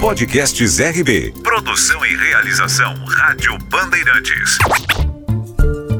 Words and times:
Podcasts 0.00 0.80
RB. 0.80 1.32
Produção 1.44 2.04
e 2.04 2.16
realização 2.16 2.92
Rádio 3.04 3.56
Bandeirantes. 3.68 4.58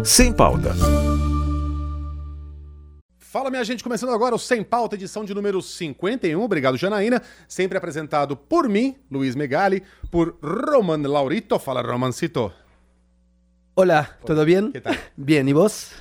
Sem 0.05 0.33
pauta. 0.33 0.75
Fala, 3.21 3.49
minha 3.49 3.63
gente, 3.63 3.85
começando 3.85 4.11
agora 4.11 4.35
o 4.35 4.39
Sem 4.41 4.65
Pauta, 4.65 4.97
edição 4.97 5.25
de 5.25 5.33
número 5.33 5.63
51. 5.63 6.43
Obrigado, 6.43 6.77
Janaína. 6.77 7.23
Sempre 7.47 7.79
apresentado 7.79 8.37
por 8.37 8.69
mim, 8.69 8.97
Luiz 9.09 9.37
Megali, 9.37 9.85
por 10.11 10.37
Roman 10.43 11.07
Laurito. 11.07 11.57
Fala, 11.61 11.81
Romancito. 11.81 12.53
Olá, 13.77 14.03
tudo 14.27 14.45
bem? 14.45 14.73
Que 14.73 14.81
tal? 14.81 14.97
Bem, 15.17 15.49
e 15.49 15.53
você? 15.53 15.95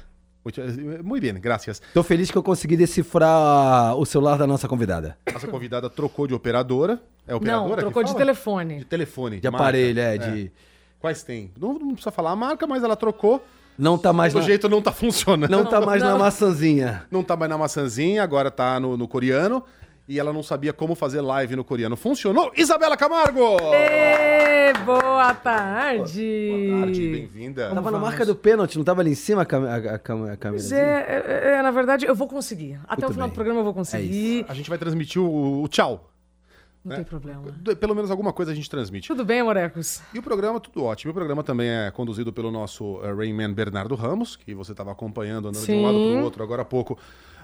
Muito, 0.44 0.62
muito 1.04 1.22
bem, 1.22 1.34
graças. 1.36 1.82
Tô 1.94 2.02
feliz 2.02 2.32
que 2.32 2.38
eu 2.38 2.44
consegui 2.44 2.78
decifrar 2.78 3.96
o 3.96 4.06
celular 4.06 4.38
da 4.38 4.48
nossa 4.48 4.68
convidada. 4.68 5.18
Nossa 5.32 5.48
convidada 5.48 5.90
trocou 5.90 6.28
de 6.28 6.34
operadora. 6.34 7.02
É 7.28 7.36
operadora 7.36 7.70
Não, 7.70 7.78
trocou 7.78 8.04
de 8.04 8.10
fala? 8.10 8.20
telefone. 8.20 8.78
De 8.80 8.86
telefone. 8.86 9.40
De 9.40 9.48
aparelho, 9.48 10.00
é, 10.00 10.18
de... 10.18 10.52
Quais 11.00 11.24
tem? 11.24 11.52
Não, 11.60 11.74
não 11.74 11.92
precisa 11.94 12.12
falar 12.12 12.32
a 12.32 12.36
marca, 12.36 12.66
mas 12.66 12.84
ela 12.84 12.96
trocou. 12.96 13.44
Não 13.78 13.98
tá 13.98 14.12
mais 14.12 14.34
Do 14.34 14.40
na... 14.40 14.46
jeito 14.46 14.68
não 14.68 14.82
tá 14.82 14.92
funcionando. 14.92 15.50
Não 15.50 15.64
tá 15.66 15.80
mais 15.80 16.04
na 16.04 16.12
Não. 16.12 16.20
maçãzinha. 16.20 17.06
Não 17.10 17.24
tá 17.24 17.38
mais 17.38 17.50
na 17.50 17.58
maçãzinha, 17.58 18.22
agora 18.22 18.52
tá 18.52 18.78
no, 18.80 18.98
no 18.98 19.08
coreano. 19.08 19.64
E 20.10 20.18
ela 20.18 20.34
não 20.34 20.42
sabia 20.42 20.74
como 20.74 20.96
fazer 20.96 21.22
live 21.22 21.56
no 21.56 21.64
coreano. 21.64 21.96
Funcionou? 21.96 22.52
Isabela 22.58 22.98
Camargo! 22.98 23.60
Ê, 23.76 24.74
boa 24.84 25.36
tarde! 25.36 26.68
Boa 26.68 26.80
tarde, 26.82 27.08
bem-vinda. 27.10 27.70
Tava 27.70 27.92
na 27.92 28.00
marca 28.00 28.26
do 28.26 28.36
pênalti, 28.36 28.76
não 28.76 28.84
tava 28.84 29.02
ali 29.02 29.12
em 29.12 29.16
cima 29.16 29.44
a, 29.44 29.46
Pois 29.46 30.02
câmera? 30.02 30.40
é, 30.74 31.52
é, 31.52 31.52
é, 31.60 31.62
na 31.62 31.70
verdade, 31.70 32.08
eu 32.08 32.16
vou 32.16 32.28
conseguir. 32.28 32.80
Até 32.88 33.04
Muito 33.04 33.12
o 33.12 33.14
final 33.14 33.28
bem. 33.28 33.34
do 33.34 33.36
programa 33.36 33.60
eu 33.60 33.64
vou 33.64 33.74
conseguir. 33.76 34.46
A 34.50 34.56
gente 34.56 34.68
vai 34.68 34.80
transmitir 34.80 35.22
o, 35.22 35.62
o 35.62 35.68
tchau. 35.68 36.10
Não 36.84 36.96
tem 36.96 37.06
problema. 37.06 37.44
Pelo 37.80 37.94
menos 37.94 38.10
alguma 38.10 38.34
coisa 38.34 38.52
a 38.52 38.56
gente 38.56 38.68
transmite. 38.68 39.08
Tudo 39.08 39.24
bem, 39.24 39.44
Morecos? 39.44 40.02
E 40.12 40.18
o 40.18 40.24
programa, 40.24 40.60
tudo 40.60 40.86
ótimo. 40.86 41.10
E 41.10 41.12
o 41.12 41.14
programa 41.14 41.44
também 41.44 41.70
é 41.70 41.92
conduzido 41.92 42.34
pelo 42.34 42.50
nosso 42.50 43.00
eh, 43.04 43.14
Rayman 43.14 43.54
Bernardo 43.54 43.94
Ramos, 43.94 44.36
que 44.36 44.56
você 44.56 44.72
estava 44.72 44.92
acompanhando, 44.92 45.50
andando 45.50 45.64
de 45.64 45.72
um 45.72 45.84
lado 45.84 45.98
Sim. 45.98 46.12
para 46.14 46.22
o 46.22 46.24
outro 46.24 46.42
agora 46.42 46.64
há 46.64 46.66
pouco. 46.66 46.98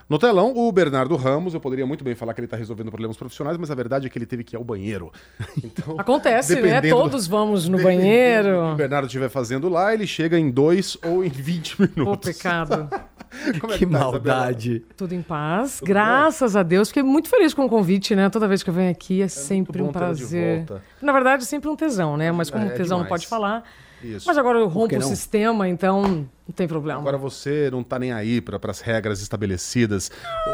No 0.08 0.18
telão, 0.20 0.52
o 0.56 0.70
Bernardo 0.70 1.16
Ramos, 1.16 1.52
eu 1.52 1.60
poderia 1.60 1.84
muito 1.84 2.04
bem 2.04 2.14
falar 2.14 2.32
que 2.32 2.40
ele 2.40 2.46
está 2.46 2.56
resolvendo 2.56 2.90
problemas 2.90 3.16
profissionais, 3.16 3.56
mas 3.58 3.72
a 3.72 3.74
verdade 3.74 4.06
é 4.06 4.10
que 4.10 4.16
ele 4.16 4.26
teve 4.26 4.44
que 4.44 4.54
ir 4.54 4.58
ao 4.58 4.62
banheiro. 4.64 5.10
Então, 5.64 5.98
Acontece, 5.98 6.60
né? 6.60 6.80
Todos 6.82 7.26
vamos 7.26 7.68
no 7.68 7.76
que 7.78 7.82
banheiro. 7.84 8.72
O 8.72 8.74
Bernardo 8.76 9.06
estiver 9.06 9.28
fazendo 9.28 9.68
lá, 9.68 9.92
ele 9.92 10.06
chega 10.06 10.38
em 10.38 10.48
dois 10.50 10.96
ou 11.04 11.24
em 11.24 11.28
20 11.28 11.80
minutos. 11.82 12.04
Pô, 12.04 12.16
pecado. 12.16 12.88
Como 13.60 13.72
é 13.72 13.78
Que 13.78 13.84
tá, 13.84 13.90
Isabela? 13.98 14.12
maldade. 14.12 14.84
Tudo 14.96 15.12
em 15.14 15.22
paz. 15.22 15.80
Graças 15.82 16.54
a 16.54 16.62
Deus. 16.62 16.88
Fiquei 16.88 17.02
muito 17.02 17.28
feliz 17.28 17.52
com 17.52 17.64
o 17.64 17.68
convite, 17.68 18.14
né? 18.14 18.30
Toda 18.30 18.46
vez 18.46 18.62
que 18.62 18.70
eu 18.70 18.74
venho 18.74 18.90
aqui 18.90 19.20
é, 19.22 19.28
sempre 19.28 19.82
bom 19.82 19.88
um 19.88 19.92
prazer. 19.92 20.58
volta. 20.66 20.82
Na 21.02 21.12
verdade, 21.12 21.42
é 21.42 21.46
sempre 21.46 21.68
um 21.68 21.74
tesão, 21.76 22.16
né? 22.16 22.30
Mas 22.30 22.48
como 22.48 22.64
É, 22.64 22.68
tesão 22.70 22.98
não 22.98 23.04
demais. 23.04 23.22
pode 23.22 23.26
falar. 23.26 23.64
Isso. 24.02 24.26
Mas 24.26 24.38
agora 24.38 24.58
eu 24.58 24.68
que 24.68 24.74
rompo 24.74 24.94
o 24.94 24.98
não? 25.00 25.08
sistema, 25.08 25.68
então 25.68 26.26
não 26.46 26.54
tem 26.54 26.68
problema. 26.68 27.00
Agora 27.00 27.18
você 27.18 27.68
não 27.72 27.82
tá 27.82 27.98
nem 27.98 28.12
aí 28.12 28.40
para 28.40 28.58
as 28.70 28.80
regras 28.80 29.20
estabelecidas. 29.20 30.10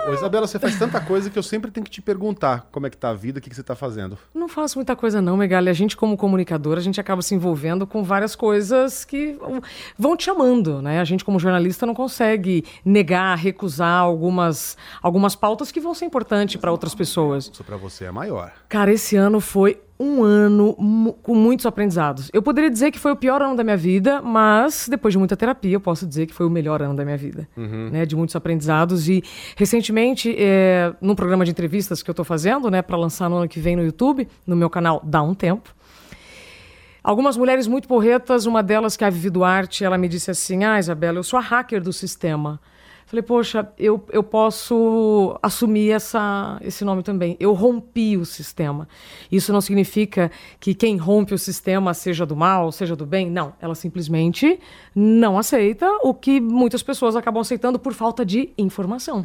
Ô, 0.08 0.14
Isabela, 0.14 0.46
você 0.46 0.58
faz 0.58 0.78
tanta 0.78 0.98
coisa 1.00 1.28
que 1.28 1.38
eu 1.38 1.42
sempre 1.42 1.70
tenho 1.70 1.84
que 1.84 1.90
te 1.90 2.00
perguntar 2.00 2.66
como 2.72 2.86
é 2.86 2.90
que 2.90 2.96
tá 2.96 3.10
a 3.10 3.14
vida, 3.14 3.38
o 3.38 3.42
que, 3.42 3.50
que 3.50 3.56
você 3.56 3.62
tá 3.62 3.76
fazendo. 3.76 4.16
Não 4.34 4.48
faço 4.48 4.78
muita 4.78 4.96
coisa 4.96 5.20
não, 5.20 5.36
Megali. 5.36 5.68
A 5.68 5.74
gente, 5.74 5.94
como 5.94 6.16
comunicador, 6.16 6.78
a 6.78 6.80
gente 6.80 6.98
acaba 6.98 7.20
se 7.20 7.34
envolvendo 7.34 7.86
com 7.86 8.02
várias 8.02 8.34
coisas 8.34 9.04
que 9.04 9.38
vão 9.98 10.16
te 10.16 10.24
chamando, 10.24 10.80
né? 10.80 10.98
A 10.98 11.04
gente, 11.04 11.24
como 11.24 11.38
jornalista, 11.38 11.84
não 11.84 11.94
consegue 11.94 12.64
negar, 12.82 13.36
recusar 13.36 14.00
algumas, 14.00 14.78
algumas 15.02 15.36
pautas 15.36 15.70
que 15.70 15.80
vão 15.80 15.94
ser 15.94 16.06
importantes 16.06 16.56
para 16.56 16.72
outras 16.72 16.94
pessoas. 16.94 17.50
Isso 17.52 17.64
para 17.64 17.76
você 17.76 18.06
é 18.06 18.10
maior. 18.10 18.50
Cara, 18.68 18.90
esse 18.90 19.14
ano 19.14 19.40
foi 19.40 19.78
um 19.98 20.22
ano 20.22 20.74
com 21.22 21.34
muitos 21.34 21.64
aprendizados. 21.66 22.30
Eu 22.32 22.42
poderia 22.42 22.70
dizer 22.70 22.90
que 22.90 22.98
foi 22.98 23.12
o 23.12 23.16
pior 23.16 23.40
ano 23.40 23.56
da 23.56 23.62
minha 23.62 23.76
vida, 23.76 24.20
mas 24.20 24.88
depois 24.88 25.12
de 25.12 25.18
muita 25.18 25.36
terapia, 25.36 25.74
eu 25.74 25.80
posso 25.80 26.06
dizer 26.06 26.26
que 26.26 26.34
foi 26.34 26.46
o 26.46 26.50
melhor 26.50 26.82
ano 26.82 26.94
da 26.94 27.04
minha 27.04 27.16
vida. 27.16 27.48
Né, 27.90 28.06
de 28.06 28.16
muitos 28.16 28.34
aprendizados. 28.34 29.08
E 29.08 29.22
recentemente, 29.56 30.34
é, 30.36 30.92
num 31.00 31.14
programa 31.14 31.44
de 31.44 31.50
entrevistas 31.50 32.02
que 32.02 32.10
eu 32.10 32.14
tô 32.14 32.24
fazendo, 32.24 32.70
né, 32.70 32.82
para 32.82 32.96
lançar 32.96 33.28
no 33.30 33.36
ano 33.36 33.48
que 33.48 33.60
vem 33.60 33.76
no 33.76 33.84
YouTube, 33.84 34.26
no 34.46 34.56
meu 34.56 34.68
canal 34.68 35.00
Dá 35.04 35.22
um 35.22 35.34
Tempo. 35.34 35.74
Algumas 37.02 37.36
mulheres 37.36 37.66
muito 37.66 37.88
porretas, 37.88 38.46
uma 38.46 38.62
delas 38.62 38.96
que 38.96 39.02
é 39.02 39.08
a 39.08 39.10
Vivi 39.10 39.28
Duarte, 39.28 39.84
ela 39.84 39.98
me 39.98 40.08
disse 40.08 40.30
assim: 40.30 40.64
Ah, 40.64 40.78
Isabela, 40.78 41.18
eu 41.18 41.24
sou 41.24 41.36
a 41.36 41.42
hacker 41.42 41.82
do 41.82 41.92
sistema. 41.92 42.60
Falei, 43.12 43.22
poxa, 43.22 43.68
eu, 43.78 44.02
eu 44.10 44.22
posso 44.22 45.38
assumir 45.42 45.90
essa, 45.90 46.58
esse 46.62 46.82
nome 46.82 47.02
também. 47.02 47.36
Eu 47.38 47.52
rompi 47.52 48.16
o 48.16 48.24
sistema. 48.24 48.88
Isso 49.30 49.52
não 49.52 49.60
significa 49.60 50.30
que 50.58 50.74
quem 50.74 50.96
rompe 50.96 51.34
o 51.34 51.38
sistema 51.38 51.92
seja 51.92 52.24
do 52.24 52.34
mal, 52.34 52.72
seja 52.72 52.96
do 52.96 53.04
bem. 53.04 53.30
Não. 53.30 53.52
Ela 53.60 53.74
simplesmente 53.74 54.58
não 54.94 55.36
aceita 55.36 55.86
o 56.02 56.14
que 56.14 56.40
muitas 56.40 56.82
pessoas 56.82 57.14
acabam 57.14 57.42
aceitando 57.42 57.78
por 57.78 57.92
falta 57.92 58.24
de 58.24 58.48
informação. 58.56 59.22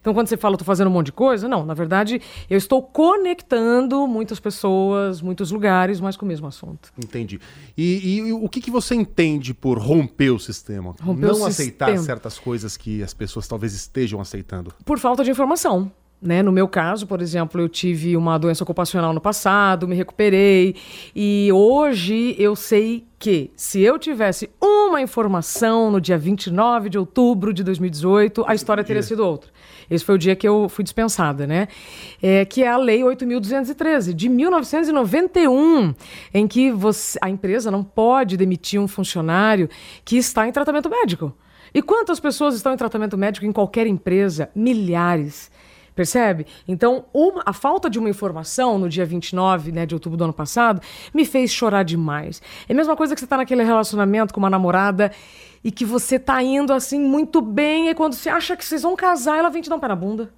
Então, 0.00 0.12
quando 0.12 0.26
você 0.26 0.36
fala, 0.36 0.56
estou 0.56 0.66
fazendo 0.66 0.88
um 0.88 0.92
monte 0.92 1.06
de 1.06 1.12
coisa, 1.12 1.46
não. 1.46 1.64
Na 1.64 1.74
verdade, 1.74 2.20
eu 2.50 2.58
estou 2.58 2.82
conectando 2.82 4.08
muitas 4.08 4.40
pessoas, 4.40 5.22
muitos 5.22 5.52
lugares, 5.52 6.00
mas 6.00 6.16
com 6.16 6.24
o 6.24 6.28
mesmo 6.28 6.48
assunto. 6.48 6.92
Entendi. 6.98 7.38
E, 7.78 8.16
e 8.16 8.32
o 8.32 8.48
que, 8.48 8.60
que 8.60 8.72
você 8.72 8.96
entende 8.96 9.54
por 9.54 9.78
romper 9.78 10.30
o 10.30 10.38
sistema? 10.40 10.96
Romper 11.00 11.28
não 11.28 11.42
o 11.42 11.46
aceitar 11.46 11.86
sistema. 11.86 12.04
certas 12.04 12.36
coisas 12.36 12.76
que 12.76 13.04
as 13.04 13.19
pessoas 13.20 13.46
talvez 13.46 13.74
estejam 13.74 14.18
aceitando. 14.18 14.72
por 14.82 14.98
falta 14.98 15.22
de 15.22 15.30
informação. 15.30 15.92
Né? 16.22 16.42
No 16.42 16.52
meu 16.52 16.66
caso, 16.66 17.06
por 17.06 17.20
exemplo, 17.20 17.60
eu 17.60 17.68
tive 17.68 18.16
uma 18.16 18.38
doença 18.38 18.62
ocupacional 18.64 19.12
no 19.12 19.20
passado, 19.20 19.88
me 19.88 19.94
recuperei 19.94 20.74
e 21.14 21.50
hoje 21.52 22.34
eu 22.38 22.54
sei 22.54 23.06
que 23.18 23.50
se 23.56 23.80
eu 23.80 23.98
tivesse 23.98 24.50
uma 24.60 25.00
informação 25.00 25.90
no 25.90 25.98
dia 26.00 26.18
29 26.18 26.90
de 26.90 26.98
outubro 26.98 27.52
de 27.52 27.62
2018, 27.62 28.44
a 28.46 28.54
história 28.54 28.84
teria 28.84 29.02
sido 29.02 29.24
outra. 29.24 29.50
Esse 29.90 30.04
foi 30.04 30.14
o 30.14 30.18
dia 30.18 30.36
que 30.36 30.46
eu 30.46 30.68
fui 30.68 30.84
dispensada, 30.84 31.46
né? 31.46 31.68
É, 32.22 32.44
que 32.44 32.62
é 32.62 32.68
a 32.68 32.76
Lei 32.76 33.00
8.213, 33.00 34.12
de 34.14 34.28
1991, 34.28 35.94
em 36.32 36.46
que 36.46 36.70
você, 36.70 37.18
a 37.20 37.28
empresa 37.28 37.70
não 37.70 37.82
pode 37.82 38.36
demitir 38.36 38.80
um 38.80 38.88
funcionário 38.88 39.68
que 40.04 40.16
está 40.16 40.46
em 40.46 40.52
tratamento 40.52 40.88
médico. 40.88 41.34
E 41.74 41.80
quantas 41.82 42.18
pessoas 42.20 42.54
estão 42.54 42.72
em 42.72 42.76
tratamento 42.76 43.16
médico 43.16 43.46
em 43.46 43.52
qualquer 43.52 43.86
empresa? 43.86 44.50
Milhares. 44.54 45.50
Percebe? 45.94 46.46
Então, 46.66 47.04
uma- 47.12 47.42
a 47.44 47.52
falta 47.52 47.90
de 47.90 47.98
uma 47.98 48.08
informação 48.08 48.78
no 48.78 48.88
dia 48.88 49.04
29 49.04 49.70
né, 49.72 49.84
de 49.84 49.94
outubro 49.94 50.16
do 50.16 50.24
ano 50.24 50.32
passado 50.32 50.80
me 51.12 51.24
fez 51.24 51.50
chorar 51.52 51.82
demais. 51.82 52.40
É 52.68 52.72
a 52.72 52.76
mesma 52.76 52.96
coisa 52.96 53.14
que 53.14 53.20
você 53.20 53.26
está 53.26 53.36
naquele 53.36 53.62
relacionamento 53.64 54.32
com 54.32 54.40
uma 54.40 54.48
namorada 54.48 55.10
e 55.62 55.70
que 55.70 55.84
você 55.84 56.18
tá 56.18 56.42
indo 56.42 56.72
assim 56.72 56.98
muito 56.98 57.42
bem, 57.42 57.90
e 57.90 57.94
quando 57.94 58.14
você 58.14 58.30
acha 58.30 58.56
que 58.56 58.64
vocês 58.64 58.82
vão 58.82 58.96
casar, 58.96 59.36
ela 59.38 59.50
vem 59.50 59.60
te 59.60 59.68
dar 59.68 59.76
um 59.76 59.80
pé 59.80 59.88
na 59.88 59.96
bunda. 59.96 60.32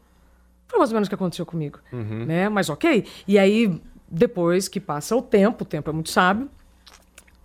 Foi 0.66 0.78
mais 0.78 0.90
ou 0.90 0.94
menos 0.94 1.06
o 1.06 1.10
que 1.10 1.14
aconteceu 1.14 1.46
comigo. 1.46 1.78
Né? 2.26 2.48
Mas 2.48 2.68
ok. 2.68 3.04
E 3.28 3.38
aí, 3.38 3.80
depois 4.10 4.66
que 4.68 4.80
passa 4.80 5.14
o 5.14 5.22
tempo, 5.22 5.62
o 5.62 5.66
tempo 5.66 5.88
é 5.90 5.92
muito 5.92 6.10
sábio, 6.10 6.50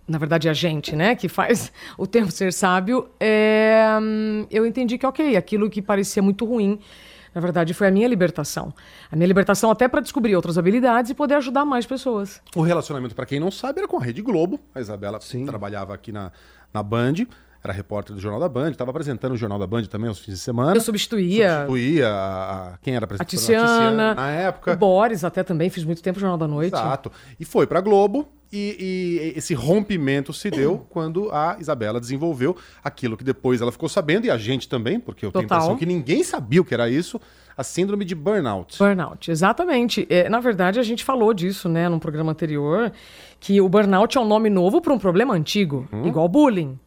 na 0.07 0.17
verdade, 0.17 0.47
a 0.49 0.53
gente, 0.53 0.95
né, 0.95 1.15
que 1.15 1.27
faz 1.27 1.71
o 1.97 2.07
tempo 2.07 2.31
ser 2.31 2.53
sábio, 2.53 3.09
é, 3.19 3.85
eu 4.49 4.65
entendi 4.65 4.97
que, 4.97 5.05
ok, 5.05 5.35
aquilo 5.35 5.69
que 5.69 5.81
parecia 5.81 6.21
muito 6.23 6.45
ruim, 6.45 6.79
na 7.35 7.41
verdade, 7.41 7.73
foi 7.73 7.87
a 7.87 7.91
minha 7.91 8.07
libertação. 8.07 8.73
A 9.11 9.15
minha 9.15 9.27
libertação 9.27 9.69
até 9.69 9.87
para 9.87 10.01
descobrir 10.01 10.35
outras 10.35 10.57
habilidades 10.57 11.11
e 11.11 11.13
poder 11.13 11.35
ajudar 11.35 11.65
mais 11.65 11.85
pessoas. 11.85 12.41
O 12.55 12.61
relacionamento, 12.61 13.13
para 13.13 13.25
quem 13.27 13.39
não 13.39 13.51
sabe, 13.51 13.79
era 13.79 13.87
com 13.87 13.97
a 13.97 14.03
Rede 14.03 14.21
Globo. 14.23 14.59
A 14.73 14.79
Isabela 14.79 15.19
trabalhava 15.45 15.93
aqui 15.93 16.11
na, 16.11 16.31
na 16.73 16.81
Band, 16.81 17.13
era 17.63 17.73
repórter 17.73 18.15
do 18.15 18.21
Jornal 18.21 18.39
da 18.39 18.49
Band, 18.49 18.71
estava 18.71 18.89
apresentando 18.91 19.33
o 19.33 19.37
Jornal 19.37 19.59
da 19.59 19.67
Band 19.67 19.83
também 19.83 20.07
aos 20.07 20.17
fins 20.19 20.33
de 20.35 20.39
semana. 20.39 20.75
Eu 20.75 20.81
substituía 20.81 21.65
Substituía 21.67 22.07
a, 22.09 22.69
a- 22.73 22.77
quem 22.81 22.95
era 22.95 23.03
a 23.03 23.05
apresentadora? 23.05 23.67
Tiziana, 23.67 24.15
na 24.15 24.29
época. 24.31 24.73
o 24.73 24.77
Boris 24.77 25.23
até 25.23 25.43
também, 25.43 25.69
fiz 25.69 25.83
muito 25.83 26.01
tempo 26.01 26.19
Jornal 26.19 26.37
da 26.39 26.47
Noite. 26.47 26.73
Exato. 26.73 27.11
E 27.39 27.45
foi 27.45 27.67
pra 27.67 27.81
Globo. 27.81 28.27
E, 28.51 29.31
e 29.33 29.37
esse 29.37 29.53
rompimento 29.53 30.31
se 30.31 30.49
deu 30.49 30.85
quando 30.89 31.29
a 31.31 31.57
Isabela 31.59 31.99
desenvolveu 31.99 32.55
aquilo 32.83 33.17
que 33.17 33.23
depois 33.23 33.61
ela 33.61 33.71
ficou 33.71 33.89
sabendo, 33.89 34.25
e 34.25 34.31
a 34.31 34.37
gente 34.37 34.69
também, 34.69 34.99
porque 34.99 35.25
eu 35.25 35.31
tenho 35.31 35.45
a 35.45 35.47
Total. 35.47 35.57
impressão 35.57 35.77
que 35.77 35.85
ninguém 35.85 36.23
sabia 36.23 36.61
o 36.61 36.65
que 36.65 36.73
era 36.73 36.89
isso, 36.89 37.19
a 37.57 37.63
síndrome 37.63 38.05
de 38.05 38.15
burnout. 38.15 38.77
Burnout, 38.77 39.31
exatamente. 39.31 40.05
É, 40.09 40.29
na 40.29 40.39
verdade, 40.39 40.79
a 40.79 40.83
gente 40.83 41.03
falou 41.03 41.33
disso, 41.33 41.67
né, 41.67 41.89
num 41.89 41.99
programa 41.99 42.31
anterior, 42.31 42.91
que 43.39 43.59
o 43.59 43.67
burnout 43.67 44.17
é 44.17 44.21
um 44.21 44.27
nome 44.27 44.49
novo 44.49 44.79
para 44.79 44.93
um 44.93 44.99
problema 44.99 45.33
antigo, 45.33 45.87
igual 46.05 46.29
bullying. 46.29 46.79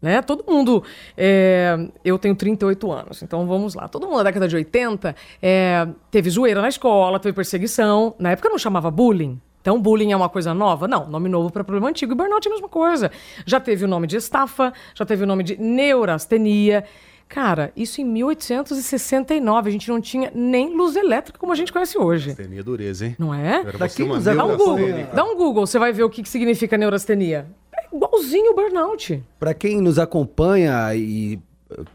Né? 0.00 0.22
Todo 0.22 0.44
mundo. 0.48 0.82
é, 1.16 1.76
eu 2.04 2.18
tenho 2.18 2.34
38 2.34 2.92
anos, 2.92 3.22
então 3.22 3.46
vamos 3.46 3.74
lá. 3.74 3.88
Todo 3.88 4.06
mundo 4.06 4.18
na 4.18 4.22
década 4.22 4.46
de 4.46 4.54
80 4.54 5.14
é, 5.42 5.88
teve 6.10 6.30
zoeira 6.30 6.62
na 6.62 6.68
escola, 6.68 7.18
teve 7.18 7.34
perseguição. 7.34 8.14
Na 8.18 8.30
época 8.30 8.48
não 8.48 8.58
chamava 8.58 8.90
bullying. 8.90 9.40
Então, 9.60 9.80
bullying 9.80 10.12
é 10.12 10.16
uma 10.16 10.28
coisa 10.28 10.54
nova? 10.54 10.86
Não, 10.88 11.08
nome 11.08 11.28
novo 11.28 11.50
para 11.50 11.64
problema 11.64 11.88
antigo. 11.88 12.12
E 12.12 12.14
burnout 12.14 12.46
é 12.46 12.50
a 12.50 12.54
mesma 12.54 12.68
coisa. 12.68 13.10
Já 13.44 13.60
teve 13.60 13.84
o 13.84 13.88
nome 13.88 14.06
de 14.06 14.16
estafa, 14.16 14.72
já 14.94 15.04
teve 15.04 15.24
o 15.24 15.26
nome 15.26 15.42
de 15.42 15.60
neurastenia. 15.60 16.84
Cara, 17.28 17.70
isso 17.76 18.00
em 18.00 18.04
1869. 18.04 19.68
A 19.68 19.72
gente 19.72 19.88
não 19.88 20.00
tinha 20.00 20.32
nem 20.34 20.74
luz 20.74 20.96
elétrica 20.96 21.38
como 21.38 21.52
a 21.52 21.54
gente 21.54 21.72
conhece 21.72 21.98
hoje. 21.98 22.28
Neurastenia 22.28 22.60
é 22.60 22.62
dureza, 22.62 23.06
hein? 23.06 23.16
Não 23.18 23.34
é? 23.34 23.62
Nos 23.62 24.24
Dá 24.24 24.44
um 24.44 24.56
Google. 24.56 25.06
Dá 25.12 25.24
um 25.24 25.36
Google, 25.36 25.66
você 25.66 25.78
vai 25.78 25.92
ver 25.92 26.04
o 26.04 26.10
que, 26.10 26.22
que 26.22 26.28
significa 26.28 26.78
neurastenia. 26.78 27.46
É 27.76 27.94
igualzinho 27.94 28.52
o 28.52 28.54
burnout. 28.54 29.22
Pra 29.38 29.52
quem 29.52 29.80
nos 29.80 29.98
acompanha 29.98 30.94
e 30.94 31.38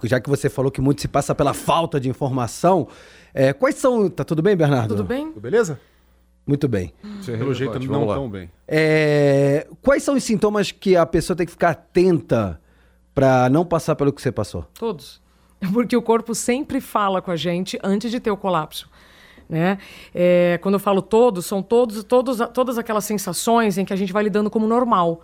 já 0.04 0.20
que 0.20 0.30
você 0.30 0.50
falou 0.50 0.72
que 0.72 0.82
muito 0.82 1.02
se 1.02 1.08
passa 1.08 1.34
pela 1.34 1.54
falta 1.54 2.00
de 2.00 2.10
informação, 2.10 2.88
é, 3.34 3.52
quais 3.54 3.76
são. 3.76 4.10
Tá 4.10 4.24
tudo 4.24 4.42
bem, 4.42 4.56
Bernardo? 4.56 4.96
Tudo 4.96 5.04
bem? 5.04 5.28
Tudo 5.28 5.42
Beleza? 5.42 5.80
Muito 6.46 6.68
bem. 6.68 6.94
Pelo 7.26 7.54
jeito, 7.54 7.80
não 7.80 8.08
tão 8.08 8.30
bem. 8.30 8.52
É, 8.68 9.66
quais 9.82 10.04
são 10.04 10.16
os 10.16 10.24
sintomas 10.24 10.72
que 10.72 10.96
a 10.96 11.06
pessoa 11.06 11.36
tem 11.36 11.46
que 11.46 11.52
ficar 11.52 11.70
atenta 11.70 12.60
pra 13.16 13.50
não 13.50 13.66
passar 13.66 13.96
pelo 13.96 14.12
que 14.12 14.22
você 14.22 14.32
passou? 14.32 14.66
Todos. 14.74 15.22
Porque 15.72 15.96
o 15.96 16.02
corpo 16.02 16.36
sempre 16.36 16.82
fala 16.82 17.22
com 17.22 17.32
a 17.32 17.36
gente 17.36 17.80
antes 17.82 18.12
de 18.12 18.20
ter 18.20 18.32
o 18.32 18.38
colapso. 18.38 18.90
Né? 19.48 19.78
É, 20.14 20.60
quando 20.62 20.76
eu 20.76 20.80
falo 20.80 21.02
todos, 21.02 21.46
são 21.46 21.62
todos, 21.62 22.04
todos, 22.04 22.40
todas 22.54 22.78
aquelas 22.78 23.06
sensações 23.06 23.78
em 23.78 23.86
que 23.86 23.94
a 23.94 23.96
gente 23.96 24.12
vai 24.12 24.24
lidando 24.24 24.50
como 24.50 24.68
normal. 24.68 25.22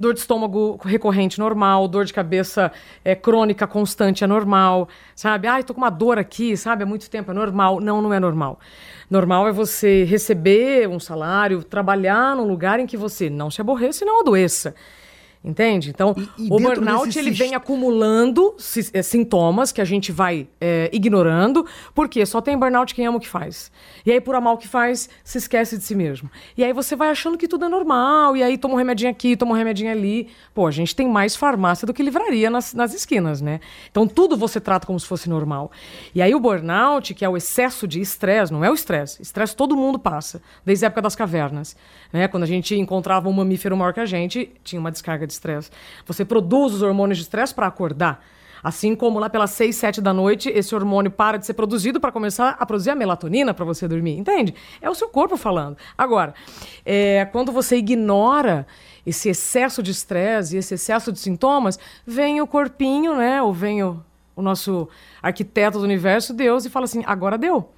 Dor 0.00 0.14
de 0.14 0.20
estômago 0.20 0.80
recorrente 0.82 1.38
normal, 1.38 1.86
dor 1.86 2.06
de 2.06 2.14
cabeça 2.14 2.72
é, 3.04 3.14
crônica 3.14 3.66
constante 3.66 4.24
é 4.24 4.26
normal, 4.26 4.88
sabe? 5.14 5.46
Ai, 5.46 5.62
tô 5.62 5.74
com 5.74 5.80
uma 5.82 5.90
dor 5.90 6.16
aqui, 6.18 6.56
sabe? 6.56 6.82
Há 6.82 6.86
muito 6.86 7.10
tempo 7.10 7.30
é 7.30 7.34
normal. 7.34 7.82
Não, 7.82 8.00
não 8.00 8.10
é 8.10 8.18
normal. 8.18 8.58
Normal 9.10 9.46
é 9.48 9.52
você 9.52 10.04
receber 10.04 10.88
um 10.88 10.98
salário, 10.98 11.62
trabalhar 11.62 12.34
num 12.34 12.48
lugar 12.48 12.80
em 12.80 12.86
que 12.86 12.96
você 12.96 13.28
não 13.28 13.50
se 13.50 13.60
aborreça 13.60 14.02
e 14.02 14.06
não 14.06 14.20
adoeça. 14.20 14.74
Entende? 15.42 15.88
Então, 15.88 16.14
E- 16.38 16.42
e 16.44 16.46
o 16.52 16.58
burnout 16.58 17.18
ele 17.18 17.30
vem 17.30 17.54
acumulando 17.54 18.54
eh, 18.92 19.00
sintomas 19.02 19.72
que 19.72 19.80
a 19.80 19.86
gente 19.86 20.12
vai 20.12 20.46
eh, 20.60 20.90
ignorando, 20.92 21.64
porque 21.94 22.26
só 22.26 22.42
tem 22.42 22.58
burnout 22.58 22.94
quem 22.94 23.06
ama 23.06 23.16
o 23.16 23.20
que 23.20 23.26
faz. 23.28 23.72
E 24.04 24.12
aí, 24.12 24.20
por 24.20 24.34
amar 24.34 24.52
o 24.52 24.58
que 24.58 24.68
faz, 24.68 25.08
se 25.24 25.38
esquece 25.38 25.78
de 25.78 25.84
si 25.84 25.94
mesmo. 25.94 26.30
E 26.58 26.62
aí 26.62 26.74
você 26.74 26.94
vai 26.94 27.08
achando 27.08 27.38
que 27.38 27.48
tudo 27.48 27.64
é 27.64 27.68
normal, 27.70 28.36
e 28.36 28.42
aí 28.42 28.58
toma 28.58 28.74
um 28.74 28.76
remedinho 28.76 29.10
aqui, 29.10 29.34
toma 29.34 29.52
um 29.52 29.54
remedinho 29.56 29.90
ali. 29.90 30.28
Pô, 30.54 30.66
a 30.66 30.70
gente 30.70 30.94
tem 30.94 31.08
mais 31.08 31.34
farmácia 31.34 31.86
do 31.86 31.94
que 31.94 32.02
livraria 32.02 32.50
nas, 32.50 32.74
nas 32.74 32.92
esquinas, 32.92 33.40
né? 33.40 33.60
Então 33.90 34.06
tudo 34.06 34.36
você 34.36 34.60
trata 34.60 34.86
como 34.86 35.00
se 35.00 35.06
fosse 35.06 35.26
normal. 35.30 35.70
E 36.14 36.20
aí 36.20 36.34
o 36.34 36.40
burnout, 36.40 37.14
que 37.14 37.24
é 37.24 37.28
o 37.28 37.34
excesso 37.36 37.88
de 37.88 37.98
estresse, 37.98 38.52
não 38.52 38.62
é 38.62 38.70
o 38.70 38.74
estresse. 38.74 39.22
Estresse 39.22 39.56
todo 39.56 39.74
mundo 39.74 39.98
passa, 39.98 40.42
desde 40.66 40.84
a 40.84 40.88
época 40.88 41.00
das 41.00 41.16
cavernas. 41.16 41.74
Né? 42.12 42.28
Quando 42.28 42.42
a 42.42 42.46
gente 42.46 42.74
encontrava 42.74 43.26
um 43.26 43.32
mamífero 43.32 43.74
maior 43.74 43.94
que 43.94 44.00
a 44.00 44.06
gente, 44.06 44.50
tinha 44.62 44.78
uma 44.78 44.90
descarga 44.90 45.29
de 45.30 45.34
estresse. 45.34 45.70
Você 46.06 46.24
produz 46.24 46.74
os 46.74 46.82
hormônios 46.82 47.18
de 47.18 47.24
estresse 47.24 47.54
para 47.54 47.66
acordar. 47.66 48.22
Assim 48.62 48.94
como 48.94 49.18
lá 49.18 49.30
pelas 49.30 49.50
6, 49.52 49.74
7 49.74 50.00
da 50.00 50.12
noite, 50.12 50.50
esse 50.50 50.74
hormônio 50.74 51.10
para 51.10 51.38
de 51.38 51.46
ser 51.46 51.54
produzido 51.54 51.98
para 51.98 52.12
começar 52.12 52.56
a 52.58 52.66
produzir 52.66 52.90
a 52.90 52.94
melatonina 52.94 53.54
para 53.54 53.64
você 53.64 53.88
dormir. 53.88 54.18
Entende? 54.18 54.54
É 54.80 54.90
o 54.90 54.94
seu 54.94 55.08
corpo 55.08 55.36
falando. 55.36 55.76
Agora, 55.96 56.34
é, 56.84 57.24
quando 57.32 57.52
você 57.52 57.76
ignora 57.76 58.66
esse 59.06 59.30
excesso 59.30 59.82
de 59.82 59.90
estresse 59.90 60.56
e 60.56 60.58
esse 60.58 60.74
excesso 60.74 61.10
de 61.10 61.18
sintomas, 61.18 61.78
vem 62.06 62.40
o 62.40 62.46
corpinho, 62.46 63.16
né? 63.16 63.40
Ou 63.42 63.52
vem 63.52 63.82
o, 63.82 64.02
o 64.36 64.42
nosso 64.42 64.88
arquiteto 65.22 65.78
do 65.78 65.84
universo, 65.84 66.34
Deus, 66.34 66.66
e 66.66 66.70
fala 66.70 66.84
assim: 66.84 67.02
agora 67.06 67.38
deu. 67.38 67.70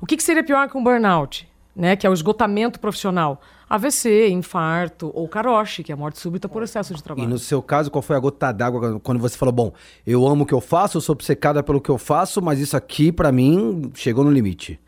O 0.00 0.06
que, 0.06 0.16
que 0.16 0.22
seria 0.22 0.44
pior 0.44 0.68
que 0.68 0.76
um 0.76 0.82
burnout? 0.82 1.48
Né, 1.74 1.96
que 1.96 2.06
é 2.06 2.10
o 2.10 2.12
esgotamento 2.12 2.78
profissional. 2.78 3.40
AVC, 3.74 4.28
infarto 4.28 5.10
ou 5.14 5.26
caroche, 5.26 5.82
que 5.82 5.90
é 5.90 5.94
a 5.94 5.96
morte 5.96 6.18
súbita 6.18 6.46
por 6.46 6.62
excesso 6.62 6.92
de 6.92 7.00
E 7.00 7.02
trabalho. 7.02 7.26
no 7.26 7.38
seu 7.38 7.62
caso, 7.62 7.90
qual 7.90 8.02
foi 8.02 8.14
a 8.14 8.18
gota 8.18 8.52
d'água 8.52 9.00
quando 9.00 9.18
você 9.18 9.34
falou, 9.34 9.50
bom, 9.52 9.72
eu 10.06 10.26
amo 10.26 10.44
o 10.44 10.46
que 10.46 10.52
eu 10.52 10.60
faço, 10.60 10.98
eu 10.98 11.00
sou 11.00 11.14
obcecada 11.14 11.62
pelo 11.62 11.80
que 11.80 11.88
eu 11.88 11.96
faço, 11.96 12.42
mas 12.42 12.60
isso 12.60 12.76
aqui, 12.76 13.10
pra 13.10 13.32
mim, 13.32 13.90
chegou 13.94 14.24
no 14.24 14.30
limite. 14.30 14.78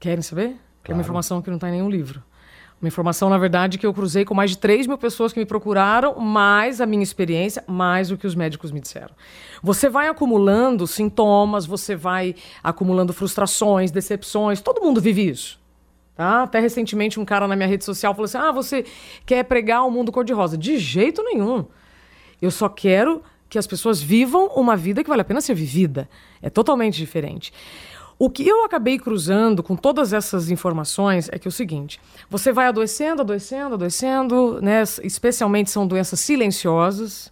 Querem 0.00 0.20
saber? 0.20 0.56
É 0.84 0.92
uma 0.92 1.00
informação 1.00 1.40
que 1.40 1.48
não 1.48 1.56
está 1.58 1.68
em 1.68 1.72
nenhum 1.72 1.88
livro. 1.88 2.22
Uma 2.82 2.88
informação, 2.88 3.30
na 3.30 3.38
verdade, 3.38 3.78
que 3.78 3.86
eu 3.86 3.94
cruzei 3.94 4.24
com 4.24 4.34
mais 4.34 4.50
de 4.50 4.58
3 4.58 4.86
mil 4.88 4.98
pessoas 4.98 5.32
que 5.32 5.38
me 5.38 5.46
procuraram, 5.46 6.18
mais 6.20 6.80
a 6.80 6.86
minha 6.86 7.02
experiência, 7.04 7.62
mais 7.68 8.10
o 8.10 8.18
que 8.18 8.26
os 8.26 8.34
médicos 8.34 8.70
me 8.72 8.80
disseram. 8.80 9.14
Você 9.62 9.88
vai 9.88 10.08
acumulando 10.08 10.86
sintomas, 10.88 11.64
você 11.64 11.94
vai 11.94 12.34
acumulando 12.62 13.12
frustrações, 13.12 13.90
decepções, 13.92 14.60
todo 14.60 14.82
mundo 14.82 15.00
vive 15.00 15.28
isso. 15.30 15.64
Tá? 16.16 16.44
Até 16.44 16.58
recentemente 16.58 17.20
um 17.20 17.24
cara 17.24 17.46
na 17.46 17.54
minha 17.54 17.68
rede 17.68 17.84
social 17.84 18.14
falou 18.14 18.24
assim: 18.24 18.38
Ah, 18.38 18.50
você 18.50 18.84
quer 19.26 19.44
pregar 19.44 19.86
o 19.86 19.90
mundo 19.90 20.10
cor-de-rosa? 20.10 20.56
De 20.56 20.78
jeito 20.78 21.22
nenhum. 21.22 21.66
Eu 22.40 22.50
só 22.50 22.68
quero 22.68 23.22
que 23.48 23.58
as 23.58 23.66
pessoas 23.66 24.00
vivam 24.00 24.46
uma 24.56 24.76
vida 24.76 25.04
que 25.04 25.08
vale 25.10 25.22
a 25.22 25.24
pena 25.24 25.40
ser 25.40 25.54
vivida. 25.54 26.08
É 26.40 26.48
totalmente 26.48 26.96
diferente. 26.96 27.52
O 28.18 28.30
que 28.30 28.48
eu 28.48 28.64
acabei 28.64 28.98
cruzando 28.98 29.62
com 29.62 29.76
todas 29.76 30.14
essas 30.14 30.50
informações 30.50 31.28
é 31.30 31.38
que 31.38 31.46
é 31.46 31.50
o 31.50 31.52
seguinte: 31.52 32.00
você 32.30 32.50
vai 32.50 32.66
adoecendo, 32.66 33.20
adoecendo, 33.20 33.74
adoecendo, 33.74 34.60
né? 34.62 34.82
Especialmente 35.02 35.70
são 35.70 35.86
doenças 35.86 36.20
silenciosas, 36.20 37.30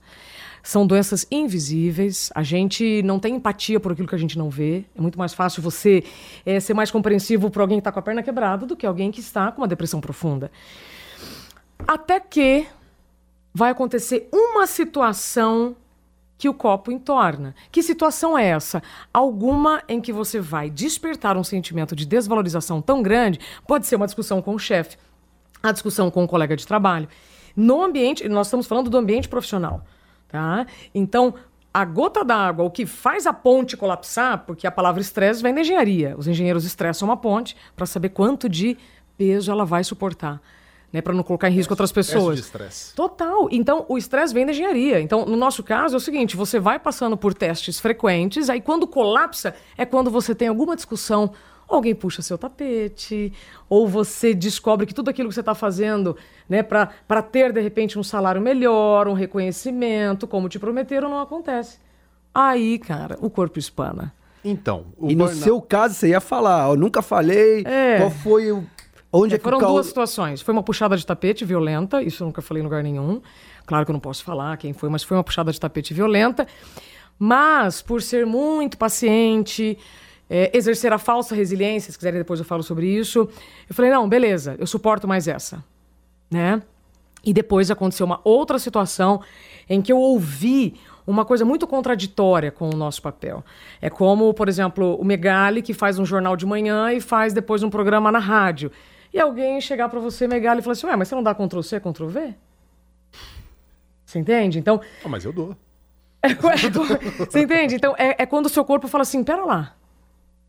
são 0.64 0.86
doenças 0.86 1.26
invisíveis. 1.30 2.30
A 2.34 2.42
gente 2.42 3.02
não 3.02 3.20
tem 3.20 3.34
empatia 3.34 3.78
por 3.78 3.92
aquilo 3.92 4.08
que 4.08 4.14
a 4.14 4.18
gente 4.18 4.38
não 4.38 4.48
vê. 4.48 4.86
É 4.96 5.00
muito 5.00 5.18
mais 5.18 5.34
fácil 5.34 5.62
você 5.62 6.02
eh, 6.46 6.58
ser 6.58 6.72
mais 6.72 6.90
compreensivo 6.90 7.50
por 7.50 7.60
alguém 7.60 7.76
que 7.76 7.80
está 7.82 7.92
com 7.92 7.98
a 7.98 8.02
perna 8.02 8.22
quebrada 8.22 8.64
do 8.64 8.74
que 8.74 8.86
alguém 8.86 9.12
que 9.12 9.20
está 9.20 9.52
com 9.52 9.60
uma 9.60 9.68
depressão 9.68 10.00
profunda. 10.00 10.50
Até 11.86 12.18
que 12.18 12.66
vai 13.52 13.70
acontecer 13.70 14.26
uma 14.32 14.66
situação 14.66 15.76
que 16.38 16.48
o 16.48 16.54
copo 16.54 16.90
entorna. 16.90 17.54
Que 17.70 17.82
situação 17.82 18.36
é 18.36 18.46
essa? 18.46 18.82
Alguma 19.12 19.82
em 19.86 20.00
que 20.00 20.14
você 20.14 20.40
vai 20.40 20.70
despertar 20.70 21.36
um 21.36 21.44
sentimento 21.44 21.94
de 21.94 22.06
desvalorização 22.06 22.80
tão 22.80 23.02
grande, 23.02 23.38
pode 23.66 23.86
ser 23.86 23.96
uma 23.96 24.06
discussão 24.06 24.40
com 24.40 24.54
o 24.54 24.58
chefe, 24.58 24.96
a 25.62 25.70
discussão 25.72 26.10
com 26.10 26.24
um 26.24 26.26
colega 26.26 26.56
de 26.56 26.66
trabalho. 26.66 27.06
No 27.54 27.82
ambiente, 27.82 28.26
nós 28.28 28.46
estamos 28.46 28.66
falando 28.66 28.88
do 28.88 28.96
ambiente 28.96 29.28
profissional, 29.28 29.84
tá? 30.28 30.66
Então, 30.94 31.34
a 31.74 31.84
gota 31.84 32.24
d'água, 32.24 32.64
o 32.64 32.70
que 32.70 32.86
faz 32.86 33.26
a 33.26 33.32
ponte 33.32 33.76
colapsar, 33.76 34.44
porque 34.46 34.64
a 34.64 34.70
palavra 34.70 35.00
estresse 35.00 35.42
vem 35.42 35.52
da 35.52 35.60
engenharia. 35.60 36.14
Os 36.16 36.28
engenheiros 36.28 36.64
estressam 36.64 37.08
uma 37.08 37.16
ponte 37.16 37.56
para 37.74 37.84
saber 37.84 38.10
quanto 38.10 38.48
de 38.48 38.78
peso 39.18 39.50
ela 39.50 39.64
vai 39.64 39.82
suportar, 39.82 40.40
né, 40.92 41.00
para 41.00 41.12
não 41.12 41.24
colocar 41.24 41.48
em 41.48 41.52
risco 41.52 41.72
outras 41.72 41.90
pessoas. 41.90 42.36
de 42.36 42.42
estresse. 42.42 42.94
Total. 42.94 43.48
Então, 43.50 43.84
o 43.88 43.98
estresse 43.98 44.32
vem 44.32 44.46
da 44.46 44.52
engenharia. 44.52 45.00
Então, 45.00 45.26
no 45.26 45.36
nosso 45.36 45.64
caso, 45.64 45.94
é 45.94 45.96
o 45.96 46.00
seguinte: 46.00 46.36
você 46.36 46.60
vai 46.60 46.78
passando 46.78 47.16
por 47.16 47.34
testes 47.34 47.80
frequentes, 47.80 48.48
aí 48.48 48.60
quando 48.60 48.86
colapsa, 48.86 49.54
é 49.76 49.84
quando 49.84 50.12
você 50.12 50.32
tem 50.32 50.46
alguma 50.46 50.76
discussão, 50.76 51.32
alguém 51.68 51.94
puxa 51.94 52.22
seu 52.22 52.36
tapete, 52.38 53.32
ou 53.68 53.86
você 53.88 54.34
descobre 54.34 54.86
que 54.86 54.94
tudo 54.94 55.08
aquilo 55.10 55.28
que 55.28 55.34
você 55.34 55.40
está 55.40 55.54
fazendo, 55.54 56.16
né, 56.48 56.62
para 56.62 57.22
ter, 57.22 57.52
de 57.52 57.60
repente, 57.60 57.98
um 57.98 58.02
salário 58.02 58.40
melhor, 58.40 59.08
um 59.08 59.12
reconhecimento, 59.14 60.26
como 60.26 60.48
te 60.48 60.58
prometeram, 60.58 61.08
não 61.08 61.20
acontece. 61.20 61.78
Aí, 62.34 62.78
cara, 62.78 63.16
o 63.20 63.30
corpo 63.30 63.58
espana. 63.58 64.12
Então, 64.44 64.86
o 64.98 65.10
e 65.10 65.14
no 65.14 65.24
burnout- 65.24 65.42
seu 65.44 65.60
caso, 65.60 65.94
você 65.94 66.08
ia 66.08 66.20
falar, 66.20 66.68
eu 66.68 66.76
nunca 66.76 67.00
falei, 67.00 67.62
É. 67.66 67.98
qual 67.98 68.10
foi 68.10 68.52
o... 68.52 68.64
Onde 69.16 69.36
é, 69.36 69.38
que 69.38 69.44
Foram 69.44 69.58
duas 69.60 69.86
situações. 69.86 70.42
Foi 70.42 70.52
uma 70.52 70.62
puxada 70.62 70.96
de 70.96 71.06
tapete 71.06 71.44
violenta, 71.44 72.02
isso 72.02 72.24
eu 72.24 72.26
nunca 72.26 72.42
falei 72.42 72.60
em 72.60 72.64
lugar 72.64 72.82
nenhum. 72.82 73.22
Claro 73.64 73.84
que 73.84 73.90
eu 73.90 73.92
não 73.92 74.00
posso 74.00 74.24
falar 74.24 74.56
quem 74.56 74.72
foi, 74.72 74.88
mas 74.90 75.04
foi 75.04 75.16
uma 75.16 75.22
puxada 75.22 75.52
de 75.52 75.60
tapete 75.60 75.94
violenta. 75.94 76.46
Mas, 77.16 77.80
por 77.80 78.02
ser 78.02 78.26
muito 78.26 78.76
paciente, 78.76 79.78
é, 80.28 80.50
exercer 80.56 80.92
a 80.92 80.98
falsa 80.98 81.34
resiliência, 81.34 81.92
se 81.92 81.98
quiserem 81.98 82.18
depois 82.18 82.40
eu 82.40 82.46
falo 82.46 82.62
sobre 82.62 82.86
isso, 82.88 83.28
eu 83.68 83.74
falei, 83.74 83.90
não, 83.90 84.08
beleza, 84.08 84.56
eu 84.58 84.66
suporto 84.66 85.06
mais 85.06 85.28
essa. 85.28 85.62
Né? 86.30 86.62
E 87.24 87.32
depois 87.32 87.70
aconteceu 87.70 88.04
uma 88.06 88.20
outra 88.24 88.58
situação 88.58 89.20
em 89.68 89.80
que 89.80 89.92
eu 89.92 89.98
ouvi 89.98 90.74
uma 91.06 91.24
coisa 91.24 91.44
muito 91.44 91.66
contraditória 91.66 92.50
com 92.50 92.68
o 92.70 92.76
nosso 92.76 93.00
papel. 93.02 93.44
É 93.80 93.88
como, 93.90 94.32
por 94.34 94.48
exemplo, 94.48 94.96
o 94.98 95.04
Megali, 95.04 95.62
que 95.62 95.74
faz 95.74 95.98
um 95.98 96.04
jornal 96.04 96.36
de 96.36 96.46
manhã 96.46 96.92
e 96.92 97.00
faz 97.00 97.32
depois 97.32 97.62
um 97.62 97.70
programa 97.70 98.10
na 98.10 98.18
rádio. 98.18 98.70
E 99.12 99.20
alguém 99.20 99.60
chegar 99.60 99.88
para 99.88 100.00
você, 100.00 100.26
Megali, 100.26 100.60
e 100.60 100.62
falar 100.62 100.72
assim: 100.72 100.86
Ué, 100.86 100.96
mas 100.96 101.08
você 101.08 101.14
não 101.14 101.22
dá 101.22 101.34
Ctrl 101.34 101.60
C, 101.62 101.78
Ctrl 101.78 102.06
V? 102.08 102.34
Você 104.04 104.18
entende? 104.18 104.58
Então, 104.58 104.80
Ah, 105.04 105.08
mas 105.08 105.24
eu 105.24 105.32
dou. 105.32 105.56
é 106.22 106.34
qu- 106.34 106.48
você 107.30 107.42
entende? 107.42 107.74
Então, 107.74 107.94
é, 107.98 108.22
é 108.22 108.26
quando 108.26 108.46
o 108.46 108.48
seu 108.50 108.64
corpo 108.64 108.88
fala 108.88 109.02
assim: 109.02 109.22
pera 109.22 109.44
lá, 109.44 109.74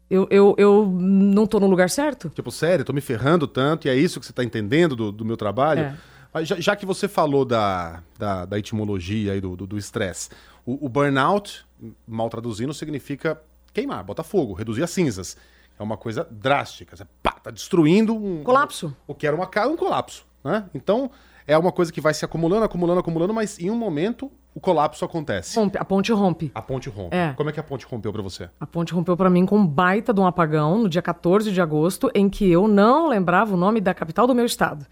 eu, 0.09 0.27
eu, 0.29 0.55
eu 0.57 0.85
não 0.85 1.47
tô 1.47 1.59
no 1.59 1.67
lugar 1.67 1.89
certo? 1.89 2.29
Tipo, 2.29 2.51
sério, 2.51 2.85
tô 2.85 2.93
me 2.93 3.01
ferrando 3.01 3.47
tanto, 3.47 3.87
e 3.87 3.89
é 3.89 3.95
isso 3.95 4.19
que 4.19 4.25
você 4.25 4.33
tá 4.33 4.43
entendendo 4.43 4.95
do, 4.95 5.11
do 5.11 5.25
meu 5.25 5.37
trabalho? 5.37 5.81
É. 5.81 5.97
Mas 6.33 6.47
já, 6.47 6.59
já 6.59 6.75
que 6.75 6.85
você 6.85 7.07
falou 7.07 7.45
da, 7.45 8.03
da, 8.19 8.45
da 8.45 8.59
etimologia 8.59 9.31
aí 9.33 9.41
do 9.41 9.77
estresse, 9.77 10.29
o, 10.65 10.85
o 10.85 10.89
burnout, 10.89 11.65
mal 12.07 12.29
traduzindo, 12.29 12.73
significa 12.73 13.41
queimar, 13.73 14.03
botar 14.03 14.23
fogo, 14.23 14.53
reduzir 14.53 14.83
a 14.83 14.87
cinzas. 14.87 15.37
É 15.77 15.83
uma 15.83 15.97
coisa 15.97 16.27
drástica. 16.31 16.95
Você 16.95 17.05
pá, 17.21 17.31
tá 17.31 17.51
destruindo 17.51 18.15
um. 18.15 18.43
Colapso. 18.43 18.95
O 19.05 19.13
que 19.13 19.27
era 19.27 19.35
uma 19.35 19.45
casa, 19.45 19.69
um 19.69 19.75
colapso. 19.75 20.25
Né? 20.43 20.65
Então, 20.73 21.11
é 21.47 21.57
uma 21.57 21.71
coisa 21.71 21.91
que 21.91 22.01
vai 22.01 22.13
se 22.13 22.25
acumulando, 22.25 22.65
acumulando, 22.65 22.99
acumulando, 22.99 23.33
mas 23.33 23.59
em 23.59 23.69
um 23.69 23.75
momento 23.75 24.31
o 24.53 24.59
colapso 24.59 25.03
acontece. 25.03 25.57
Rompe, 25.59 25.77
a 25.77 25.85
ponte 25.85 26.11
rompe. 26.11 26.51
A 26.55 26.61
ponte 26.61 26.89
rompe. 26.89 27.15
É. 27.15 27.33
Como 27.33 27.49
é 27.49 27.53
que 27.53 27.59
a 27.59 27.63
ponte 27.63 27.85
rompeu 27.85 28.11
pra 28.11 28.21
você? 28.21 28.49
A 28.59 28.65
ponte 28.65 28.93
rompeu 28.93 29.15
pra 29.17 29.29
mim 29.29 29.45
com 29.45 29.57
um 29.57 29.67
baita 29.67 30.13
de 30.13 30.19
um 30.19 30.25
apagão 30.25 30.79
no 30.79 30.89
dia 30.89 31.01
14 31.01 31.51
de 31.51 31.61
agosto, 31.61 32.09
em 32.15 32.29
que 32.29 32.49
eu 32.49 32.67
não 32.67 33.07
lembrava 33.07 33.53
o 33.53 33.57
nome 33.57 33.81
da 33.81 33.93
capital 33.93 34.25
do 34.25 34.33
meu 34.33 34.45
estado. 34.45 34.85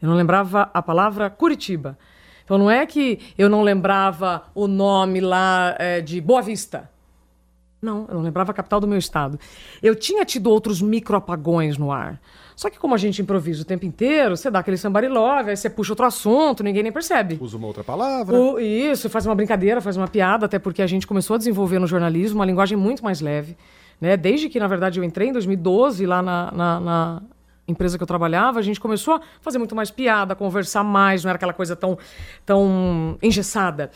Eu 0.00 0.08
não 0.08 0.16
lembrava 0.16 0.70
a 0.72 0.82
palavra 0.82 1.30
Curitiba. 1.30 1.98
Então 2.44 2.58
não 2.58 2.70
é 2.70 2.86
que 2.86 3.18
eu 3.36 3.48
não 3.48 3.62
lembrava 3.62 4.44
o 4.54 4.68
nome 4.68 5.20
lá 5.20 5.74
é, 5.78 6.00
de 6.00 6.20
Boa 6.20 6.42
Vista. 6.42 6.88
Não, 7.80 8.06
eu 8.08 8.14
não 8.14 8.22
lembrava 8.22 8.50
a 8.50 8.54
capital 8.54 8.80
do 8.80 8.88
meu 8.88 8.98
estado. 8.98 9.38
Eu 9.82 9.94
tinha 9.94 10.24
tido 10.24 10.48
outros 10.50 10.80
microapagões 10.82 11.76
no 11.78 11.92
ar. 11.92 12.20
Só 12.56 12.70
que 12.70 12.78
como 12.78 12.94
a 12.94 12.98
gente 12.98 13.20
improvisa 13.20 13.62
o 13.62 13.64
tempo 13.66 13.84
inteiro, 13.84 14.34
você 14.36 14.50
dá 14.50 14.60
aquele 14.60 14.78
somebody 14.78 15.08
love, 15.08 15.50
aí 15.50 15.56
você 15.56 15.68
puxa 15.68 15.92
outro 15.92 16.06
assunto, 16.06 16.62
ninguém 16.64 16.82
nem 16.82 16.90
percebe. 16.90 17.36
Usa 17.40 17.56
uma 17.58 17.66
outra 17.66 17.84
palavra. 17.84 18.34
O- 18.34 18.58
isso, 18.58 19.10
faz 19.10 19.26
uma 19.26 19.34
brincadeira, 19.34 19.80
faz 19.82 19.96
uma 19.96 20.08
piada, 20.08 20.46
até 20.46 20.58
porque 20.58 20.80
a 20.80 20.86
gente 20.86 21.06
começou 21.06 21.34
a 21.34 21.38
desenvolver 21.38 21.78
no 21.78 21.86
jornalismo 21.86 22.38
uma 22.38 22.46
linguagem 22.46 22.78
muito 22.78 23.04
mais 23.04 23.20
leve. 23.20 23.56
Né? 24.00 24.16
Desde 24.16 24.48
que, 24.48 24.58
na 24.58 24.66
verdade, 24.66 24.98
eu 24.98 25.04
entrei 25.04 25.28
em 25.28 25.32
2012 25.32 26.06
lá 26.06 26.22
na, 26.22 26.50
na- 26.52 26.80
na 26.80 27.22
empresa 27.68 27.98
que 27.98 28.02
eu 28.02 28.06
trabalhava, 28.06 28.58
a 28.58 28.62
gente 28.62 28.80
começou 28.80 29.14
a 29.14 29.20
fazer 29.42 29.58
muito 29.58 29.74
mais 29.76 29.90
piada, 29.90 30.34
conversar 30.34 30.82
mais, 30.84 31.24
não 31.24 31.28
era 31.30 31.36
aquela 31.36 31.52
coisa 31.52 31.74
tão, 31.76 31.98
tão 32.44 33.18
engessada. 33.22 33.90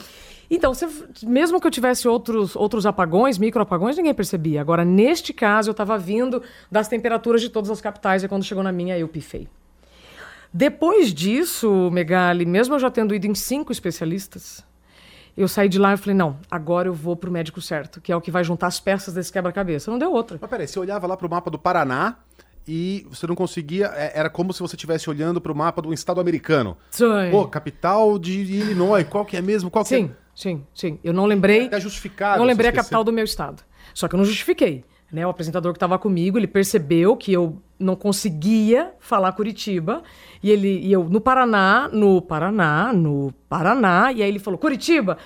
Então, 0.50 0.75
você- 0.75 0.88
mesmo 1.23 1.61
que 1.61 1.66
eu 1.66 1.71
tivesse 1.71 2.09
outros, 2.09 2.57
outros 2.57 2.85
apagões, 2.85 3.38
microapagões, 3.38 3.97
ninguém 3.97 4.12
percebia. 4.12 4.61
Agora, 4.61 4.85
neste 4.85 5.33
caso, 5.33 5.69
eu 5.69 5.73
estava 5.73 5.97
vindo 5.97 6.42
das 6.71 6.88
temperaturas 6.88 7.40
de 7.40 7.49
todas 7.49 7.71
as 7.71 7.80
capitais, 7.80 8.25
e 8.25 8.28
quando 8.28 8.42
chegou 8.45 8.64
na 8.64 8.73
minha, 8.73 8.99
eu 8.99 9.07
pifei. 9.07 9.47
Depois 10.52 11.14
disso, 11.14 11.90
Megali, 11.92 12.45
mesmo 12.45 12.75
eu 12.75 12.78
já 12.80 12.90
tendo 12.90 13.14
ido 13.14 13.26
em 13.26 13.35
cinco 13.35 13.71
especialistas, 13.71 14.64
eu 15.37 15.47
saí 15.47 15.69
de 15.69 15.78
lá 15.78 15.95
e 15.95 15.97
falei, 15.97 16.16
não, 16.16 16.38
agora 16.50 16.88
eu 16.88 16.92
vou 16.95 17.14
pro 17.14 17.30
médico 17.30 17.61
certo, 17.61 18.00
que 18.00 18.11
é 18.11 18.16
o 18.16 18.21
que 18.21 18.30
vai 18.33 18.42
juntar 18.42 18.66
as 18.66 18.80
peças 18.80 19.14
desse 19.14 19.33
quebra-cabeça. 19.33 19.90
Não 19.90 19.99
deu 19.99 20.12
outra. 20.12 20.38
Mas 20.40 20.50
peraí, 20.50 20.66
você 20.66 20.78
olhava 20.80 21.07
lá 21.07 21.16
pro 21.16 21.30
mapa 21.30 21.49
do 21.50 21.59
Paraná 21.59 22.16
e 22.66 23.07
você 23.09 23.28
não 23.28 23.37
conseguia. 23.37 23.87
é- 23.95 24.19
Era 24.19 24.28
como 24.28 24.52
se 24.52 24.59
você 24.61 24.75
estivesse 24.75 25.09
olhando 25.09 25.40
pro 25.40 25.54
mapa 25.54 25.80
do 25.80 25.92
estado 25.95 26.21
americano. 26.21 26.76
Sim, 26.90 27.30
Pô, 27.30 27.47
capital 27.47 28.19
de 28.19 28.40
Illinois, 28.40 29.07
qual 29.09 29.25
que 29.25 29.37
é 29.37 29.40
mesmo? 29.40 29.71
Qual 29.71 29.85
que 29.85 29.90
sim, 29.90 30.11
sim, 30.34 30.64
sim. 30.75 30.99
Eu 31.02 31.12
não 31.12 31.26
lembrei... 31.26 31.66
Até 31.66 31.80
justificável. 31.80 32.38
não 32.38 32.46
lembrei 32.46 32.70
a 32.70 32.72
capital 32.72 33.04
do 33.04 33.12
meu 33.12 33.25
estado. 33.25 33.62
Só 33.94 34.08
que 34.08 34.14
eu 34.14 34.18
não 34.18 34.25
justifiquei. 34.25 34.84
Né? 35.12 35.26
O 35.26 35.30
apresentador 35.30 35.72
que 35.72 35.76
estava 35.76 35.99
comigo, 35.99 36.38
ele 36.38 36.46
percebeu 36.46 37.16
que 37.16 37.32
eu 37.32 37.60
não 37.78 37.96
conseguia 37.96 38.92
falar 39.00 39.32
Curitiba. 39.32 40.02
E 40.42 40.50
ele 40.50 40.78
e 40.80 40.92
eu 40.92 41.04
no 41.04 41.20
Paraná, 41.20 41.88
no 41.92 42.22
Paraná, 42.22 42.92
no 42.92 43.32
Paraná. 43.49 44.12
E 44.12 44.22
aí 44.22 44.28
ele 44.28 44.38
falou, 44.38 44.58
Curitiba? 44.58 45.18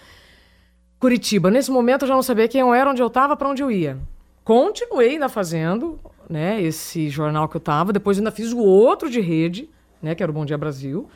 Curitiba. 0.99 1.51
Nesse 1.51 1.71
momento 1.71 2.03
eu 2.03 2.09
já 2.09 2.15
não 2.15 2.23
sabia 2.23 2.49
quem 2.49 2.63
eu 2.63 2.73
era, 2.73 2.91
onde 2.91 3.03
eu 3.03 3.09
estava, 3.09 3.37
para 3.37 3.49
onde 3.49 3.63
eu 3.63 3.71
ia. 3.71 3.99
Continuei 4.43 5.11
ainda 5.11 5.29
fazendo 5.29 6.01
né, 6.29 6.63
esse 6.63 7.11
jornal 7.11 7.49
que 7.49 7.57
eu 7.57 7.61
estava. 7.61 7.93
Depois 7.93 8.17
ainda 8.17 8.31
fiz 8.31 8.53
o 8.53 8.59
outro 8.59 9.11
de 9.11 9.21
rede, 9.21 9.69
né, 10.01 10.15
que 10.15 10.23
era 10.23 10.33
o 10.33 10.35
Bom 10.35 10.47
Dia 10.47 10.57
Brasil. 10.57 11.09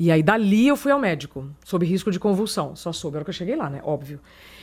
E 0.00 0.12
aí, 0.12 0.22
dali, 0.22 0.68
eu 0.68 0.76
fui 0.76 0.92
ao 0.92 0.98
médico, 1.00 1.44
sob 1.64 1.84
risco 1.84 2.12
de 2.12 2.20
convulsão. 2.20 2.76
Só 2.76 2.92
soube 2.92 3.16
a 3.16 3.18
hora 3.18 3.24
que 3.24 3.30
eu 3.30 3.34
cheguei 3.34 3.56
lá, 3.56 3.68
né? 3.68 3.80
Óbvio. 3.82 4.20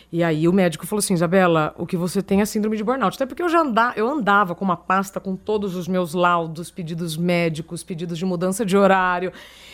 E 0.10 0.24
aí, 0.24 0.48
o 0.48 0.54
médico 0.54 0.88
falou 0.88 1.00
assim: 1.00 1.14
Isabela, 1.14 1.76
o 1.78 1.86
que 1.86 1.98
você 1.98 2.22
tem 2.22 2.40
é 2.40 2.46
síndrome 2.46 2.78
de 2.78 2.86
burnout. 2.86 3.16
Até 3.16 3.26
porque 3.26 3.44
eu 3.44 3.50
já 3.50 3.60
anda, 3.60 3.92
eu 3.98 4.08
andava 4.08 4.56
com 4.56 4.64
uma 4.64 4.78
pasta 4.78 5.20
com 5.20 5.36
todos 5.36 5.76
os 5.76 5.90
meus 5.90 6.14
laudos, 6.14 6.72
pedidos 6.72 7.18
médicos, 7.18 7.84
pedidos 7.84 8.18
de 8.18 8.24
mudança 8.24 8.66
de 8.66 8.78
horário, 8.78 9.34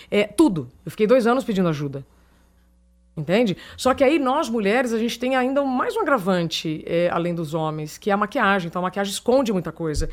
é, 0.10 0.24
tudo. 0.24 0.68
Eu 0.84 0.90
fiquei 0.90 1.06
dois 1.06 1.28
anos 1.28 1.44
pedindo 1.44 1.70
ajuda. 1.70 2.04
Entende? 3.16 3.56
Só 3.78 3.94
que 3.94 4.04
aí 4.04 4.18
nós 4.18 4.50
mulheres, 4.50 4.92
a 4.92 4.98
gente 4.98 5.20
tem 5.20 5.36
ainda 5.36 5.64
mais 5.64 5.96
um 5.96 6.02
agravante, 6.02 6.84
é, 6.88 7.08
além 7.12 7.36
dos 7.36 7.54
homens, 7.54 8.00
que 8.00 8.10
é 8.10 8.14
a 8.14 8.18
maquiagem. 8.18 8.68
Então 8.68 8.80
a 8.80 8.84
maquiagem 8.84 9.14
esconde 9.14 9.54
muita 9.54 9.72
coisa. 9.72 10.10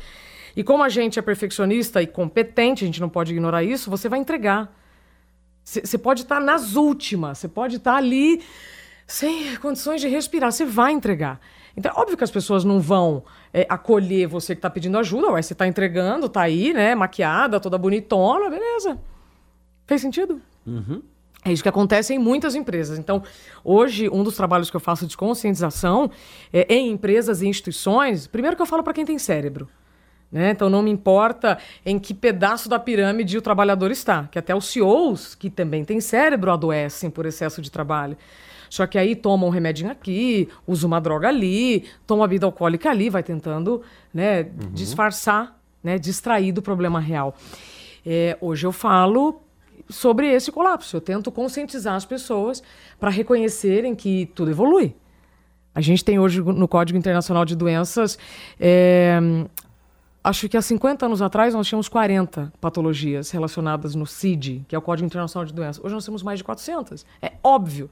E 0.55 0.63
como 0.63 0.83
a 0.83 0.89
gente 0.89 1.17
é 1.17 1.23
perfeccionista 1.23 2.03
e 2.03 2.05
competente, 2.05 2.83
a 2.83 2.87
gente 2.87 3.01
não 3.01 3.09
pode 3.09 3.31
ignorar 3.31 3.63
isso, 3.63 3.89
você 3.89 4.07
vai 4.07 4.19
entregar. 4.19 4.78
Você 5.69 5.97
pode 5.97 6.23
estar 6.23 6.39
nas 6.39 6.75
últimas, 6.75 7.37
você 7.37 7.47
pode 7.47 7.75
estar 7.75 7.95
ali 7.95 8.41
sem 9.05 9.55
condições 9.57 10.01
de 10.01 10.07
respirar, 10.07 10.51
você 10.51 10.65
vai 10.65 10.91
entregar. 10.91 11.39
Então, 11.77 11.91
é 11.95 11.99
óbvio 11.99 12.17
que 12.17 12.23
as 12.23 12.31
pessoas 12.31 12.63
não 12.63 12.79
vão 12.79 13.23
é, 13.53 13.67
acolher 13.69 14.27
você 14.27 14.55
que 14.55 14.59
está 14.59 14.69
pedindo 14.69 14.97
ajuda, 14.97 15.31
ué, 15.31 15.41
você 15.41 15.53
está 15.53 15.67
entregando, 15.67 16.27
tá 16.27 16.41
aí, 16.41 16.73
né, 16.73 16.95
maquiada, 16.95 17.59
toda 17.59 17.77
bonitona, 17.77 18.49
beleza. 18.49 18.99
Fez 19.85 20.01
sentido? 20.01 20.41
É 21.45 21.53
isso 21.53 21.63
que 21.63 21.69
acontece 21.69 22.13
em 22.13 22.19
muitas 22.19 22.55
empresas. 22.55 22.97
Então, 22.97 23.23
hoje, 23.63 24.09
um 24.09 24.23
dos 24.23 24.35
trabalhos 24.35 24.69
que 24.69 24.75
eu 24.75 24.79
faço 24.79 25.05
de 25.05 25.15
conscientização 25.15 26.09
é, 26.51 26.65
em 26.73 26.91
empresas 26.91 27.41
e 27.41 27.47
instituições, 27.47 28.27
primeiro 28.27 28.55
que 28.55 28.61
eu 28.61 28.65
falo 28.65 28.83
para 28.83 28.93
quem 28.93 29.05
tem 29.05 29.19
cérebro. 29.19 29.69
Né? 30.31 30.51
Então, 30.51 30.69
não 30.69 30.81
me 30.81 30.91
importa 30.91 31.57
em 31.85 31.97
que 31.97 32.13
pedaço 32.13 32.69
da 32.69 32.77
pirâmide 32.77 33.37
o 33.37 33.41
trabalhador 33.41 33.89
está, 33.91 34.27
que 34.31 34.37
até 34.37 34.55
os 34.55 34.65
CEOs, 34.65 35.33
que 35.33 35.49
também 35.49 35.83
têm 35.83 35.99
cérebro, 35.99 36.51
adoecem 36.51 37.09
por 37.09 37.25
excesso 37.25 37.61
de 37.61 37.71
trabalho. 37.71 38.15
Só 38.69 38.85
que 38.85 38.97
aí 38.97 39.15
toma 39.15 39.47
um 39.47 39.49
remedinho 39.49 39.89
aqui, 39.89 40.47
usa 40.67 40.85
uma 40.85 41.01
droga 41.01 41.27
ali, 41.27 41.85
toma 42.05 42.27
bebida 42.27 42.45
alcoólica 42.45 42.89
ali, 42.91 43.09
vai 43.09 43.23
tentando 43.23 43.81
né, 44.13 44.43
disfarçar, 44.71 45.59
né, 45.83 45.97
distrair 45.97 46.51
do 46.51 46.61
problema 46.61 46.99
real. 46.99 47.35
É, 48.05 48.37
hoje 48.39 48.67
eu 48.67 48.71
falo 48.71 49.41
sobre 49.89 50.27
esse 50.31 50.51
colapso. 50.51 50.97
Eu 50.97 51.01
tento 51.01 51.31
conscientizar 51.31 51.95
as 51.95 52.05
pessoas 52.05 52.61
para 52.99 53.09
reconhecerem 53.09 53.95
que 53.95 54.27
tudo 54.35 54.51
evolui. 54.51 54.95
A 55.73 55.81
gente 55.81 56.03
tem 56.03 56.19
hoje 56.19 56.41
no 56.41 56.67
Código 56.67 56.97
Internacional 56.97 57.45
de 57.45 57.55
Doenças, 57.55 58.19
é, 58.59 59.19
acho 60.23 60.47
que 60.49 60.57
há 60.57 60.61
50 60.61 61.05
anos 61.05 61.21
atrás 61.21 61.53
nós 61.53 61.67
tínhamos 61.67 61.87
40 61.89 62.51
patologias 62.59 63.31
relacionadas 63.31 63.95
no 63.95 64.05
CID, 64.05 64.65
que 64.67 64.75
é 64.75 64.77
o 64.79 64.81
Código 64.81 65.05
Internacional 65.05 65.45
de 65.45 65.53
Doenças. 65.53 65.83
Hoje 65.83 65.93
nós 65.95 66.05
temos 66.05 66.23
mais 66.23 66.39
de 66.39 66.43
400. 66.43 67.05
É 67.21 67.33
óbvio. 67.43 67.89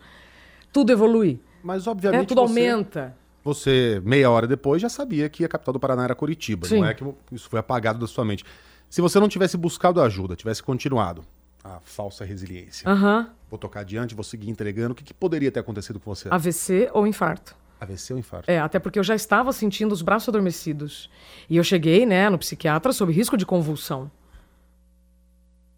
Tudo 0.71 0.91
evolui. 0.91 1.39
Mas, 1.63 1.87
É, 1.87 1.89
obviamente, 1.89 2.27
tudo 2.27 2.41
você, 2.41 2.59
aumenta. 2.59 3.15
você, 3.43 4.01
meia 4.05 4.29
hora 4.29 4.45
depois, 4.47 4.81
já 4.81 4.89
sabia 4.89 5.27
que 5.29 5.43
a 5.43 5.47
capital 5.47 5.73
do 5.73 5.79
Paraná 5.79 6.03
era 6.03 6.15
Curitiba. 6.15 6.67
Sim. 6.67 6.79
Não 6.81 6.85
é 6.87 6.93
que 6.93 7.03
isso 7.31 7.49
foi 7.49 7.59
apagado 7.59 7.99
da 7.99 8.07
sua 8.07 8.23
mente. 8.23 8.43
Se 8.89 9.01
você 9.01 9.19
não 9.19 9.27
tivesse 9.27 9.57
buscado 9.57 10.01
ajuda, 10.01 10.35
tivesse 10.35 10.61
continuado 10.63 11.23
a 11.63 11.79
falsa 11.81 12.23
resiliência, 12.23 12.87
Aham. 12.89 13.29
vou 13.49 13.57
tocar 13.59 13.81
adiante, 13.81 14.15
vou 14.15 14.23
seguir 14.23 14.49
entregando, 14.49 14.93
o 14.93 14.95
que, 14.95 15.03
que 15.03 15.13
poderia 15.13 15.51
ter 15.51 15.59
acontecido 15.59 15.99
com 15.99 16.13
você? 16.13 16.29
AVC 16.31 16.89
ou 16.93 17.05
infarto. 17.05 17.53
AVC 17.79 18.13
ou 18.13 18.19
infarto? 18.19 18.49
É, 18.49 18.59
até 18.59 18.79
porque 18.79 18.99
eu 18.99 19.03
já 19.03 19.15
estava 19.15 19.51
sentindo 19.53 19.91
os 19.91 20.01
braços 20.01 20.29
adormecidos. 20.29 21.09
E 21.49 21.57
eu 21.57 21.63
cheguei, 21.63 22.05
né, 22.05 22.29
no 22.29 22.37
psiquiatra 22.37 22.91
sob 22.91 23.11
risco 23.11 23.37
de 23.37 23.45
convulsão. 23.45 24.11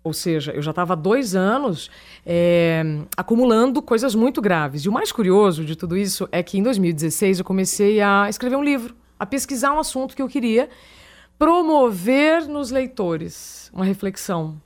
Ou 0.02 0.14
seja, 0.14 0.52
eu 0.54 0.62
já 0.62 0.72
estava 0.72 0.94
há 0.94 0.96
dois 0.96 1.36
anos 1.36 1.92
é, 2.26 2.84
acumulando 3.18 3.82
coisas 3.82 4.16
muito 4.16 4.42
graves. 4.42 4.84
E 4.84 4.90
o 4.90 4.92
mais 4.92 5.12
curioso 5.12 5.66
de 5.66 5.76
tudo 5.76 5.98
isso 5.98 6.28
é 6.32 6.42
que 6.42 6.58
em 6.58 6.64
2016 6.64 7.40
eu 7.40 7.46
comecei 7.46 8.00
a 8.00 8.28
escrever 8.30 8.56
um 8.56 8.64
livro, 8.64 8.96
a 9.20 9.26
pesquisar 9.26 9.74
um 9.74 9.80
assunto 9.80 10.16
que 10.16 10.22
eu 10.22 10.28
queria 10.28 10.70
promover 11.38 12.48
nos 12.48 12.72
leitores, 12.72 13.70
uma 13.74 13.86
reflexão 13.86 14.62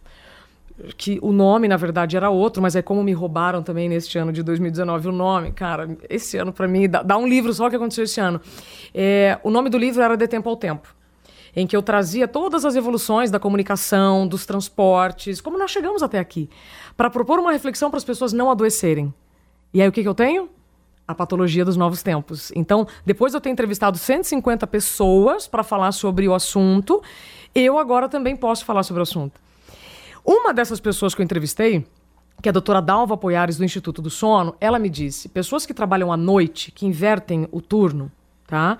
que 0.97 1.19
o 1.21 1.31
nome, 1.31 1.67
na 1.67 1.77
verdade, 1.77 2.17
era 2.17 2.29
outro, 2.29 2.61
mas 2.61 2.75
é 2.75 2.81
como 2.81 3.03
me 3.03 3.13
roubaram 3.13 3.63
também 3.63 3.87
neste 3.87 4.17
ano 4.17 4.31
de 4.31 4.43
2019 4.43 5.07
o 5.07 5.11
nome. 5.11 5.51
Cara, 5.51 5.97
esse 6.09 6.37
ano, 6.37 6.51
para 6.51 6.67
mim, 6.67 6.89
dá, 6.89 7.01
dá 7.01 7.17
um 7.17 7.27
livro 7.27 7.53
só 7.53 7.69
que 7.69 7.75
aconteceu 7.75 8.03
esse 8.03 8.19
ano. 8.19 8.41
É, 8.93 9.39
o 9.43 9.49
nome 9.49 9.69
do 9.69 9.77
livro 9.77 10.01
era 10.01 10.17
De 10.17 10.27
Tempo 10.27 10.49
ao 10.49 10.57
Tempo, 10.57 10.93
em 11.55 11.65
que 11.65 11.75
eu 11.75 11.81
trazia 11.81 12.27
todas 12.27 12.65
as 12.65 12.75
evoluções 12.75 13.31
da 13.31 13.39
comunicação, 13.39 14.27
dos 14.27 14.45
transportes, 14.45 15.39
como 15.39 15.57
nós 15.57 15.71
chegamos 15.71 16.03
até 16.03 16.19
aqui, 16.19 16.49
para 16.97 17.09
propor 17.09 17.39
uma 17.39 17.51
reflexão 17.51 17.89
para 17.89 17.97
as 17.97 18.03
pessoas 18.03 18.33
não 18.33 18.51
adoecerem. 18.51 19.13
E 19.73 19.81
aí, 19.81 19.87
o 19.87 19.91
que, 19.91 20.01
que 20.01 20.07
eu 20.07 20.15
tenho? 20.15 20.49
A 21.07 21.15
patologia 21.15 21.65
dos 21.65 21.75
novos 21.77 22.03
tempos. 22.03 22.51
Então, 22.55 22.87
depois 23.05 23.31
de 23.31 23.37
eu 23.37 23.41
ter 23.41 23.49
entrevistado 23.49 23.97
150 23.97 24.67
pessoas 24.67 25.47
para 25.47 25.63
falar 25.63 25.91
sobre 25.91 26.27
o 26.27 26.33
assunto, 26.33 27.01
eu 27.53 27.77
agora 27.77 28.07
também 28.09 28.35
posso 28.35 28.65
falar 28.65 28.83
sobre 28.83 29.01
o 29.01 29.03
assunto. 29.03 29.43
Uma 30.25 30.53
dessas 30.53 30.79
pessoas 30.79 31.13
que 31.13 31.21
eu 31.21 31.23
entrevistei, 31.23 31.85
que 32.41 32.47
é 32.47 32.51
a 32.51 32.53
doutora 32.53 32.81
Dalva 32.81 33.17
Poiares, 33.17 33.57
do 33.57 33.65
Instituto 33.65 34.01
do 34.01 34.09
Sono, 34.09 34.55
ela 34.59 34.79
me 34.79 34.89
disse: 34.89 35.29
pessoas 35.29 35.65
que 35.65 35.73
trabalham 35.73 36.11
à 36.11 36.17
noite, 36.17 36.71
que 36.71 36.85
invertem 36.85 37.47
o 37.51 37.61
turno, 37.61 38.11
tá? 38.47 38.77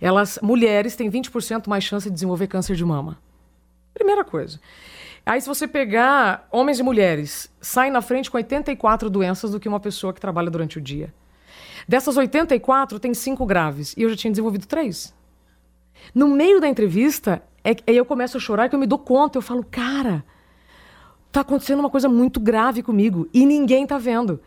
Elas, 0.00 0.38
mulheres, 0.42 0.96
têm 0.96 1.10
20% 1.10 1.66
mais 1.66 1.84
chance 1.84 2.08
de 2.08 2.14
desenvolver 2.14 2.46
câncer 2.46 2.76
de 2.76 2.84
mama. 2.84 3.18
Primeira 3.92 4.24
coisa. 4.24 4.60
Aí, 5.26 5.40
se 5.40 5.48
você 5.48 5.66
pegar 5.66 6.46
homens 6.50 6.78
e 6.78 6.82
mulheres, 6.82 7.50
saem 7.60 7.90
na 7.90 8.02
frente 8.02 8.30
com 8.30 8.36
84 8.36 9.08
doenças 9.08 9.52
do 9.52 9.60
que 9.60 9.68
uma 9.68 9.80
pessoa 9.80 10.12
que 10.12 10.20
trabalha 10.20 10.50
durante 10.50 10.78
o 10.78 10.80
dia. 10.80 11.14
Dessas 11.88 12.16
84, 12.16 12.98
tem 12.98 13.14
cinco 13.14 13.46
graves. 13.46 13.94
E 13.96 14.02
eu 14.02 14.10
já 14.10 14.16
tinha 14.16 14.30
desenvolvido 14.30 14.66
três. 14.66 15.14
No 16.14 16.28
meio 16.28 16.60
da 16.60 16.68
entrevista, 16.68 17.42
é, 17.62 17.74
eu 17.86 18.04
começo 18.04 18.36
a 18.36 18.40
chorar 18.40 18.68
que 18.68 18.74
eu 18.74 18.78
me 18.78 18.86
dou 18.86 18.98
conta. 18.98 19.38
Eu 19.38 19.42
falo, 19.42 19.64
cara, 19.64 20.24
tá 21.34 21.40
acontecendo 21.40 21.80
uma 21.80 21.90
coisa 21.90 22.08
muito 22.08 22.38
grave 22.38 22.80
comigo 22.80 23.28
e 23.34 23.44
ninguém 23.44 23.84
tá 23.84 23.98
vendo. 23.98 24.40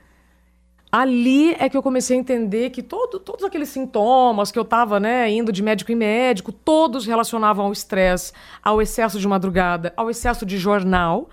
Ali 0.90 1.52
é 1.56 1.68
que 1.68 1.76
eu 1.76 1.84
comecei 1.84 2.16
a 2.16 2.20
entender 2.20 2.70
que 2.70 2.82
todo, 2.82 3.20
todos 3.20 3.44
aqueles 3.44 3.68
sintomas 3.68 4.52
que 4.52 4.58
eu 4.58 4.64
estava 4.64 4.98
né, 4.98 5.30
indo 5.30 5.52
de 5.52 5.62
médico 5.62 5.92
em 5.92 5.96
médico, 5.96 6.50
todos 6.50 7.06
relacionavam 7.06 7.66
ao 7.66 7.74
estresse, 7.74 8.32
ao 8.64 8.82
excesso 8.82 9.20
de 9.20 9.28
madrugada, 9.28 9.94
ao 9.98 10.10
excesso 10.10 10.46
de 10.46 10.58
jornal. 10.58 11.30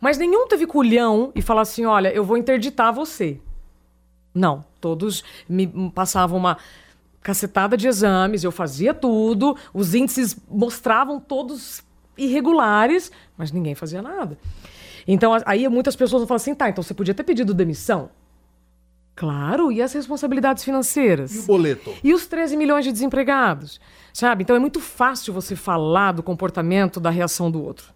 Mas 0.00 0.18
nenhum 0.18 0.48
teve 0.48 0.66
culhão 0.66 1.30
e 1.32 1.40
falar 1.40 1.60
assim: 1.60 1.86
olha, 1.86 2.12
eu 2.12 2.24
vou 2.24 2.36
interditar 2.36 2.92
você. 2.92 3.40
Não, 4.34 4.64
todos 4.80 5.22
me 5.48 5.68
passavam 5.94 6.36
uma 6.36 6.58
cacetada 7.22 7.76
de 7.76 7.86
exames, 7.86 8.42
eu 8.42 8.50
fazia 8.50 8.92
tudo, 8.92 9.56
os 9.72 9.94
índices 9.94 10.36
mostravam 10.48 11.20
todos 11.20 11.82
irregulares, 12.16 13.10
mas 13.36 13.52
ninguém 13.52 13.74
fazia 13.74 14.02
nada. 14.02 14.38
Então, 15.06 15.32
aí 15.46 15.68
muitas 15.68 15.96
pessoas 15.96 16.20
vão 16.20 16.26
falar 16.28 16.36
assim: 16.36 16.54
tá, 16.54 16.68
então 16.68 16.82
você 16.82 16.94
podia 16.94 17.14
ter 17.14 17.24
pedido 17.24 17.54
demissão. 17.54 18.10
Claro, 19.14 19.70
e 19.70 19.82
as 19.82 19.92
responsabilidades 19.92 20.64
financeiras? 20.64 21.34
E 21.34 21.38
o 21.40 21.42
boleto? 21.42 21.92
E 22.02 22.14
os 22.14 22.26
13 22.26 22.56
milhões 22.56 22.84
de 22.84 22.92
desempregados? 22.92 23.80
Sabe? 24.14 24.42
Então 24.42 24.56
é 24.56 24.58
muito 24.58 24.80
fácil 24.80 25.34
você 25.34 25.54
falar 25.54 26.12
do 26.12 26.22
comportamento, 26.22 26.98
da 26.98 27.10
reação 27.10 27.50
do 27.50 27.62
outro. 27.62 27.92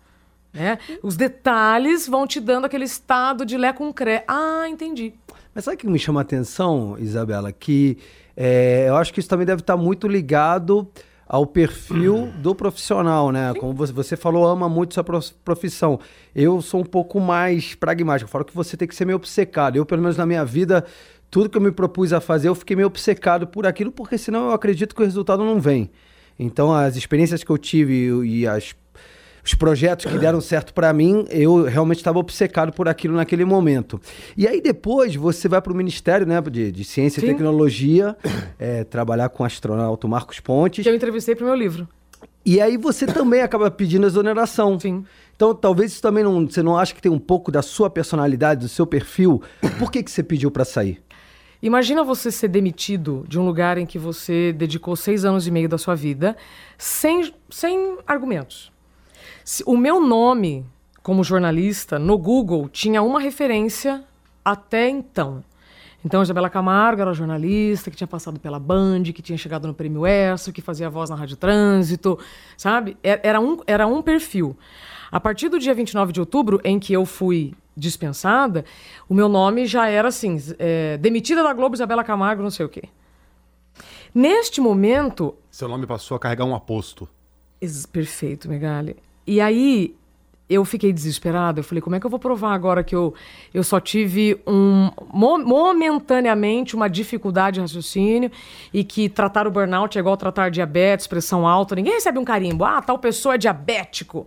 Né? 0.53 0.79
Os 1.03 1.17
detalhes 1.17 2.07
vão 2.07 2.27
te 2.27 2.39
dando 2.39 2.67
aquele 2.67 2.85
estado 2.85 3.45
de 3.45 3.57
lé 3.57 3.73
com 3.73 3.93
cré. 3.93 4.23
Ah, 4.29 4.69
entendi. 4.69 5.15
Mas 5.55 5.65
sabe 5.65 5.77
o 5.77 5.79
que 5.81 5.87
me 5.87 5.99
chama 5.99 6.21
a 6.21 6.23
atenção, 6.23 6.97
Isabela? 6.99 7.51
Que 7.51 7.97
é, 8.37 8.87
eu 8.89 8.97
acho 8.97 9.13
que 9.13 9.21
isso 9.21 9.29
também 9.29 9.47
deve 9.47 9.63
estar 9.63 9.77
muito 9.77 10.07
ligado 10.07 10.89
ao 11.27 11.47
perfil 11.47 12.33
do 12.39 12.55
profissional, 12.55 13.31
né? 13.31 13.55
Como 13.55 13.73
você, 13.73 13.93
você 13.93 14.17
falou, 14.17 14.47
ama 14.47 14.69
muito 14.69 14.95
sua 14.95 15.05
profissão. 15.45 15.99
Eu 16.35 16.61
sou 16.61 16.81
um 16.81 16.85
pouco 16.85 17.19
mais 17.21 17.75
pragmático. 17.75 18.29
Eu 18.29 18.33
falo 18.33 18.45
que 18.45 18.55
você 18.55 18.77
tem 18.77 18.87
que 18.87 18.95
ser 18.95 19.05
meio 19.05 19.17
obcecado. 19.17 19.77
Eu, 19.77 19.87
pelo 19.87 20.03
menos 20.03 20.17
na 20.17 20.27
minha 20.27 20.45
vida, 20.45 20.85
tudo 21.31 21.49
que 21.49 21.57
eu 21.57 21.63
me 21.63 21.73
propus 21.73 22.13
a 22.13 22.21
fazer, 22.21 22.49
eu 22.49 22.55
fiquei 22.55 22.77
meio 22.77 22.87
obcecado 22.87 23.47
por 23.47 23.67
aquilo, 23.67 23.91
porque 23.91 24.19
senão 24.19 24.49
eu 24.49 24.53
acredito 24.53 24.95
que 24.95 25.03
o 25.03 25.05
resultado 25.05 25.45
não 25.45 25.61
vem. 25.61 25.91
Então, 26.39 26.73
as 26.73 26.97
experiências 26.97 27.43
que 27.43 27.51
eu 27.51 27.59
tive 27.59 28.09
e 28.25 28.47
as, 28.47 28.75
os 29.45 29.55
projetos 29.55 30.07
que 30.07 30.19
deram 30.19 30.41
certo 30.41 30.73
para 30.73 30.93
mim, 30.93 31.27
eu 31.29 31.65
realmente 31.65 31.99
estava 31.99 32.19
obcecado 32.19 32.73
por 32.73 32.89
aquilo 32.89 33.15
naquele 33.15 33.45
momento. 33.45 34.01
E 34.37 34.49
aí 34.49 34.61
depois 34.61 35.15
você 35.15 35.49
vai 35.49 35.61
para 35.61 35.73
o 35.73 35.77
Ministério 35.77 36.27
né, 36.27 36.41
de, 36.41 36.73
de 36.73 36.85
Ciência 36.85 37.21
Sim. 37.21 37.27
e 37.27 37.31
Tecnologia, 37.31 38.17
é, 38.59 38.85
trabalhar 38.85 39.29
com 39.29 39.43
o 39.43 39.47
astronauta 39.47 40.09
Marcos 40.09 40.41
Pontes. 40.41 40.83
Que 40.83 40.89
eu 40.89 40.95
entrevistei 40.95 41.35
para 41.35 41.45
o 41.45 41.47
meu 41.47 41.55
livro. 41.55 41.87
E 42.47 42.61
aí 42.61 42.77
você 42.77 43.07
também 43.07 43.43
acaba 43.43 43.71
pedindo 43.71 44.07
exoneração. 44.07 44.79
Sim. 44.79 45.05
Então, 45.35 45.55
talvez 45.55 45.93
isso 45.93 46.03
também 46.03 46.23
não. 46.23 46.47
Você 46.47 46.63
não 46.63 46.79
acha 46.79 46.95
que 46.95 47.03
tem 47.03 47.11
um 47.11 47.19
pouco 47.19 47.51
da 47.51 47.63
sua 47.63 47.91
personalidade, 47.91 48.61
do 48.61 48.69
seu 48.69 48.87
perfil? 48.87 49.43
Por 49.79 49.91
que, 49.91 50.03
que 50.03 50.11
você 50.11 50.23
pediu 50.23 50.51
para 50.51 50.65
sair? 50.65 51.03
Imagina 51.63 52.05
você 52.05 52.31
ser 52.31 52.49
demitido 52.49 53.25
de 53.27 53.39
um 53.39 53.47
lugar 53.47 53.79
em 53.79 53.87
que 53.87 53.99
você 53.99 54.53
dedicou 54.53 54.95
seis 54.95 55.25
anos 55.25 55.47
e 55.47 55.51
meio 55.51 55.69
da 55.69 55.79
sua 55.79 55.95
vida 55.95 56.37
sem, 56.77 57.33
sem 57.49 57.97
argumentos. 58.07 58.71
O 59.67 59.77
meu 59.77 60.01
nome 60.01 60.65
como 61.03 61.23
jornalista 61.23 61.99
no 61.99 62.17
Google 62.17 62.69
tinha 62.69 63.03
uma 63.03 63.21
referência 63.21 64.03
até 64.43 64.89
então. 64.89 65.45
Então, 66.05 66.23
Isabela 66.23 66.51
Camargo 66.51 67.01
era 67.01 67.15
jornalista, 67.15 67.91
que 67.91 67.97
tinha 67.97 68.07
passado 68.07 68.39
pela 68.39 68.59
Band, 68.59 69.05
que 69.05 69.23
tinha 69.23 69.39
chegado 69.39 69.67
no 69.67 69.73
Prêmio 69.73 70.07
ESSO, 70.07 70.53
que 70.53 70.61
fazia 70.61 70.91
voz 70.91 71.09
na 71.09 71.17
Rádio 71.17 71.37
Trânsito, 71.37 72.19
sabe? 72.59 72.97
Era 73.03 73.41
um, 73.41 73.59
era 73.67 73.87
um 73.87 74.03
perfil. 74.03 74.57
A 75.11 75.19
partir 75.19 75.49
do 75.49 75.59
dia 75.59 75.73
29 75.73 76.13
de 76.13 76.21
outubro, 76.21 76.61
em 76.63 76.79
que 76.79 76.93
eu 76.93 77.07
fui 77.07 77.55
dispensada, 77.75 78.65
o 79.09 79.15
meu 79.15 79.29
nome 79.29 79.67
já 79.67 79.89
era 79.89 80.09
assim, 80.09 80.37
é, 80.59 80.99
demitida 80.99 81.43
da 81.43 81.53
Globo, 81.55 81.75
Isabela 81.75 82.05
Camargo, 82.05 82.43
não 82.43 82.51
sei 82.51 82.67
o 82.67 82.69
quê. 82.69 82.85
Neste 84.15 84.61
momento... 84.61 85.35
Seu 85.51 85.69
nome 85.69 85.87
passou 85.87 86.17
a 86.17 86.21
carregar 86.21 86.45
um 86.45 86.55
aposto. 86.55 87.09
Perfeito, 87.91 88.49
Megali. 88.49 88.97
E 89.27 89.41
aí, 89.41 89.95
eu 90.49 90.65
fiquei 90.65 90.93
desesperada. 90.93 91.61
Eu 91.61 91.65
falei, 91.65 91.81
como 91.81 91.97
é 91.97 92.01
que 92.01 92.07
eu 92.07 92.11
vou 92.11 92.19
provar 92.19 92.53
agora 92.53 92.85
que 92.85 92.95
eu, 92.95 93.15
eu 93.53 93.65
só 93.65 93.81
tive 93.81 94.41
um 94.47 94.91
momentaneamente 95.13 96.77
uma 96.77 96.89
dificuldade 96.89 97.55
de 97.55 97.61
raciocínio 97.61 98.31
e 98.73 98.85
que 98.85 99.09
tratar 99.09 99.47
o 99.47 99.51
burnout 99.51 99.97
é 99.97 100.01
igual 100.01 100.17
tratar 100.17 100.51
diabetes, 100.51 101.07
pressão 101.07 101.47
alta. 101.47 101.75
Ninguém 101.75 101.95
recebe 101.95 102.19
um 102.19 102.25
carimbo. 102.25 102.65
Ah, 102.65 102.83
tal 102.83 102.99
pessoa 102.99 103.35
é 103.35 103.39
diabético 103.39 104.27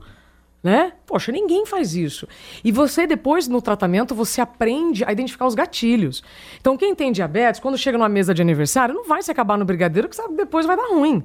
né? 0.67 0.93
Poxa, 1.05 1.31
ninguém 1.31 1.65
faz 1.65 1.95
isso. 1.95 2.27
E 2.63 2.71
você 2.71 3.07
depois 3.07 3.47
no 3.47 3.61
tratamento 3.61 4.13
você 4.13 4.41
aprende 4.41 5.03
a 5.05 5.11
identificar 5.11 5.45
os 5.45 5.55
gatilhos. 5.55 6.23
Então 6.59 6.75
quem 6.75 6.93
tem 6.93 7.11
diabetes, 7.11 7.61
quando 7.61 7.77
chega 7.77 7.97
numa 7.97 8.09
mesa 8.09 8.33
de 8.33 8.41
aniversário, 8.41 8.93
não 8.93 9.05
vai 9.05 9.21
se 9.21 9.31
acabar 9.31 9.57
no 9.57 9.63
brigadeiro, 9.63 10.09
que 10.09 10.15
sabe 10.15 10.35
depois 10.35 10.65
vai 10.65 10.75
dar 10.75 10.87
ruim. 10.89 11.23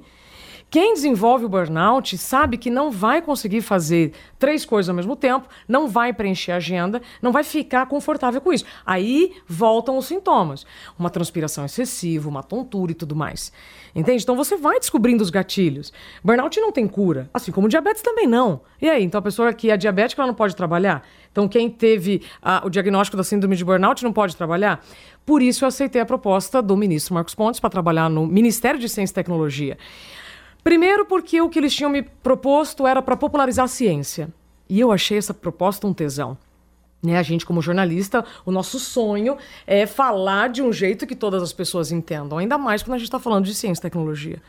Quem 0.73 0.95
desenvolve 0.95 1.45
o 1.45 1.51
burnout 1.51 2.17
sabe 2.17 2.57
que 2.57 2.71
não 2.71 2.91
vai 2.91 3.21
conseguir 3.21 3.61
fazer 3.61 4.15
três 4.39 4.65
coisas 4.65 4.89
ao 4.89 4.97
mesmo 4.97 5.15
tempo, 5.15 5.47
não 5.69 5.87
vai 5.87 6.15
preencher 6.15 6.53
a 6.53 6.57
agenda, 6.57 7.03
não 7.21 7.31
vai 7.31 7.45
ficar 7.45 7.85
confortável 7.85 8.41
com 8.41 8.51
isso. 8.51 8.65
Aí 8.87 9.35
voltam 9.47 9.99
os 9.99 10.07
sintomas: 10.07 10.65
uma 10.99 11.11
transpiração 11.11 11.67
excessiva, 11.67 12.27
uma 12.27 12.43
tontura 12.43 12.93
e 12.93 12.95
tudo 12.95 13.15
mais. 13.15 13.53
Entende? 13.95 14.23
Então 14.23 14.35
você 14.35 14.57
vai 14.57 14.79
descobrindo 14.79 15.23
os 15.23 15.29
gatilhos. 15.29 15.93
Burnout 16.25 16.59
não 16.59 16.73
tem 16.73 16.89
cura, 16.89 17.29
assim 17.35 17.53
como 17.53 17.69
diabetes 17.69 18.01
também 18.01 18.27
não. 18.27 18.63
E 18.81 18.89
aí, 18.89 19.05
então 19.05 19.19
a 19.19 19.23
pessoa 19.23 19.53
que 19.53 19.71
é 19.71 19.77
diabética 19.77 20.23
ela 20.23 20.29
não 20.29 20.35
pode 20.35 20.57
trabalhar? 20.57 21.07
Então 21.31 21.47
quem 21.47 21.69
teve 21.69 22.23
o 22.65 22.71
diagnóstico 22.71 23.19
da 23.19 23.23
síndrome 23.23 23.57
de 23.57 23.63
burnout 23.63 24.03
não 24.03 24.11
pode 24.11 24.35
trabalhar? 24.35 24.83
Por 25.27 25.43
isso 25.43 25.67
eu 25.67 25.69
aceitei 25.69 26.01
a 26.01 26.07
proposta 26.07 26.63
do 26.63 26.75
ministro 26.79 27.13
Marcos 27.13 27.35
Pontes 27.35 27.61
para 27.61 27.69
trabalhar 27.69 28.09
no 28.09 28.27
Ministério 28.27 28.81
de 28.81 28.89
Ciência 28.89 29.13
e 29.13 29.15
Tecnologia. 29.17 29.77
Primeiro, 30.63 31.05
porque 31.05 31.41
o 31.41 31.49
que 31.49 31.59
eles 31.59 31.75
tinham 31.75 31.91
me 31.91 32.03
proposto 32.03 32.87
era 32.87 33.03
para 33.03 33.17
popularizar 33.17 33.65
a 33.65 33.69
ciência. 33.69 34.33
E 34.69 34.79
eu 34.79 34.93
achei 34.93 35.19
essa 35.19 35.35
proposta 35.35 35.87
um 35.87 35.93
tesão. 35.93 36.39
Né, 37.03 37.19
a 37.19 37.23
gente, 37.23 37.45
como 37.45 37.61
jornalista, 37.61 38.25
o 38.47 38.53
nosso 38.53 38.79
sonho 38.79 39.37
é 39.67 39.87
falar 39.87 40.49
de 40.49 40.63
um 40.63 40.73
jeito 40.73 41.05
que 41.05 41.17
todas 41.17 41.43
as 41.43 41.53
pessoas 41.53 41.91
entendam, 41.91 42.39
ainda 42.39 42.57
mais 42.57 42.81
quando 42.81 42.95
a 42.95 42.99
gente 42.99 43.09
está 43.09 43.19
falando 43.19 43.45
de 43.45 43.55
ciência 43.57 43.81
e 43.81 43.83
tecnologia. 43.83 44.41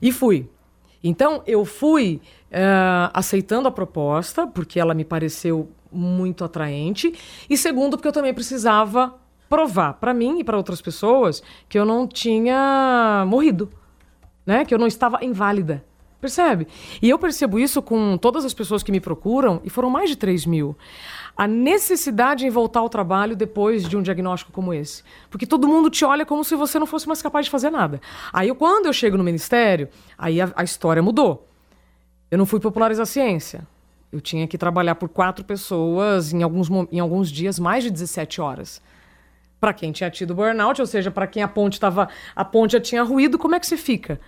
E 0.00 0.12
fui. 0.12 0.48
Então, 1.02 1.42
eu 1.44 1.64
fui 1.64 2.20
uh, 2.52 3.10
aceitando 3.12 3.66
a 3.66 3.72
proposta, 3.72 4.46
porque 4.46 4.78
ela 4.78 4.94
me 4.94 5.04
pareceu 5.04 5.68
muito 5.90 6.44
atraente, 6.44 7.12
e 7.50 7.56
segundo, 7.56 7.96
porque 7.96 8.06
eu 8.06 8.12
também 8.12 8.32
precisava 8.32 9.14
provar 9.48 9.94
para 9.94 10.14
mim 10.14 10.38
e 10.38 10.44
para 10.44 10.56
outras 10.56 10.80
pessoas 10.80 11.42
que 11.68 11.78
eu 11.78 11.84
não 11.84 12.06
tinha 12.06 13.24
morrido 13.26 13.68
né? 14.46 14.64
Que 14.64 14.74
eu 14.74 14.78
não 14.78 14.86
estava 14.86 15.24
inválida. 15.24 15.84
Percebe? 16.20 16.66
E 17.02 17.10
eu 17.10 17.18
percebo 17.18 17.58
isso 17.58 17.82
com 17.82 18.16
todas 18.16 18.46
as 18.46 18.54
pessoas 18.54 18.82
que 18.82 18.90
me 18.90 18.98
procuram, 18.98 19.60
e 19.62 19.68
foram 19.68 19.90
mais 19.90 20.08
de 20.08 20.16
3 20.16 20.46
mil. 20.46 20.74
A 21.36 21.46
necessidade 21.46 22.46
em 22.46 22.50
voltar 22.50 22.80
ao 22.80 22.88
trabalho 22.88 23.36
depois 23.36 23.86
de 23.86 23.94
um 23.94 24.02
diagnóstico 24.02 24.50
como 24.50 24.72
esse. 24.72 25.02
Porque 25.28 25.44
todo 25.44 25.68
mundo 25.68 25.90
te 25.90 26.02
olha 26.02 26.24
como 26.24 26.42
se 26.42 26.56
você 26.56 26.78
não 26.78 26.86
fosse 26.86 27.06
mais 27.06 27.20
capaz 27.20 27.44
de 27.44 27.50
fazer 27.50 27.68
nada. 27.68 28.00
Aí, 28.32 28.54
quando 28.54 28.86
eu 28.86 28.92
chego 28.94 29.18
no 29.18 29.24
ministério, 29.24 29.88
aí 30.16 30.40
a, 30.40 30.50
a 30.56 30.64
história 30.64 31.02
mudou. 31.02 31.46
Eu 32.30 32.38
não 32.38 32.46
fui 32.46 32.58
popularizar 32.58 33.02
a 33.02 33.06
ciência. 33.06 33.66
Eu 34.10 34.20
tinha 34.20 34.46
que 34.46 34.56
trabalhar 34.56 34.94
por 34.94 35.10
quatro 35.10 35.44
pessoas 35.44 36.32
em 36.32 36.42
alguns, 36.42 36.70
em 36.90 37.00
alguns 37.00 37.30
dias, 37.30 37.58
mais 37.58 37.84
de 37.84 37.90
17 37.90 38.40
horas 38.40 38.80
para 39.64 39.72
quem 39.72 39.92
tinha 39.92 40.10
tido 40.10 40.34
burnout, 40.34 40.78
ou 40.78 40.86
seja, 40.86 41.10
para 41.10 41.26
quem 41.26 41.42
a 41.42 41.48
ponte 41.48 41.72
estava 41.72 42.06
a 42.36 42.44
ponte 42.44 42.72
já 42.72 42.80
tinha 42.80 43.02
ruído, 43.02 43.38
como 43.38 43.54
é 43.54 43.58
que 43.58 43.66
você 43.66 43.78
fica? 43.78 44.20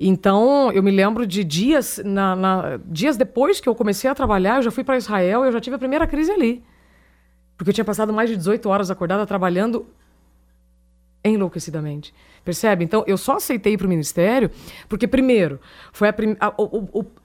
Então, 0.00 0.72
eu 0.72 0.82
me 0.82 0.90
lembro 0.90 1.24
de 1.24 1.44
dias, 1.44 2.02
na, 2.04 2.34
na, 2.34 2.80
dias 2.84 3.16
depois 3.16 3.60
que 3.60 3.68
eu 3.68 3.74
comecei 3.76 4.10
a 4.10 4.14
trabalhar, 4.16 4.56
eu 4.56 4.62
já 4.62 4.72
fui 4.72 4.82
para 4.82 4.96
Israel 4.96 5.44
e 5.44 5.46
eu 5.46 5.52
já 5.52 5.60
tive 5.60 5.76
a 5.76 5.78
primeira 5.78 6.08
crise 6.08 6.32
ali. 6.32 6.64
Porque 7.56 7.70
eu 7.70 7.74
tinha 7.74 7.84
passado 7.84 8.12
mais 8.12 8.28
de 8.28 8.36
18 8.36 8.68
horas 8.68 8.90
acordada 8.90 9.24
trabalhando 9.24 9.86
enlouquecidamente. 11.24 12.12
Percebe? 12.44 12.84
Então, 12.84 13.04
eu 13.06 13.16
só 13.16 13.36
aceitei 13.36 13.76
para 13.76 13.86
o 13.86 13.88
ministério 13.88 14.50
porque, 14.88 15.06
primeiro, 15.06 15.60
foi 15.92 16.08
a, 16.08 16.12
prim 16.12 16.36
a, 16.40 16.48
a, 16.48 16.52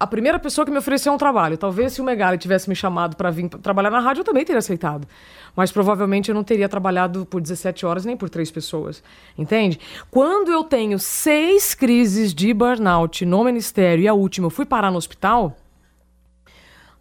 a, 0.01 0.07
primeira 0.07 0.37
pessoa 0.37 0.63
que 0.63 0.71
me 0.71 0.77
ofereceu 0.77 1.11
um 1.11 1.17
trabalho. 1.17 1.57
Talvez 1.57 1.93
se 1.93 2.01
o 2.01 2.03
Megali 2.03 2.37
tivesse 2.37 2.69
me 2.69 2.75
chamado 2.75 3.15
para 3.15 3.31
vir 3.31 3.49
trabalhar 3.49 3.89
na 3.89 3.99
rádio, 3.99 4.21
eu 4.21 4.23
também 4.23 4.45
teria 4.45 4.59
aceitado. 4.59 5.07
Mas 5.55 5.71
provavelmente 5.71 6.29
eu 6.29 6.35
não 6.35 6.43
teria 6.43 6.69
trabalhado 6.69 7.25
por 7.25 7.41
17 7.41 7.83
horas 7.83 8.05
nem 8.05 8.15
por 8.15 8.29
três 8.29 8.51
pessoas. 8.51 9.03
Entende? 9.35 9.79
Quando 10.11 10.51
eu 10.51 10.63
tenho 10.63 10.99
seis 10.99 11.73
crises 11.73 12.31
de 12.31 12.53
burnout 12.53 13.25
no 13.25 13.43
ministério 13.43 14.03
e 14.03 14.07
a 14.07 14.13
última 14.13 14.45
eu 14.45 14.51
fui 14.51 14.65
parar 14.65 14.91
no 14.91 14.97
hospital, 14.97 15.57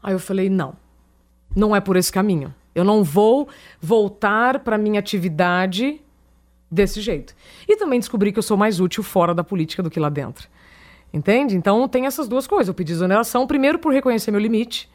aí 0.02 0.14
eu 0.14 0.18
falei: 0.18 0.48
não, 0.48 0.74
não 1.54 1.76
é 1.76 1.80
por 1.80 1.96
esse 1.96 2.10
caminho. 2.10 2.54
Eu 2.74 2.84
não 2.84 3.04
vou 3.04 3.46
voltar 3.80 4.60
para 4.60 4.78
minha 4.78 5.00
atividade 5.00 6.00
desse 6.70 7.00
jeito. 7.00 7.34
E 7.68 7.76
também 7.76 7.98
descobri 7.98 8.32
que 8.32 8.38
eu 8.38 8.42
sou 8.42 8.56
mais 8.56 8.80
útil 8.80 9.02
fora 9.02 9.34
da 9.34 9.44
política 9.44 9.82
do 9.82 9.90
que 9.90 10.00
lá 10.00 10.08
dentro. 10.08 10.48
Entende? 11.12 11.56
Então 11.56 11.88
tem 11.88 12.06
essas 12.06 12.28
duas 12.28 12.46
coisas. 12.46 12.68
Eu 12.68 12.74
pedi 12.74 12.92
exoneração, 12.92 13.46
primeiro 13.46 13.78
por 13.78 13.92
reconhecer 13.92 14.30
meu 14.30 14.40
limite, 14.40 14.88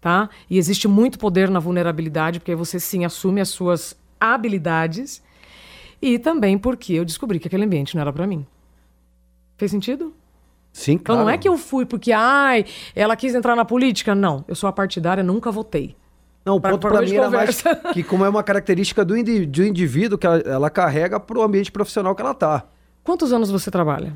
tá? 0.00 0.28
E 0.48 0.58
existe 0.58 0.88
muito 0.88 1.18
poder 1.18 1.50
na 1.50 1.60
vulnerabilidade, 1.60 2.40
porque 2.40 2.52
aí 2.52 2.56
você 2.56 2.80
sim 2.80 3.04
assume 3.04 3.40
as 3.40 3.50
suas 3.50 3.96
habilidades 4.18 5.22
e 6.02 6.18
também 6.18 6.58
porque 6.58 6.94
eu 6.94 7.04
descobri 7.04 7.38
que 7.38 7.46
aquele 7.46 7.64
ambiente 7.64 7.94
não 7.94 8.00
era 8.00 8.12
para 8.12 8.26
mim. 8.26 8.46
Fez 9.56 9.70
sentido? 9.70 10.14
Sim, 10.72 10.92
Então 10.92 11.16
claro. 11.16 11.26
não 11.26 11.30
é 11.30 11.36
que 11.36 11.48
eu 11.48 11.58
fui 11.58 11.84
porque, 11.84 12.12
ai, 12.12 12.64
ela 12.94 13.16
quis 13.16 13.34
entrar 13.34 13.56
na 13.56 13.64
política. 13.64 14.14
Não, 14.14 14.44
eu 14.48 14.54
sou 14.54 14.68
a 14.68 14.72
partidária, 14.72 15.22
nunca 15.22 15.50
votei. 15.50 15.96
Não, 16.44 16.56
o 16.56 16.60
ponto 16.60 16.88
hoje 16.88 17.02
mim 17.02 17.14
era 17.14 17.30
mais 17.30 17.62
que 17.92 18.02
como 18.02 18.24
é 18.24 18.28
uma 18.28 18.42
característica 18.42 19.04
do, 19.04 19.16
indi 19.16 19.44
do 19.44 19.64
indivíduo 19.64 20.16
que 20.16 20.26
ela, 20.26 20.38
ela 20.38 20.70
carrega 20.70 21.20
pro 21.20 21.42
ambiente 21.42 21.70
profissional 21.70 22.14
que 22.14 22.22
ela 22.22 22.34
tá. 22.34 22.64
Quantos 23.04 23.32
anos 23.32 23.50
você 23.50 23.70
trabalha? 23.70 24.14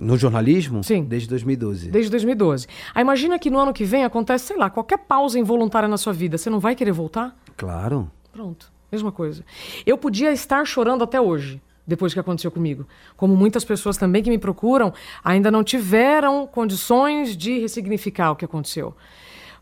No 0.00 0.16
jornalismo? 0.16 0.84
Sim. 0.84 1.04
Desde 1.04 1.28
2012. 1.28 1.90
Desde 1.90 2.10
2012. 2.10 2.68
Aí 2.94 3.02
imagina 3.02 3.38
que 3.38 3.50
no 3.50 3.58
ano 3.58 3.72
que 3.72 3.84
vem 3.84 4.04
acontece, 4.04 4.46
sei 4.46 4.56
lá, 4.56 4.70
qualquer 4.70 4.98
pausa 4.98 5.38
involuntária 5.38 5.88
na 5.88 5.96
sua 5.96 6.12
vida. 6.12 6.38
Você 6.38 6.48
não 6.48 6.60
vai 6.60 6.76
querer 6.76 6.92
voltar? 6.92 7.36
Claro. 7.56 8.10
Pronto, 8.32 8.70
mesma 8.92 9.10
coisa. 9.10 9.44
Eu 9.84 9.98
podia 9.98 10.32
estar 10.32 10.64
chorando 10.64 11.02
até 11.02 11.20
hoje, 11.20 11.60
depois 11.84 12.14
que 12.14 12.20
aconteceu 12.20 12.50
comigo. 12.50 12.86
Como 13.16 13.34
muitas 13.34 13.64
pessoas 13.64 13.96
também 13.96 14.22
que 14.22 14.30
me 14.30 14.38
procuram 14.38 14.92
ainda 15.24 15.50
não 15.50 15.64
tiveram 15.64 16.46
condições 16.46 17.36
de 17.36 17.58
ressignificar 17.58 18.30
o 18.30 18.36
que 18.36 18.44
aconteceu. 18.44 18.94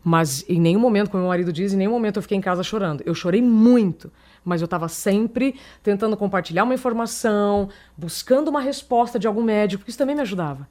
Mas 0.07 0.45
em 0.47 0.61
nenhum 0.61 0.79
momento, 0.79 1.09
como 1.09 1.23
meu 1.23 1.29
marido 1.29 1.51
diz, 1.51 1.73
em 1.73 1.77
nenhum 1.77 1.89
momento 1.89 2.17
eu 2.17 2.21
fiquei 2.21 2.37
em 2.37 2.41
casa 2.41 2.61
chorando. 2.61 3.01
Eu 3.07 3.15
chorei 3.15 3.41
muito, 3.41 4.11
mas 4.43 4.61
eu 4.61 4.65
estava 4.65 4.87
sempre 4.87 5.55
tentando 5.81 6.15
compartilhar 6.15 6.63
uma 6.63 6.75
informação, 6.75 7.69
buscando 7.97 8.49
uma 8.49 8.61
resposta 8.61 9.17
de 9.17 9.25
algum 9.25 9.41
médico, 9.41 9.79
porque 9.79 9.89
isso 9.89 9.97
também 9.97 10.13
me 10.15 10.21
ajudava. 10.21 10.69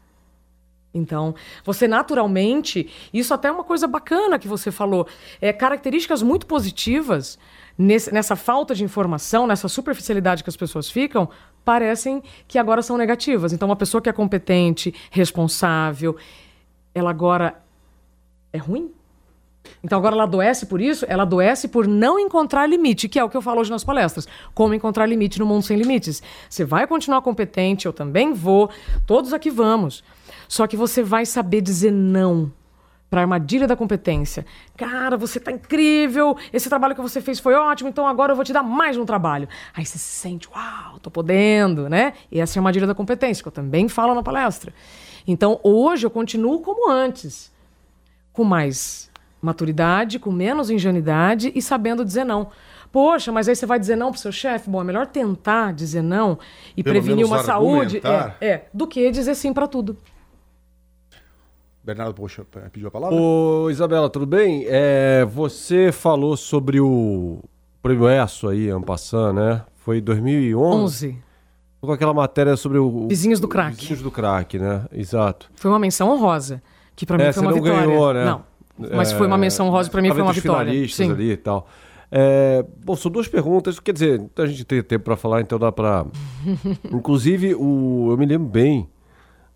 Então, 0.95 1.35
você 1.65 1.89
naturalmente, 1.89 2.89
isso 3.13 3.35
até 3.35 3.49
é 3.49 3.51
uma 3.51 3.65
coisa 3.65 3.89
bacana 3.89 4.39
que 4.39 4.47
você 4.47 4.71
falou, 4.71 5.05
é, 5.41 5.53
características 5.53 6.23
muito 6.23 6.47
positivas 6.47 7.37
nesse- 7.77 8.15
nessa 8.15 8.37
falta 8.37 8.73
de 8.73 8.85
informação, 8.85 9.49
nessa 9.49 9.67
superficialidade 9.67 10.45
que 10.45 10.49
as 10.51 10.57
pessoas 10.57 10.89
ficam, 10.89 11.29
parecem 11.65 12.23
que 12.47 12.57
agora 12.57 12.83
são 12.83 12.97
negativas. 12.97 13.53
Então, 13.53 13.69
uma 13.69 13.75
pessoa 13.75 14.01
que 14.01 14.09
é 14.09 14.13
competente, 14.13 14.95
responsável, 15.11 16.17
ela 16.95 17.11
agora 17.11 17.61
é 18.53 18.59
ruim? 18.59 18.94
Então 19.83 19.99
agora 19.99 20.15
ela 20.15 20.25
adoece 20.25 20.67
por 20.67 20.81
isso? 20.81 21.05
Ela 21.09 21.23
adoece 21.23 21.69
por 21.69 21.87
não 21.87 22.19
encontrar 22.19 22.67
limite, 22.67 23.09
que 23.09 23.19
é 23.19 23.25
o 23.25 23.29
que 23.29 23.37
eu 23.37 23.43
falo 23.43 23.61
hoje 23.61 23.71
nas 23.71 23.85
palestras. 23.85 24.27
Como 24.55 24.75
encontrar 24.75 25.07
limite 25.07 25.39
no 25.39 25.47
mundo 25.47 25.63
sem 25.63 25.77
limites. 25.77 26.23
Você 26.49 26.65
vai 26.65 26.87
continuar 26.87 27.23
competente, 27.23 27.87
eu 27.87 27.93
também 27.93 28.33
vou, 28.33 28.71
todos 29.07 29.33
aqui 29.33 29.51
vamos. 29.51 30.03
Só 30.49 30.67
que 30.67 30.77
você 30.77 31.03
vai 31.03 31.27
saber 31.27 31.61
dizer 31.61 31.91
não 31.91 32.53
para 33.15 33.21
a 33.21 33.25
armadilha 33.25 33.67
da 33.69 33.77
competência. 33.77 34.45
Cara, 34.77 35.17
você 35.17 35.39
tá 35.39 35.53
incrível, 35.53 36.37
esse 36.53 36.69
trabalho 36.69 36.97
que 36.97 37.01
você 37.01 37.21
fez 37.21 37.39
foi 37.39 37.55
ótimo, 37.55 37.89
então 37.89 38.09
agora 38.09 38.33
eu 38.33 38.37
vou 38.37 38.45
te 38.45 38.53
dar 38.53 38.63
mais 38.63 38.97
um 38.97 39.05
trabalho. 39.05 39.49
Aí 39.73 39.87
você 39.87 39.99
se 39.99 40.21
sente, 40.21 40.49
uau, 40.49 40.99
tô 40.99 41.13
podendo, 41.13 41.89
né? 41.89 42.15
E 42.33 42.41
essa 42.41 42.59
é 42.59 42.59
a 42.59 42.61
armadilha 42.61 42.89
da 42.89 42.95
competência, 42.95 43.41
que 43.41 43.47
eu 43.47 43.53
também 43.53 43.89
falo 43.89 44.15
na 44.15 44.23
palestra. 44.23 44.75
Então 45.27 45.61
hoje 45.63 46.05
eu 46.05 46.11
continuo 46.11 46.61
como 46.61 46.91
antes 46.91 47.53
com 48.33 48.43
mais 48.43 49.09
maturidade, 49.45 50.19
com 50.19 50.33
menos 50.33 50.71
ingenuidade 50.71 51.53
e 51.55 51.61
sabendo 51.63 52.05
dizer 52.05 52.25
não. 52.25 52.49
Poxa, 52.91 53.33
mas 53.33 53.49
aí 53.49 53.57
você 53.57 53.67
vai 53.67 53.79
dizer 53.79 53.97
não 53.97 54.11
pro 54.13 54.21
seu 54.21 54.31
chefe? 54.31 54.71
Bom, 54.71 54.81
é 54.81 54.85
melhor 54.85 55.07
tentar 55.07 55.73
dizer 55.73 56.03
não 56.03 56.39
e 56.77 56.83
Pelo 56.83 56.95
prevenir 56.95 57.27
uma 57.27 57.43
saúde 57.43 58.01
é, 58.41 58.47
é, 58.47 58.65
do 58.73 58.87
que 58.87 59.11
dizer 59.11 59.35
sim 59.35 59.53
para 59.53 59.67
tudo. 59.67 59.97
Bernardo 61.83 62.15
poxa, 62.15 62.47
pediu 62.73 62.89
a 62.89 62.91
palavra? 62.91 63.15
Ô, 63.17 63.69
Isabela, 63.69 64.09
tudo 64.09 64.25
bem? 64.25 64.65
É, 64.67 65.25
você 65.27 65.93
falou 65.93 66.37
sobre 66.37 66.81
o 66.81 67.41
prêmio 67.83 68.09
ESSO 68.09 68.49
aí, 68.49 68.71
Ampassan, 68.71 69.35
né? 69.35 69.63
Foi 69.77 69.99
em 69.99 70.03
2011? 70.03 71.09
11. 71.09 71.19
Com 71.83 71.93
aquela 71.93 72.15
matéria 72.15 72.57
sobre 72.57 72.79
o... 72.79 73.09
Vizinhos 73.09 73.39
do 73.39 73.47
crack. 73.49 73.77
Vizinhos 73.77 74.01
do 74.01 74.11
crack, 74.11 74.59
né? 74.59 74.87
Exato. 74.91 75.51
Foi 75.55 75.71
uma 75.71 75.79
menção 75.79 76.09
honrosa, 76.11 76.63
que 76.97 77.05
para 77.05 77.19
mim 77.19 77.25
É, 77.25 77.33
foi 77.33 77.43
você 77.43 77.47
uma 77.47 77.51
não 77.55 77.63
vitória. 77.63 77.87
ganhou, 77.87 78.15
né? 78.15 78.25
Não. 78.25 78.45
Mas 78.79 79.13
foi 79.13 79.27
uma 79.27 79.39
menção 79.39 79.69
honrosa 79.69 79.91
para 79.91 80.03
mim 80.03 80.11
foi 80.11 80.23
uma 80.23 80.33
vitória. 80.33 80.89
Sim. 80.89 81.13
ali 81.13 81.33
e 81.33 81.37
tal. 81.37 81.69
É, 82.11 82.65
bom, 82.85 82.95
são 82.95 83.11
duas 83.11 83.27
perguntas, 83.27 83.81
quer 83.81 83.93
dizer, 83.93 84.23
a 84.37 84.47
gente 84.47 84.65
tem 84.65 84.83
tempo 84.83 85.05
para 85.05 85.17
falar, 85.17 85.41
então 85.41 85.59
dá 85.59 85.73
para. 85.73 86.07
Inclusive, 86.93 87.55
o, 87.55 88.09
eu 88.11 88.17
me 88.17 88.27
lembro 88.27 88.49
bem, 88.49 88.89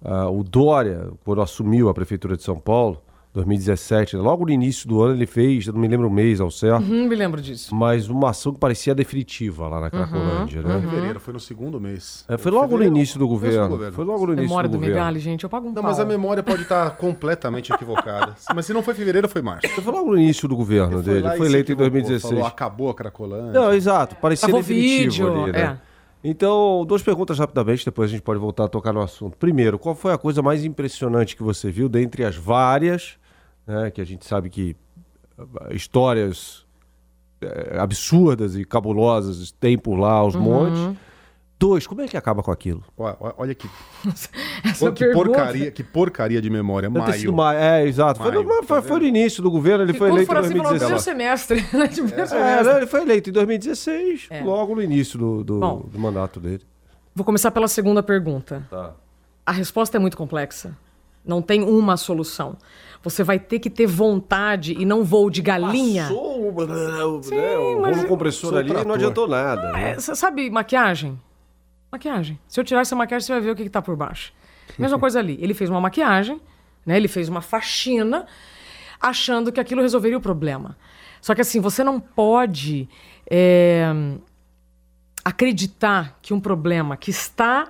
ah, 0.05 0.29
o 0.29 0.43
Dória, 0.43 1.09
quando 1.25 1.41
assumiu 1.41 1.89
a 1.89 1.95
prefeitura 1.95 2.37
de 2.37 2.43
São 2.43 2.59
Paulo, 2.59 3.01
2017, 3.35 4.17
logo 4.17 4.45
no 4.45 4.51
início 4.51 4.89
do 4.89 5.01
ano 5.03 5.15
ele 5.15 5.27
fez, 5.27 5.67
eu 5.67 5.73
não 5.73 5.81
me 5.81 5.89
lembro 5.89 6.09
o 6.09 6.11
mês 6.11 6.41
ao 6.41 6.51
certo, 6.51 6.83
Hum, 6.85 7.07
me 7.09 7.15
lembro 7.15 7.41
disso. 7.41 7.75
mas 7.75 8.09
uma 8.09 8.31
ação 8.31 8.53
que 8.53 8.59
parecia 8.59 8.95
definitiva 8.95 9.69
lá 9.69 9.81
na 9.81 9.91
Cracolândia, 9.91 10.63
né? 10.63 10.81
Fevereiro, 10.81 11.21
foi 11.21 11.35
no 11.35 11.41
segundo 11.41 11.81
mês. 11.81 12.25
É, 12.29 12.37
foi 12.37 12.51
logo 12.51 12.77
no 12.77 12.85
início 12.85 13.19
do 13.19 13.29
governo. 13.29 13.69
governo. 13.69 13.93
Foi 13.95 14.05
logo 14.05 14.27
no 14.27 14.33
início 14.33 14.49
Memória 14.49 14.69
do, 14.69 14.73
do 14.73 14.79
governo. 14.79 14.95
Megali, 14.97 15.21
gente, 15.21 15.45
eu 15.45 15.51
pago 15.51 15.67
um 15.67 15.73
Não, 15.73 15.83
pau. 15.83 15.85
mas 15.91 16.01
a 16.01 16.05
memória 16.05 16.43
pode 16.43 16.63
estar 16.63 16.91
completamente 16.99 17.73
equivocada. 17.73 18.35
Mas 18.55 18.67
se 18.67 18.73
não 18.73 18.83
foi 18.83 18.95
fevereiro, 18.95 19.29
foi 19.29 19.43
março. 19.43 19.69
Foi 19.69 19.93
logo 19.93 20.11
no 20.11 20.19
início 20.19 20.49
do 20.49 20.57
governo 20.57 21.03
dele. 21.03 21.23
Foi 21.37 21.47
se 21.47 21.53
eleito 21.53 21.73
em 21.73 21.75
equivocou, 21.75 21.91
2016. 21.91 22.33
Falou, 22.33 22.47
acabou 22.47 22.91
a 22.91 22.95
Cracolândia. 22.95 23.53
Não, 23.61 23.73
exato. 23.73 24.17
Parecia 24.17 24.49
Travou 24.49 24.63
definitivo 24.63 25.03
vídeo, 25.11 25.43
ali, 25.45 25.53
né? 25.53 25.61
é. 25.85 25.88
Então, 26.23 26.85
duas 26.87 27.03
perguntas 27.03 27.39
rapidamente, 27.39 27.85
depois 27.85 28.11
a 28.11 28.13
gente 28.13 28.23
pode 28.23 28.41
voltar 28.41 28.65
a 28.65 28.69
tocar 28.69 28.93
no 28.93 29.01
assunto. 29.01 29.37
Primeiro, 29.37 29.79
qual 29.79 29.95
foi 29.95 30.13
a 30.13 30.19
coisa 30.19 30.43
mais 30.43 30.65
impressionante 30.65 31.37
que 31.37 31.43
você 31.43 31.71
viu, 31.71 31.89
dentre 31.89 32.25
as 32.25 32.35
várias, 32.37 33.17
né, 33.67 33.91
que 33.91 34.01
a 34.01 34.05
gente 34.05 34.27
sabe 34.27 34.51
que 34.51 34.75
eh, 35.39 35.75
histórias 35.75 36.67
eh, 37.41 37.77
absurdas 37.79 38.57
e 38.57 38.65
cabulosas 38.65 39.53
tem 39.53 39.79
por 39.79 39.97
lá 39.97 40.13
aos 40.13 40.35
Uhum. 40.35 40.41
montes. 40.43 40.99
Dois, 41.61 41.89
como 41.89 42.01
é 42.03 42.07
que 42.07 42.17
acaba 42.17 42.41
com 42.41 42.53
aquilo? 42.53 42.85
Olha, 42.97 43.17
olha 43.37 43.55
que, 43.55 43.69
Essa 44.65 44.93
que, 44.93 45.11
porcaria, 45.13 45.71
que 45.73 45.83
porcaria 45.83 46.41
de 46.41 46.49
memória. 46.49 46.89
Deve 46.89 47.31
Maio. 47.33 47.59
É, 47.59 47.85
exato. 47.85 48.21
Foi, 48.23 48.31
Maio, 48.31 48.45
no, 48.45 48.63
foi, 48.63 48.77
tá 48.77 48.83
foi 48.83 49.01
no 49.01 49.07
início 49.07 49.43
do 49.43 49.51
governo, 49.51 49.83
ele 49.85 49.93
Que 49.93 49.99
foi 49.99 50.09
eleito 50.09 50.33
em 50.33 50.37
assim, 50.37 50.53
pelo 50.53 50.63
primeiro 50.69 50.79
2016. 50.79 51.03
semestre. 51.03 51.57
né, 51.77 51.87
de 51.89 51.95
primeiro 51.97 52.21
É, 52.23 52.27
semestre. 52.27 52.65
né, 52.73 52.77
ele 52.77 52.87
foi 52.87 53.01
eleito 53.03 53.31
em 53.31 53.33
2016, 53.33 54.27
É. 54.31 54.41
logo 54.45 54.77
no 54.77 54.83
início 54.83 55.19
do, 55.19 55.43
do, 55.43 55.59
Bom. 55.59 55.85
do 55.91 55.99
mandato 55.99 56.39
dele. 56.39 56.63
Vou 57.13 57.25
começar 57.25 57.51
pela 57.51 57.67
segunda 57.67 58.05
pergunta. 58.05 58.65
Tá. 58.71 58.93
A 59.45 59.51
resposta 59.51 59.97
é 59.97 60.01
muito 60.01 60.17
complexa. 60.17 60.77
Não 61.27 61.43
tem 61.43 61.65
uma 61.65 61.97
solução. 61.97 62.57
Você 63.03 63.25
vai 63.25 63.39
ter 63.41 63.59
que 63.59 63.69
ter 63.69 63.87
vontade 63.87 64.75
e 64.79 64.85
não 64.85 65.03
voo 65.03 65.29
de 65.29 65.43
galinha. 65.43 66.05
Passou 66.05 66.53
o, 66.53 66.67
né, 66.67 67.03
o 67.59 67.81
mas- 67.81 67.97
rolo 67.97 68.09
compressor 68.09 68.55
ali 68.57 68.71
e 68.71 68.85
não 68.85 68.95
adiantou 68.95 69.27
nada. 69.27 69.73
né? 69.73 69.91
É, 69.93 69.99
sabe 69.99 70.49
maquiagem? 70.51 71.21
Maquiagem. 71.91 72.39
Se 72.47 72.61
eu 72.61 72.65
tirar 72.65 72.83
essa 72.83 72.95
maquiagem, 72.95 73.27
você 73.27 73.33
vai 73.33 73.41
ver 73.41 73.51
o 73.51 73.57
que, 73.57 73.65
que 73.65 73.71
tá 73.71 73.81
por 73.81 73.97
baixo. 73.97 74.33
Mesma 74.79 74.99
coisa 74.99 75.19
ali. 75.19 75.39
Ele 75.41 75.55
fez 75.55 75.71
uma 75.71 75.81
maquiagem, 75.81 76.41
né? 76.85 76.97
Ele 76.97 77.09
fez 77.09 77.29
uma 77.29 77.41
faxina, 77.41 78.27
achando 79.01 79.51
que 79.51 79.61
aquilo 79.61 79.81
resolveria 79.81 80.19
o 80.19 80.21
problema. 80.21 80.77
Só 81.21 81.35
que 81.35 81.41
assim, 81.41 81.61
você 81.61 81.83
não 81.83 81.99
pode 81.99 82.89
é, 83.31 83.91
acreditar 85.25 86.19
que 86.21 86.35
um 86.35 86.41
problema 86.41 86.97
que 86.97 87.11
está 87.11 87.69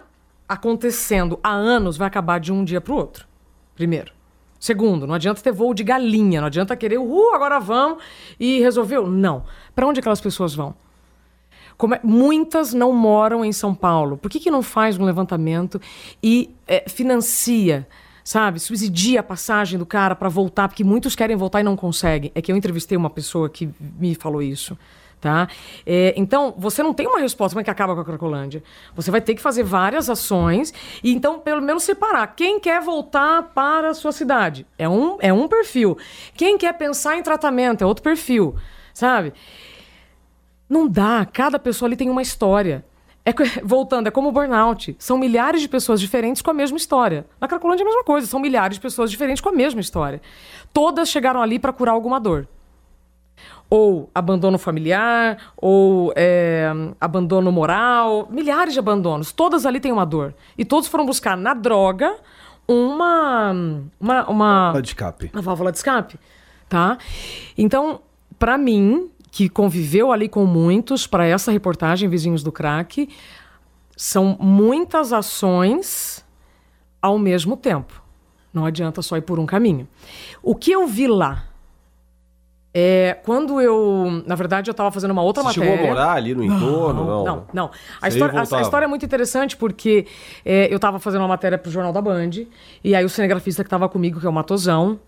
acontecendo 0.48 1.38
há 1.42 1.52
anos 1.52 1.96
vai 1.96 2.08
acabar 2.08 2.40
de 2.40 2.52
um 2.52 2.64
dia 2.64 2.80
para 2.80 2.92
o 2.92 2.96
outro. 2.96 3.26
Primeiro. 3.74 4.12
Segundo, 4.58 5.06
não 5.06 5.14
adianta 5.14 5.40
ter 5.40 5.52
voo 5.52 5.72
de 5.72 5.84
galinha, 5.84 6.40
não 6.40 6.48
adianta 6.48 6.76
querer, 6.76 6.98
uhul, 6.98 7.32
agora 7.32 7.60
vamos 7.60 8.02
e 8.40 8.58
resolveu. 8.58 9.06
Não. 9.06 9.44
Para 9.74 9.86
onde 9.86 10.00
aquelas 10.00 10.20
pessoas 10.20 10.54
vão? 10.54 10.74
Como 11.78 11.94
é- 11.94 12.00
muitas 12.02 12.74
não 12.74 12.92
moram 12.92 13.44
em 13.44 13.52
São 13.52 13.72
Paulo. 13.72 14.18
Por 14.18 14.28
que, 14.28 14.40
que 14.40 14.50
não 14.50 14.62
faz 14.62 14.98
um 14.98 15.04
levantamento 15.04 15.80
e 16.20 16.50
é, 16.66 16.84
financia, 16.88 17.86
sabe? 18.24 18.58
Subsidia 18.58 19.20
a 19.20 19.22
passagem 19.22 19.78
do 19.78 19.86
cara 19.86 20.16
para 20.16 20.28
voltar, 20.28 20.66
porque 20.68 20.82
muitos 20.82 21.14
querem 21.14 21.36
voltar 21.36 21.60
e 21.60 21.62
não 21.62 21.76
conseguem. 21.76 22.32
É 22.34 22.42
que 22.42 22.50
eu 22.50 22.56
entrevistei 22.56 22.98
uma 22.98 23.08
pessoa 23.08 23.48
que 23.48 23.70
me 23.98 24.14
falou 24.16 24.42
isso. 24.42 24.76
Tá? 25.20 25.48
É, 25.84 26.14
então, 26.16 26.54
você 26.56 26.80
não 26.80 26.94
tem 26.94 27.04
uma 27.06 27.18
resposta 27.18 27.52
como 27.52 27.60
é 27.60 27.64
que 27.64 27.70
acaba 27.70 27.92
com 27.92 28.00
a 28.00 28.04
Cracolândia. 28.04 28.62
Você 28.94 29.10
vai 29.10 29.20
ter 29.20 29.34
que 29.34 29.42
fazer 29.42 29.64
várias 29.64 30.08
ações 30.08 30.72
e 31.02 31.12
então, 31.12 31.40
pelo 31.40 31.60
menos, 31.60 31.82
separar. 31.82 32.36
Quem 32.36 32.60
quer 32.60 32.80
voltar 32.80 33.42
para 33.52 33.90
a 33.90 33.94
sua 33.94 34.12
cidade? 34.12 34.64
É 34.78 34.88
um, 34.88 35.16
é 35.20 35.32
um 35.32 35.48
perfil. 35.48 35.98
Quem 36.34 36.56
quer 36.56 36.72
pensar 36.74 37.16
em 37.16 37.22
tratamento? 37.22 37.82
É 37.82 37.86
outro 37.86 38.02
perfil. 38.02 38.54
Sabe? 38.94 39.32
Não 40.68 40.88
dá. 40.88 41.26
Cada 41.32 41.58
pessoa 41.58 41.88
ali 41.88 41.96
tem 41.96 42.10
uma 42.10 42.22
história. 42.22 42.84
É, 43.24 43.32
voltando, 43.64 44.06
é 44.06 44.10
como 44.10 44.28
o 44.28 44.32
burnout. 44.32 44.94
São 44.98 45.18
milhares 45.18 45.60
de 45.60 45.68
pessoas 45.68 46.00
diferentes 46.00 46.42
com 46.42 46.50
a 46.50 46.54
mesma 46.54 46.76
história. 46.76 47.26
Na 47.40 47.46
Cracolândia 47.48 47.82
é 47.82 47.86
a 47.86 47.88
mesma 47.88 48.04
coisa. 48.04 48.26
São 48.26 48.40
milhares 48.40 48.76
de 48.76 48.80
pessoas 48.80 49.10
diferentes 49.10 49.40
com 49.40 49.48
a 49.48 49.52
mesma 49.52 49.80
história. 49.80 50.20
Todas 50.72 51.08
chegaram 51.08 51.40
ali 51.42 51.58
para 51.58 51.72
curar 51.72 51.92
alguma 51.92 52.18
dor. 52.20 52.46
Ou 53.70 54.08
abandono 54.14 54.58
familiar, 54.58 55.52
ou 55.56 56.12
é, 56.16 56.70
abandono 57.00 57.52
moral. 57.52 58.26
Milhares 58.30 58.72
de 58.72 58.78
abandonos. 58.78 59.30
Todas 59.30 59.66
ali 59.66 59.78
têm 59.78 59.92
uma 59.92 60.06
dor. 60.06 60.34
E 60.56 60.64
todos 60.64 60.88
foram 60.88 61.04
buscar 61.04 61.36
na 61.36 61.52
droga 61.54 62.16
uma. 62.66 63.52
uma, 64.00 64.24
uma 64.28 64.62
Válvula 64.64 64.82
de 64.82 64.88
escape. 64.88 65.30
uma 65.34 65.42
válvula 65.42 65.70
de 65.72 65.78
escape. 65.78 66.18
tá? 66.68 66.96
Então, 67.56 68.00
para 68.38 68.56
mim, 68.56 69.10
que 69.30 69.48
conviveu 69.48 70.10
ali 70.12 70.28
com 70.28 70.44
muitos 70.46 71.06
para 71.06 71.26
essa 71.26 71.50
reportagem 71.52 72.08
Vizinhos 72.08 72.42
do 72.42 72.50
Crack, 72.52 73.08
são 73.96 74.36
muitas 74.40 75.12
ações 75.12 76.24
ao 77.02 77.18
mesmo 77.18 77.56
tempo. 77.56 78.02
Não 78.52 78.64
adianta 78.64 79.02
só 79.02 79.16
ir 79.16 79.22
por 79.22 79.38
um 79.38 79.46
caminho. 79.46 79.86
O 80.42 80.54
que 80.54 80.70
eu 80.72 80.86
vi 80.86 81.06
lá? 81.06 81.44
É, 82.72 83.18
quando 83.24 83.60
eu, 83.60 84.22
na 84.26 84.34
verdade, 84.34 84.68
eu 84.70 84.72
estava 84.72 84.90
fazendo 84.92 85.10
uma 85.10 85.22
outra 85.22 85.42
Você 85.42 85.58
matéria. 85.58 85.70
chegou 85.78 85.84
a 85.86 85.94
morar 85.94 86.12
ali 86.12 86.34
no 86.34 86.44
entorno? 86.44 87.04
Não, 87.04 87.24
Não, 87.24 87.44
não. 87.52 87.70
A 88.00 88.08
história, 88.08 88.38
a- 88.38 88.58
a 88.58 88.60
história 88.62 88.84
é 88.84 88.88
muito 88.88 89.04
interessante 89.04 89.56
porque 89.56 90.06
é, 90.44 90.68
eu 90.72 90.76
estava 90.76 90.98
fazendo 90.98 91.22
uma 91.22 91.28
matéria 91.28 91.56
para 91.58 91.68
o 91.68 91.72
Jornal 91.72 91.92
da 91.92 92.00
Band, 92.02 92.30
e 92.84 92.94
aí 92.94 93.04
o 93.04 93.08
cinegrafista 93.08 93.64
que 93.64 93.66
estava 93.68 93.88
comigo, 93.88 94.20
que 94.20 94.26
é 94.26 94.28
o 94.28 94.32
Matosão, 94.32 95.00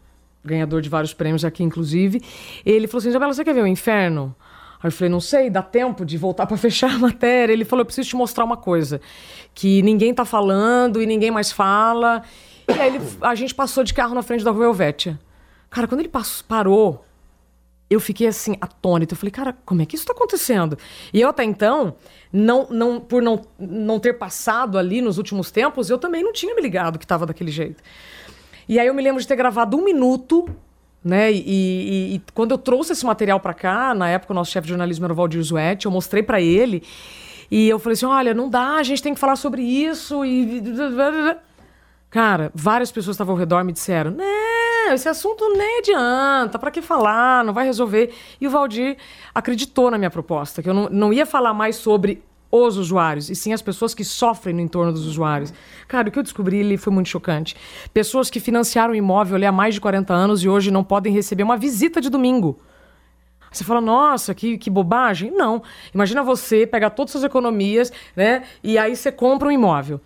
ganhador 0.44 0.81
de 0.81 0.88
vários 0.88 1.12
prêmios 1.14 1.44
aqui, 1.44 1.62
inclusive, 1.62 2.22
ele 2.64 2.87
falou 2.87 2.98
assim: 3.00 3.09
Isabela, 3.11 3.33
você 3.33 3.44
quer 3.44 3.55
ver 3.55 3.62
o 3.62 3.66
inferno? 3.66 4.35
Aí 4.83 4.88
eu 4.88 4.92
falei, 4.92 5.11
não 5.11 5.20
sei, 5.20 5.50
dá 5.50 5.61
tempo 5.62 6.07
de 6.07 6.16
voltar 6.16 6.46
para 6.46 6.57
fechar 6.59 6.92
a 6.94 6.98
matéria. 6.98 7.53
Ele 7.53 7.66
falou, 7.66 7.83
eu 7.83 7.87
preciso 7.87 8.09
te 8.09 8.16
mostrar 8.16 8.44
uma 8.44 8.57
coisa, 8.57 8.98
que 9.55 9.83
ninguém 9.83 10.14
tá 10.14 10.24
falando 10.24 11.03
e 11.03 11.07
ninguém 11.07 11.31
mais 11.31 11.53
fala. 11.53 12.22
E 12.66 12.72
aí 12.72 12.94
ele- 12.94 13.05
a 13.20 13.35
gente 13.35 13.55
passou 13.55 13.85
de 13.85 13.92
carro 13.92 14.14
na 14.14 14.22
frente 14.22 14.42
da 14.42 14.50
Rua 14.50 14.64
Helvétia. 14.64 15.20
Cara, 15.68 15.87
quando 15.87 16.00
ele 16.00 16.09
pass- 16.09 16.40
parou, 16.40 17.05
eu 17.90 18.00
fiquei 18.00 18.26
assim, 18.26 18.57
atônita. 18.61 19.12
Eu 19.12 19.18
falei, 19.18 19.31
cara, 19.31 19.55
como 19.66 19.83
é 19.83 19.87
que 19.87 19.96
isso 19.96 20.07
tá 20.07 20.12
acontecendo? 20.14 20.79
E 21.12 21.20
eu 21.20 21.29
até 21.29 21.44
então, 21.44 21.96
não, 22.33 22.66
não, 22.70 23.00
por 23.00 23.20
não, 23.20 23.42
não 23.59 23.98
ter 24.00 24.14
passado 24.14 24.79
ali 24.79 25.03
nos 25.03 25.18
últimos 25.18 25.50
tempos, 25.50 25.90
eu 25.90 25.98
também 25.98 26.22
não 26.22 26.33
tinha 26.33 26.55
me 26.55 26.62
ligado 26.62 26.98
que 26.98 27.07
tava 27.07 27.26
daquele 27.26 27.50
jeito. 27.50 27.83
E 28.71 28.79
aí 28.79 28.87
eu 28.87 28.95
me 28.95 29.03
lembro 29.03 29.21
de 29.21 29.27
ter 29.27 29.35
gravado 29.35 29.77
um 29.77 29.83
minuto, 29.85 30.49
né? 31.05 31.33
E, 31.33 31.41
e- 31.41 32.15
e 32.15 32.23
quando 32.33 32.53
eu 32.53 32.59
trouxe 32.59 32.93
esse 32.93 33.05
material 33.05 33.41
pra 33.41 33.53
cá, 33.53 33.93
na 33.93 34.09
época 34.09 34.33
o 34.33 34.37
nosso 34.37 34.53
chefe 34.53 34.67
de 34.67 34.69
jornalismo 34.69 35.05
era 35.07 35.13
o 35.13 35.17
Valdir 35.17 35.43
Zuetti, 35.43 35.87
eu 35.87 35.91
mostrei 35.91 36.23
pra 36.23 36.41
ele. 36.41 36.85
E 37.51 37.69
eu 37.69 37.81
falei 37.81 37.95
assim: 37.95 38.07
olha, 38.07 38.33
não 38.33 38.49
dá, 38.49 38.77
a 38.77 38.83
gente 38.85 39.03
tem 39.03 39.13
que 39.13 39.19
falar 39.19 39.35
sobre 39.35 39.61
isso. 39.63 40.25
E. 40.25 40.63
Cara, 42.11 42.53
várias 42.55 42.93
pessoas 42.93 43.15
estavam 43.15 43.35
ao 43.35 43.39
redor 43.41 43.65
me 43.65 43.73
disseram: 43.73 44.13
não, 44.13 44.93
esse 44.95 45.09
assunto 45.09 45.49
nem 45.57 45.79
adianta, 45.81 46.57
pra 46.57 46.71
que 46.71 46.81
falar, 46.81 47.45
não 47.45 47.53
vai 47.53 47.65
resolver. 47.67 48.15
E 48.41 48.47
o 48.47 48.51
Valdir 48.51 48.97
acreditou 49.35 49.91
na 49.91 49.99
minha 49.99 50.11
proposta, 50.11 50.63
que 50.63 50.69
eu 50.69 50.75
não, 50.75 50.89
não 50.89 51.13
ia 51.13 51.27
falar 51.27 51.53
mais 51.55 51.75
sobre 51.75 52.23
os 52.51 52.77
usuários, 52.77 53.31
e 53.31 53.35
sim 53.35 53.53
as 53.53 53.63
pessoas 53.63 53.95
que 53.95 54.05
sofrem 54.05 54.55
no 54.55 54.61
entorno 54.61 54.93
dos 54.93 55.07
usuários. 55.07 55.53
Cara, 55.87 56.09
o 56.09 56.13
que 56.13 56.19
eu 56.19 56.23
descobri 56.23 56.61
ali 56.61 56.77
foi 56.77 56.93
muito 56.93 57.09
chocante. 57.09 57.57
Pessoas 57.95 58.29
que 58.29 58.41
financiaram 58.41 58.95
imóvel 58.95 59.37
ali 59.37 59.47
há 59.47 59.53
mais 59.53 59.75
de 59.75 59.81
40 59.81 60.13
anos 60.13 60.43
e 60.43 60.49
hoje 60.49 60.71
não 60.71 60.83
podem 60.83 61.13
receber 61.13 61.43
uma 61.43 61.57
visita 61.57 62.01
de 62.01 62.11
domingo. 62.11 62.59
Você 63.53 63.65
fala, 63.65 63.81
nossa, 63.81 64.35
que, 64.35 64.57
que 64.59 64.71
bobagem. 64.71 65.31
Não. 65.31 65.63
Imagina 65.93 66.23
você 66.23 66.67
pegar 66.67 66.91
todas 66.91 67.11
as 67.11 67.21
suas 67.21 67.25
economias, 67.25 67.93
né? 68.15 68.45
E 68.63 68.79
aí 68.79 68.95
você 68.95 69.11
compra 69.11 69.49
um 69.49 69.51
imóvel. 69.51 70.01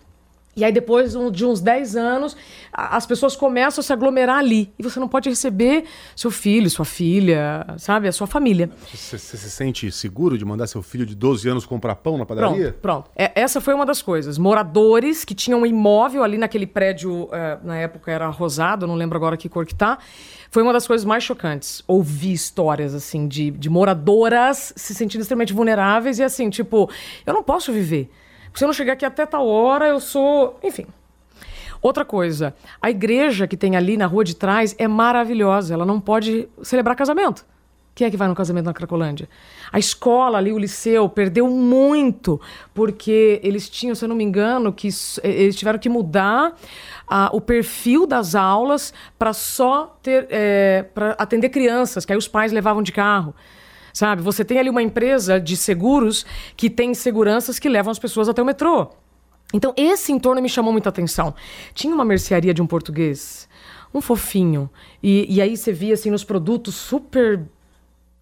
E 0.55 0.63
aí, 0.63 0.71
depois 0.71 1.15
de 1.33 1.45
uns 1.45 1.59
10 1.59 1.95
anos, 1.97 2.35
as 2.71 3.05
pessoas 3.05 3.35
começam 3.35 3.81
a 3.81 3.83
se 3.83 3.91
aglomerar 3.91 4.37
ali. 4.37 4.71
E 4.79 4.83
você 4.83 4.99
não 4.99 5.07
pode 5.07 5.27
receber 5.29 5.83
seu 6.15 6.31
filho, 6.31 6.69
sua 6.69 6.85
filha, 6.85 7.65
sabe? 7.77 8.07
A 8.07 8.11
sua 8.13 8.25
família. 8.25 8.69
Você, 8.93 9.17
você 9.17 9.35
se 9.37 9.51
sente 9.51 9.91
seguro 9.91 10.37
de 10.37 10.45
mandar 10.45 10.67
seu 10.67 10.81
filho 10.81 11.05
de 11.05 11.13
12 11.13 11.49
anos 11.49 11.65
comprar 11.65 11.95
pão 11.95 12.17
na 12.17 12.25
Pronto, 12.25 12.41
padaria? 12.41 12.75
pronto. 12.81 13.11
É, 13.15 13.31
essa 13.35 13.59
foi 13.59 13.73
uma 13.73 13.85
das 13.85 14.01
coisas. 14.01 14.37
Moradores 14.37 15.25
que 15.25 15.35
tinham 15.35 15.61
um 15.61 15.65
imóvel 15.65 16.23
ali 16.23 16.37
naquele 16.37 16.65
prédio, 16.65 17.27
eh, 17.33 17.57
na 17.63 17.75
época 17.77 18.11
era 18.11 18.27
rosado, 18.29 18.87
não 18.87 18.95
lembro 18.95 19.17
agora 19.17 19.35
que 19.35 19.49
cor 19.49 19.65
que 19.65 19.75
tá. 19.75 19.97
Foi 20.49 20.63
uma 20.63 20.71
das 20.71 20.87
coisas 20.87 21.03
mais 21.03 21.21
chocantes. 21.23 21.83
Ouvir 21.85 22.31
histórias, 22.31 22.93
assim, 22.93 23.27
de, 23.27 23.51
de 23.51 23.69
moradoras 23.69 24.71
se 24.75 24.95
sentindo 24.95 25.19
extremamente 25.21 25.51
vulneráveis 25.51 26.17
e 26.19 26.23
assim, 26.23 26.49
tipo, 26.49 26.89
eu 27.25 27.33
não 27.33 27.43
posso 27.43 27.73
viver. 27.73 28.09
Se 28.55 28.63
eu 28.63 28.67
não 28.67 28.73
chegar 28.73 28.93
aqui 28.93 29.05
até 29.05 29.25
tal 29.25 29.45
hora, 29.47 29.87
eu 29.87 29.99
sou. 29.99 30.57
Enfim. 30.63 30.85
Outra 31.81 32.03
coisa, 32.03 32.55
a 32.81 32.89
igreja 32.89 33.45
que 33.45 33.55
tem 33.55 33.75
ali 33.75 33.95
na 33.97 34.07
rua 34.07 34.23
de 34.23 34.35
trás 34.35 34.73
é 34.79 34.87
maravilhosa. 34.87 35.73
Ela 35.73 35.85
não 35.85 35.99
pode 35.99 36.47
celebrar 36.63 36.95
casamento. 36.95 37.45
Quem 37.93 38.07
é 38.07 38.11
que 38.11 38.17
vai 38.17 38.27
no 38.27 38.35
casamento 38.35 38.65
na 38.65 38.73
Cracolândia? 38.73 39.29
A 39.71 39.79
escola 39.79 40.37
ali, 40.37 40.51
o 40.51 40.57
liceu, 40.57 41.07
perdeu 41.07 41.47
muito, 41.47 42.41
porque 42.73 43.39
eles 43.41 43.69
tinham, 43.69 43.95
se 43.95 44.03
eu 44.03 44.09
não 44.09 44.17
me 44.17 44.23
engano, 44.23 44.73
que 44.73 44.89
eh, 45.23 45.29
eles 45.43 45.55
tiveram 45.55 45.79
que 45.79 45.87
mudar 45.87 46.53
o 47.31 47.39
perfil 47.39 48.05
das 48.05 48.35
aulas 48.35 48.93
para 49.17 49.31
só 49.31 49.97
ter 50.01 50.27
para 50.93 51.11
atender 51.11 51.49
crianças, 51.49 52.03
que 52.03 52.11
aí 52.11 52.17
os 52.17 52.27
pais 52.27 52.51
levavam 52.51 52.83
de 52.83 52.91
carro. 52.91 53.33
Sabe? 53.95 54.21
Você 54.23 54.43
tem 54.43 54.59
ali 54.59 54.69
uma 54.69 54.83
empresa 54.83 55.39
de 55.39 55.55
seguros 55.55 56.25
que 56.57 56.69
tem 56.69 56.93
seguranças 56.93 57.57
que 57.57 57.69
levam 57.69 57.89
as 57.89 57.97
pessoas 57.97 58.27
até 58.27 58.41
o 58.41 58.45
metrô. 58.45 58.89
Então, 59.53 59.73
esse 59.77 60.11
entorno 60.11 60.41
me 60.41 60.49
chamou 60.49 60.73
muita 60.73 60.89
atenção. 60.89 61.33
Tinha 61.73 61.95
uma 61.95 62.03
mercearia 62.03 62.53
de 62.53 62.61
um 62.61 62.67
português, 62.67 63.47
um 63.93 64.01
fofinho. 64.01 64.69
E, 65.01 65.33
e 65.33 65.41
aí 65.41 65.55
você 65.55 65.71
via 65.71 65.93
assim 65.93 66.11
nos 66.11 66.25
produtos 66.25 66.75
super 66.75 67.45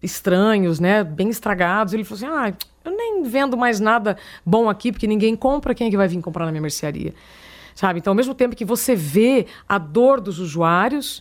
estranhos, 0.00 0.78
né? 0.78 1.02
Bem 1.02 1.28
estragados. 1.28 1.92
Ele 1.92 2.04
falou 2.04 2.24
assim: 2.24 2.54
ah, 2.54 2.56
eu 2.84 2.96
nem 2.96 3.24
vendo 3.24 3.56
mais 3.56 3.80
nada 3.80 4.16
bom 4.46 4.68
aqui, 4.68 4.92
porque 4.92 5.08
ninguém 5.08 5.34
compra. 5.34 5.74
Quem 5.74 5.88
é 5.88 5.90
que 5.90 5.96
vai 5.96 6.06
vir 6.06 6.20
comprar 6.20 6.44
na 6.44 6.52
minha 6.52 6.62
mercearia? 6.62 7.12
Sabe? 7.74 7.98
Então, 7.98 8.12
ao 8.12 8.16
mesmo 8.16 8.32
tempo 8.32 8.54
que 8.54 8.64
você 8.64 8.94
vê 8.94 9.46
a 9.68 9.76
dor 9.76 10.20
dos 10.20 10.38
usuários 10.38 11.20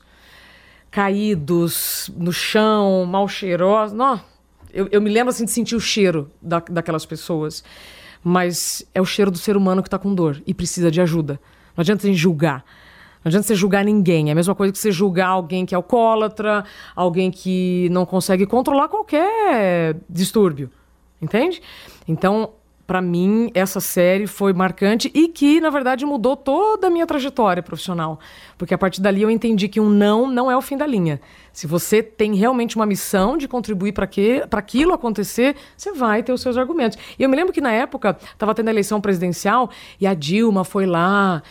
caídos 0.92 2.12
no 2.16 2.32
chão, 2.32 3.04
mal 3.04 3.28
cheirosos. 3.28 3.98
Não, 3.98 4.22
eu, 4.74 4.90
eu 4.92 5.02
me 5.02 5.10
lembro 5.10 5.30
assim 5.30 5.46
de 5.46 5.52
sentir 5.52 5.76
o 5.76 5.80
cheiro 5.80 6.32
da, 6.42 6.60
daquelas 6.60 7.06
pessoas. 7.06 7.64
Mas 8.24 8.86
é 8.94 9.02
o 9.02 9.06
cheiro 9.06 9.30
do 9.30 9.38
ser 9.38 9.56
humano 9.56 9.84
que 9.84 9.88
está 9.88 10.00
com 10.00 10.16
dor 10.16 10.42
e 10.48 10.54
precisa 10.54 10.90
de 10.90 11.00
ajuda. 11.02 11.40
Não 11.76 11.82
adianta 11.82 12.02
você 12.02 12.14
julgar. 12.14 12.64
Não 13.24 13.30
adianta 13.30 13.48
você 13.48 13.56
julgar 13.56 13.84
ninguém. 13.86 14.30
É 14.30 14.32
a 14.32 14.36
mesma 14.36 14.56
coisa 14.56 14.72
que 14.72 14.80
você 14.80 14.92
julgar 14.92 15.28
alguém 15.28 15.66
que 15.66 15.76
é 15.76 15.78
alcoólatra, 15.78 16.64
alguém 16.96 17.30
que 17.30 17.88
não 17.92 18.06
consegue 18.06 18.46
controlar 18.46 18.88
qualquer 18.88 19.98
distúrbio. 20.10 20.70
Entende? 21.22 21.62
Então, 22.08 22.52
para 22.86 23.02
mim, 23.02 23.50
essa 23.54 23.80
série 23.80 24.28
foi 24.28 24.52
marcante 24.52 25.10
e 25.14 25.30
que, 25.30 25.62
na 25.62 25.70
verdade, 25.70 26.06
mudou 26.06 26.36
toda 26.36 26.88
a 26.88 26.90
minha 26.90 27.08
trajetória 27.08 27.64
profissional. 27.64 28.20
Porque 28.58 28.74
a 28.74 28.78
partir 28.78 29.02
dali 29.02 29.22
eu 29.22 29.32
entendi 29.32 29.68
que 29.68 29.80
um 29.80 29.90
não 29.90 30.28
não 30.28 30.52
é 30.52 30.58
o 30.58 30.62
fim 30.62 30.76
da 30.76 30.86
linha. 30.86 31.22
Se 31.54 31.66
você 31.66 32.04
tem 32.04 32.36
realmente 32.36 32.76
uma 32.76 32.86
missão 32.86 33.38
de 33.38 33.48
contribuir 33.48 33.94
para 33.94 34.06
aquilo 34.60 34.94
acontecer, 34.94 35.56
você 35.78 35.94
vai 35.94 36.24
ter 36.24 36.34
os 36.34 36.42
seus 36.42 36.58
argumentos. 36.58 36.98
E 37.18 37.24
eu 37.24 37.30
me 37.30 37.36
lembro 37.36 37.54
que 37.54 37.62
na 37.62 37.72
época 37.72 38.18
estava 38.22 38.54
tendo 38.54 38.68
a 38.68 38.72
eleição 38.72 39.00
presidencial 39.00 39.70
e 40.00 40.06
a 40.06 40.14
Dilma 40.14 40.64
foi 40.64 40.86
lá. 40.86 41.42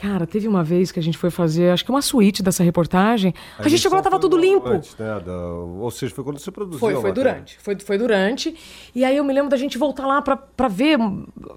Cara, 0.00 0.26
teve 0.26 0.48
uma 0.48 0.64
vez 0.64 0.90
que 0.90 0.98
a 0.98 1.02
gente 1.02 1.18
foi 1.18 1.30
fazer, 1.30 1.70
acho 1.72 1.84
que 1.84 1.90
uma 1.90 2.00
suíte 2.00 2.42
dessa 2.42 2.62
reportagem. 2.62 3.34
A, 3.58 3.68
gente 3.68 3.80
chegou 3.82 3.96
lá, 3.96 4.02
tava 4.02 4.18
tudo 4.18 4.34
limpo. 4.36 4.66
Antes, 4.66 4.96
né, 4.96 5.20
da- 5.20 5.32
Ou 5.52 5.90
seja, 5.90 6.14
foi 6.14 6.24
quando 6.24 6.38
você 6.38 6.50
produziu. 6.50 6.80
Foi, 6.80 6.94
a 6.94 7.00
foi 7.00 7.12
durante. 7.12 7.58
Foi, 7.60 7.78
foi 7.78 7.98
durante. 7.98 8.56
E 8.94 9.04
aí 9.04 9.14
eu 9.14 9.22
me 9.24 9.32
lembro 9.34 9.50
da 9.50 9.58
gente 9.58 9.76
voltar 9.76 10.06
lá 10.06 10.22
pra, 10.22 10.38
pra 10.38 10.68
ver 10.68 10.98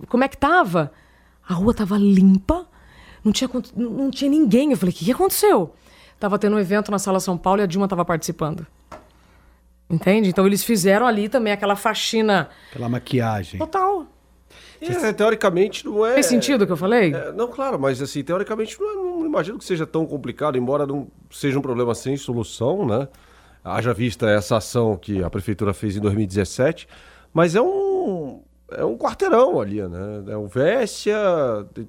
como 0.09 0.23
é 0.25 0.27
que 0.27 0.37
tava. 0.37 0.91
A 1.47 1.53
rua 1.53 1.73
tava 1.73 1.97
limpa, 1.97 2.67
não 3.23 3.31
tinha, 3.31 3.49
não 3.75 4.11
tinha 4.11 4.29
ninguém. 4.29 4.71
Eu 4.71 4.77
falei, 4.77 4.93
o 4.93 4.97
que, 4.97 5.05
que 5.05 5.11
aconteceu? 5.13 5.73
Tava 6.19 6.37
tendo 6.37 6.57
um 6.57 6.59
evento 6.59 6.91
na 6.91 6.99
Sala 6.99 7.21
São 7.21 7.37
Paulo 7.37 7.61
e 7.61 7.63
a 7.63 7.65
Dilma 7.65 7.87
tava 7.87 8.03
participando. 8.03 8.67
Entende? 9.89 10.29
Então 10.29 10.45
eles 10.45 10.63
fizeram 10.63 11.05
ali 11.05 11.29
também 11.29 11.53
aquela 11.53 11.75
faxina 11.75 12.49
Aquela 12.69 12.89
maquiagem. 12.89 13.59
total. 13.59 14.05
É, 14.91 15.13
teoricamente 15.13 15.85
não 15.85 16.05
é. 16.05 16.13
Fez 16.15 16.25
sentido 16.25 16.63
o 16.63 16.65
que 16.65 16.71
eu 16.71 16.77
falei? 16.77 17.13
É, 17.13 17.31
não, 17.31 17.47
claro, 17.47 17.79
mas 17.79 18.01
assim, 18.01 18.23
teoricamente 18.23 18.79
não, 18.79 18.89
é- 18.91 18.95
não 18.95 19.25
imagino 19.25 19.57
que 19.57 19.65
seja 19.65 19.85
tão 19.85 20.05
complicado, 20.05 20.57
embora 20.57 20.85
não 20.85 21.07
seja 21.31 21.57
um 21.57 21.61
problema 21.61 21.93
sem 21.95 22.17
solução, 22.17 22.85
né? 22.85 23.07
Haja 23.63 23.93
vista 23.93 24.29
essa 24.29 24.57
ação 24.57 24.97
que 24.97 25.23
a 25.23 25.29
prefeitura 25.29 25.73
fez 25.73 25.95
em 25.95 26.01
2017, 26.01 26.87
mas 27.33 27.55
é 27.55 27.61
um 27.61 28.41
é 28.75 28.83
um 28.83 28.97
quarteirão 28.97 29.59
ali, 29.61 29.81
né? 29.81 30.23
É 30.27 30.35
o 30.37 30.47
Vécia, 30.47 31.15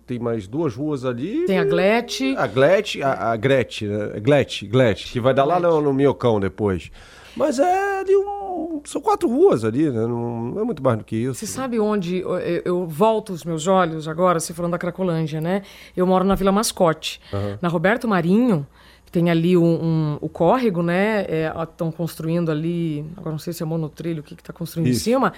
tem, 0.07 0.19
mais 0.19 0.47
duas 0.47 0.75
ruas 0.75 1.05
ali. 1.05 1.47
Tem 1.47 1.59
a 1.59 1.65
Glete. 1.65 2.35
A 2.37 2.47
Glete, 2.47 3.03
a, 3.03 3.33
a 3.33 3.37
Gretchen, 3.37 3.89
né? 3.89 4.21
Glete, 4.21 4.67
Glete, 4.67 5.11
que 5.13 5.21
vai 5.21 5.33
dar 5.33 5.45
lá 5.45 5.59
no, 5.59 5.81
no 5.81 5.93
Miocão 5.95 6.39
depois. 6.39 6.91
Mas 7.37 7.59
é 7.59 8.01
ali 8.01 8.17
um. 8.17 8.81
São 8.85 9.01
quatro 9.01 9.29
ruas 9.29 9.65
ali, 9.65 9.91
né? 9.91 10.01
Não, 10.07 10.45
não 10.53 10.61
é 10.61 10.65
muito 10.65 10.83
mais 10.83 10.99
do 10.99 11.05
que 11.05 11.17
isso. 11.17 11.35
Você 11.35 11.47
sabe 11.47 11.79
onde 11.81 12.19
eu, 12.19 12.37
eu- 12.39 12.87
volto 12.87 13.33
os 13.33 13.45
meus 13.45 13.67
olhos 13.67 14.07
agora, 14.07 14.39
se 14.41 14.53
falando 14.53 14.73
da 14.73 14.79
Cracolândia, 14.79 15.41
né? 15.41 15.63
Eu 15.97 16.07
moro 16.07 16.25
na 16.25 16.35
Vila 16.35 16.53
Mascote. 16.53 17.21
Na 17.61 17.69
Roberto 17.69 18.07
Marinho, 18.07 18.67
tem 19.11 19.31
ali 19.31 19.57
um, 19.57 19.65
um- 19.65 20.19
o 20.21 20.29
córrego, 20.29 20.83
né? 20.83 21.25
Estão 21.63 21.91
construindo 21.93 22.51
ali, 22.51 23.05
agora 23.17 23.31
não 23.31 23.39
sei 23.39 23.53
se 23.53 23.63
é 23.63 23.67
monotrilho, 23.67 24.21
o 24.21 24.23
que 24.25 24.35
está 24.35 24.53
construindo 24.53 24.89
em 24.89 24.91
Isso. 24.91 25.05
cima. 25.05 25.33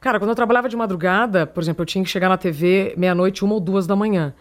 Cara, 0.00 0.18
quando 0.18 0.30
eu 0.30 0.34
trabalhava 0.36 0.68
de 0.68 0.76
madrugada, 0.76 1.46
por 1.46 1.62
exemplo, 1.62 1.82
eu 1.82 1.86
tinha 1.86 2.02
que 2.04 2.10
chegar 2.10 2.28
na 2.28 2.36
TV 2.36 2.92
meia-noite, 2.96 3.44
uma 3.44 3.54
ou 3.54 3.60
duas 3.60 3.86
da 3.86 3.94
manhã. 3.96 4.34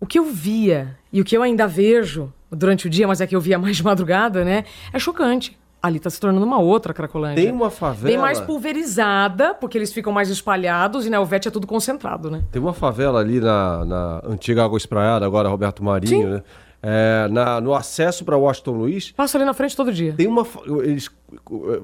O 0.00 0.06
que 0.06 0.18
eu 0.18 0.24
via 0.24 0.96
e 1.12 1.20
o 1.20 1.24
que 1.24 1.36
eu 1.36 1.42
ainda 1.42 1.66
vejo 1.66 2.32
durante 2.50 2.86
o 2.86 2.90
dia, 2.90 3.06
mas 3.08 3.20
é 3.20 3.26
que 3.26 3.34
eu 3.34 3.40
via 3.40 3.58
mais 3.60 3.76
de 3.76 3.82
madrugada, 3.84 4.44
né? 4.44 4.64
É 4.92 4.98
chocante. 4.98 5.56
Ali 5.82 5.98
tá 6.00 6.10
se 6.10 6.18
tornando 6.20 6.44
uma 6.44 6.58
outra 6.58 6.92
Cracolândia. 6.92 7.42
Tem 7.44 7.52
uma 7.52 7.70
favela. 7.70 8.08
Bem 8.08 8.18
mais 8.18 8.40
pulverizada, 8.40 9.54
porque 9.54 9.78
eles 9.78 9.92
ficam 9.92 10.12
mais 10.12 10.28
espalhados 10.28 11.06
e 11.06 11.10
na 11.10 11.16
Helvétia 11.18 11.48
é 11.48 11.52
tudo 11.52 11.66
concentrado, 11.66 12.30
né? 12.30 12.42
Tem 12.50 12.60
uma 12.60 12.72
favela 12.74 13.20
ali 13.20 13.40
na, 13.40 13.84
na 13.84 14.22
antiga 14.24 14.64
Água 14.64 14.76
Espraiada, 14.76 15.24
agora 15.24 15.48
Roberto 15.48 15.82
Marinho, 15.84 16.26
Sim. 16.28 16.32
né? 16.34 16.42
É, 16.80 17.28
na- 17.30 17.60
no 17.60 17.74
acesso 17.74 18.24
para 18.24 18.36
Washington 18.36 18.70
Luiz, 18.72 19.10
Passo 19.12 19.36
ali 19.36 19.44
na 19.44 19.52
frente 19.52 19.76
todo 19.76 19.92
dia. 19.92 20.12
tem 20.16 20.28
uma. 20.28 20.46
Eles, 20.84 21.10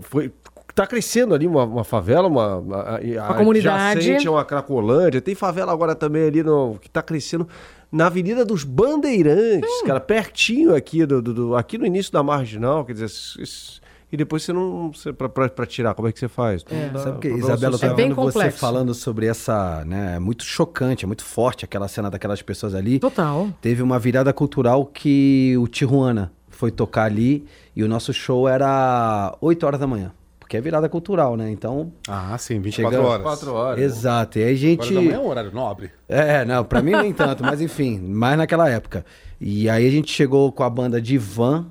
foi, 0.02 0.33
tá 0.72 0.87
crescendo 0.87 1.35
ali 1.35 1.46
uma, 1.48 1.64
uma 1.64 1.83
favela, 1.85 2.28
uma, 2.28 2.57
uma, 2.59 2.80
a- 2.80 3.35
comunidade. 3.35 3.98
adjacente 3.98 4.28
a 4.28 4.30
uma 4.30 4.44
Cracolândia. 4.44 5.20
Tem 5.20 5.35
favela 5.35 5.72
agora 5.72 5.96
também 5.96 6.24
ali 6.28 6.42
no, 6.44 6.78
que 6.80 6.88
tá 6.88 7.02
crescendo 7.02 7.46
na 7.90 8.07
Avenida 8.07 8.44
dos 8.44 8.62
Bandeirantes, 8.64 9.83
cara, 9.85 9.98
pertinho 10.00 10.74
aqui 10.74 11.04
do, 11.04 11.20
do- 11.20 11.35
do- 11.35 11.57
aqui 11.57 11.76
no 11.76 11.87
início 11.87 12.12
da 12.12 12.22
marginal, 12.22 12.85
quer 12.85 12.92
dizer, 12.92 13.07
isso- 13.07 13.80
e 14.14 14.16
depois 14.16 14.42
você 14.42 14.53
não. 14.53 14.90
Você, 14.92 15.12
pra 15.12 15.66
tirar, 15.66 15.94
como 15.94 16.09
é 16.09 16.12
que 16.12 16.18
você 16.18 16.29
faz? 16.29 16.64
Não 16.70 16.92
dá- 16.92 16.98
Sabe 17.00 17.18
que, 17.18 17.29
Isabela, 17.29 17.77
eu 17.83 17.90
É 17.90 17.94
vendo 17.94 18.14
você 18.14 18.33
complexo. 18.33 18.59
falando 18.59 18.94
sobre 18.94 19.27
essa, 19.27 19.85
né, 19.85 20.14
é 20.16 20.18
muito 20.18 20.44
chocante, 20.44 21.05
é 21.05 21.07
muito 21.07 21.24
forte 21.24 21.64
aquela 21.64 21.88
cena 21.88 22.11
daquelas 22.11 22.40
pessoas 22.40 22.74
ali. 22.74 22.98
Total. 22.98 23.48
Teve 23.61 23.83
uma 23.83 23.98
virada 23.98 24.33
cultural 24.33 24.87
que 24.87 25.55
o 25.59 25.66
Tijuana 25.68 26.33
foi 26.48 26.70
tocar 26.70 27.05
ali 27.05 27.44
e 27.74 27.83
o 27.83 27.88
nosso 27.88 28.12
show 28.12 28.48
era 28.48 29.37
8 29.40 29.66
horas 29.66 29.79
da 29.81 29.87
manhã. 29.87 30.12
Porque 30.38 30.59
é 30.59 30.61
virada 30.61 30.88
cultural, 30.90 31.37
né? 31.38 31.50
Então, 31.50 31.90
Ah, 32.07 32.37
sim, 32.38 32.61
24 32.61 32.96
Chega- 32.98 33.09
horas. 33.09 33.22
Quatro 33.22 33.55
horas. 33.55 33.83
exato. 33.83 34.38
E 34.38 34.44
aí 34.44 34.53
a 34.53 34.57
gente... 34.57 34.92
Manhã 34.92 35.14
é 35.14 35.18
um 35.18 35.27
horário 35.27 35.50
nobre. 35.53 35.90
É, 36.07 36.44
não, 36.44 36.62
pra 36.64 36.83
mim 36.83 36.92
nem 36.92 37.12
tanto, 37.14 37.42
mas 37.42 37.62
enfim, 37.62 37.98
mais 37.98 38.37
naquela 38.37 38.68
época. 38.68 39.07
E 39.40 39.68
aí 39.70 39.87
a 39.87 39.90
gente 39.90 40.12
chegou 40.12 40.53
com 40.53 40.62
a 40.62 40.68
banda 40.70 41.00
de 41.00 41.16
van 41.16 41.66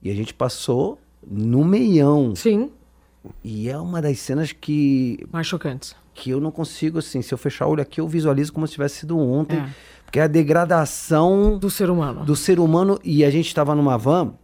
e 0.00 0.10
a 0.10 0.14
gente 0.14 0.32
passou 0.32 0.96
no 1.30 1.64
meião. 1.64 2.34
Sim, 2.34 2.70
E 3.42 3.68
é 3.68 3.78
uma 3.78 4.02
das 4.02 4.18
cenas 4.18 4.52
que, 4.52 5.18
mais 5.32 5.46
chocantes. 5.46 5.94
que 6.12 6.30
eu 6.30 6.40
não 6.40 6.50
consigo, 6.50 6.98
assim, 6.98 7.22
se 7.22 7.32
eu 7.32 7.38
fechar 7.38 7.66
o 7.66 7.70
olho 7.70 7.82
aqui, 7.82 8.00
eu 8.00 8.06
visualizo 8.08 8.52
como 8.52 8.66
se 8.66 8.74
tivesse 8.74 8.96
sido 9.00 9.18
ontem. 9.18 9.56
É. 9.58 9.68
Porque 10.04 10.18
é 10.20 10.22
a 10.22 10.26
degradação 10.28 11.58
Do 11.58 11.70
ser 11.70 11.90
humano. 11.90 12.24
do 12.24 12.36
ser 12.36 12.60
humano. 12.60 12.98
E 13.02 13.24
a 13.24 13.30
gente 13.30 13.46
estava 13.46 13.74
numa 13.74 13.96
van 13.96 14.34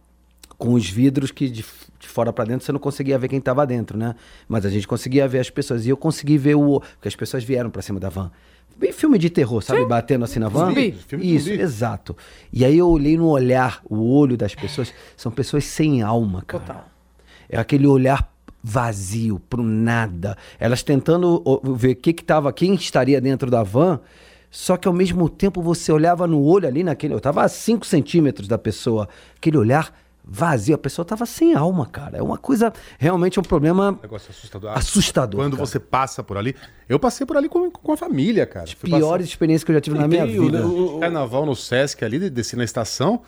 com 0.57 0.73
os 0.73 0.89
vidros 0.89 1.31
que 1.31 1.47
de, 1.49 1.63
de 1.99 2.07
fora 2.07 2.33
para 2.33 2.45
dentro 2.45 2.65
você 2.65 2.71
não 2.71 2.79
conseguia 2.79 3.17
ver 3.17 3.27
quem 3.27 3.39
estava 3.39 3.65
dentro, 3.65 3.97
né? 3.97 4.15
Mas 4.47 4.65
a 4.65 4.69
gente 4.69 4.87
conseguia 4.87 5.27
ver 5.27 5.39
as 5.39 5.49
pessoas. 5.49 5.85
E 5.85 5.89
eu 5.89 5.97
consegui 5.97 6.37
ver 6.37 6.55
o. 6.55 6.79
Porque 6.81 7.07
as 7.07 7.15
pessoas 7.15 7.43
vieram 7.43 7.69
para 7.69 7.81
cima 7.81 7.99
da 7.99 8.09
van. 8.09 8.31
Bem 8.77 8.91
filme 8.91 9.17
de 9.19 9.29
terror, 9.29 9.61
sabe? 9.61 9.85
Batendo 9.85 10.25
assim 10.25 10.39
na 10.39 10.49
van. 10.49 10.67
Zumbi. 10.67 10.91
Filme 11.07 11.25
de 11.25 11.35
Isso, 11.35 11.49
zumbi. 11.49 11.61
exato. 11.61 12.17
E 12.51 12.65
aí 12.65 12.77
eu 12.77 12.89
olhei 12.89 13.15
no 13.17 13.27
olhar, 13.27 13.81
o 13.89 14.15
olho 14.15 14.35
das 14.35 14.55
pessoas. 14.55 14.93
São 15.15 15.31
pessoas 15.31 15.65
sem 15.65 16.01
alma, 16.01 16.41
cara. 16.41 16.63
Total. 16.63 16.89
É 17.49 17.57
aquele 17.57 17.85
olhar 17.85 18.31
vazio, 18.63 19.39
pro 19.49 19.63
nada. 19.63 20.37
Elas 20.59 20.83
tentando 20.83 21.43
ver 21.75 21.91
o 21.91 21.95
que 21.95 22.13
que 22.13 22.23
tava, 22.23 22.51
quem 22.53 22.73
estaria 22.73 23.19
dentro 23.19 23.49
da 23.51 23.63
van. 23.63 23.99
Só 24.49 24.75
que 24.75 24.87
ao 24.87 24.93
mesmo 24.93 25.29
tempo 25.29 25.61
você 25.61 25.91
olhava 25.91 26.27
no 26.27 26.43
olho 26.43 26.67
ali 26.67 26.83
naquele. 26.83 27.13
Eu 27.13 27.21
tava 27.21 27.43
a 27.43 27.47
5 27.47 27.85
centímetros 27.85 28.47
da 28.47 28.57
pessoa. 28.57 29.07
Aquele 29.37 29.57
olhar 29.57 29.93
vazio. 30.33 30.73
A 30.75 30.77
pessoa 30.77 31.03
tava 31.03 31.25
sem 31.25 31.53
alma, 31.53 31.85
cara. 31.85 32.17
É 32.17 32.21
uma 32.23 32.37
coisa. 32.37 32.71
Realmente 32.97 33.37
é 33.37 33.41
um 33.41 33.43
problema 33.43 33.99
Negócio 34.01 34.31
assustador. 34.31 34.71
assustador. 34.77 35.41
Quando 35.41 35.57
cara. 35.57 35.65
você 35.65 35.79
passa 35.79 36.23
por 36.23 36.37
ali. 36.37 36.55
Eu 36.87 36.97
passei 36.97 37.27
por 37.27 37.35
ali 37.35 37.49
com, 37.49 37.69
com 37.69 37.91
a 37.91 37.97
família, 37.97 38.45
cara. 38.45 38.65
Fui 38.77 38.89
Piores 38.89 39.27
experiências 39.27 39.63
que 39.65 39.71
eu 39.71 39.75
já 39.75 39.81
tive 39.81 39.97
na 39.99 40.07
minha 40.07 40.23
o- 40.23 40.27
vida. 40.27 40.61
passar 40.61 40.99
carnaval 41.01 41.45
no 41.45 41.55
Sesc 41.55 42.03
ali, 42.05 42.29
desci 42.29 42.55
na 42.55 42.63
estação. 42.63 43.21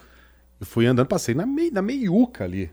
Eu 0.60 0.66
fui 0.66 0.86
andando, 0.86 1.08
passei 1.08 1.36
na, 1.36 1.46
mei, 1.46 1.70
na 1.70 1.82
meiuca 1.82 2.46
ali. 2.46 2.72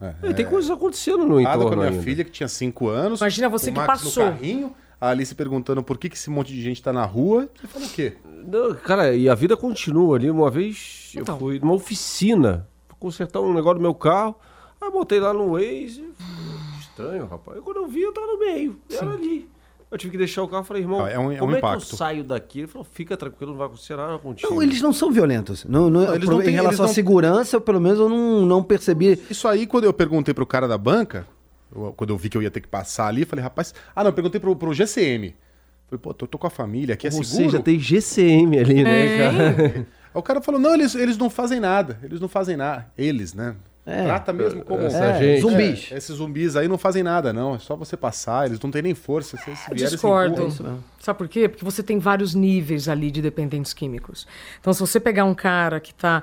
É, 0.00 0.14
É, 0.30 0.32
tem 0.32 0.46
coisas 0.46 0.70
acontecendo 0.70 1.24
no 1.26 1.40
Nada 1.40 1.56
com 1.56 1.62
a 1.62 1.66
entorno 1.66 1.76
minha 1.82 1.90
ainda. 1.90 2.02
filha, 2.02 2.24
que 2.24 2.30
tinha 2.30 2.48
5 2.48 2.88
anos. 2.88 3.20
Imagina 3.20 3.48
você 3.48 3.70
o 3.70 3.72
que 3.72 3.78
Max 3.80 4.02
passou. 4.02 4.24
No 4.26 4.32
carrinho, 4.32 4.74
a 5.00 5.08
Alice 5.08 5.34
perguntando 5.34 5.82
por 5.82 5.98
que, 5.98 6.08
que 6.08 6.16
esse 6.16 6.30
monte 6.30 6.52
de 6.52 6.62
gente 6.62 6.80
tá 6.82 6.92
na 6.92 7.04
rua. 7.04 7.48
Eu 7.62 7.68
falei 7.68 7.88
o 7.88 7.90
quê? 7.90 8.16
Não, 8.46 8.74
cara, 8.74 9.12
e 9.14 9.28
a 9.28 9.34
vida 9.34 9.56
continua 9.56 10.16
ali. 10.16 10.30
Uma 10.30 10.50
vez 10.50 11.12
Então. 11.16 11.34
eu 11.34 11.38
fui 11.40 11.58
numa 11.60 11.74
oficina 11.74 12.68
consertar 13.02 13.40
um 13.40 13.52
negócio 13.52 13.78
do 13.78 13.82
meu 13.82 13.94
carro. 13.94 14.34
Aí 14.80 14.88
eu 14.88 14.92
botei 14.92 15.20
lá 15.20 15.32
no 15.34 15.52
Waze. 15.52 16.04
Estranho, 16.80 17.26
rapaz. 17.26 17.56
Aí 17.58 17.62
quando 17.62 17.76
eu 17.78 17.86
vi, 17.88 18.02
eu 18.02 18.12
tava 18.12 18.26
no 18.26 18.38
meio. 18.38 18.76
Era 18.90 19.10
ali. 19.12 19.48
Eu 19.90 19.98
tive 19.98 20.12
que 20.12 20.18
deixar 20.18 20.42
o 20.42 20.48
carro. 20.48 20.64
Falei, 20.64 20.82
irmão, 20.82 21.04
Ah, 21.04 21.10
é 21.10 21.18
um- 21.18 21.30
é 21.30 21.34
um 21.34 21.38
como 21.40 21.56
é 21.56 21.60
que 21.60 21.64
eu 21.66 21.68
impacto. 21.70 21.96
saio 21.96 22.24
daqui? 22.24 22.60
Ele 22.60 22.66
falou, 22.66 22.84
fica 22.90 23.14
tranquilo, 23.16 23.52
não 23.52 23.58
vai 23.58 23.66
acontecer 23.66 23.94
nada 23.96 24.18
contigo. 24.18 24.50
Não, 24.54 24.62
eles 24.62 24.80
não 24.80 24.92
são 24.92 25.10
violentos. 25.10 25.64
Não, 25.66 25.90
não- 25.90 26.00
Não, 26.06 26.14
eles 26.14 26.24
pro- 26.24 26.34
não 26.36 26.40
em 26.42 26.44
têm- 26.46 26.54
relação 26.54 26.70
eles 26.70 26.80
à 26.80 26.86
não- 26.86 26.94
segurança, 26.94 27.56
eu, 27.56 27.60
pelo 27.60 27.80
menos 27.80 27.98
eu 27.98 28.08
não, 28.08 28.46
não 28.46 28.62
percebi. 28.62 29.20
Isso 29.28 29.46
aí, 29.46 29.66
quando 29.66 29.84
eu 29.84 29.92
perguntei 29.92 30.32
pro 30.32 30.46
cara 30.46 30.66
da 30.66 30.78
banca, 30.78 31.26
eu- 31.74 31.92
quando 31.94 32.10
eu 32.10 32.16
vi 32.16 32.30
que 32.30 32.36
eu 32.38 32.42
ia 32.42 32.50
ter 32.50 32.60
que 32.62 32.68
passar 32.68 33.08
ali, 33.08 33.22
eu 33.22 33.26
falei, 33.26 33.42
rapaz. 33.42 33.74
Ah, 33.94 34.02
não, 34.02 34.08
eu 34.10 34.14
perguntei 34.14 34.40
pro, 34.40 34.56
pro 34.56 34.72
GCM. 34.72 35.34
Falei, 35.88 36.00
pô, 36.02 36.14
tô, 36.14 36.26
tô 36.26 36.38
com 36.38 36.46
a 36.46 36.50
família, 36.50 36.94
aqui 36.94 37.06
é 37.06 37.10
Ou 37.12 37.22
seguro. 37.22 37.50
seja, 37.50 37.62
tem 37.62 37.78
GCM 37.78 38.58
ali, 38.58 38.82
né, 38.82 39.18
cara? 39.18 39.86
Aí 40.14 40.18
o 40.18 40.22
cara 40.22 40.40
falou, 40.40 40.60
não, 40.60 40.74
eles, 40.74 40.94
eles 40.94 41.16
não 41.16 41.30
fazem 41.30 41.60
nada. 41.60 41.98
Eles 42.02 42.20
não 42.20 42.28
fazem 42.28 42.56
nada. 42.56 42.86
Eles, 42.96 43.32
né? 43.34 43.54
É. 43.84 44.04
Trata 44.04 44.32
mesmo 44.32 44.62
como... 44.64 44.82
Essa 44.84 45.04
É, 45.06 45.18
gente. 45.18 45.40
zumbis. 45.40 45.88
É, 45.90 45.96
esses 45.96 46.14
zumbis 46.16 46.54
aí 46.54 46.68
não 46.68 46.78
fazem 46.78 47.02
nada, 47.02 47.32
não. 47.32 47.56
É 47.56 47.58
só 47.58 47.74
você 47.74 47.96
passar, 47.96 48.46
eles 48.46 48.60
não 48.60 48.70
têm 48.70 48.80
nem 48.80 48.94
força. 48.94 49.36
Se 49.36 49.50
eles 49.50 49.58
vierem, 49.60 49.80
eles 49.80 49.90
Discordo. 49.90 50.46
isso 50.46 50.62
mesmo. 50.62 50.84
Sabe 51.00 51.18
por 51.18 51.26
quê? 51.28 51.48
Porque 51.48 51.64
você 51.64 51.82
tem 51.82 51.98
vários 51.98 52.32
níveis 52.32 52.88
ali 52.88 53.10
de 53.10 53.20
dependentes 53.20 53.72
químicos. 53.72 54.24
Então, 54.60 54.72
se 54.72 54.78
você 54.78 55.00
pegar 55.00 55.24
um 55.24 55.34
cara 55.34 55.80
que 55.80 55.90
está 55.90 56.22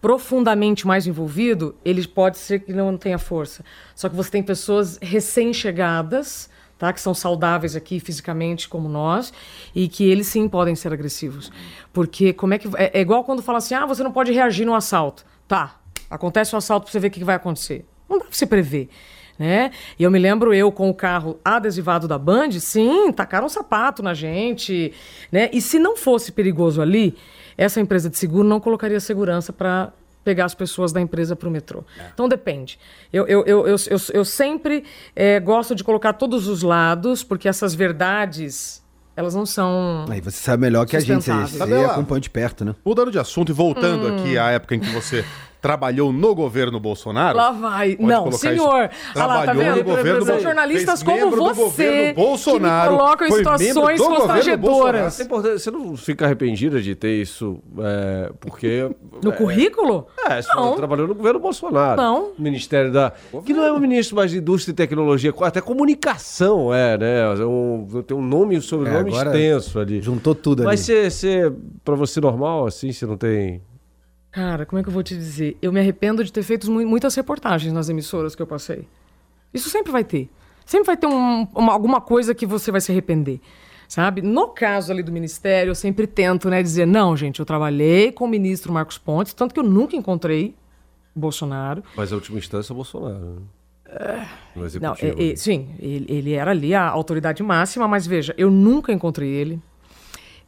profundamente 0.00 0.86
mais 0.86 1.08
envolvido, 1.08 1.74
ele 1.84 2.06
pode 2.06 2.38
ser 2.38 2.60
que 2.60 2.72
não 2.72 2.96
tenha 2.96 3.18
força. 3.18 3.64
Só 3.96 4.08
que 4.08 4.14
você 4.14 4.30
tem 4.30 4.42
pessoas 4.42 4.96
recém-chegadas, 5.02 6.48
tá? 6.80 6.92
que 6.94 7.00
são 7.00 7.12
saudáveis 7.12 7.76
aqui 7.76 8.00
fisicamente 8.00 8.66
como 8.68 8.88
nós, 8.88 9.32
e 9.74 9.86
que 9.86 10.10
eles 10.10 10.26
sim 10.26 10.48
podem 10.48 10.74
ser 10.74 10.92
agressivos. 10.92 11.52
Porque 11.92 12.32
como 12.32 12.54
é 12.54 12.58
que. 12.58 12.68
É, 12.76 12.98
é 12.98 13.00
igual 13.00 13.22
quando 13.22 13.42
fala 13.42 13.58
assim: 13.58 13.74
ah, 13.74 13.84
você 13.84 14.02
não 14.02 14.10
pode 14.10 14.32
reagir 14.32 14.64
no 14.64 14.74
assalto. 14.74 15.24
Tá, 15.46 15.78
acontece 16.08 16.54
o 16.54 16.58
assalto 16.58 16.86
para 16.86 16.92
você 16.92 16.98
ver 16.98 17.08
o 17.08 17.10
que 17.10 17.20
que 17.20 17.24
vai 17.24 17.36
acontecer. 17.36 17.86
Não 18.08 18.18
dá 18.18 18.24
para 18.24 18.34
você 18.34 18.46
prever. 18.46 18.88
Né? 19.38 19.70
E 19.98 20.02
eu 20.02 20.10
me 20.10 20.18
lembro 20.18 20.52
eu 20.52 20.70
com 20.70 20.90
o 20.90 20.94
carro 20.94 21.38
adesivado 21.42 22.06
da 22.06 22.18
Band, 22.18 22.52
sim, 22.60 23.10
tacaram 23.10 23.46
um 23.46 23.48
sapato 23.48 24.02
na 24.02 24.12
gente, 24.12 24.92
né? 25.32 25.48
E 25.50 25.62
se 25.62 25.78
não 25.78 25.96
fosse 25.96 26.30
perigoso 26.30 26.82
ali, 26.82 27.16
essa 27.56 27.80
empresa 27.80 28.10
de 28.10 28.18
seguro 28.18 28.46
não 28.46 28.60
colocaria 28.60 29.00
segurança 29.00 29.50
para 29.50 29.94
pegar 30.24 30.44
as 30.44 30.54
pessoas 30.54 30.92
da 30.92 31.00
empresa 31.00 31.34
para 31.34 31.48
o 31.48 31.50
metrô. 31.50 31.82
Então 32.12 32.28
depende. 32.28 32.78
Eu, 33.12 33.26
eu, 33.26 33.44
eu, 33.46 33.66
eu, 33.66 33.76
eu, 33.88 33.98
eu 34.12 34.24
sempre 34.24 34.84
eh, 35.16 35.40
gosto 35.40 35.74
de 35.74 35.82
colocar 35.82 36.12
todos 36.12 36.46
os 36.46 36.62
lados, 36.62 37.24
porque 37.24 37.48
essas 37.48 37.74
verdades, 37.74 38.82
elas 39.16 39.34
não 39.34 39.46
são. 39.46 40.04
Aí 40.08 40.20
você 40.20 40.36
sabe 40.38 40.60
melhor 40.62 40.86
que 40.86 40.96
a 40.96 41.00
gente, 41.00 41.24
você, 41.24 41.32
você 41.32 41.58
Sabe 41.58 41.72
lá? 41.74 41.92
acompanha 41.92 42.20
de 42.20 42.30
perto, 42.30 42.64
né? 42.64 42.74
Mudando 42.84 43.10
de 43.10 43.18
assunto 43.18 43.50
e 43.50 43.54
voltando 43.54 44.06
Hum. 44.06 44.16
aqui 44.18 44.36
à 44.38 44.50
época 44.50 44.74
em 44.74 44.80
que 44.80 44.90
você 44.90 45.24
trabalhou 45.60 46.12
no 46.12 46.34
governo 46.34 46.80
Bolsonaro. 46.80 47.36
Lá 47.36 47.50
vai. 47.52 47.96
Pode 47.96 48.08
não, 48.08 48.32
senhor. 48.32 48.84
isso. 48.92 49.10
Ah 49.14 49.26
lá, 49.26 49.34
tá 49.38 49.42
Trabalhou 49.44 49.74
vendo? 49.74 49.76
no 49.76 49.84
governo 49.96 50.24
São 50.24 50.34
Bol- 50.34 50.42
jornalistas 50.42 51.02
como 51.02 51.30
você 51.54 52.12
Bolsonaro, 52.14 52.88
que 52.88 52.92
me 52.92 52.98
colocam 52.98 53.26
em 53.28 53.32
situações 53.32 54.00
constrangedoras. 54.00 55.20
É 55.20 55.24
você 55.24 55.70
não 55.70 55.96
fica 55.96 56.24
arrependida 56.24 56.80
de 56.80 56.94
ter 56.94 57.20
isso, 57.20 57.58
é, 57.78 58.30
porque... 58.40 58.90
No 59.22 59.32
currículo? 59.32 60.06
É, 60.28 60.40
você 60.40 60.54
Não. 60.54 60.76
trabalhou 60.76 61.06
no 61.08 61.14
governo 61.14 61.38
Bolsonaro. 61.40 62.00
Não. 62.00 62.32
Ministério 62.38 62.92
da. 62.92 63.12
Que 63.44 63.52
não 63.52 63.64
é 63.64 63.72
um 63.72 63.78
ministro 63.78 64.16
mais 64.16 64.30
de 64.30 64.38
indústria 64.38 64.72
e 64.72 64.74
tecnologia, 64.74 65.32
até 65.42 65.60
comunicação 65.60 66.72
é, 66.72 66.96
né? 66.96 67.20
É 67.40 67.44
um- 67.46 67.86
tem 68.06 68.16
um 68.16 68.22
nome 68.22 68.54
e 68.54 68.58
um 68.58 68.62
sobrenome 68.62 69.10
É, 69.10 69.14
agora 69.14 69.28
extenso 69.36 69.78
ali. 69.78 70.00
Juntou 70.00 70.34
tudo 70.34 70.62
Mas 70.64 70.88
ali. 70.88 71.10
você, 71.10 71.10
você, 71.10 71.52
pra 71.84 71.94
você 71.94 72.20
normal, 72.20 72.66
assim, 72.66 72.92
você 72.92 73.04
não 73.06 73.16
tem. 73.16 73.60
Cara, 74.32 74.64
como 74.64 74.78
é 74.78 74.82
que 74.82 74.88
eu 74.88 74.92
vou 74.92 75.02
te 75.02 75.14
dizer? 75.14 75.56
Eu 75.60 75.72
me 75.72 75.80
arrependo 75.80 76.22
de 76.24 76.32
ter 76.32 76.42
feito 76.42 76.70
mu- 76.70 76.86
muitas 76.86 77.14
reportagens 77.14 77.72
nas 77.72 77.88
emissoras 77.88 78.34
que 78.34 78.42
eu 78.42 78.46
passei. 78.46 78.86
Isso 79.52 79.68
sempre 79.68 79.90
vai 79.90 80.04
ter. 80.04 80.28
Sempre 80.64 80.86
vai 80.86 80.96
ter 80.96 81.06
um- 81.08 81.48
uma- 81.54 81.72
alguma 81.72 82.00
coisa 82.00 82.32
que 82.34 82.46
você 82.46 82.70
vai 82.70 82.80
se 82.80 82.92
arrepender. 82.92 83.40
Sabe? 83.88 84.22
No 84.22 84.46
caso 84.48 84.92
ali 84.92 85.02
do 85.02 85.10
ministério, 85.10 85.72
eu 85.72 85.74
sempre 85.74 86.06
tento 86.06 86.48
né, 86.48 86.62
dizer: 86.62 86.86
não, 86.86 87.16
gente, 87.16 87.40
eu 87.40 87.44
trabalhei 87.46 88.12
com 88.12 88.24
o 88.24 88.28
ministro 88.28 88.72
Marcos 88.72 88.96
Pontes, 88.98 89.34
tanto 89.34 89.52
que 89.52 89.58
eu 89.58 89.64
nunca 89.64 89.96
encontrei 89.96 90.54
Bolsonaro. 91.12 91.82
Mas 91.96 92.12
a 92.12 92.14
última 92.14 92.38
instância 92.38 92.70
é 92.70 92.74
o 92.74 92.76
Bolsonaro. 92.76 93.18
Né? 93.88 94.28
No 94.54 94.60
Não, 94.60 94.66
executivo. 94.66 95.20
é- 95.20 95.32
é- 95.32 95.34
sim, 95.36 95.70
ele, 95.80 96.06
ele 96.08 96.32
era 96.34 96.52
ali 96.52 96.72
a 96.72 96.88
autoridade 96.88 97.42
máxima, 97.42 97.88
mas 97.88 98.06
veja, 98.06 98.32
eu 98.38 98.48
nunca 98.48 98.92
encontrei 98.92 99.28
ele. 99.28 99.60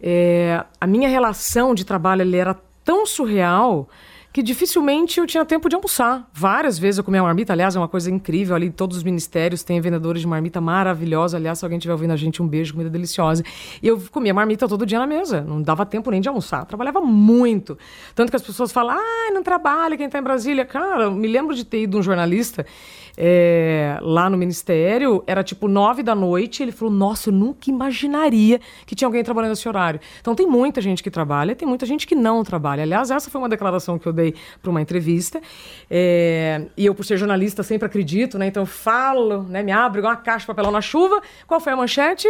É, 0.01 0.65
a 0.81 0.87
minha 0.87 1.09
relação 1.09 1.75
de 1.75 1.85
trabalho 1.85 2.23
ele 2.23 2.37
era 2.37 2.57
tão 2.85 3.07
surreal 3.07 3.89
que 4.33 4.43
dificilmente 4.43 5.21
eu 5.21 5.27
tinha 5.27 5.45
tempo 5.45 5.69
de 5.69 5.77
almoçar. 5.77 6.29
Várias 6.33 6.79
vezes 6.79 6.99
eu 6.99 7.05
comia 7.05 7.23
marmita, 7.23 7.53
aliás, 7.53 7.77
é 7.77 7.79
uma 7.79 7.89
coisa 7.89 8.11
incrível 8.11 8.57
ali, 8.57 8.71
todos 8.71 8.97
os 8.97 9.03
ministérios 9.03 9.63
têm 9.63 9.81
vendedores 9.81 10.23
de 10.23 10.27
marmita 10.27 10.61
maravilhosa. 10.61 11.37
Aliás, 11.37 11.59
se 11.59 11.65
alguém 11.65 11.79
estiver 11.79 11.93
ouvindo 11.93 12.13
a 12.13 12.17
gente, 12.17 12.43
um 12.43 12.49
beijo, 12.49 12.73
comida 12.73 12.89
deliciosa. 12.89 13.45
E 13.83 13.87
eu 13.87 14.03
comia 14.11 14.33
marmita 14.33 14.67
todo 14.67 14.87
dia 14.87 14.99
na 14.99 15.07
mesa, 15.07 15.43
não 15.43 15.61
dava 15.61 15.85
tempo 15.85 16.11
nem 16.11 16.21
de 16.21 16.29
almoçar. 16.29 16.65
Trabalhava 16.65 17.01
muito. 17.01 17.77
Tanto 18.15 18.31
que 18.31 18.37
as 18.37 18.43
pessoas 18.43 18.73
falam, 18.73 18.97
ah, 18.97 19.31
não 19.33 19.43
trabalha 19.43 19.97
quem 19.97 20.07
está 20.07 20.19
em 20.19 20.23
Brasília. 20.23 20.65
Cara, 20.65 21.05
eu 21.05 21.11
me 21.13 21.29
lembro 21.29 21.55
de 21.55 21.65
ter 21.65 21.83
ido 21.83 21.99
um 21.99 22.03
jornalista 22.03 22.65
é, 23.17 23.99
lá 24.01 24.29
no 24.31 24.37
ministério, 24.37 25.23
era 25.27 25.43
tipo 25.43 25.69
nove 25.69 26.03
da 26.03 26.15
noite, 26.15 26.63
ele 26.63 26.73
falou, 26.73 26.93
nossa, 26.93 27.29
eu 27.29 27.33
nunca 27.33 27.71
imaginaria 27.71 28.61
que 28.87 28.95
tinha 28.95 29.07
alguém 29.07 29.23
trabalhando 29.23 29.51
nesse 29.51 29.69
horário. 29.69 30.01
Então 30.21 30.35
tem 30.35 30.47
muita 30.47 30.81
gente 30.81 31.03
que 31.03 31.11
trabalha, 31.11 31.55
tem 31.55 31.69
muita 31.69 31.87
gente 31.87 32.07
que 32.07 32.15
não 32.15 32.43
trabalha. 32.43 32.83
Aliás, 32.83 33.11
essa 33.11 33.31
foi 33.31 33.41
uma 33.41 33.49
declaração 33.49 33.99
que 33.99 34.07
eu 34.07 34.13
dei 34.13 34.22
para 34.61 34.71
uma 34.71 34.81
entrevista. 34.81 35.41
É, 35.91 36.67
e 36.77 36.87
eu, 36.87 36.95
por 36.95 37.05
ser 37.05 37.17
jornalista, 37.17 37.63
sempre 37.63 37.87
acredito, 37.87 38.39
né? 38.39 38.47
Então 38.47 38.63
eu 38.63 38.67
falo, 38.67 39.43
né? 39.43 39.63
Me 39.63 39.73
abro 39.73 40.01
igual 40.01 40.13
uma 40.13 40.21
caixa 40.21 40.41
de 40.41 40.47
papelão 40.47 40.71
na 40.71 40.81
chuva. 40.81 41.21
Qual 41.47 41.61
foi 41.61 41.73
a 41.73 41.77
manchete? 41.77 42.29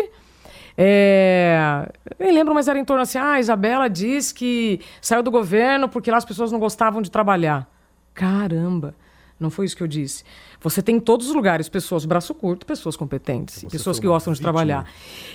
É, 0.77 1.91
nem 2.19 2.33
lembro, 2.33 2.55
mas 2.55 2.69
era 2.69 2.79
em 2.79 2.85
torno 2.85 3.03
assim: 3.03 3.19
ah, 3.19 3.33
a 3.33 3.41
Isabela 3.41 3.89
diz 3.89 4.33
que 4.33 4.81
saiu 5.01 5.23
do 5.23 5.31
governo 5.31 5.89
porque 5.89 6.11
lá 6.11 6.17
as 6.17 6.25
pessoas 6.25 6.51
não 6.51 6.59
gostavam 6.59 7.03
de 7.03 7.11
trabalhar. 7.11 7.69
Caramba, 8.15 8.95
não 9.39 9.51
foi 9.51 9.67
isso 9.67 9.77
que 9.77 9.83
eu 9.83 9.89
disse. 9.89 10.25
Você 10.61 10.81
tem 10.81 10.97
em 10.97 11.01
todos 11.01 11.29
os 11.29 11.35
lugares 11.35 11.69
pessoas 11.69 12.05
braço 12.05 12.33
curto, 12.35 12.65
pessoas 12.65 12.97
competentes, 12.97 13.57
Você 13.57 13.69
pessoas 13.69 13.99
que 13.99 14.07
gostam 14.07 14.33
de 14.33 14.39
vítima. 14.39 14.53
trabalhar. 14.53 14.87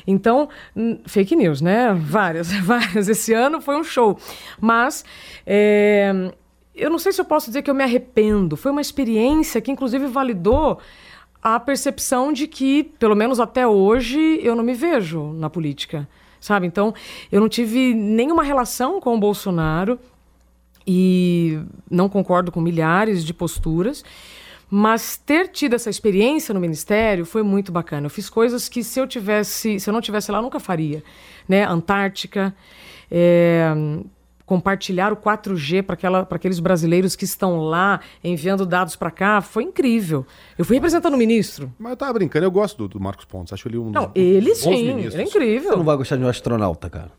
Então, 0.05 0.47
fake 1.05 1.36
news, 1.36 1.62
né? 1.62 1.93
Várias, 1.93 2.51
várias. 2.64 3.10
Esse 3.10 3.34
ano 3.34 3.60
foi 3.60 3.76
um 3.76 3.84
show. 3.84 4.18
Mas 4.60 5.03
é, 5.45 6.32
eu 6.78 6.89
não 6.89 6.99
sei 6.99 7.11
se 7.11 7.19
eu 7.19 7.25
posso 7.25 7.47
dizer 7.47 7.61
que 7.61 7.69
eu 7.69 7.75
me 7.75 7.84
arrependo. 7.84 8.55
Foi 8.55 8.71
uma 8.71 8.82
experiência 8.82 9.59
que, 9.59 9.71
inclusive, 9.71 10.07
validou 10.07 10.80
a 11.41 11.59
percepção 11.59 12.32
de 12.32 12.47
que, 12.47 12.84
pelo 12.99 13.15
menos 13.15 13.39
até 13.39 13.67
hoje, 13.67 14.39
eu 14.41 14.55
não 14.55 14.63
me 14.63 14.73
vejo 14.73 15.34
na 15.34 15.49
política. 15.49 16.07
Sabe? 16.39 16.67
Então, 16.67 16.93
eu 17.32 17.41
não 17.41 17.49
tive 17.49 17.93
nenhuma 17.93 18.43
relação 18.43 19.01
com 19.01 19.15
o 19.15 19.19
Bolsonaro 19.19 19.99
e 20.86 21.59
não 21.89 22.07
concordo 22.07 22.51
com 22.51 22.61
milhares 22.61 23.25
de 23.25 23.34
posturas. 23.34 24.03
Mas 24.69 25.15
ter 25.17 25.47
tido 25.47 25.75
essa 25.75 25.89
experiência 25.89 26.53
no 26.53 26.59
ministério 26.59 27.25
foi 27.25 27.41
muito 27.41 27.71
bacana. 27.71 28.07
Eu 28.07 28.09
fiz 28.09 28.30
coisas 28.30 28.67
que 28.67 28.84
se 28.84 28.99
eu 28.99 29.07
tivesse, 29.07 29.80
se 29.80 29.89
eu 29.89 29.93
não 29.93 30.01
tivesse 30.01 30.32
lá, 30.32 30.39
eu 30.39 30.41
nunca 30.41 30.59
faria, 30.59 31.01
né? 31.47 31.65
Antártica, 31.65 32.53
é, 33.09 33.73
compartilhar 34.47 35.11
o 35.13 35.17
4G 35.17 35.83
para 35.83 36.35
aqueles 36.35 36.59
brasileiros 36.59 37.15
que 37.15 37.25
estão 37.25 37.59
lá 37.59 37.99
enviando 38.23 38.65
dados 38.65 38.95
para 38.95 39.11
cá, 39.11 39.41
foi 39.41 39.61
incrível. 39.63 40.25
Eu 40.57 40.63
fui 40.65 40.77
representando 40.77 41.13
o 41.13 41.17
ministro. 41.17 41.71
Mas 41.77 41.91
eu 41.91 41.97
tava 41.97 42.13
brincando, 42.13 42.45
eu 42.45 42.49
gosto 42.51 42.77
do, 42.77 42.87
do 42.87 42.99
Marcos 42.99 43.25
Pontes. 43.25 43.51
Acho 43.53 43.67
ele 43.67 43.77
um 43.77 43.91
Não, 43.91 44.05
dos 44.05 44.11
ele 44.15 44.55
sim, 44.55 44.69
ministros. 44.69 45.13
ele 45.13 45.23
é 45.23 45.25
Você 45.25 45.37
incrível. 45.37 45.77
não 45.77 45.83
vai 45.83 45.97
gostar 45.97 46.15
de 46.15 46.23
um 46.23 46.27
astronauta, 46.29 46.89
cara. 46.89 47.11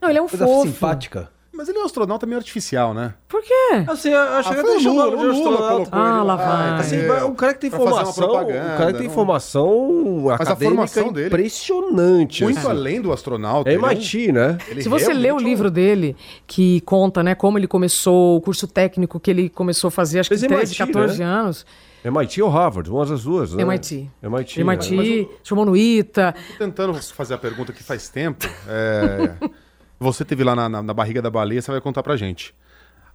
Não, 0.00 0.08
ele 0.08 0.18
é 0.18 0.22
um 0.22 0.28
Coisa 0.28 0.44
fofo. 0.46 0.68
simpática. 0.68 1.30
Mas 1.60 1.68
ele 1.68 1.76
é 1.76 1.82
um 1.82 1.84
astronauta 1.84 2.24
meio 2.24 2.38
artificial, 2.38 2.94
né? 2.94 3.12
Por 3.28 3.42
quê? 3.42 3.84
Assim, 3.86 4.08
eu 4.08 4.18
achei 4.18 4.52
Ah, 4.52 4.54
que 4.54 4.60
até 4.60 4.70
o 4.70 4.80
Lula, 4.82 5.10
de 5.10 5.14
o 5.14 5.18
Lula 5.18 5.30
astronauta. 5.32 5.68
colocou 5.74 5.88
Ah, 5.92 6.16
ele 6.16 6.24
lá 6.26 6.36
vai. 6.36 6.80
Assim, 6.80 6.96
é, 6.96 7.06
mas 7.06 7.22
um 7.24 7.34
cara 7.34 7.52
que 7.52 7.60
tem 7.60 7.68
uma 7.70 7.78
formação, 7.78 8.10
um 8.24 8.28
propaganda, 8.28 8.76
cara 8.78 8.92
que 8.92 8.98
tem 8.98 9.06
não- 9.08 9.14
formação 9.14 10.30
a 10.30 10.34
acadêmica 10.36 10.64
formação 10.64 11.12
dele- 11.12 11.26
impressionante. 11.26 12.44
Muito 12.44 12.58
assim. 12.60 12.66
além 12.70 13.02
do 13.02 13.12
astronauta. 13.12 13.68
É 13.68 13.74
ele 13.74 13.82
um- 13.82 13.86
MIT, 13.86 14.32
né? 14.32 14.56
ele 14.68 14.82
Se 14.82 14.88
você 14.88 15.12
lê 15.12 15.28
o 15.28 15.32
é 15.32 15.34
um- 15.34 15.38
livro 15.38 15.70
dele, 15.70 16.16
que 16.46 16.80
conta, 16.80 17.22
né, 17.22 17.34
como 17.34 17.58
ele 17.58 17.66
começou, 17.66 18.38
o 18.38 18.40
curso 18.40 18.66
técnico 18.66 19.20
que 19.20 19.30
ele 19.30 19.50
começou 19.50 19.88
a 19.88 19.90
fazer, 19.90 20.20
acho 20.20 20.30
que 20.30 20.38
Fez 20.38 20.48
13, 20.48 20.74
MIT, 20.74 20.78
14 20.78 21.18
né? 21.18 21.24
anos. 21.26 21.66
MIT 22.02 22.40
ou 22.40 22.48
Harvard, 22.48 22.90
umas 22.90 23.10
das 23.10 23.24
duas, 23.24 23.52
né? 23.52 23.60
MIT. 23.62 24.08
MIT. 24.22 24.60
MIT, 24.62 24.96
né? 24.96 25.26
chamou 25.44 25.66
no 25.66 25.76
ITA. 25.76 26.34
Tô 26.56 26.64
tentando 26.64 26.94
fazer 26.94 27.34
a 27.34 27.38
pergunta 27.38 27.70
que 27.74 27.82
faz 27.82 28.08
tempo. 28.08 28.48
É, 28.66 29.32
você 30.00 30.24
teve 30.24 30.42
lá 30.42 30.56
na, 30.56 30.68
na- 30.68 30.82
na 30.82 30.94
barriga 30.94 31.20
da 31.22 31.30
baleia, 31.30 31.60
você 31.62 31.70
vai 31.70 31.80
contar 31.80 32.02
pra 32.02 32.16
gente. 32.16 32.54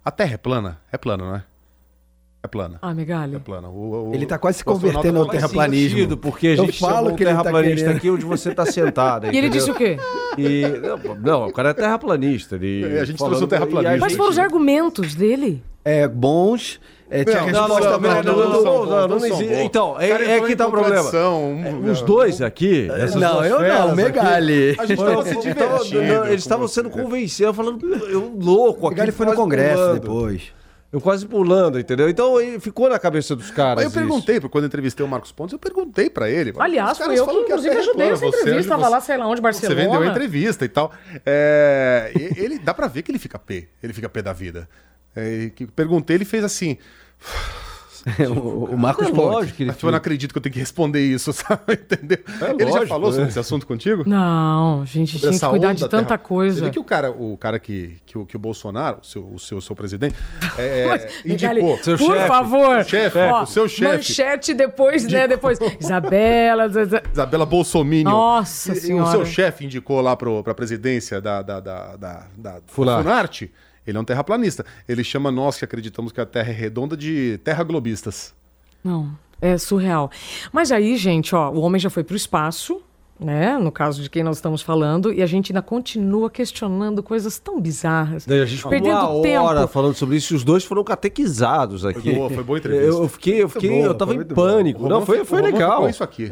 A 0.04 0.10
Terra 0.10 0.34
é 0.34 0.38
plana? 0.38 0.78
É 0.92 0.96
plana, 0.96 1.24
não 1.24 1.34
é? 1.36 1.44
É 2.42 2.48
plana. 2.48 2.78
Ah, 2.80 2.92
É 2.92 2.94
Megali. 2.94 3.40
plana. 3.40 3.68
O- 3.68 4.10
o- 4.10 4.14
Ele 4.14 4.24
tá 4.24 4.38
quase 4.38 4.58
se 4.58 4.62
o 4.62 4.66
convertendo 4.66 5.18
ao 5.18 5.26
terraplanismo. 5.28 5.96
sentido, 5.96 6.16
porque 6.16 6.46
a 6.46 6.50
Eu 6.52 6.56
gente 6.66 6.78
falo 6.78 6.94
chamou 6.96 7.12
um 7.12 7.16
que 7.16 7.24
ele 7.24 7.30
tá 7.34 7.40
terraplanista 7.42 7.76
querendo. 7.86 7.96
aqui 7.96 8.10
onde 8.10 8.24
você 8.24 8.54
tá 8.54 8.64
sentada. 8.64 9.26
E 9.26 9.30
ele 9.30 9.48
entendeu? 9.48 9.58
disse 9.58 9.70
o 9.70 9.74
quê? 9.74 9.96
E, 10.38 10.62
não, 10.78 11.14
não, 11.16 11.46
o 11.48 11.52
cara 11.52 11.70
é 11.70 11.74
terraplanista. 11.74 12.54
Ele 12.54 12.84
É, 12.84 13.00
a 13.00 13.04
gente 13.04 13.18
falando- 13.18 13.32
trouxe 13.38 13.44
um 13.46 13.48
terraplanista. 13.48 13.98
Quais 13.98 14.14
foram 14.16 14.30
os 14.30 14.38
argumentos 14.38 15.14
dele? 15.16 15.60
É, 15.84 16.06
bons. 16.06 16.78
É, 17.08 17.24
tinha 17.24 17.36
Não, 17.36 17.46
resposta 17.46 17.98
não, 17.98 18.22
não, 18.22 19.08
não. 19.08 19.18
Então, 19.64 19.92
O 19.92 20.00
é, 20.00 20.38
é 20.38 20.40
que 20.40 20.56
tá 20.56 20.66
o 20.66 20.70
problema. 20.70 21.08
um- 21.28 21.90
Os 21.90 22.02
dois 22.02 22.42
aqui, 22.42 22.88
essas 22.90 23.14
Não, 23.14 23.34
duas 23.34 23.46
eu 23.50 23.60
não, 23.60 23.86
aqui, 23.86 23.96
Megali. 23.96 24.76
A 24.78 24.86
gente 24.86 24.98
Não, 24.98 25.06
tava 25.06 25.24
se 25.24 25.34
não, 25.34 25.40
divertindo. 25.40 26.02
não, 26.02 26.26
eles 26.26 26.40
estavam 26.40 26.66
sendo 26.68 26.90
convencidos, 26.90 27.54
falando, 27.54 27.86
eu 28.08 28.32
louco 28.40 28.86
aqui. 28.88 28.96
Megali 28.96 29.12
foi 29.12 29.26
no 29.26 29.34
Congresso 29.34 29.94
depois. 29.94 30.42
Eu 30.96 31.00
quase 31.02 31.26
pulando, 31.26 31.78
entendeu? 31.78 32.08
Então 32.08 32.36
ficou 32.58 32.88
na 32.88 32.98
cabeça 32.98 33.36
dos 33.36 33.50
caras. 33.50 33.84
Mas 33.84 33.84
eu 33.84 33.90
isso. 33.90 33.98
perguntei, 33.98 34.40
quando 34.48 34.64
eu 34.64 34.68
entrevistei 34.68 35.04
o 35.04 35.08
Marcos 35.08 35.30
Pontes, 35.30 35.52
eu 35.52 35.58
perguntei 35.58 36.08
pra 36.08 36.30
ele. 36.30 36.54
Aliás, 36.58 36.96
fui 36.96 37.18
eu 37.18 37.26
que, 37.26 37.34
inclusive, 37.36 37.74
é 37.74 37.78
ajudei 37.80 38.08
essa 38.12 38.24
entrevista. 38.24 38.68
Tava 38.70 38.84
você- 38.84 38.88
lá, 38.90 39.00
sei 39.02 39.16
lá 39.18 39.26
onde, 39.28 39.42
Você 39.42 39.68
vendeu 39.68 39.82
a 39.84 39.86
Barcelona. 39.88 40.10
entrevista 40.10 40.64
e 40.64 40.68
tal. 40.70 40.90
É, 41.26 42.12
ele, 42.34 42.58
dá 42.58 42.72
pra 42.72 42.86
ver 42.86 43.02
que 43.02 43.10
ele 43.10 43.18
fica 43.18 43.38
pé. 43.38 43.66
Ele 43.82 43.92
fica 43.92 44.08
pé 44.08 44.22
da 44.22 44.32
vida. 44.32 44.66
É, 45.14 45.42
e 45.44 45.50
que- 45.50 45.66
perguntei, 45.66 46.16
ele 46.16 46.24
fez 46.24 46.42
assim. 46.42 46.78
o, 48.30 48.66
o 48.66 48.78
Marcos 48.78 49.08
É 49.08 49.10
lógico 49.10 49.56
que 49.56 49.62
ele 49.64 49.72
Mas 49.72 49.82
eu 49.82 49.90
não 49.90 49.96
acredito 49.96 50.32
que 50.32 50.38
eu 50.38 50.42
tenho 50.42 50.52
que 50.52 50.60
responder 50.60 51.00
isso, 51.00 51.32
sabe? 51.34 51.72
Entendeu? 51.72 52.18
É 52.40 52.50
ele 52.52 52.58
já 52.60 52.66
lógico, 52.66 52.86
falou 52.86 53.10
sobre 53.10 53.24
né? 53.24 53.28
esse 53.30 53.38
assunto 53.38 53.66
contigo? 53.66 54.04
Não, 54.06 54.86
gente, 54.86 55.18
Sobre 55.18 55.36
tinha 55.36 55.40
que 55.40 55.50
cuidar 55.50 55.72
de 55.72 55.88
tanta 55.88 56.04
Terra. 56.04 56.18
coisa. 56.18 56.58
Você 56.60 56.64
vê 56.66 56.70
que 56.70 56.78
o 56.78 56.84
cara, 56.84 57.10
o 57.10 57.36
cara 57.36 57.58
que, 57.58 57.96
que, 58.06 58.16
o, 58.16 58.24
que 58.24 58.36
o 58.36 58.38
Bolsonaro, 58.38 58.98
o 59.02 59.04
seu, 59.04 59.22
o 59.26 59.38
seu, 59.38 59.58
o 59.58 59.62
seu 59.62 59.74
presidente, 59.74 60.14
é, 60.56 60.86
Mas, 60.88 61.24
Megali, 61.24 61.60
indicou. 61.60 61.78
Seu 61.82 61.98
por 61.98 62.14
chefe, 62.14 62.28
favor. 62.28 62.76
o 62.78 62.84
chefe, 62.84 63.18
Ó, 63.18 63.42
o 63.42 63.46
seu 63.46 63.68
chefe. 63.68 63.96
Manchete 63.96 64.54
depois, 64.54 65.04
né? 65.04 65.26
Depois. 65.26 65.58
Isabela. 65.80 66.66
Isabela 67.12 67.44
Bolsonaro. 67.46 68.04
Nossa 68.04 68.72
O 68.72 68.76
Senhora. 68.76 69.10
seu 69.10 69.26
chefe 69.26 69.64
indicou 69.64 70.00
lá 70.00 70.16
para 70.16 70.30
a 70.46 70.54
presidência 70.54 71.20
da, 71.20 71.42
da, 71.42 71.60
da, 71.60 71.96
da, 71.96 72.26
da 72.36 72.60
Funarte. 72.66 73.50
Ele 73.86 73.96
é 73.96 74.00
um 74.00 74.04
terraplanista. 74.04 74.64
Ele 74.88 75.04
chama 75.04 75.30
nós 75.30 75.58
que 75.58 75.64
acreditamos 75.64 76.12
que 76.12 76.20
a 76.20 76.26
Terra 76.26 76.50
é 76.50 76.52
redonda 76.52 76.96
de 76.96 77.38
terra 77.44 77.62
globistas. 77.62 78.34
Não, 78.82 79.16
é 79.40 79.56
surreal. 79.58 80.10
Mas 80.52 80.72
aí, 80.72 80.96
gente, 80.96 81.34
ó, 81.34 81.50
o 81.50 81.60
homem 81.60 81.80
já 81.80 81.90
foi 81.90 82.02
para 82.02 82.14
o 82.14 82.16
espaço, 82.16 82.82
né? 83.18 83.56
No 83.58 83.72
caso 83.72 84.02
de 84.02 84.10
quem 84.10 84.22
nós 84.22 84.36
estamos 84.36 84.60
falando, 84.62 85.12
e 85.12 85.22
a 85.22 85.26
gente 85.26 85.52
ainda 85.52 85.62
continua 85.62 86.28
questionando 86.30 87.02
coisas 87.02 87.38
tão 87.38 87.60
bizarras. 87.60 88.26
Daí 88.26 88.40
a 88.40 88.44
gente 88.44 88.58
ficou 88.58 88.70
perdendo 88.70 88.94
uma 88.96 89.22
tempo. 89.22 89.44
hora 89.44 89.66
falando 89.66 89.94
sobre 89.94 90.16
isso 90.16 90.34
e 90.34 90.36
os 90.36 90.44
dois 90.44 90.64
foram 90.64 90.84
catequizados 90.84 91.84
aqui. 91.86 92.12
boa, 92.12 92.28
foi 92.30 92.44
boa 92.44 92.58
entrevista. 92.58 92.86
Eu, 92.86 93.08
fiquei, 93.08 93.42
eu 93.42 93.48
fiquei, 93.48 93.70
boa, 93.70 93.86
eu 93.86 93.94
tava 93.94 94.14
foi 94.14 94.22
em 94.22 94.26
pânico. 94.26 94.88
Não, 94.88 95.04
foi, 95.04 95.24
foi 95.24 95.40
legal. 95.42 95.76
ficou 95.76 95.88
isso 95.88 96.04
aqui. 96.04 96.30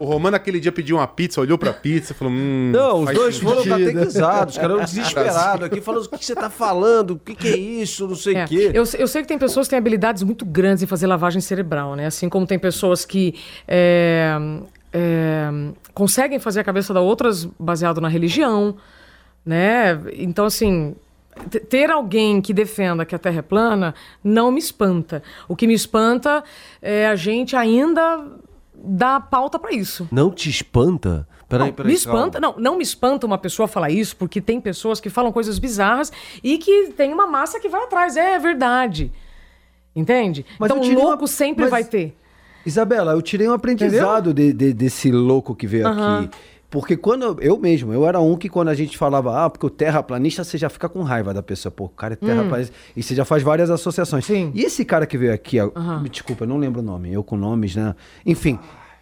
o 0.00 0.04
Romano 0.04 0.36
aquele 0.36 0.60
dia 0.60 0.70
pediu 0.72 0.96
uma 0.96 1.06
pizza, 1.06 1.40
olhou 1.40 1.58
pra 1.58 1.72
pizza 1.72 2.12
e 2.12 2.14
falou: 2.14 2.32
hum, 2.32 2.70
Não, 2.72 3.02
os 3.02 3.10
dois 3.12 3.38
foram 3.38 3.62
sentido. 3.62 3.78
catequizados, 3.94 4.58
cara, 4.58 4.72
eu 4.74 4.80
desesperado 4.80 5.64
aqui, 5.64 5.80
falando 5.80 6.04
o 6.04 6.08
que 6.08 6.24
você 6.24 6.34
tá 6.34 6.48
falando, 6.50 7.12
o 7.12 7.18
que, 7.18 7.34
que 7.34 7.48
é 7.48 7.56
isso, 7.56 8.06
não 8.06 8.14
sei 8.16 8.34
o 8.34 8.38
É, 8.38 8.46
quê. 8.46 8.70
Eu, 8.74 8.84
eu 8.98 9.08
sei 9.08 9.22
que 9.22 9.28
tem 9.28 9.38
pessoas 9.38 9.66
que 9.66 9.70
têm 9.70 9.78
habilidades 9.78 10.22
muito 10.22 10.44
grandes 10.44 10.82
em 10.82 10.86
fazer 10.86 11.06
lavagem 11.06 11.40
cerebral, 11.40 11.94
né? 11.96 12.06
Assim 12.06 12.28
como 12.28 12.46
tem 12.46 12.58
pessoas 12.58 13.04
que 13.04 13.34
é, 13.66 14.36
é, 14.92 15.48
conseguem 15.94 16.38
fazer 16.38 16.60
a 16.60 16.64
cabeça 16.64 16.92
da 16.94 17.00
outras 17.00 17.44
baseado 17.58 18.00
na 18.00 18.08
religião, 18.08 18.76
né? 19.44 20.00
Então, 20.14 20.44
assim, 20.44 20.94
ter 21.68 21.90
alguém 21.90 22.40
que 22.40 22.52
defenda 22.52 23.04
que 23.04 23.14
a 23.14 23.18
Terra 23.18 23.38
é 23.38 23.42
plana 23.42 23.94
não 24.22 24.50
me 24.50 24.58
espanta. 24.58 25.22
O 25.46 25.54
que 25.54 25.66
me 25.66 25.74
espanta 25.74 26.42
é 26.82 27.06
a 27.06 27.14
gente 27.16 27.54
ainda 27.56 28.26
dar 28.74 29.20
pauta 29.28 29.58
para 29.58 29.72
isso. 29.72 30.08
Não 30.10 30.30
te 30.30 30.48
espanta? 30.48 31.26
Peraí, 31.48 31.68
Não, 31.68 31.74
peraí. 31.74 31.88
me 31.90 31.94
espanta, 31.96 32.38
não, 32.38 32.56
não 32.58 32.76
me 32.76 32.82
espanta 32.82 33.26
uma 33.26 33.38
pessoa 33.38 33.66
falar 33.66 33.90
isso, 33.90 34.14
porque 34.16 34.38
tem 34.40 34.60
pessoas 34.60 35.00
que 35.00 35.08
falam 35.08 35.32
coisas 35.32 35.58
bizarras 35.58 36.12
e 36.44 36.58
que 36.58 36.88
tem 36.88 37.10
uma 37.12 37.26
massa 37.26 37.58
que 37.58 37.68
vai 37.70 37.82
atrás. 37.84 38.16
É, 38.18 38.38
verdade. 38.38 39.10
Entende? 39.96 40.44
Mas 40.58 40.70
então, 40.70 40.82
tirei 40.82 40.96
uma- 40.98 41.08
louco 41.10 41.26
sempre 41.26 41.62
mas- 41.62 41.70
vai 41.70 41.84
ter. 41.84 42.16
Isabela, 42.68 43.12
eu 43.12 43.22
tirei 43.22 43.48
um 43.48 43.52
aprendizado 43.52 44.32
de- 44.32 44.52
de- 44.52 44.72
desse 44.72 45.10
louco 45.10 45.54
que 45.54 45.66
veio 45.66 45.86
Aham. 45.86 46.20
aqui. 46.20 46.30
Porque 46.70 46.98
quando 46.98 47.22
eu, 47.24 47.36
eu 47.40 47.58
mesmo, 47.58 47.94
eu 47.94 48.06
era 48.06 48.20
um 48.20 48.36
que 48.36 48.46
quando 48.46 48.68
a 48.68 48.74
gente 48.74 48.98
falava, 48.98 49.42
ah, 49.44 49.48
porque 49.48 49.64
o 49.64 49.70
terraplanista, 49.70 50.44
você 50.44 50.58
já 50.58 50.68
fica 50.68 50.86
com 50.86 51.02
raiva 51.02 51.32
da 51.32 51.42
pessoa. 51.42 51.72
Pô, 51.72 51.84
o 51.86 51.88
cara 51.88 52.12
é 52.12 52.16
terraplanista. 52.16 52.74
E 52.94 53.02
você 53.02 53.14
já 53.14 53.24
faz 53.24 53.42
várias 53.42 53.70
associações. 53.70 54.26
Sim. 54.26 54.52
E 54.54 54.62
esse 54.64 54.84
cara 54.84 55.06
que 55.06 55.16
veio 55.16 55.32
aqui, 55.32 55.56
me 56.02 56.10
desculpa, 56.10 56.44
eu 56.44 56.48
não 56.48 56.58
lembro 56.58 56.80
o 56.80 56.84
nome, 56.84 57.10
eu 57.10 57.24
com 57.24 57.38
nomes, 57.38 57.74
né? 57.74 57.94
Enfim, 58.26 58.58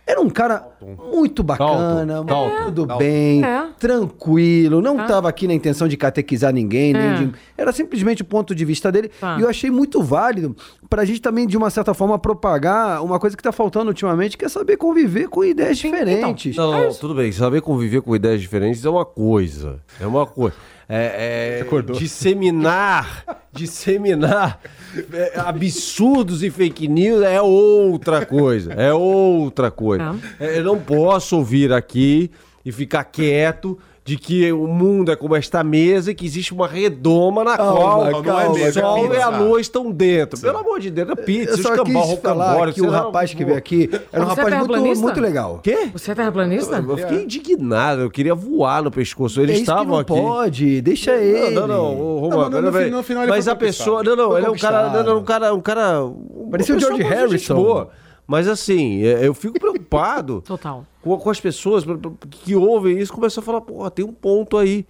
Era 0.08 0.20
um 0.20 0.30
cara 0.30 0.68
muito 1.10 1.42
bacana, 1.42 2.22
Dalton, 2.22 2.50
tudo 2.66 2.86
bem, 2.96 3.44
É. 3.44 3.66
tranquilo, 3.78 4.80
não 4.80 5.00
estava 5.02 5.28
aqui 5.28 5.48
na 5.48 5.54
intenção 5.54 5.88
de 5.88 5.96
catequizar 5.96 6.52
ninguém, 6.52 6.92
nem 6.92 7.02
É. 7.02 7.14
de- 7.14 7.32
era 7.58 7.72
simplesmente 7.72 8.22
o 8.22 8.24
ponto 8.24 8.54
de 8.54 8.64
vista 8.64 8.92
dele. 8.92 9.08
Tá. 9.20 9.36
E 9.38 9.42
eu 9.42 9.48
achei 9.48 9.68
muito 9.70 10.00
válido 10.02 10.56
pra 10.88 11.04
gente 11.04 11.20
também, 11.20 11.46
de 11.46 11.56
uma 11.56 11.70
certa 11.70 11.92
forma, 11.92 12.16
propagar 12.18 13.02
uma 13.02 13.18
coisa 13.18 13.36
que 13.36 13.42
tá 13.42 13.50
faltando 13.50 13.88
ultimamente, 13.88 14.38
que 14.38 14.44
é 14.44 14.48
saber 14.48 14.76
conviver 14.76 15.28
com 15.28 15.42
ideias 15.44 15.76
diferentes. 15.78 16.54
Não, 16.56 16.70
não, 16.70 16.94
tudo 16.94 17.14
bem. 17.14 17.32
Saber 17.32 17.60
conviver 17.60 18.00
com 18.00 18.14
ideias 18.14 18.40
diferentes 18.40 18.84
é 18.84 18.88
uma 18.90 19.04
coisa. 19.04 19.80
É 20.00 20.06
uma 20.06 20.24
coisa. 20.24 20.54
É, 20.88 21.64
é 21.66 21.92
disseminar, 21.92 23.24
disseminar 23.52 24.60
é, 25.12 25.32
absurdos 25.40 26.44
e 26.44 26.50
fake 26.50 26.86
news 26.86 27.22
é 27.22 27.40
outra 27.42 28.24
coisa. 28.24 28.72
É 28.72 28.92
outra 28.92 29.70
coisa. 29.70 30.16
É, 30.38 30.58
eu 30.58 30.64
não 30.64 30.78
posso 30.78 31.36
ouvir 31.36 31.72
aqui 31.72 32.30
e 32.64 32.70
ficar 32.70 33.04
quieto 33.04 33.78
de 34.06 34.16
que 34.16 34.52
o 34.52 34.68
mundo 34.68 35.10
é 35.10 35.16
como 35.16 35.34
esta 35.34 35.64
mesa 35.64 36.12
e 36.12 36.14
que 36.14 36.24
existe 36.24 36.54
uma 36.54 36.68
redoma 36.68 37.42
na 37.42 37.56
Calma, 37.56 37.74
qual 37.80 37.98
não 37.98 38.06
é 38.06 38.22
calma, 38.22 38.46
o 38.50 38.54
mesa, 38.54 38.78
é 38.78 38.82
sol 38.82 39.12
e 39.12 39.16
a 39.20 39.28
lua 39.30 39.60
estão 39.60 39.90
dentro. 39.90 40.40
Pelo 40.40 40.58
amor 40.58 40.78
de 40.78 40.90
Deus, 40.92 41.10
é 41.10 41.14
pizza, 41.16 41.50
Eu 41.50 41.58
só 41.58 41.82
quis 41.82 42.18
falar 42.22 42.72
que 42.72 42.80
o 42.80 42.88
rapaz 42.88 43.34
que 43.34 43.44
veio 43.44 43.58
aqui 43.58 43.90
era 44.12 44.24
um 44.24 44.28
Você 44.28 44.40
é 44.40 44.44
rapaz 44.44 44.66
muito, 44.80 45.00
muito 45.00 45.20
legal. 45.20 45.58
Quê? 45.60 45.88
Você 45.92 46.12
é 46.12 46.14
terraplanista? 46.14 46.76
Eu 46.76 46.96
fiquei 46.96 47.24
indignado, 47.24 48.02
eu 48.02 48.10
queria 48.10 48.34
voar 48.34 48.80
no 48.80 48.92
pescoço. 48.92 49.40
Eles 49.40 49.56
é 49.56 49.60
estavam 49.60 49.86
não 49.86 49.98
aqui. 49.98 50.12
pode, 50.14 50.80
deixa 50.82 51.16
ele. 51.16 51.50
Não, 51.56 51.66
não, 51.66 51.76
não, 51.76 52.00
ô, 52.00 52.18
Romano, 52.20 52.60
Não, 52.62 52.72
mas 52.72 52.90
no- 52.90 52.96
no 52.98 53.02
final 53.02 53.24
ele 53.24 53.30
Mas 53.32 53.48
a 53.48 53.56
pessoa. 53.56 54.04
Não, 54.04 54.14
não, 54.14 54.38
ele 54.38 54.46
é 54.46 54.50
um 54.50 54.56
cara. 54.56 54.90
Não, 54.90 55.02
não, 55.02 55.18
um 55.18 55.24
cara. 55.24 55.52
Um 55.52 55.60
cara 55.60 56.08
Parecia 56.48 56.76
o 56.76 56.78
George 56.78 57.02
Harrison. 57.02 57.88
Mas 58.26 58.48
assim, 58.48 59.02
é, 59.02 59.26
eu 59.26 59.32
fico 59.34 59.58
preocupado 59.58 60.42
Total. 60.46 60.84
com, 61.02 61.16
com 61.16 61.30
as 61.30 61.40
pessoas 61.40 61.84
que 62.30 62.56
ouvem 62.56 62.98
isso 62.98 63.12
começam 63.12 63.40
a 63.40 63.44
falar, 63.44 63.60
pô, 63.60 63.88
tem 63.90 64.04
um 64.04 64.12
ponto 64.12 64.56
aí. 64.56 64.86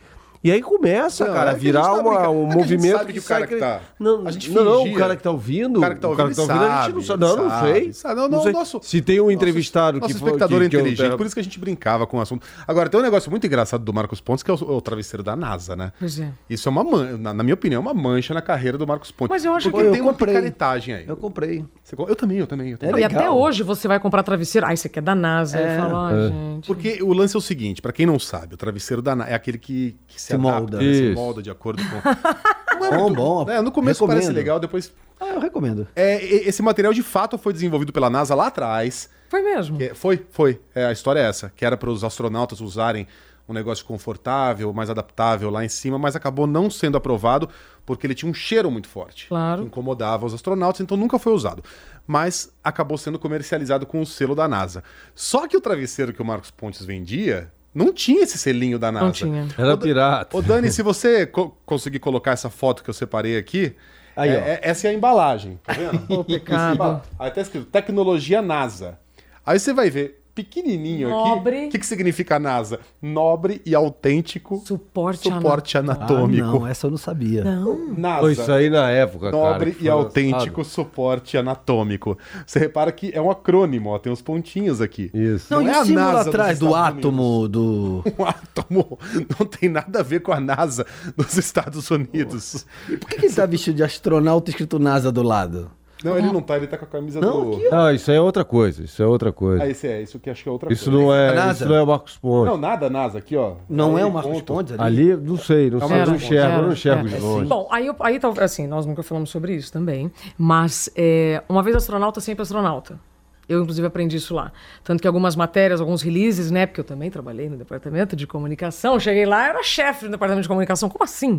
E 0.46 0.52
aí 0.52 0.62
começa, 0.62 1.26
Não, 1.26 1.34
cara, 1.34 1.50
é 1.50 1.52
a 1.52 1.56
que 1.56 1.60
virar 1.60 1.82
tá 1.82 1.92
uma- 1.94 2.28
um 2.30 2.44
É 2.50 2.54
que 2.54 2.58
a 2.60 2.62
gente 2.62 2.70
movimento 2.76 2.98
sabe 2.98 3.12
que 3.14 3.18
o 3.18 3.22
cara 3.24 3.46
que 3.48 3.56
tá- 3.56 3.80
Não, 3.98 4.26
a 4.28 4.30
gente 4.30 4.50
não, 4.52 4.64
não, 4.64 4.84
o 4.84 4.94
cara 4.94 5.16
que 5.16 5.22
tá 5.24 5.30
ouvindo. 5.32 5.78
O 5.78 5.80
cara 5.80 5.94
que 5.96 6.00
tá 6.00 6.08
ouvindo, 6.08 6.22
a 6.22 6.28
gente 6.28 6.36
não 6.38 6.46
sabe, 6.46 7.02
sabe. 7.02 7.20
Não, 7.20 7.36
não 7.36 7.50
sabe, 7.50 7.72
sei. 7.72 7.92
sabe. 7.92 8.14
Não, 8.20 8.28
não, 8.28 8.42
sei. 8.44 8.52
nosso- 8.52 8.80
Se 8.82 9.02
tem 9.02 9.20
um 9.20 9.28
entrevistado 9.28 9.98
Nosso 9.98 10.14
que 10.14 10.20
foi- 10.20 10.28
espectador 10.28 10.60
que- 10.60 10.66
é 10.66 10.68
que 10.68 10.76
eu- 10.76 10.80
inteligente, 10.82 11.16
por 11.16 11.26
isso 11.26 11.34
que 11.34 11.40
a 11.40 11.42
gente 11.42 11.58
brincava 11.58 12.06
com 12.06 12.18
o 12.18 12.20
assunto. 12.20 12.46
Agora, 12.64 12.88
tem 12.88 13.00
um 13.00 13.02
negócio 13.02 13.28
muito 13.28 13.44
engraçado 13.44 13.82
do 13.84 13.92
Marcos 13.92 14.20
Pontes, 14.20 14.44
que 14.44 14.50
é 14.52 14.54
o, 14.54 14.56
o 14.56 14.80
travesseiro 14.80 15.24
da 15.24 15.34
NASA, 15.34 15.74
né? 15.74 15.92
Pois 15.98 16.20
é. 16.20 16.30
Isso 16.48 16.68
é 16.68 16.70
uma 16.70 16.84
mancha, 16.84 17.18
na, 17.18 17.34
na 17.34 17.42
minha 17.42 17.54
opinião, 17.54 17.80
é 17.80 17.82
uma 17.82 17.92
mancha 17.94 18.32
na 18.32 18.40
carreira 18.40 18.78
do 18.78 18.86
Marcos 18.86 19.10
Pontes. 19.10 19.30
Mas 19.30 19.44
eu 19.44 19.52
acho 19.52 19.68
Porque 19.68 19.82
que- 19.82 19.88
eu 19.88 19.92
tem 19.94 20.00
uma 20.00 20.12
comprei. 20.12 20.32
picaretagem 20.34 20.94
aí. 20.94 21.04
Eu 21.08 21.16
comprei. 21.16 21.64
Você 21.82 21.96
Eu 21.98 22.14
também, 22.14 22.38
eu 22.38 22.46
também. 22.46 22.70
Eu 22.70 22.78
também. 22.78 22.94
É 22.96 23.00
e 23.00 23.04
até 23.04 23.28
hoje 23.28 23.64
você 23.64 23.88
vai 23.88 23.98
comprar 23.98 24.22
travesseiro. 24.22 24.64
Ah, 24.68 24.72
isso 24.72 24.86
aqui 24.86 25.00
é 25.00 25.02
da 25.02 25.14
NASA. 25.16 25.58
É. 25.58 25.76
Eu 25.76 25.80
falo, 25.82 25.96
ai, 25.96 26.28
gente. 26.28 26.66
Porque 26.68 27.02
o 27.02 27.12
lance 27.12 27.34
é 27.34 27.38
o 27.38 27.42
seguinte, 27.42 27.82
pra 27.82 27.92
quem 27.92 28.06
não 28.06 28.18
sabe, 28.20 28.54
o 28.54 28.56
travesseiro 28.56 29.02
da 29.02 29.16
NASA 29.16 29.30
é 29.30 29.34
aquele 29.34 29.58
que, 29.58 29.96
que 30.06 30.20
se, 30.20 30.35
Se 30.40 30.46
adapta, 30.46 30.60
molda. 30.60 30.76
né? 30.78 30.94
se 30.94 31.14
molda 31.14 31.42
de 31.42 31.50
acordo 31.50 31.82
com... 31.82 31.96
Não 32.78 32.86
é 32.86 32.90
Bom, 32.98 33.02
muito- 33.04 33.16
bom. 33.16 33.50
É, 33.50 33.62
no 33.62 33.72
começo 33.72 34.00
Recomendo. 34.04 34.22
parece 34.22 34.32
legal, 34.36 34.60
depois... 34.60 34.92
Ah, 35.18 35.28
eu 35.28 35.40
recomendo. 35.40 35.88
É, 35.96 36.22
e- 36.22 36.46
esse 36.48 36.60
material 36.62 36.92
de 36.92 37.02
fato 37.02 37.38
foi 37.38 37.52
desenvolvido 37.54 37.90
pela 37.90 38.10
NASA 38.10 38.34
lá 38.34 38.48
atrás. 38.48 39.08
Foi 39.30 39.40
mesmo. 39.40 39.78
Que 39.78 39.94
foi, 39.94 40.26
foi. 40.30 40.60
É, 40.74 40.84
a 40.84 40.92
história 40.92 41.20
é 41.20 41.24
essa. 41.26 41.50
Que 41.56 41.64
era 41.64 41.74
para 41.76 41.88
os 41.88 42.04
astronautas 42.04 42.60
usarem 42.60 43.06
um 43.48 43.54
negócio 43.54 43.82
confortável, 43.86 44.70
mais 44.74 44.90
adaptável 44.90 45.48
lá 45.48 45.64
em 45.64 45.68
cima, 45.70 45.98
mas 45.98 46.14
acabou 46.16 46.46
não 46.46 46.68
sendo 46.68 46.98
aprovado 46.98 47.48
porque 47.86 48.06
ele 48.06 48.14
tinha 48.14 48.30
um 48.30 48.34
cheiro 48.34 48.70
muito 48.70 48.88
forte. 48.88 49.28
Claro. 49.28 49.62
Que 49.62 49.68
incomodava 49.68 50.26
os 50.26 50.34
astronautas, 50.34 50.80
então 50.82 50.96
nunca 50.98 51.18
foi 51.18 51.32
usado. 51.32 51.62
Mas 52.06 52.52
acabou 52.62 52.98
sendo 52.98 53.18
comercializado 53.18 53.86
com 53.86 54.02
o 54.02 54.06
selo 54.06 54.34
da 54.34 54.46
NASA. 54.46 54.84
Só 55.14 55.48
que 55.48 55.56
o 55.56 55.60
travesseiro 55.62 56.12
que 56.12 56.20
o 56.20 56.24
Marcos 56.26 56.50
Pontes 56.50 56.84
vendia 56.84 57.50
não 57.76 57.92
tinha 57.92 58.22
esse 58.22 58.38
selinho 58.38 58.78
da 58.78 58.90
NASA. 58.90 59.04
Não 59.04 59.12
tinha. 59.12 59.48
Era 59.58 59.76
pirata. 59.76 60.36
Ô, 60.36 60.40
Dani, 60.42 60.70
se 60.72 60.82
você 60.82 61.26
co- 61.26 61.56
conseguir 61.66 61.98
colocar 61.98 62.32
essa 62.32 62.48
foto 62.50 62.82
que 62.82 62.90
eu 62.90 62.94
separei 62.94 63.36
aqui, 63.36 63.74
Aí, 64.16 64.30
é- 64.30 64.32
ó. 64.32 64.36
é- 64.38 64.60
essa 64.62 64.86
é 64.88 64.90
a 64.90 64.94
embalagem, 64.94 65.60
tá 65.62 65.72
vendo? 65.74 66.04
Ô, 66.20 66.24
pecado. 66.24 67.02
Aí 67.18 67.30
tá 67.30 67.40
escrito 67.40 67.66
tecnologia 67.66 68.40
NASA. 68.42 68.98
Aí 69.44 69.58
você 69.60 69.72
vai 69.72 69.90
ver 69.90 70.22
pequenininho 70.36 71.08
Nobre. 71.08 71.56
aqui. 71.56 71.66
O 71.66 71.70
que, 71.70 71.78
que 71.78 71.86
significa 71.86 72.38
NASA? 72.38 72.78
Nobre 73.00 73.62
e 73.64 73.74
autêntico 73.74 74.62
Suporte, 74.64 75.28
suporte 75.28 75.76
Ah, 75.76 75.80
anatômico. 75.80 76.46
não, 76.46 76.66
essa 76.66 76.86
eu 76.86 76.90
não 76.90 76.98
sabia. 76.98 77.42
Não. 77.42 77.94
NASA. 77.96 78.20
Foi 78.20 78.32
isso 78.32 78.52
aí 78.52 78.68
na 78.70 78.90
época, 78.90 79.30
cara. 79.32 79.52
Nobre 79.52 79.72
que 79.72 79.84
e 79.84 79.88
autêntico 79.88 80.58
lançado. 80.60 80.64
suporte 80.74 81.38
anatômico. 81.38 82.16
Você 82.46 82.58
repara 82.58 82.92
que 82.92 83.10
é 83.14 83.20
um 83.20 83.30
acrônimo, 83.30 83.90
ó, 83.90 83.98
tem 83.98 84.12
uns 84.12 84.20
pontinhos 84.20 84.80
aqui. 84.82 85.10
Isso. 85.14 85.46
Não, 85.52 85.62
Não 85.62 85.68
e 85.68 85.70
é 85.72 85.78
a 85.78 85.84
NASA 85.86 86.28
atrás 86.28 86.58
do 86.58 86.74
átomo 86.74 87.48
do. 87.48 88.04
Um 88.18 88.24
átomo 88.24 88.98
não 89.38 89.46
tem 89.46 89.68
nada 89.68 90.00
a 90.00 90.02
ver 90.02 90.20
com 90.20 90.32
a 90.32 90.40
NASA 90.40 90.86
dos 91.16 91.36
Estados 91.36 91.90
Unidos. 91.90 92.66
E 92.88 92.96
por 92.96 93.08
que, 93.08 93.16
que 93.18 93.26
ele 93.26 93.34
tá 93.34 93.46
vestido 93.46 93.76
de 93.76 93.82
astronauta 93.82 94.50
escrito 94.50 94.78
NASA 94.78 95.10
do 95.10 95.22
lado? 95.22 95.70
Não, 96.04 96.18
ele 96.18 96.30
não 96.30 96.42
tá, 96.42 96.56
ele 96.56 96.66
tá 96.66 96.76
com 96.76 96.84
a 96.84 96.88
camisa 96.88 97.20
Não, 97.20 97.50
do. 97.50 97.56
aqui, 97.56 97.68
Não, 97.70 97.90
isso 97.90 98.10
aí 98.10 98.16
é 98.18 98.20
outra 98.20 98.44
coisa. 98.44 98.84
Isso 98.84 99.02
é 99.02 99.06
outra 99.06 99.32
coisa. 99.32 99.62
Ah, 99.62 99.68
esse 99.68 99.86
é, 99.88 100.02
isso 100.02 100.18
que 100.18 100.28
acho 100.28 100.42
que 100.42 100.48
é 100.48 100.52
outra 100.52 100.72
Isso 100.72 100.90
coisa. 100.90 100.98
não 101.06 101.14
é, 101.14 101.34
NASA? 101.34 101.52
isso 101.64 101.68
não 101.68 101.76
é 101.76 101.82
o 101.82 101.86
Marcos 101.86 102.16
Pontes. 102.18 102.50
Não, 102.52 102.58
nada 102.58 102.90
NASA, 102.90 103.18
aqui, 103.18 103.34
ó. 103.34 103.54
Não 103.68 103.96
Aí, 103.96 104.02
é 104.02 104.04
o 104.04 104.12
Marcos 104.12 104.32
ponto. 104.32 104.44
Pontes 104.54 104.72
ali? 104.78 105.12
Ali, 105.12 105.16
não 105.16 105.36
sei, 105.38 105.70
não 105.70 105.80
sei, 105.80 106.00
eu 106.02 106.06
não 106.06 106.14
enxergo, 106.16 106.56
eu 106.58 106.62
não 106.62 106.72
enxergo 106.72 107.08
de 107.08 107.18
longe. 107.18 107.46
Bom, 107.46 107.66
aí, 107.70 107.90
aí 108.00 108.20
tal- 108.20 108.34
assim, 108.40 108.66
nós 108.66 108.84
nunca 108.84 109.02
falamos 109.02 109.30
sobre 109.30 109.54
isso 109.54 109.72
também, 109.72 110.12
mas 110.36 110.90
é, 110.94 111.42
uma 111.48 111.62
vez 111.62 111.74
astronauta, 111.76 112.20
sempre 112.20 112.42
astronauta. 112.42 113.00
Eu, 113.48 113.60
inclusive, 113.62 113.86
aprendi 113.86 114.16
isso 114.16 114.34
lá. 114.34 114.52
Tanto 114.82 115.00
que 115.00 115.06
algumas 115.06 115.34
matérias, 115.36 115.80
alguns 115.80 116.02
releases, 116.02 116.50
né? 116.50 116.66
Porque 116.66 116.80
eu 116.80 116.84
também 116.84 117.10
trabalhei 117.10 117.48
no 117.48 117.56
departamento 117.56 118.16
de 118.16 118.26
comunicação. 118.26 118.98
Cheguei 118.98 119.24
lá, 119.24 119.44
eu 119.46 119.50
era 119.50 119.62
chefe 119.62 120.06
do 120.06 120.10
departamento 120.10 120.42
de 120.42 120.48
comunicação. 120.48 120.88
Como 120.88 121.04
assim? 121.04 121.38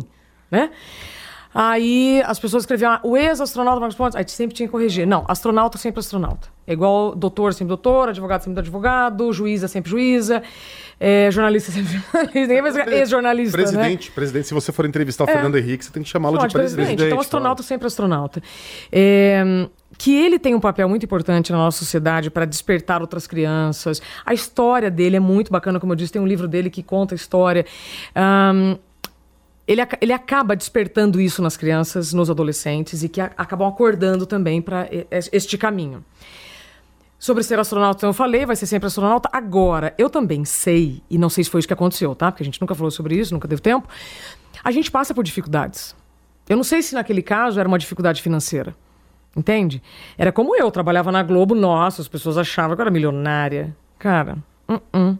Né? 0.50 0.70
Aí 1.60 2.22
as 2.24 2.38
pessoas 2.38 2.62
escreviam, 2.62 2.92
ah, 2.92 3.00
o 3.02 3.16
ex-astronauta 3.16 3.80
Marcos 3.80 3.96
Pontes, 3.96 4.14
aí 4.14 4.24
sempre 4.28 4.54
tinha 4.54 4.68
que 4.68 4.70
corrigir. 4.70 5.04
Não, 5.04 5.24
astronauta 5.26 5.76
sempre 5.76 5.98
astronauta. 5.98 6.46
É 6.64 6.72
igual 6.72 7.16
doutor 7.16 7.52
sempre 7.52 7.70
doutor, 7.70 8.10
advogado 8.10 8.42
sempre 8.42 8.60
advogado, 8.60 9.32
juíza 9.32 9.66
sempre 9.66 9.90
juíza, 9.90 10.40
é, 11.00 11.28
jornalista 11.32 11.72
sempre 11.74 11.94
jornalista. 11.94 12.38
Ninguém 12.38 12.62
vai 12.62 12.70
dizer 12.70 12.88
ex-jornalista, 12.92 13.56
né? 13.56 13.62
Presidente, 13.64 14.10
presidente, 14.12 14.46
se 14.46 14.54
você 14.54 14.70
for 14.70 14.86
entrevistar 14.86 15.24
o 15.24 15.26
Fernando 15.26 15.58
Henrique, 15.58 15.84
você 15.84 15.90
tem 15.90 16.04
que 16.04 16.08
chamá-lo 16.08 16.38
de 16.38 16.46
presidente. 16.46 16.86
presidente. 16.86 17.06
Então, 17.08 17.18
astronauta 17.18 17.64
sempre 17.64 17.88
astronauta. 17.88 18.40
É, 18.92 19.68
que 19.98 20.14
ele 20.14 20.38
tem 20.38 20.54
um 20.54 20.60
papel 20.60 20.88
muito 20.88 21.02
importante 21.02 21.50
na 21.50 21.58
nossa 21.58 21.80
sociedade 21.80 22.30
para 22.30 22.44
despertar 22.44 23.00
outras 23.00 23.26
crianças. 23.26 24.00
A 24.24 24.32
história 24.32 24.92
dele 24.92 25.16
é 25.16 25.20
muito 25.20 25.50
bacana, 25.50 25.80
como 25.80 25.92
eu 25.92 25.96
disse, 25.96 26.12
tem 26.12 26.22
um 26.22 26.26
livro 26.26 26.46
dele 26.46 26.70
que 26.70 26.84
conta 26.84 27.14
a 27.14 27.16
história. 27.16 27.66
Ahn, 28.14 28.76
ele, 29.68 29.82
ele 30.00 30.12
acaba 30.12 30.56
despertando 30.56 31.20
isso 31.20 31.42
nas 31.42 31.56
crianças, 31.56 32.12
nos 32.12 32.30
adolescentes, 32.30 33.02
e 33.02 33.08
que 33.08 33.20
a- 33.20 33.30
acabam 33.36 33.68
acordando 33.68 34.24
também 34.26 34.60
para 34.62 34.88
este 35.30 35.56
caminho. 35.58 36.04
Sobre 37.18 37.42
ser 37.42 37.58
astronauta, 37.58 38.06
eu 38.06 38.12
falei, 38.12 38.46
vai 38.46 38.54
ser 38.56 38.66
sempre 38.66 38.86
astronauta. 38.86 39.28
Agora, 39.32 39.92
eu 39.98 40.08
também 40.08 40.44
sei, 40.44 41.02
e 41.10 41.18
não 41.18 41.28
sei 41.28 41.44
se 41.44 41.50
foi 41.50 41.58
isso 41.58 41.68
que 41.68 41.74
aconteceu, 41.74 42.14
tá? 42.14 42.30
Porque 42.30 42.42
a 42.42 42.46
gente 42.46 42.60
nunca 42.60 42.74
falou 42.74 42.90
sobre 42.90 43.16
isso, 43.16 43.34
nunca 43.34 43.46
deu 43.48 43.58
tempo. 43.58 43.88
A 44.62 44.70
gente 44.70 44.90
passa 44.90 45.12
por 45.12 45.24
dificuldades. 45.24 45.94
Eu 46.48 46.56
não 46.56 46.64
sei 46.64 46.80
se 46.80 46.94
naquele 46.94 47.20
caso 47.20 47.58
era 47.60 47.68
uma 47.68 47.78
dificuldade 47.78 48.22
financeira. 48.22 48.74
Entende? 49.36 49.82
Era 50.16 50.32
como 50.32 50.56
eu, 50.56 50.70
trabalhava 50.70 51.12
na 51.12 51.22
Globo, 51.22 51.54
nossa, 51.54 52.00
as 52.00 52.08
pessoas 52.08 52.38
achavam 52.38 52.74
que 52.74 52.80
eu 52.80 52.84
era 52.84 52.90
milionária. 52.90 53.76
Cara, 53.98 54.38
uh-uh. 54.68 55.18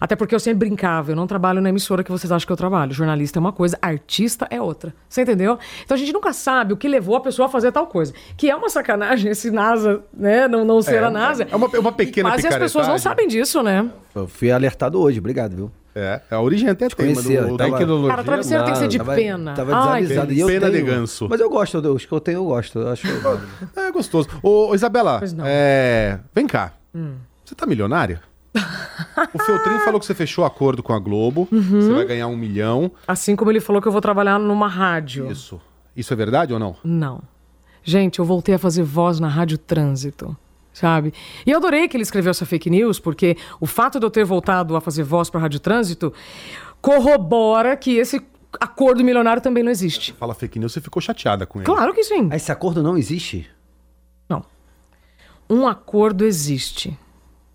Até 0.00 0.14
porque 0.16 0.34
eu 0.34 0.40
sempre 0.40 0.66
brincava, 0.68 1.12
eu 1.12 1.16
não 1.16 1.26
trabalho 1.26 1.60
na 1.60 1.68
emissora 1.68 2.02
que 2.04 2.10
vocês 2.10 2.30
acham 2.32 2.46
que 2.46 2.52
eu 2.52 2.56
trabalho. 2.56 2.92
Jornalista 2.92 3.38
é 3.38 3.40
uma 3.40 3.52
coisa, 3.52 3.78
artista 3.80 4.46
é 4.50 4.60
outra. 4.60 4.92
Você 5.08 5.22
entendeu? 5.22 5.58
Então 5.84 5.94
a 5.94 5.98
gente 5.98 6.12
nunca 6.12 6.32
sabe 6.32 6.72
o 6.72 6.76
que 6.76 6.88
levou 6.88 7.16
a 7.16 7.20
pessoa 7.20 7.46
a 7.46 7.48
fazer 7.48 7.72
tal 7.72 7.86
coisa. 7.86 8.12
Que 8.36 8.50
é 8.50 8.56
uma 8.56 8.68
sacanagem 8.68 9.30
esse 9.30 9.50
NASA, 9.50 10.02
né? 10.12 10.46
Não, 10.48 10.64
não 10.64 10.82
ser 10.82 10.96
É, 10.96 11.04
a 11.04 11.10
NASA. 11.10 11.46
é 11.50 11.56
uma- 11.56 11.68
é 11.72 11.78
uma 11.78 11.92
pequena 11.92 12.30
quase 12.30 12.46
as 12.46 12.56
pessoas 12.56 12.88
não 12.88 12.98
sabem 12.98 13.26
disso, 13.28 13.62
né? 13.62 13.88
Eu 14.14 14.26
fui 14.26 14.50
alertado 14.50 15.00
hoho, 15.00 15.18
obrigado, 15.18 15.54
viu? 15.54 15.70
É, 15.98 16.20
a 16.30 16.38
origem 16.42 16.68
até 16.68 16.88
tem, 16.88 17.14
mas 17.14 17.24
do- 17.24 17.56
tava- 17.56 17.78
Tecnologia, 17.78 18.10
Cara, 18.10 18.22
travesseiro 18.22 18.64
tem 18.64 18.72
que 18.74 18.78
ser 18.80 18.88
de. 18.88 18.98
Tava, 18.98 19.14
pena. 19.14 19.54
tava 19.54 19.74
Ai, 19.74 20.02
desavisado. 20.02 20.32
E 20.34 20.40
eu 20.40 20.46
Pena 20.46 20.66
de 20.66 20.72
tenho- 20.72 20.84
ganso. 20.86 21.26
Mas 21.30 21.40
eu 21.40 21.48
gosto, 21.48 21.78
os 21.94 22.04
que 22.04 22.12
eu 22.12 22.20
tenho 22.20 22.36
eu 22.40 22.44
gosto. 22.44 22.78
Eu 22.80 22.88
acho. 22.90 23.06
É 23.74 23.90
gostoso. 23.90 24.28
Ô, 24.42 24.74
Isabela, 24.74 25.22
não. 25.34 25.44
é, 25.46 26.18
vem 26.34 26.46
cá. 26.46 26.72
Você 27.42 27.54
tá 27.54 27.64
milionária? 27.66 28.20
O 29.34 29.38
Feltrin 29.38 29.78
falou 29.80 30.00
que 30.00 30.06
você 30.06 30.14
fechou 30.14 30.44
acordo 30.44 30.82
com 30.82 30.92
a 30.92 30.98
Globo. 30.98 31.48
Uhum. 31.50 31.80
Você 31.80 31.92
vai 31.92 32.04
ganhar 32.04 32.26
um 32.26 32.36
milhão. 32.36 32.90
Assim 33.06 33.36
como 33.36 33.50
ele 33.50 33.60
falou 33.60 33.80
que 33.80 33.88
eu 33.88 33.92
vou 33.92 34.00
trabalhar 34.00 34.38
numa 34.38 34.68
rádio. 34.68 35.30
Isso. 35.30 35.60
Isso 35.96 36.12
é 36.12 36.16
verdade 36.16 36.52
ou 36.52 36.58
não? 36.58 36.76
Não. 36.84 37.22
Gente, 37.82 38.18
eu 38.18 38.24
voltei 38.24 38.54
a 38.54 38.58
fazer 38.58 38.82
voz 38.82 39.20
na 39.20 39.28
Rádio 39.28 39.56
Trânsito, 39.56 40.36
sabe? 40.72 41.14
E 41.46 41.50
eu 41.52 41.56
adorei 41.56 41.86
que 41.88 41.96
ele 41.96 42.02
escreveu 42.02 42.30
essa 42.30 42.44
fake 42.44 42.68
news, 42.68 42.98
porque 42.98 43.36
o 43.60 43.66
fato 43.66 44.00
de 44.00 44.04
eu 44.04 44.10
ter 44.10 44.24
voltado 44.24 44.74
a 44.74 44.80
fazer 44.80 45.04
voz 45.04 45.30
para 45.30 45.40
a 45.40 45.42
Rádio 45.42 45.60
Trânsito 45.60 46.12
corrobora 46.80 47.76
que 47.76 47.96
esse 47.96 48.20
acordo 48.60 49.04
milionário 49.04 49.40
também 49.40 49.62
não 49.62 49.70
existe. 49.70 50.12
Fala 50.14 50.34
fake 50.34 50.58
news, 50.58 50.72
você 50.72 50.80
ficou 50.80 51.00
chateada 51.00 51.46
com 51.46 51.60
ele. 51.60 51.66
Claro 51.66 51.94
que 51.94 52.02
sim. 52.02 52.28
Esse 52.32 52.50
acordo 52.50 52.82
não 52.82 52.98
existe? 52.98 53.48
Não. 54.28 54.44
Um 55.48 55.66
acordo 55.66 56.24
existe. 56.24 56.98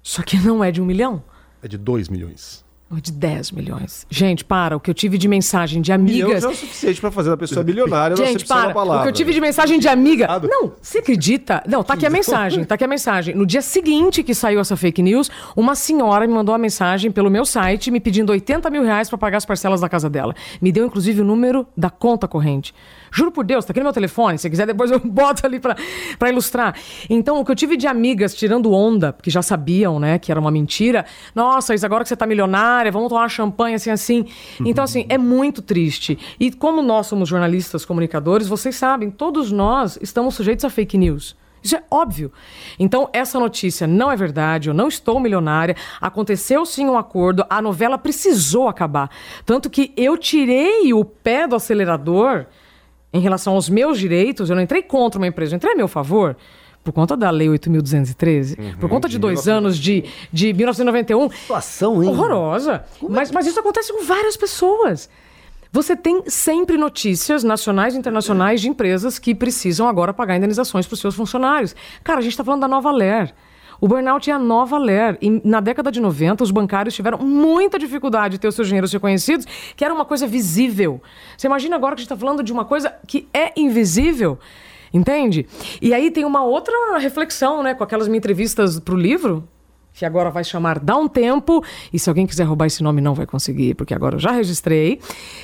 Só 0.03 0.21
que 0.21 0.37
não 0.37 0.63
é 0.63 0.71
de 0.71 0.81
um 0.81 0.85
milhão. 0.85 1.23
É 1.63 1.67
de 1.67 1.77
2 1.77 2.09
milhões. 2.09 2.63
É 2.95 2.99
de 2.99 3.11
10 3.13 3.51
milhões. 3.51 4.05
Gente, 4.09 4.43
para. 4.43 4.75
O 4.75 4.79
que 4.79 4.89
eu 4.89 4.93
tive 4.93 5.17
de 5.17 5.25
mensagem 5.25 5.81
de 5.81 5.97
Milhão 5.97 6.27
amigas. 6.27 6.43
já 6.43 6.49
é 6.49 6.51
o 6.51 6.55
suficiente 6.55 6.99
pra 6.99 7.09
fazer 7.09 7.29
da 7.29 7.37
pessoa 7.37 7.63
milionária 7.63 8.17
Gente, 8.17 8.43
para. 8.45 8.73
palavra. 8.73 8.99
O 8.99 9.03
que 9.03 9.07
eu 9.09 9.13
tive 9.13 9.31
de 9.31 9.39
mensagem 9.39 9.79
de 9.79 9.87
amiga. 9.87 10.27
Não, 10.43 10.73
você 10.81 10.97
acredita? 10.97 11.63
Não, 11.65 11.83
tá 11.83 11.93
aqui 11.93 12.05
a 12.05 12.09
mensagem, 12.09 12.65
tá 12.65 12.75
aqui 12.75 12.83
a 12.83 12.87
mensagem. 12.89 13.33
No 13.33 13.45
dia 13.45 13.61
seguinte 13.61 14.21
que 14.23 14.35
saiu 14.35 14.59
essa 14.59 14.75
fake 14.75 15.01
news, 15.01 15.31
uma 15.55 15.73
senhora 15.73 16.27
me 16.27 16.33
mandou 16.33 16.51
uma 16.51 16.59
mensagem 16.59 17.11
pelo 17.11 17.29
meu 17.29 17.45
site 17.45 17.89
me 17.89 18.01
pedindo 18.01 18.29
80 18.31 18.69
mil 18.69 18.83
reais 18.83 19.07
pra 19.07 19.17
pagar 19.17 19.37
as 19.37 19.45
parcelas 19.45 19.79
da 19.79 19.87
casa 19.87 20.09
dela. 20.09 20.35
Me 20.61 20.69
deu, 20.69 20.85
inclusive, 20.85 21.21
o 21.21 21.25
número 21.25 21.65
da 21.77 21.89
conta 21.89 22.27
corrente. 22.27 22.73
Juro 23.11 23.31
por 23.31 23.43
Deus, 23.43 23.65
tá 23.65 23.71
aqui 23.71 23.79
no 23.79 23.85
meu 23.85 23.93
telefone. 23.93 24.37
Se 24.37 24.49
quiser, 24.49 24.65
depois 24.65 24.89
eu 24.89 24.99
boto 25.03 25.45
ali 25.45 25.59
pra 25.59 26.29
ilustrar. 26.29 26.75
Então, 27.09 27.39
o 27.39 27.45
que 27.45 27.51
eu 27.51 27.55
tive 27.55 27.75
de 27.75 27.87
amigas 27.87 28.33
tirando 28.33 28.71
onda, 28.71 29.13
que 29.21 29.29
já 29.29 29.41
sabiam, 29.41 29.99
né, 29.99 30.17
que 30.17 30.31
era 30.31 30.39
uma 30.39 30.51
mentira. 30.51 31.05
Nossa, 31.35 31.75
Isa, 31.75 31.85
agora 31.85 32.03
que 32.03 32.09
você 32.09 32.15
tá 32.15 32.25
milionária, 32.25 32.91
vamos 32.91 33.09
tomar 33.09 33.27
champanhe 33.29 33.75
assim, 33.75 33.91
assim. 33.91 34.25
Então, 34.65 34.83
assim, 34.83 35.05
é 35.09 35.17
muito 35.17 35.61
triste. 35.61 36.17
E 36.39 36.51
como 36.51 36.81
nós 36.81 37.07
somos 37.07 37.27
jornalistas, 37.27 37.83
comunicadores, 37.83 38.47
vocês 38.47 38.75
sabem, 38.75 39.11
todos 39.11 39.51
nós 39.51 39.99
estamos 40.01 40.33
sujeitos 40.33 40.63
a 40.63 40.69
fake 40.69 40.97
news. 40.97 41.35
Isso 41.63 41.75
é 41.75 41.83
óbvio. 41.91 42.31
Então, 42.79 43.09
essa 43.13 43.39
notícia 43.39 43.85
não 43.85 44.11
é 44.11 44.15
verdade, 44.15 44.69
eu 44.69 44.73
não 44.73 44.87
estou 44.87 45.19
milionária. 45.19 45.75
Aconteceu 45.99 46.65
sim 46.65 46.87
um 46.87 46.97
acordo, 46.97 47.45
a 47.49 47.61
novela 47.61 47.97
precisou 47.97 48.67
acabar. 48.67 49.11
Tanto 49.45 49.69
que 49.69 49.93
eu 49.95 50.17
tirei 50.17 50.91
o 50.93 51.05
pé 51.05 51.45
do 51.47 51.55
acelerador 51.55 52.47
em 53.13 53.19
relação 53.19 53.53
aos 53.53 53.69
meus 53.69 53.99
direitos, 53.99 54.49
eu 54.49 54.55
não 54.55 54.63
entrei 54.63 54.81
contra 54.81 55.19
uma 55.19 55.27
empresa, 55.27 55.53
eu 55.53 55.57
entrei 55.57 55.73
a 55.73 55.75
meu 55.75 55.87
favor. 55.87 56.35
Por 56.83 56.91
conta 56.91 57.15
da 57.15 57.29
Lei 57.29 57.47
8.213, 57.47 58.77
por 58.79 58.89
conta 58.89 59.07
de 59.07 59.19
dois 59.19 59.47
anos 59.47 59.77
de, 59.77 60.03
de 60.33 60.51
1991. 60.51 61.29
Situação, 61.29 62.01
hein? 62.01 62.09
Horrorosa. 62.09 62.83
Mas, 63.07 63.29
mas 63.29 63.45
isso 63.45 63.59
acontece 63.59 63.93
com 63.93 64.03
várias 64.03 64.35
pessoas. 64.35 65.07
Você 65.71 65.95
tem 65.95 66.23
sempre 66.25 66.77
notícias 66.77 67.43
nacionais 67.43 67.93
e 67.93 67.97
internacionais 67.97 68.59
de 68.59 68.67
empresas 68.67 69.19
que 69.19 69.35
precisam 69.35 69.87
agora 69.87 70.11
pagar 70.11 70.35
indenizações 70.35 70.87
para 70.87 70.95
os 70.95 70.99
seus 70.99 71.15
funcionários. 71.15 71.75
Cara, 72.03 72.17
a 72.19 72.21
gente 72.21 72.33
está 72.33 72.43
falando 72.43 72.61
da 72.61 72.67
Nova 72.67 72.91
Ler. 72.91 73.33
O 73.81 73.87
burnout 73.87 74.29
é 74.29 74.33
a 74.33 74.37
nova 74.37 74.77
Ler. 74.77 75.17
E 75.19 75.41
na 75.43 75.59
década 75.59 75.91
de 75.91 75.99
90, 75.99 76.43
os 76.43 76.51
bancários 76.51 76.93
tiveram 76.93 77.17
muita 77.17 77.79
dificuldade 77.79 78.33
de 78.33 78.39
ter 78.39 78.47
os 78.47 78.53
seus 78.53 78.67
dinheiros 78.67 78.93
reconhecidos, 78.93 79.47
que 79.75 79.83
era 79.83 79.91
uma 79.91 80.05
coisa 80.05 80.27
visível. 80.27 81.01
Você 81.35 81.47
imagina 81.47 81.75
agora 81.75 81.95
que 81.95 82.01
a 82.01 82.03
gente 82.03 82.13
está 82.13 82.15
falando 82.15 82.43
de 82.43 82.53
uma 82.53 82.63
coisa 82.63 82.93
que 83.07 83.27
é 83.33 83.51
invisível. 83.59 84.37
Entende? 84.93 85.47
E 85.81 85.95
aí 85.95 86.11
tem 86.11 86.25
uma 86.25 86.43
outra 86.43 86.97
reflexão, 86.99 87.63
né? 87.63 87.73
Com 87.73 87.83
aquelas 87.83 88.07
minhas 88.07 88.19
entrevistas 88.19 88.79
para 88.79 88.93
o 88.93 88.97
livro, 88.97 89.47
que 89.93 90.05
agora 90.05 90.29
vai 90.29 90.43
chamar 90.43 90.79
Dá 90.79 90.95
um 90.97 91.07
Tempo. 91.07 91.63
E 91.91 91.99
se 91.99 92.09
alguém 92.09 92.25
quiser 92.25 92.43
roubar 92.43 92.65
esse 92.65 92.81
nome, 92.81 93.01
não 93.01 93.13
vai 93.13 93.25
conseguir, 93.25 93.75
porque 93.75 93.93
agora 93.93 94.15
eu 94.15 94.19
já 94.19 94.31
registrei. 94.31 94.99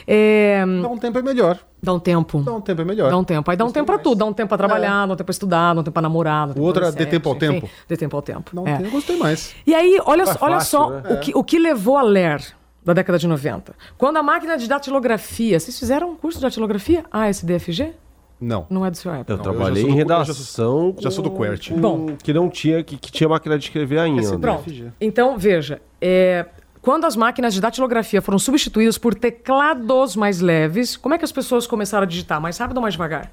É... 0.06 0.64
Dá 0.82 0.88
um 0.88 0.98
tempo 0.98 1.20
é 1.20 1.22
melhor. 1.22 1.60
Dá 1.82 1.94
um 1.94 2.00
tempo. 2.00 2.42
Dá 2.42 2.54
um 2.54 2.62
tempo 2.62 2.82
é 2.82 2.86
melhor. 2.86 3.10
Dá 3.10 3.18
um 3.18 3.24
tempo. 3.24 3.52
Aí 3.52 3.58
dá 3.58 3.66
um 3.66 3.72
tempo 3.72 3.86
pra 3.86 3.96
mais. 3.96 4.04
tudo. 4.04 4.18
Dá 4.18 4.26
um 4.26 4.34
tempo 4.34 4.50
pra 4.50 4.58
trabalhar, 4.58 5.06
dá 5.06 5.14
um 5.14 5.16
tempo 5.16 5.26
pra 5.26 5.32
estudar, 5.32 5.74
dá 5.74 5.82
um 5.82 5.84
tempo 5.84 5.94
pra 5.94 6.02
namorar. 6.02 6.48
tempo 6.48 6.62
outro 6.62 6.82
pra 6.82 6.90
é 6.90 6.92
dê 6.94 7.06
tempo 7.06 7.30
ao 7.30 7.36
enfim. 7.36 7.48
tempo. 7.48 7.70
Dê 7.88 7.98
tempo 7.98 8.16
ao 8.16 8.22
tempo. 8.22 8.56
Dá 8.56 8.62
um 8.62 8.68
é. 8.68 8.78
tempo, 8.78 8.88
eu 8.88 8.92
gostei 8.92 9.18
mais. 9.18 9.54
E 9.66 9.76
aí, 9.76 10.00
olha, 10.06 10.24
É 10.24 10.26
olha 10.42 10.56
fácil, 10.56 10.70
só 10.80 10.90
né? 10.90 11.04
o, 11.10 11.20
que, 11.20 11.32
o 11.36 11.44
que 11.44 11.60
levou 11.60 11.98
a 11.98 12.02
Ler 12.02 12.42
da 12.84 12.94
década 12.94 13.20
de 13.20 13.28
90. 13.28 13.76
Quando 13.98 14.18
a 14.18 14.24
máquina 14.24 14.58
de 14.58 14.68
datilografia. 14.68 15.60
Vocês 15.60 15.78
fizeram 15.78 16.12
um 16.12 16.16
curso 16.16 16.40
de 16.40 16.44
datilografia? 16.44 17.04
Ah, 17.12 17.28
SDFG? 17.30 17.94
Não. 18.40 18.68
Não 18.70 18.86
é 18.86 18.92
do 18.92 18.98
seu 18.98 19.12
época. 19.12 19.34
Eu 19.34 19.38
Não, 19.38 19.44
trabalhei 19.44 19.72
eu 19.72 19.76
já 19.76 19.82
sou 19.82 19.90
em 19.90 19.94
do- 19.94 19.98
redação. 19.98 20.96
já 21.00 21.12
sou 21.12 21.24
do 21.24 21.32
QWERTY. 21.32 21.74
com- 21.74 21.80
Bom. 21.82 22.06
Que 22.22 22.32
não 22.34 22.50
tinha, 22.50 22.84
que, 22.84 22.96
que 22.98 23.12
tinha 23.12 23.28
máquina 23.28 23.58
de 23.58 23.66
escrever 23.66 23.98
ainda. 24.00 24.38
Pronto. 24.38 24.64
FG. 24.70 24.92
Então, 25.02 25.38
veja. 25.38 25.82
é, 26.00 26.46
quando 26.82 27.06
as 27.06 27.16
máquinas 27.16 27.54
de 27.54 27.60
datilografia 27.60 28.22
foram 28.22 28.38
substituídas 28.38 28.98
por 28.98 29.16
teclados 29.16 30.16
mais 30.16 30.40
leves, 30.40 30.96
como 30.96 31.16
é 31.16 31.18
que 31.18 31.26
as 31.26 31.32
pessoas 31.32 31.66
começaram 31.66 32.04
a 32.04 32.08
digitar? 32.08 32.40
Mais 32.40 32.58
rápido 32.58 32.78
ou 32.78 32.82
mais 32.84 32.94
devagar? 32.94 33.32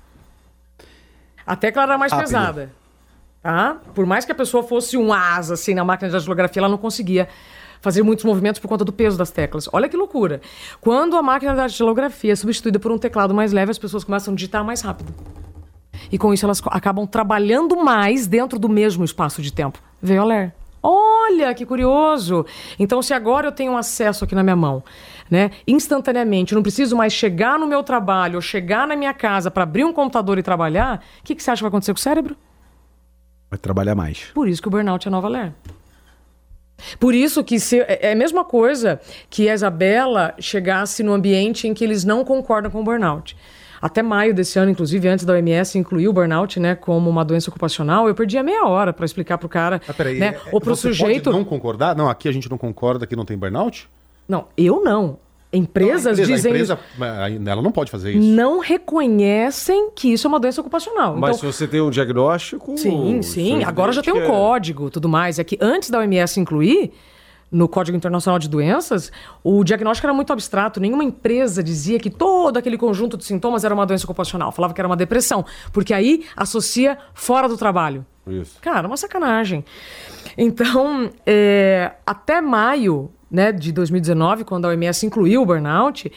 A 1.46 1.54
tecla 1.54 1.82
era 1.82 1.98
mais 1.98 2.10
Rápido. 2.10 2.26
pesada. 2.26 2.72
Tá? 3.42 3.76
Por 3.94 4.06
mais 4.06 4.24
que 4.24 4.32
a 4.32 4.34
pessoa 4.34 4.62
fosse 4.62 4.96
um 4.96 5.12
asa 5.12 5.52
assim 5.52 5.74
na 5.74 5.84
máquina 5.84 6.08
de 6.08 6.14
datilografia, 6.16 6.60
ela 6.60 6.68
não 6.68 6.78
conseguia 6.78 7.28
fazer 7.84 8.02
muitos 8.02 8.24
movimentos 8.24 8.58
por 8.58 8.66
conta 8.66 8.82
do 8.82 8.92
peso 8.92 9.18
das 9.18 9.30
teclas. 9.30 9.68
Olha 9.70 9.90
que 9.90 9.96
loucura. 9.96 10.40
Quando 10.80 11.16
a 11.16 11.22
máquina 11.22 11.52
de 11.52 11.58
datilografia 11.58 12.32
é 12.32 12.36
substituída 12.36 12.78
por 12.78 12.90
um 12.90 12.96
teclado 12.96 13.34
mais 13.34 13.52
leve, 13.52 13.70
as 13.70 13.78
pessoas 13.78 14.02
começam 14.02 14.32
a 14.32 14.34
digitar 14.34 14.64
mais 14.64 14.80
rápido. 14.80 15.14
E 16.10 16.16
com 16.16 16.32
isso 16.32 16.46
elas 16.46 16.62
acabam 16.66 17.06
trabalhando 17.06 17.76
mais 17.76 18.26
dentro 18.26 18.58
do 18.58 18.70
mesmo 18.70 19.04
espaço 19.04 19.42
de 19.42 19.52
tempo. 19.52 19.78
Veio 20.00 20.22
a 20.22 20.24
ler. 20.24 20.54
Olha, 20.82 21.52
que 21.54 21.66
curioso! 21.66 22.46
Então, 22.78 23.02
se 23.02 23.12
agora 23.12 23.48
eu 23.48 23.52
tenho 23.52 23.72
um 23.72 23.76
acesso 23.76 24.24
aqui 24.24 24.34
na 24.34 24.42
minha 24.42 24.56
mão, 24.56 24.82
né, 25.30 25.50
instantaneamente, 25.66 26.52
eu 26.52 26.56
não 26.56 26.62
preciso 26.62 26.96
mais 26.96 27.12
chegar 27.12 27.58
no 27.58 27.66
meu 27.66 27.82
trabalho 27.82 28.36
ou 28.36 28.40
chegar 28.42 28.86
na 28.86 28.96
minha 28.96 29.14
casa 29.14 29.50
para 29.50 29.62
abrir 29.62 29.84
um 29.84 29.92
computador 29.92 30.38
e 30.38 30.42
trabalhar, 30.42 31.02
o 31.20 31.24
que, 31.24 31.34
que 31.34 31.42
você 31.42 31.50
acha 31.50 31.60
que 31.60 31.64
vai 31.64 31.68
acontecer 31.68 31.92
com 31.92 31.98
o 31.98 32.02
cérebro? 32.02 32.36
Vai 33.50 33.58
trabalhar 33.58 33.94
mais. 33.94 34.30
Por 34.34 34.48
isso 34.48 34.60
que 34.60 34.68
o 34.68 34.70
burnout 34.70 35.06
é 35.06 35.10
nova 35.10 35.28
ler. 35.28 35.54
Por 36.98 37.14
isso 37.14 37.42
que 37.44 37.58
se, 37.58 37.80
é 37.80 38.08
é 38.08 38.12
a 38.12 38.16
mesma 38.16 38.44
coisa 38.44 39.00
que 39.30 39.48
a 39.48 39.54
Isabela 39.54 40.34
chegasse 40.38 41.02
no 41.02 41.12
ambiente 41.12 41.66
em 41.68 41.74
que 41.74 41.84
eles 41.84 42.04
não 42.04 42.24
concordam 42.24 42.70
com 42.70 42.80
o 42.80 42.84
burnout. 42.84 43.36
Até 43.80 44.02
maio 44.02 44.32
desse 44.34 44.58
ano, 44.58 44.70
inclusive, 44.70 45.06
antes 45.08 45.24
da 45.26 45.34
OMS 45.34 45.78
incluir 45.78 46.08
o 46.08 46.12
burnout 46.12 46.58
né, 46.58 46.74
como 46.74 47.10
uma 47.10 47.22
doença 47.24 47.50
ocupacional, 47.50 48.08
eu 48.08 48.14
perdia 48.14 48.42
meia 48.42 48.64
hora 48.66 48.92
para 48.94 49.04
explicar 49.04 49.36
pro 49.36 49.48
cara. 49.48 49.80
Ah, 49.86 49.92
peraí. 49.92 50.18
né, 50.18 50.28
é- 50.28 50.40
ou 50.52 50.60
pro 50.60 50.74
sujeito. 50.74 51.30
Não 51.30 51.44
concordar? 51.44 51.94
Não, 51.94 52.08
aqui 52.08 52.28
a 52.28 52.32
gente 52.32 52.50
não 52.50 52.56
concorda 52.56 53.06
que 53.06 53.14
não 53.14 53.26
tem 53.26 53.36
burnout? 53.36 53.88
Não, 54.26 54.46
eu 54.56 54.82
não. 54.82 55.18
Empresas 55.54 56.04
Não, 56.04 56.10
a 56.10 56.12
empresa, 56.12 56.34
dizem. 56.34 56.52
A 56.52 56.54
empresa, 56.54 56.78
mas 56.98 57.46
ela 57.46 57.62
não 57.62 57.72
pode 57.72 57.90
fazer 57.90 58.12
isso. 58.12 58.28
Não 58.28 58.58
reconhecem 58.58 59.90
que 59.94 60.12
isso 60.12 60.26
é 60.26 60.28
uma 60.28 60.40
doença 60.40 60.60
ocupacional. 60.60 61.16
Mas 61.16 61.36
então, 61.36 61.50
se 61.50 61.56
você 61.56 61.68
tem 61.68 61.80
um 61.80 61.90
diagnóstico. 61.90 62.76
Sim, 62.76 63.22
sim. 63.22 63.64
Agora 63.64 63.92
já 63.92 64.02
tem 64.02 64.12
um 64.12 64.22
é- 64.22 64.26
código 64.26 64.90
tudo 64.90 65.08
mais. 65.08 65.38
É 65.38 65.44
que 65.44 65.56
antes 65.60 65.90
da 65.90 65.98
OMS 65.98 66.40
incluir, 66.40 66.92
no 67.54 67.68
Código 67.68 67.96
Internacional 67.96 68.38
de 68.38 68.48
Doenças, 68.48 69.12
o 69.42 69.62
diagnóstico 69.62 70.06
era 70.06 70.12
muito 70.12 70.32
abstrato. 70.32 70.80
Nenhuma 70.80 71.04
empresa 71.04 71.62
dizia 71.62 72.00
que 72.00 72.10
todo 72.10 72.56
aquele 72.56 72.76
conjunto 72.76 73.16
de 73.16 73.24
sintomas 73.24 73.64
era 73.64 73.72
uma 73.72 73.86
doença 73.86 74.04
ocupacional. 74.04 74.50
Falava 74.50 74.74
que 74.74 74.80
era 74.80 74.88
uma 74.88 74.96
depressão. 74.96 75.44
Porque 75.72 75.94
aí 75.94 76.24
associa 76.36 76.98
fora 77.14 77.48
do 77.48 77.56
trabalho. 77.56 78.04
Isso. 78.26 78.58
Cara, 78.60 78.88
uma 78.88 78.96
sacanagem. 78.96 79.64
Então, 80.36 81.10
é, 81.24 81.92
até 82.04 82.40
maio 82.40 83.10
né, 83.34 83.50
de 83.50 83.72
2019, 83.72 84.44
quando 84.44 84.66
a 84.66 84.68
OMS 84.68 85.04
incluiu 85.04 85.42
o 85.42 85.46
burnout, 85.46 86.10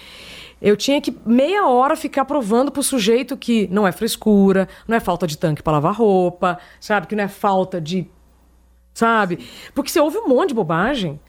eu 0.61 0.77
tinha 0.77 1.01
que 1.01 1.15
meia 1.25 1.67
hora 1.67 1.95
ficar 1.95 2.25
provando 2.25 2.71
pro 2.71 2.83
sujeito 2.83 3.35
que 3.35 3.67
não 3.71 3.87
é 3.87 3.91
frescura, 3.91 4.67
não 4.87 4.95
é 4.95 4.99
falta 4.99 5.25
de 5.25 5.37
tanque 5.37 5.63
para 5.63 5.73
lavar 5.73 5.95
roupa, 5.95 6.59
sabe? 6.79 7.07
Que 7.07 7.15
não 7.15 7.23
é 7.23 7.27
falta 7.27 7.81
de. 7.81 8.07
Sabe? 8.93 9.39
Porque 9.73 9.91
você 9.91 9.99
ouve 9.99 10.17
um 10.17 10.27
monte 10.27 10.49
de 10.49 10.55
bobagem, 10.55 11.19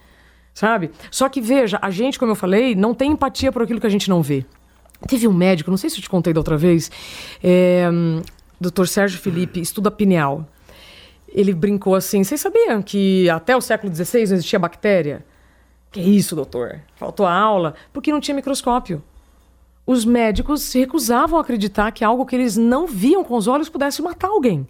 sabe? 0.55 0.91
Só 1.11 1.29
que 1.29 1.41
veja, 1.41 1.79
a 1.83 1.91
gente, 1.91 2.19
como 2.19 2.33
eu 2.33 2.37
falei, 2.37 2.75
não 2.75 2.95
tem 2.95 3.13
empatia 3.13 3.51
por 3.51 3.63
aquilo 3.63 3.81
que 3.81 3.87
a 3.87 3.91
gente 3.91 4.09
não 4.09 4.23
vê. 4.23 4.45
Teve 5.07 5.29
um 5.29 5.33
médico, 5.33 5.71
não 5.71 5.77
sei 5.77 5.91
se 5.91 5.99
eu 5.99 6.03
te 6.03 6.11
contei 6.11 6.33
da 6.33 6.41
outra 6.41 6.57
vez, 6.57 6.91
é, 7.43 7.89
hum, 7.91 8.23
Dr. 8.61 8.87
Sérgio 8.87 9.19
Felipe, 9.19 9.61
estuda 9.61 9.91
pineal. 9.91 10.47
Ele 11.29 11.55
brincou 11.55 11.95
assim: 11.95 12.25
vocês 12.25 12.41
sabiam 12.41 12.83
que 12.83 13.29
até 13.29 13.55
o 13.57 13.61
século 13.61 13.95
XVI 13.95 14.27
não 14.27 14.35
existia 14.35 14.59
bactéria? 14.59 15.25
Que 15.91 16.01
isso, 16.01 16.37
doutor? 16.37 16.81
Faltou 16.97 17.27
a 17.27 17.33
aula? 17.33 17.75
Porque 17.93 18.13
não 18.13 18.21
tinha 18.21 18.35
microscópio. 18.35 19.03
Os 19.87 20.05
médicos 20.05 20.63
se 20.63 20.79
recusavam 20.79 21.39
a 21.39 21.43
acreditar 21.43 21.91
que 21.93 22.05
algo 22.05 22.27
que 22.27 22.37
eles 22.37 22.57
não 22.57 22.87
viam 22.87 23.25
com 23.25 23.35
os 23.35 23.47
olhos 23.47 23.71
pudesse 23.71 24.03
matar 24.03 24.29
alguém. 24.29 24.69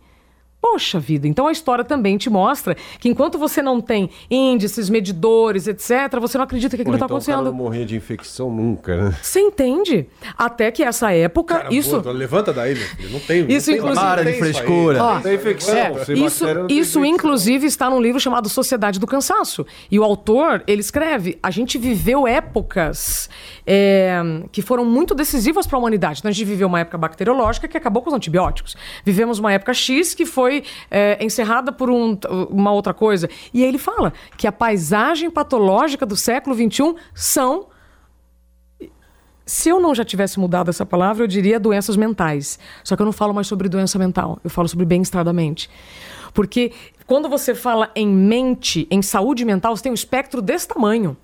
Poxa 0.61 0.99
vida, 0.99 1.29
então 1.29 1.47
a 1.47 1.53
história 1.53 1.85
também 1.85 2.19
te 2.19 2.29
mostra 2.29 2.77
que 2.99 3.09
enquanto 3.09 3.39
você 3.39 3.63
não 3.63 3.81
tem 3.81 4.11
índices, 4.29 4.91
medidores, 4.91 5.69
etc., 5.69 6.19
você 6.21 6.37
não 6.37 6.45
acredita 6.45 6.75
que 6.77 6.83
aquilo 6.83 6.97
está 6.97 7.07
então 7.07 7.17
o 7.17 7.21
cara 7.21 7.33
acontecendo. 7.37 7.45
não 7.57 7.65
morria 7.65 7.87
de 7.87 7.95
infecção 7.95 8.51
nunca, 8.51 8.97
né? 9.11 9.17
Você 9.23 9.39
entende? 9.41 10.09
Até 10.37 10.73
que 10.73 10.83
essa 10.83 11.13
época, 11.13 11.59
Cara, 11.61 11.73
isso. 11.75 12.01
boa, 12.01 12.13
levanta 12.13 12.53
daí, 12.53 12.75
meu 12.75 12.85
filho. 12.89 13.11
Não 13.11 13.21
tem. 13.21 13.47
Isso, 13.49 13.71
não 13.71 13.77
tem- 13.77 13.77
inclusive- 13.77 13.95
não 13.95 13.95
Para 13.95 14.25
de 14.25 14.31
isso 14.31 14.45
aí. 14.45 14.53
frescura. 14.53 15.03
Ó, 15.05 15.21
Tem 15.21 15.35
infecção. 15.37 15.75
É, 15.77 15.91
isso, 15.93 16.45
não 16.45 16.67
isso 16.67 16.73
infecção. 16.73 17.05
inclusive, 17.05 17.67
está 17.67 17.89
num 17.89 18.01
livro 18.01 18.19
chamado 18.21 18.49
Sociedade 18.49 18.99
do 18.99 19.07
Cansaço. 19.07 19.65
E 19.91 19.99
o 19.99 20.03
autor, 20.03 20.65
ele 20.67 20.81
escreve: 20.81 21.39
a 21.41 21.51
gente 21.53 21.79
viveu 21.79 22.27
épocas 22.27 23.31
é, 23.67 24.21
que 24.51 24.61
foram 24.61 24.85
muito 24.85 25.15
decisivas 25.15 25.67
para 25.69 25.77
a 25.77 25.79
humanidade. 25.79 26.19
Então, 26.19 26.29
a 26.29 26.33
gente 26.33 26.45
viveu 26.45 26.67
uma 26.67 26.81
época 26.81 26.99
bacteriológica 26.99 27.69
que 27.69 27.77
acabou 27.77 28.03
com 28.03 28.09
os 28.11 28.15
antibióticos. 28.15 28.77
Vivemos 29.05 29.39
uma 29.39 29.53
época 29.53 29.73
X 29.73 30.15
que 30.15 30.27
foi 30.27 30.58
é, 30.91 31.23
encerrada 31.25 31.73
por 31.73 31.91
um- 31.91 32.19
uma 32.51 32.73
outra 32.73 32.95
coisa. 32.95 33.29
E 33.53 33.63
aí 33.63 33.69
ele 33.69 33.79
fala 33.79 34.13
que 34.37 34.47
a 34.47 34.53
paisagem 34.53 35.31
patológica 35.31 36.05
do 36.05 36.17
século 36.17 36.55
XXI 36.57 36.95
são 37.15 37.67
se 39.45 39.71
eu 39.71 39.81
não 39.81 39.95
já 39.95 40.05
tivesse 40.05 40.39
mudado 40.39 40.69
essa 40.69 40.85
palavra, 40.85 41.25
eu 41.25 41.27
diria 41.27 41.59
doenças 41.59 41.97
mentais. 41.97 42.59
Só 42.85 42.95
que 42.95 43.01
eu 43.01 43.07
não 43.07 43.15
falo 43.15 43.33
mais 43.33 43.47
sobre 43.47 43.67
doença 43.67 43.99
mental, 43.99 44.39
eu 44.45 44.51
falo 44.51 44.69
sobre 44.69 44.85
bem-estar 44.85 45.25
da 45.25 45.33
mente. 45.33 45.71
Porque 46.35 46.71
quando 47.07 47.31
você 47.31 47.55
fala 47.55 47.91
em 47.97 48.07
mente, 48.07 48.87
em 48.91 49.01
saúde 49.01 49.47
mental, 49.47 49.75
você 49.75 49.85
tem 49.85 49.91
um 49.91 49.95
espectro 49.95 50.43
desse 50.43 50.69
tamanho. 50.69 51.17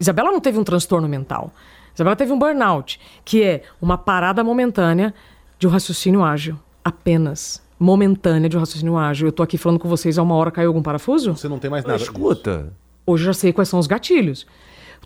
Isabela 0.00 0.32
não 0.32 0.40
teve 0.40 0.58
um 0.58 0.64
transtorno 0.64 1.08
mental. 1.08 1.52
Isabela 1.94 2.16
teve 2.16 2.32
um 2.32 2.38
burnout, 2.38 3.00
que 3.24 3.42
é 3.42 3.62
uma 3.80 3.96
parada 3.96 4.42
momentânea 4.42 5.14
de 5.60 5.66
um 5.68 5.70
raciocínio 5.70 6.24
ágil. 6.24 6.58
Apenas. 6.84 7.62
Momentânea 7.78 8.48
de 8.48 8.56
um 8.56 8.60
raciocínio 8.60 8.96
ágil. 8.96 9.28
Eu 9.28 9.32
tô 9.32 9.42
aqui 9.42 9.58
falando 9.58 9.78
com 9.78 9.88
vocês 9.88 10.18
há 10.18 10.22
uma 10.22 10.34
hora, 10.34 10.50
caiu 10.50 10.68
algum 10.68 10.82
parafuso? 10.82 11.36
Você 11.36 11.48
não 11.48 11.58
tem 11.58 11.70
mais 11.70 11.84
nada. 11.84 11.94
Mas 11.94 12.02
escuta. 12.02 12.72
Hoje 13.06 13.22
eu 13.22 13.26
já 13.26 13.32
sei 13.34 13.52
quais 13.52 13.68
são 13.68 13.78
os 13.78 13.86
gatilhos. 13.86 14.46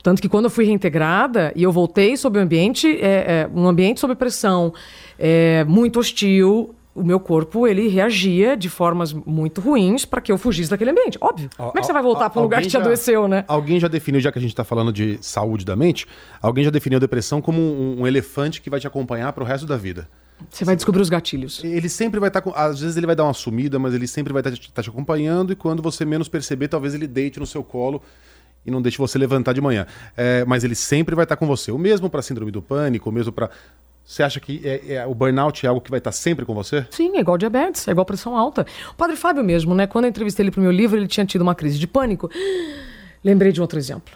Tanto 0.03 0.23
que 0.23 0.29
quando 0.29 0.45
eu 0.47 0.51
fui 0.51 0.65
reintegrada 0.65 1.53
e 1.55 1.63
eu 1.63 1.71
voltei 1.73 2.17
sob 2.17 2.39
um 2.39 2.43
ambiente, 2.43 2.89
é, 3.03 3.43
é, 3.43 3.51
um 3.55 3.67
ambiente 3.69 4.01
sob 4.01 4.15
pressão, 4.15 4.73
é, 5.19 5.63
muito 5.65 5.99
hostil, 6.01 6.75
o 6.95 7.03
meu 7.05 7.21
corpo 7.21 7.67
ele 7.67 7.87
reagia 7.89 8.57
de 8.57 8.71
formas 8.71 9.13
muito 9.13 9.61
ruins 9.61 10.07
para 10.07 10.21
que 10.23 10.33
eu 10.33 10.39
fugisse 10.39 10.71
daquele 10.71 10.91
ambiente. 10.93 11.19
Óbvio. 11.21 11.51
Como 11.57 11.73
é 11.77 11.81
que 11.81 11.87
você 11.87 11.93
vai 11.93 12.03
voltar 12.03 12.31
para 12.31 12.41
um 12.41 12.45
lugar 12.45 12.63
que 12.63 12.69
te 12.69 12.73
já- 12.73 12.79
adoeceu, 12.81 13.29
né? 13.29 13.45
Alguém 13.47 13.79
já 13.79 13.89
definiu, 13.89 14.21
já 14.21 14.33
que 14.33 14.39
a 14.39 14.43
gente 14.43 14.55
tá 14.55 14.65
falando 14.65 14.91
de 14.93 15.19
saúde 15.21 15.65
da 15.67 15.77
mente, 15.77 16.07
alguém 16.41 16.65
já 16.65 16.71
definiu 16.71 16.97
a 16.97 17.01
depressão 17.01 17.43
como 17.43 17.61
um, 17.61 18.01
um 18.01 18.07
elefante 18.07 18.63
que 18.63 18.71
vai 18.71 18.81
te 18.81 18.87
acompanhar 18.87 19.33
pro 19.35 19.45
resto 19.45 19.67
da 19.67 19.77
vida. 19.77 20.09
Você 20.49 20.65
vai 20.65 20.77
descobrir 20.77 21.03
os 21.03 21.09
gatilhos. 21.09 21.63
Ele 21.63 21.89
sempre 21.89 22.19
vai 22.21 22.29
estar. 22.29 22.43
às 22.55 22.81
vezes 22.81 22.97
ele 22.97 23.07
vai 23.07 23.17
dar 23.17 23.25
uma 23.25 23.35
sumida, 23.35 23.79
mas 23.79 23.95
ele 23.95 24.07
sempre 24.07 24.33
vai 24.33 24.41
estar 24.41 24.53
te, 24.53 24.73
tá 24.73 24.83
te 24.83 24.89
acompanhando 24.89 25.53
e 25.53 25.57
quando 25.57 25.83
você 25.83 26.05
menos 26.05 26.29
perceber, 26.29 26.69
talvez 26.69 26.95
ele 26.95 27.07
deite 27.07 27.39
no 27.39 27.47
seu 27.47 27.63
colo 27.63 28.03
e 28.65 28.71
não 28.71 28.81
deixe 28.83 28.99
você 28.99 29.19
levantar 29.19 29.53
de 29.53 29.61
manhã. 29.61 29.87
É, 30.17 30.45
mas 30.45 30.65
ele 30.65 30.75
sempre 30.75 31.15
vai 31.15 31.25
estar 31.25 31.37
com 31.37 31.47
você. 31.47 31.71
O 31.73 31.79
mesmo 31.79 32.09
para 32.09 32.23
síndrome 32.23 32.51
do 32.51 32.63
pânico, 32.63 33.09
o 33.11 33.13
mesmo 33.13 33.33
para. 33.33 33.51
Você 34.05 34.23
acha 34.23 34.41
que 34.41 34.61
é- 34.65 34.95
é- 34.95 35.07
o 35.07 35.15
burnout 35.15 35.65
é 35.65 35.69
algo 35.69 35.81
que 35.81 35.91
vai 35.91 35.99
estar 35.99 36.11
sempre 36.13 36.45
com 36.45 36.53
você? 36.55 36.85
Sim, 36.91 37.17
é 37.17 37.21
igual 37.21 37.39
diabetes, 37.39 37.87
é 37.87 37.93
igual 37.93 38.05
pressão 38.05 38.37
alta. 38.37 38.67
O 38.91 38.95
padre 38.95 39.15
Fábio 39.17 39.45
mesmo, 39.45 39.75
né? 39.75 39.87
Quando 39.87 40.07
eu 40.07 40.09
entrevistei 40.09 40.43
ele 40.45 40.51
pro 40.51 40.61
meu 40.61 40.73
livro, 40.73 40.99
ele 40.99 41.07
tinha 41.07 41.25
tido 41.25 41.43
uma 41.43 41.55
crise 41.55 41.79
de 41.79 41.87
pânico. 41.87 42.29
Lembrei 43.23 43.53
de 43.53 43.61
outro 43.61 43.79
exemplo. 43.79 44.15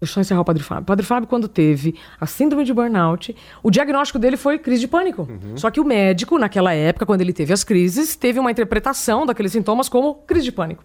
Deixa 0.00 0.12
eu 0.12 0.14
só 0.14 0.20
encerrar 0.20 0.40
o 0.40 0.44
Padre 0.44 0.62
Fábio. 0.62 0.82
O 0.82 0.86
Padre 0.86 1.04
Fábio, 1.04 1.28
quando 1.28 1.48
teve 1.48 1.96
a 2.20 2.26
síndrome 2.26 2.64
de 2.64 2.72
burnout, 2.72 3.34
o 3.62 3.70
diagnóstico 3.70 4.18
dele 4.18 4.36
foi 4.36 4.58
crise 4.58 4.80
de 4.80 4.88
pânico. 4.88 5.28
Só 5.56 5.70
que 5.70 5.80
o 5.80 5.84
médico, 5.84 6.38
naquela 6.38 6.72
época, 6.72 7.04
quando 7.04 7.20
ele 7.20 7.32
teve 7.32 7.52
as 7.52 7.64
crises, 7.64 8.14
teve 8.14 8.38
uma 8.38 8.50
interpretação 8.50 9.26
daqueles 9.26 9.50
sintomas 9.50 9.88
como 9.88 10.14
crise 10.26 10.44
de 10.44 10.52
pânico. 10.52 10.84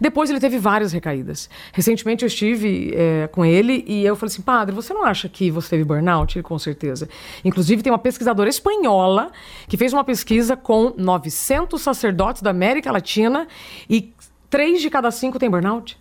Depois 0.00 0.28
ele 0.28 0.40
teve 0.40 0.58
várias 0.58 0.92
recaídas. 0.92 1.48
Recentemente 1.72 2.24
eu 2.24 2.26
estive 2.26 2.92
eh, 2.94 3.28
com 3.32 3.44
ele 3.44 3.84
e 3.86 4.04
eu 4.04 4.16
falei 4.16 4.32
assim, 4.32 4.42
padre, 4.42 4.74
você 4.74 4.92
não 4.92 5.04
acha 5.04 5.28
que 5.28 5.50
você 5.50 5.70
teve 5.70 5.84
burnout? 5.84 6.36
Ele, 6.36 6.42
com 6.42 6.58
certeza. 6.58 7.08
Inclusive 7.44 7.82
tem 7.82 7.92
uma 7.92 7.98
pesquisadora 7.98 8.48
espanhola 8.48 9.30
que 9.68 9.76
fez 9.76 9.92
uma 9.92 10.04
pesquisa 10.04 10.56
com 10.56 10.92
900 10.96 11.80
sacerdotes 11.80 12.42
da 12.42 12.50
América 12.50 12.90
Latina 12.90 13.46
e 13.88 14.12
três 14.50 14.82
de 14.82 14.90
cada 14.90 15.10
cinco 15.10 15.38
têm 15.38 15.48
burnout. 15.48 15.96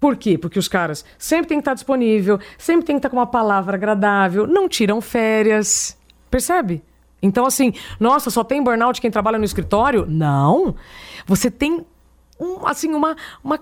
Por 0.00 0.16
quê? 0.16 0.38
Porque 0.38 0.58
os 0.58 0.66
caras 0.66 1.04
sempre 1.18 1.48
têm 1.48 1.58
que 1.58 1.62
estar 1.62 1.74
disponível, 1.74 2.40
sempre 2.56 2.86
tem 2.86 2.96
que 2.96 3.00
estar 3.00 3.10
com 3.10 3.16
uma 3.16 3.26
palavra 3.26 3.76
agradável, 3.76 4.46
não 4.46 4.66
tiram 4.66 4.98
férias. 5.02 5.96
Percebe? 6.30 6.82
Então, 7.22 7.44
assim, 7.44 7.74
nossa, 7.98 8.30
só 8.30 8.42
tem 8.42 8.64
burnout 8.64 8.98
quem 8.98 9.10
trabalha 9.10 9.38
no 9.38 9.44
escritório? 9.44 10.06
Não. 10.08 10.74
Você 11.26 11.50
tem, 11.50 11.84
um, 12.40 12.66
assim, 12.66 12.94
uma, 12.94 13.14
uma 13.44 13.60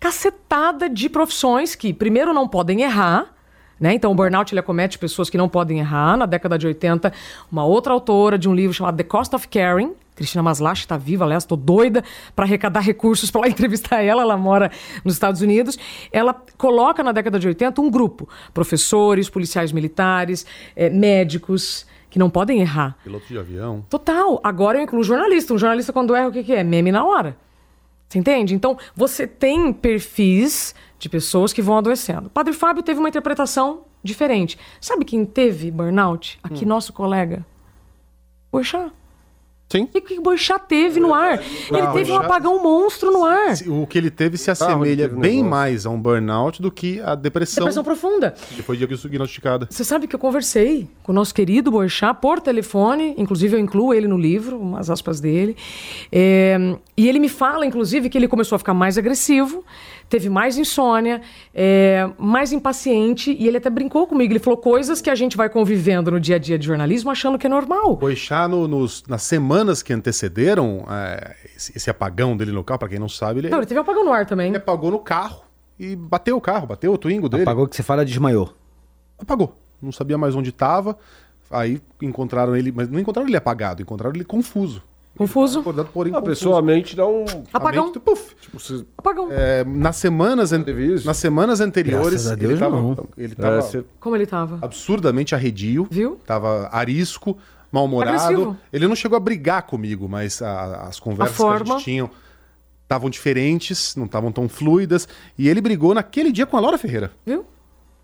cacetada 0.00 0.88
de 0.88 1.08
profissões 1.08 1.76
que, 1.76 1.92
primeiro, 1.92 2.34
não 2.34 2.48
podem 2.48 2.82
errar. 2.82 3.34
Né? 3.78 3.94
Então, 3.94 4.10
o 4.10 4.14
burnout 4.16 4.52
ele 4.52 4.58
acomete 4.58 4.98
pessoas 4.98 5.30
que 5.30 5.38
não 5.38 5.48
podem 5.48 5.78
errar. 5.78 6.16
Na 6.16 6.26
década 6.26 6.58
de 6.58 6.66
80, 6.66 7.12
uma 7.52 7.64
outra 7.64 7.92
autora 7.92 8.36
de 8.36 8.48
um 8.48 8.54
livro 8.54 8.74
chamado 8.74 8.96
The 8.96 9.04
Cost 9.04 9.34
of 9.36 9.46
Caring, 9.46 9.94
Cristina 10.18 10.42
Maslach, 10.42 10.80
está 10.80 10.96
viva, 10.96 11.24
aliás, 11.24 11.44
estou 11.44 11.56
doida 11.56 12.02
para 12.34 12.44
arrecadar 12.44 12.80
recursos 12.80 13.30
para 13.30 13.42
lá 13.42 13.46
entrevistar 13.48 14.02
ela. 14.02 14.22
Ela 14.22 14.36
mora 14.36 14.68
nos 15.04 15.14
Estados 15.14 15.40
Unidos. 15.40 15.78
Ela 16.10 16.34
coloca 16.56 17.04
na 17.04 17.12
década 17.12 17.38
de 17.38 17.46
80 17.46 17.80
um 17.80 17.88
grupo: 17.88 18.28
professores, 18.52 19.30
policiais 19.30 19.70
militares, 19.70 20.44
eh, 20.74 20.90
médicos, 20.90 21.86
que 22.10 22.18
não 22.18 22.28
podem 22.28 22.60
errar. 22.60 22.98
Piloto 23.04 23.28
de 23.28 23.38
avião. 23.38 23.84
Total. 23.88 24.40
Agora 24.42 24.78
eu 24.78 24.82
incluo 24.82 25.04
jornalista. 25.04 25.54
Um 25.54 25.58
jornalista, 25.58 25.92
quando 25.92 26.16
erra, 26.16 26.28
o 26.28 26.32
que, 26.32 26.42
que 26.42 26.52
é? 26.52 26.64
Meme 26.64 26.90
na 26.90 27.04
hora. 27.04 27.36
Você 28.08 28.18
entende? 28.18 28.54
Então, 28.54 28.76
você 28.96 29.24
tem 29.24 29.72
perfis 29.72 30.74
de 30.98 31.08
pessoas 31.08 31.52
que 31.52 31.62
vão 31.62 31.78
adoecendo. 31.78 32.26
O 32.26 32.30
Padre 32.30 32.54
Fábio 32.54 32.82
teve 32.82 32.98
uma 32.98 33.08
interpretação 33.08 33.82
diferente. 34.02 34.58
Sabe 34.80 35.04
quem 35.04 35.24
teve 35.24 35.70
burnout? 35.70 36.40
Aqui, 36.42 36.64
nosso 36.66 36.92
colega. 36.92 37.46
Boixá. 38.50 38.90
Sim. 39.70 39.82
O 39.82 39.86
que, 39.88 40.00
que 40.00 40.20
Boixá 40.20 40.58
teve 40.58 40.98
no 40.98 41.12
ar? 41.12 41.34
Ele 41.42 41.82
Não, 41.82 41.92
teve 41.92 42.10
um 42.10 42.14
Boixá- 42.14 42.24
apagão 42.26 42.62
monstro 42.62 43.10
no 43.12 43.24
ar. 43.24 43.52
O 43.66 43.86
que 43.86 43.98
ele 43.98 44.10
teve 44.10 44.38
se 44.38 44.48
Ah, 44.48 44.52
assemelha 44.54 45.04
teve 45.08 45.16
um 45.16 45.20
bem 45.20 45.30
negócio. 45.36 45.50
mais 45.50 45.84
a 45.84 45.90
um 45.90 46.00
burnout 46.00 46.62
do 46.62 46.70
que 46.72 47.00
a 47.02 47.14
depressão, 47.14 47.64
Depressão 47.64 47.84
profunda. 47.84 48.34
que 48.48 48.62
foi 48.62 48.78
diagnosticada. 48.78 49.66
Você 49.70 49.84
sabe 49.84 50.06
que 50.06 50.14
eu 50.14 50.18
conversei 50.18 50.88
com 51.02 51.12
o 51.12 51.14
nosso 51.14 51.34
querido 51.34 51.70
Boixá 51.70 52.14
por 52.14 52.40
telefone, 52.40 53.14
inclusive 53.18 53.56
eu 53.56 53.60
incluo 53.60 53.92
ele 53.92 54.08
no 54.08 54.16
livro, 54.16 54.58
umas 54.58 54.88
aspas 54.88 55.20
dele. 55.20 55.54
É, 56.10 56.56
e 56.96 57.08
ele 57.08 57.18
me 57.18 57.28
fala, 57.28 57.66
inclusive, 57.66 58.08
que 58.08 58.16
ele 58.16 58.28
começou 58.28 58.56
a 58.56 58.58
ficar 58.58 58.74
mais 58.74 58.96
agressivo, 58.96 59.64
teve 60.08 60.28
mais 60.28 60.56
insônia, 60.56 61.20
é, 61.54 62.08
mais 62.18 62.52
impaciente, 62.52 63.36
e 63.38 63.46
ele 63.46 63.58
até 63.58 63.68
brincou 63.68 64.06
comigo. 64.06 64.32
Ele 64.32 64.38
falou 64.38 64.56
coisas 64.56 65.00
que 65.00 65.10
a 65.10 65.14
gente 65.14 65.36
vai 65.36 65.48
convivendo 65.48 66.10
no 66.10 66.18
dia 66.18 66.36
a 66.36 66.38
dia 66.38 66.58
de 66.58 66.66
jornalismo 66.66 67.10
achando 67.10 67.38
que 67.38 67.46
é 67.46 67.50
normal. 67.50 67.96
Boixá, 67.96 68.48
no- 68.48 68.66
nos, 68.66 69.04
nas 69.06 69.22
semanas 69.22 69.82
que 69.82 69.92
antecederam 69.92 70.84
é, 70.90 71.36
esse, 71.56 71.72
esse 71.76 71.90
apagão 71.90 72.36
dele 72.36 72.52
no 72.52 72.64
carro, 72.64 72.78
pra 72.80 72.88
quem 72.88 72.98
não 72.98 73.08
sabe, 73.08 73.40
ele, 73.40 73.50
Não, 73.50 73.58
ele 73.58 73.66
teve 73.66 73.78
um 73.78 73.82
apagão 73.82 74.04
no 74.04 74.12
ar 74.12 74.24
também. 74.26 74.48
ele 74.48 74.56
apagou 74.56 74.90
no 74.90 74.98
carro 74.98 75.42
e 75.78 75.94
bateu 75.94 76.36
o 76.36 76.40
carro, 76.40 76.66
bateu 76.66 76.92
o 76.92 76.98
Twingo 76.98 77.28
dele. 77.28 77.42
Apagou 77.42 77.66
que 77.68 77.76
você 77.76 77.82
fala, 77.82 78.04
desmaiou. 78.04 78.52
Apagou. 79.18 79.56
Não 79.80 79.92
sabia 79.92 80.16
mais 80.18 80.34
onde 80.34 80.50
estava. 80.50 80.96
Aí 81.50 81.80
encontraram 82.02 82.54
ele, 82.56 82.70
mas 82.72 82.88
não 82.88 82.98
encontraram 82.98 83.26
ele 83.28 83.36
apagado, 83.36 83.80
encontraram 83.80 84.14
ele 84.14 84.24
confuso. 84.24 84.82
Confuso. 85.16 85.60
Acordado, 85.60 85.88
porém, 85.92 86.12
A 86.12 86.16
confuso. 86.20 86.30
pessoa, 86.36 86.58
a 86.60 86.62
mente 86.62 86.94
dá 86.94 87.06
um. 87.06 87.24
Apagão. 87.52 87.84
A 87.84 87.86
mente, 87.86 87.98
puf, 87.98 88.34
Tipo, 88.40 88.58
você- 88.60 88.84
Apagão. 88.96 89.28
É, 89.32 89.64
nas 89.64 89.96
semanas 89.96 90.52
an- 90.52 90.62
Teve 90.62 90.94
isso? 90.94 91.06
nas 91.06 91.16
semanas 91.16 91.60
anteriores 91.60 92.10
Graças 92.24 92.30
a 92.30 92.34
Deus, 92.36 92.52
ele 92.52 92.60
tava, 92.60 92.76
não. 92.76 93.08
ele 93.16 93.34
tava 93.34 93.58
é, 93.58 93.84
Como 93.98 94.14
ele 94.16 94.26
tava? 94.26 94.58
absurdamente 94.62 95.34
arredio, 95.34 95.88
Viu? 95.90 96.20
tava 96.24 96.68
arisco, 96.70 97.36
mal-humorado. 97.72 98.16
Agressivo. 98.16 98.56
Ele 98.72 98.86
não 98.86 98.94
chegou 98.94 99.16
a 99.16 99.20
brigar 99.20 99.62
comigo, 99.62 100.08
mas 100.08 100.40
a- 100.40 100.86
as 100.88 101.00
conversas 101.00 101.36
que 101.36 101.42
a 101.42 101.46
forma. 101.46 101.74
gente 101.74 101.84
tinha 101.84 102.08
estavam 102.84 103.10
diferentes, 103.10 103.96
não 103.96 104.06
estavam 104.06 104.30
tão 104.32 104.48
fluidas, 104.48 105.06
e 105.36 105.48
ele 105.48 105.60
brigou 105.60 105.92
naquele 105.94 106.30
dia 106.32 106.46
com 106.46 106.56
a 106.56 106.60
Laura 106.60 106.78
Ferreira. 106.78 107.10
Viu? 107.26 107.44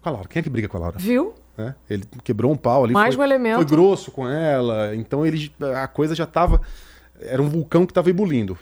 Com 0.03 0.09
a 0.09 0.13
Laura. 0.13 0.29
Quem 0.29 0.41
é 0.41 0.43
que 0.43 0.51
briga 0.51 0.69
com 0.69 0.77
a 0.77 0.81
Laura? 0.81 0.97
Viu? 0.99 1.33
né? 1.57 1.77
Ele 1.89 2.03
quebrou 2.25 2.51
um 2.51 2.57
pau 2.57 2.83
ali. 2.83 2.93
Mais 2.93 3.15
foi, 3.15 3.23
um 3.23 3.27
elemento. 3.29 3.57
Foi 3.59 3.65
grosso 3.65 4.11
com 4.11 4.29
ela. 4.29 4.95
Então 4.97 5.25
ele, 5.25 5.53
a 5.81 5.87
coisa 5.87 6.13
já 6.13 6.27
tava. 6.27 6.61
Era 7.25 7.43
um 7.43 7.49
vulcão 7.49 7.87
que 7.87 7.93
tava 7.93 8.11
ebulindo. 8.11 8.59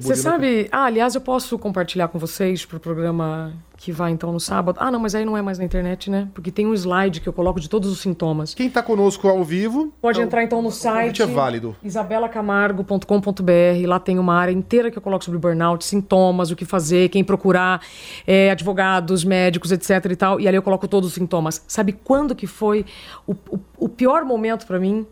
Você 0.00 0.16
sabe. 0.16 0.68
Ah, 0.72 0.84
aliás, 0.84 1.14
eu 1.14 1.20
posso 1.20 1.58
compartilhar 1.58 2.08
com 2.08 2.18
vocês 2.18 2.64
pro 2.64 2.80
programa 2.80 3.52
que 3.76 3.92
vai 3.92 4.10
então 4.10 4.32
no 4.32 4.40
sábado. 4.40 4.76
Ah, 4.80 4.90
não, 4.90 4.98
mas 4.98 5.14
aí 5.14 5.24
não 5.24 5.36
é 5.36 5.42
mais 5.42 5.58
na 5.58 5.64
internet, 5.64 6.10
né? 6.10 6.28
Porque 6.34 6.50
tem 6.50 6.66
um 6.66 6.74
slide 6.74 7.20
que 7.20 7.28
eu 7.28 7.32
coloco 7.32 7.60
de 7.60 7.68
todos 7.68 7.88
os 7.90 8.00
sintomas. 8.00 8.54
Quem 8.54 8.68
tá 8.68 8.82
conosco 8.82 9.28
ao 9.28 9.44
vivo. 9.44 9.92
Pode 10.00 10.18
então, 10.18 10.26
entrar 10.26 10.42
então 10.42 10.60
no 10.60 10.68
o 10.68 10.72
site. 10.72 11.18
convite 11.18 11.22
é 11.22 11.26
válido. 11.26 11.76
isabelacamargo.com.br. 11.82 13.86
Lá 13.86 14.00
tem 14.00 14.18
uma 14.18 14.34
área 14.34 14.52
inteira 14.52 14.90
que 14.90 14.98
eu 14.98 15.02
coloco 15.02 15.24
sobre 15.24 15.38
burnout, 15.38 15.84
sintomas, 15.84 16.50
o 16.50 16.56
que 16.56 16.64
fazer, 16.64 17.08
quem 17.08 17.22
procurar, 17.22 17.80
é, 18.26 18.50
advogados, 18.50 19.24
médicos, 19.24 19.70
etc 19.70 20.04
e 20.10 20.16
tal. 20.16 20.40
E 20.40 20.48
ali 20.48 20.56
eu 20.56 20.62
coloco 20.62 20.88
todos 20.88 21.10
os 21.10 21.14
sintomas. 21.14 21.62
Sabe 21.68 21.92
quando 21.92 22.34
que 22.34 22.48
foi 22.48 22.84
o, 23.26 23.32
o, 23.32 23.60
o 23.78 23.88
pior 23.88 24.24
momento 24.24 24.66
pra 24.66 24.80
mim? 24.80 25.06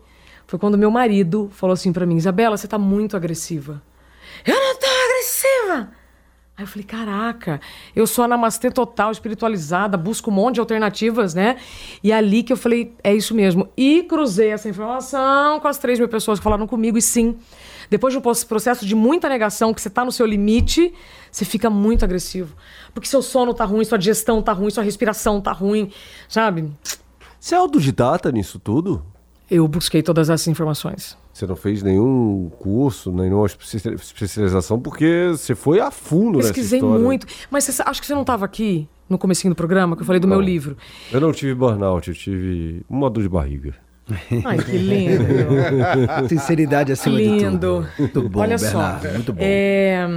Foi 0.47 0.57
quando 0.57 0.77
meu 0.77 0.89
marido 0.89 1.49
falou 1.51 1.73
assim 1.73 1.91
pra 1.91 2.05
mim: 2.05 2.15
Isabela, 2.15 2.57
você 2.57 2.67
tá 2.67 2.77
muito 2.77 3.15
agressiva. 3.17 3.81
Eu 4.45 4.55
não 4.55 4.79
tô 4.79 4.85
agressiva! 4.85 5.89
Aí 6.57 6.63
eu 6.63 6.67
falei, 6.67 6.83
caraca, 6.85 7.61
eu 7.95 8.07
sou 8.07 8.25
a 8.25 8.27
namastê 8.27 8.71
total, 8.71 9.11
espiritualizada, 9.11 9.95
busco 9.95 10.31
um 10.31 10.33
monte 10.33 10.55
de 10.55 10.59
alternativas, 10.59 11.35
né? 11.35 11.57
E 12.03 12.11
ali 12.11 12.41
que 12.41 12.51
eu 12.51 12.57
falei, 12.57 12.95
é 13.03 13.13
isso 13.13 13.35
mesmo. 13.35 13.69
E 13.77 14.01
cruzei 14.01 14.49
essa 14.49 14.67
informação 14.67 15.59
com 15.59 15.67
as 15.67 15.77
3 15.77 15.99
mil 15.99 16.09
pessoas 16.09 16.39
que 16.39 16.43
falaram 16.43 16.65
comigo, 16.65 16.97
e 16.97 17.01
sim, 17.01 17.37
depois 17.91 18.11
de 18.11 18.17
um 18.17 18.21
processo 18.21 18.87
de 18.87 18.95
muita 18.95 19.29
negação, 19.29 19.71
que 19.71 19.79
você 19.79 19.89
tá 19.89 20.03
no 20.03 20.11
seu 20.11 20.25
limite, 20.25 20.91
você 21.31 21.45
fica 21.45 21.69
muito 21.69 22.03
agressivo. 22.03 22.55
Porque 22.91 23.07
seu 23.07 23.21
sono 23.21 23.53
tá 23.53 23.63
ruim, 23.63 23.85
sua 23.85 23.99
digestão 23.99 24.41
tá 24.41 24.51
ruim, 24.51 24.71
sua 24.71 24.83
respiração 24.83 25.39
tá 25.39 25.51
ruim, 25.51 25.91
sabe? 26.27 26.71
Você 27.39 27.53
é 27.53 27.57
autodidata 27.59 28.31
nisso 28.31 28.57
tudo? 28.57 29.05
Eu 29.49 29.67
busquei 29.67 30.01
todas 30.03 30.29
essas 30.29 30.47
informações. 30.47 31.17
Você 31.33 31.45
não 31.47 31.55
fez 31.55 31.81
nenhum 31.81 32.49
curso, 32.59 33.11
nenhuma 33.11 33.45
espe- 33.45 33.93
especialização, 33.93 34.79
porque 34.79 35.29
você 35.31 35.55
foi 35.55 35.79
a 35.79 35.89
fundo 35.89 36.37
nessa 36.39 36.49
Pesquisei 36.49 36.79
história. 36.79 37.03
muito. 37.03 37.25
Mas 37.49 37.63
você, 37.63 37.81
acho 37.85 38.01
que 38.01 38.07
você 38.07 38.13
não 38.13 38.21
estava 38.21 38.43
aqui 38.43 38.87
no 39.07 39.17
comecinho 39.17 39.53
do 39.53 39.55
programa, 39.57 39.95
que 39.95 40.01
eu 40.01 40.05
falei 40.05 40.19
do 40.19 40.27
meu 40.27 40.41
livro. 40.41 40.75
Eu 41.11 41.21
não 41.21 41.31
tive 41.31 41.53
burnout, 41.53 42.09
eu 42.09 42.13
tive 42.15 42.81
uma 42.89 43.09
dor 43.09 43.21
de 43.23 43.29
barriga. 43.29 43.73
Ai, 44.45 44.57
que 44.57 44.71
lindo. 44.77 45.23
Sinceridade 46.27 46.91
acima 46.91 47.17
de 47.17 47.23
lindo. 47.23 47.51
tudo. 47.51 47.87
Muito 47.99 48.29
bom, 48.29 48.39
Olha 48.41 48.57
Bernardo. 48.57 49.01
só. 49.07 49.13
Muito 49.13 49.33
bom. 49.33 49.39
é, 49.41 50.07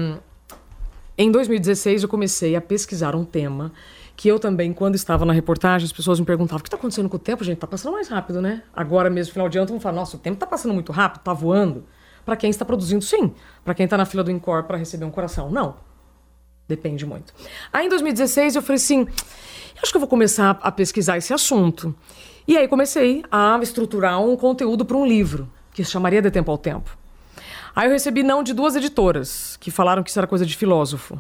em 1.19 1.31
2016, 1.31 2.03
eu 2.03 2.09
comecei 2.09 2.57
a 2.57 2.61
pesquisar 2.61 3.15
um 3.15 3.25
tema 3.25 3.73
que 4.21 4.29
eu 4.29 4.39
também, 4.39 4.71
quando 4.71 4.97
estava 4.97 5.25
na 5.25 5.33
reportagem, 5.33 5.87
as 5.87 5.93
pessoas 5.93 6.21
me 6.21 6.27
perguntavam: 6.27 6.59
o 6.59 6.63
que 6.63 6.69
está 6.69 6.77
acontecendo 6.77 7.09
com 7.09 7.17
o 7.17 7.19
tempo, 7.19 7.43
gente? 7.43 7.55
Está 7.55 7.67
passando 7.67 7.95
mais 7.95 8.07
rápido, 8.07 8.43
né? 8.43 8.63
Agora 8.71 9.09
mesmo, 9.09 9.33
final 9.33 9.49
de 9.49 9.57
ano, 9.57 9.67
todo 9.67 9.73
mundo 9.73 9.83
fala: 9.83 9.97
nossa, 9.97 10.19
o 10.19 10.21
tempo 10.21 10.35
está 10.35 10.47
passando 10.47 10.75
muito 10.75 10.93
rápido, 10.93 11.21
está 11.21 11.33
voando. 11.33 11.87
Para 12.23 12.37
quem 12.37 12.51
está 12.51 12.63
produzindo, 12.63 13.03
sim. 13.03 13.33
Para 13.65 13.73
quem 13.73 13.85
está 13.85 13.97
na 13.97 14.05
fila 14.05 14.23
do 14.23 14.31
Incor 14.31 14.65
para 14.65 14.77
receber 14.77 15.07
um 15.07 15.11
coração, 15.11 15.51
não. 15.51 15.77
Depende 16.69 17.07
muito. 17.07 17.33
Aí 17.73 17.87
em 17.87 17.89
2016 17.89 18.57
eu 18.57 18.61
falei 18.61 18.77
assim: 18.77 19.09
acho 19.83 19.91
que 19.91 19.97
eu 19.97 20.01
vou 20.01 20.09
começar 20.09 20.51
a 20.63 20.71
pesquisar 20.71 21.17
esse 21.17 21.33
assunto. 21.33 21.95
E 22.47 22.59
aí 22.59 22.69
comecei 22.69 23.25
a 23.33 23.59
estruturar 23.63 24.21
um 24.21 24.37
conteúdo 24.37 24.85
para 24.85 24.99
um 24.99 25.07
livro, 25.07 25.51
que 25.73 25.83
se 25.83 25.91
chamaria 25.91 26.21
De 26.21 26.31
Tempo 26.31 26.51
ao 26.51 26.59
Tempo. 26.59 26.95
Aí 27.75 27.89
eu 27.89 27.93
recebi 27.93 28.23
não 28.23 28.43
de 28.43 28.53
duas 28.53 28.77
editoras, 28.77 29.57
que 29.57 29.71
falaram 29.71 30.03
que 30.03 30.11
isso 30.11 30.19
era 30.19 30.27
coisa 30.27 30.45
de 30.45 30.55
filósofo. 30.55 31.19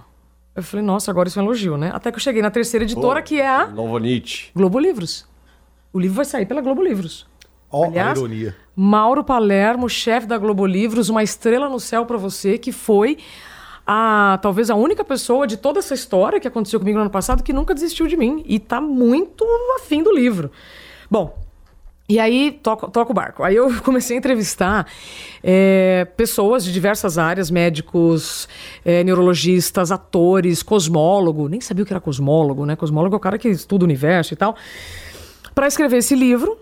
Eu 0.60 0.64
falei, 0.64 0.84
nossa, 0.84 1.10
agora 1.10 1.28
isso 1.28 1.38
é 1.38 1.42
um 1.42 1.46
elogio, 1.46 1.76
né? 1.76 1.90
Até 1.92 2.10
que 2.10 2.16
eu 2.16 2.20
cheguei 2.22 2.42
na 2.42 2.50
terceira 2.50 2.84
editora, 2.84 3.22
que 3.22 3.40
é 3.40 3.48
a 3.48 3.66
Novo 3.66 3.98
Nietzsche. 3.98 4.50
Globo 4.54 4.78
Livros. 4.78 5.26
O 5.92 5.98
livro 5.98 6.16
vai 6.16 6.24
sair 6.24 6.46
pela 6.46 6.60
Globo 6.60 6.82
Livros. 6.82 7.26
Ó, 7.70 7.86
Aliás, 7.86 8.18
a 8.18 8.20
ironia. 8.20 8.56
Mauro 8.76 9.24
Palermo, 9.24 9.88
chefe 9.88 10.26
da 10.26 10.36
Globo 10.36 10.66
Livros, 10.66 11.08
uma 11.08 11.22
estrela 11.22 11.68
no 11.68 11.80
céu 11.80 12.04
para 12.04 12.16
você, 12.16 12.58
que 12.58 12.72
foi 12.72 13.18
a 13.86 14.38
talvez 14.42 14.70
a 14.70 14.74
única 14.74 15.04
pessoa 15.04 15.46
de 15.46 15.56
toda 15.56 15.78
essa 15.78 15.94
história 15.94 16.38
que 16.38 16.46
aconteceu 16.46 16.78
comigo 16.78 16.96
no 16.96 17.02
ano 17.02 17.10
passado 17.10 17.42
que 17.42 17.52
nunca 17.52 17.74
desistiu 17.74 18.06
de 18.06 18.16
mim 18.16 18.42
e 18.46 18.58
tá 18.58 18.80
muito 18.80 19.44
afim 19.76 20.02
do 20.02 20.12
livro. 20.12 20.50
Bom, 21.10 21.39
e 22.10 22.18
aí 22.18 22.58
toco, 22.60 22.90
toco 22.90 23.12
o 23.12 23.14
barco. 23.14 23.44
Aí 23.44 23.54
eu 23.54 23.72
comecei 23.84 24.16
a 24.16 24.18
entrevistar 24.18 24.84
é, 25.44 26.04
pessoas 26.16 26.64
de 26.64 26.72
diversas 26.72 27.18
áreas, 27.18 27.52
médicos, 27.52 28.48
é, 28.84 29.04
neurologistas, 29.04 29.92
atores, 29.92 30.60
cosmólogo. 30.60 31.48
Nem 31.48 31.60
sabia 31.60 31.84
o 31.84 31.86
que 31.86 31.92
era 31.92 32.00
cosmólogo, 32.00 32.66
né? 32.66 32.74
Cosmólogo 32.74 33.14
é 33.14 33.16
o 33.16 33.20
cara 33.20 33.38
que 33.38 33.48
estuda 33.48 33.84
o 33.84 33.86
universo 33.86 34.34
e 34.34 34.36
tal. 34.36 34.56
Para 35.54 35.68
escrever 35.68 35.98
esse 35.98 36.16
livro, 36.16 36.58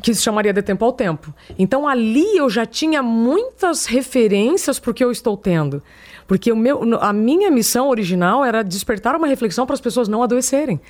que 0.00 0.14
se 0.14 0.22
chamaria 0.22 0.52
De 0.52 0.62
Tempo 0.62 0.84
ao 0.84 0.92
Tempo. 0.92 1.34
Então 1.58 1.88
ali 1.88 2.36
eu 2.36 2.48
já 2.48 2.64
tinha 2.64 3.02
muitas 3.02 3.84
referências 3.84 4.78
para 4.78 4.92
o 4.92 4.94
que 4.94 5.02
eu 5.02 5.10
estou 5.10 5.36
tendo. 5.36 5.82
Porque 6.28 6.52
o 6.52 6.56
meu, 6.56 7.00
a 7.00 7.12
minha 7.12 7.50
missão 7.50 7.88
original 7.88 8.44
era 8.44 8.62
despertar 8.62 9.16
uma 9.16 9.26
reflexão 9.26 9.66
para 9.66 9.74
as 9.74 9.80
pessoas 9.80 10.06
não 10.06 10.22
adoecerem. 10.22 10.80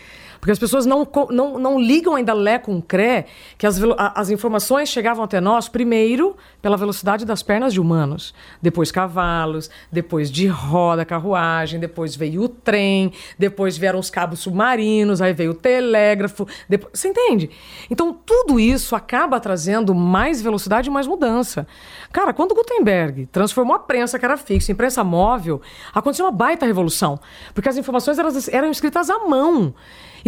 Porque 0.40 0.52
as 0.52 0.58
pessoas 0.58 0.86
não, 0.86 1.06
não, 1.30 1.58
não 1.58 1.80
ligam 1.80 2.14
ainda 2.14 2.32
lé 2.32 2.58
com 2.58 2.80
cré 2.80 3.26
que 3.56 3.66
as, 3.66 3.80
as 4.14 4.30
informações 4.30 4.88
chegavam 4.88 5.24
até 5.24 5.40
nós 5.40 5.68
primeiro 5.68 6.36
pela 6.62 6.76
velocidade 6.76 7.24
das 7.24 7.42
pernas 7.42 7.72
de 7.72 7.80
humanos, 7.80 8.34
depois 8.60 8.90
cavalos, 8.90 9.70
depois 9.90 10.30
de 10.30 10.46
roda, 10.46 11.04
carruagem, 11.04 11.80
depois 11.80 12.14
veio 12.16 12.42
o 12.42 12.48
trem, 12.48 13.12
depois 13.38 13.76
vieram 13.76 13.98
os 13.98 14.10
cabos 14.10 14.40
submarinos, 14.40 15.20
aí 15.20 15.32
veio 15.32 15.52
o 15.52 15.54
telégrafo. 15.54 16.46
Depois, 16.68 16.98
você 16.98 17.08
entende? 17.08 17.50
Então 17.90 18.12
tudo 18.12 18.58
isso 18.58 18.94
acaba 18.94 19.40
trazendo 19.40 19.94
mais 19.94 20.40
velocidade 20.40 20.88
e 20.88 20.92
mais 20.92 21.06
mudança. 21.06 21.66
Cara, 22.12 22.32
quando 22.32 22.54
Gutenberg 22.54 23.26
transformou 23.26 23.76
a 23.76 23.78
prensa 23.78 24.18
que 24.18 24.24
era 24.24 24.36
fixa 24.36 24.72
em 24.72 24.74
prensa 24.74 25.04
móvel, 25.04 25.60
aconteceu 25.92 26.24
uma 26.24 26.32
baita 26.32 26.66
revolução. 26.66 27.18
Porque 27.54 27.68
as 27.68 27.76
informações 27.76 28.18
elas 28.18 28.48
eram 28.48 28.70
escritas 28.70 29.10
à 29.10 29.18
mão. 29.20 29.74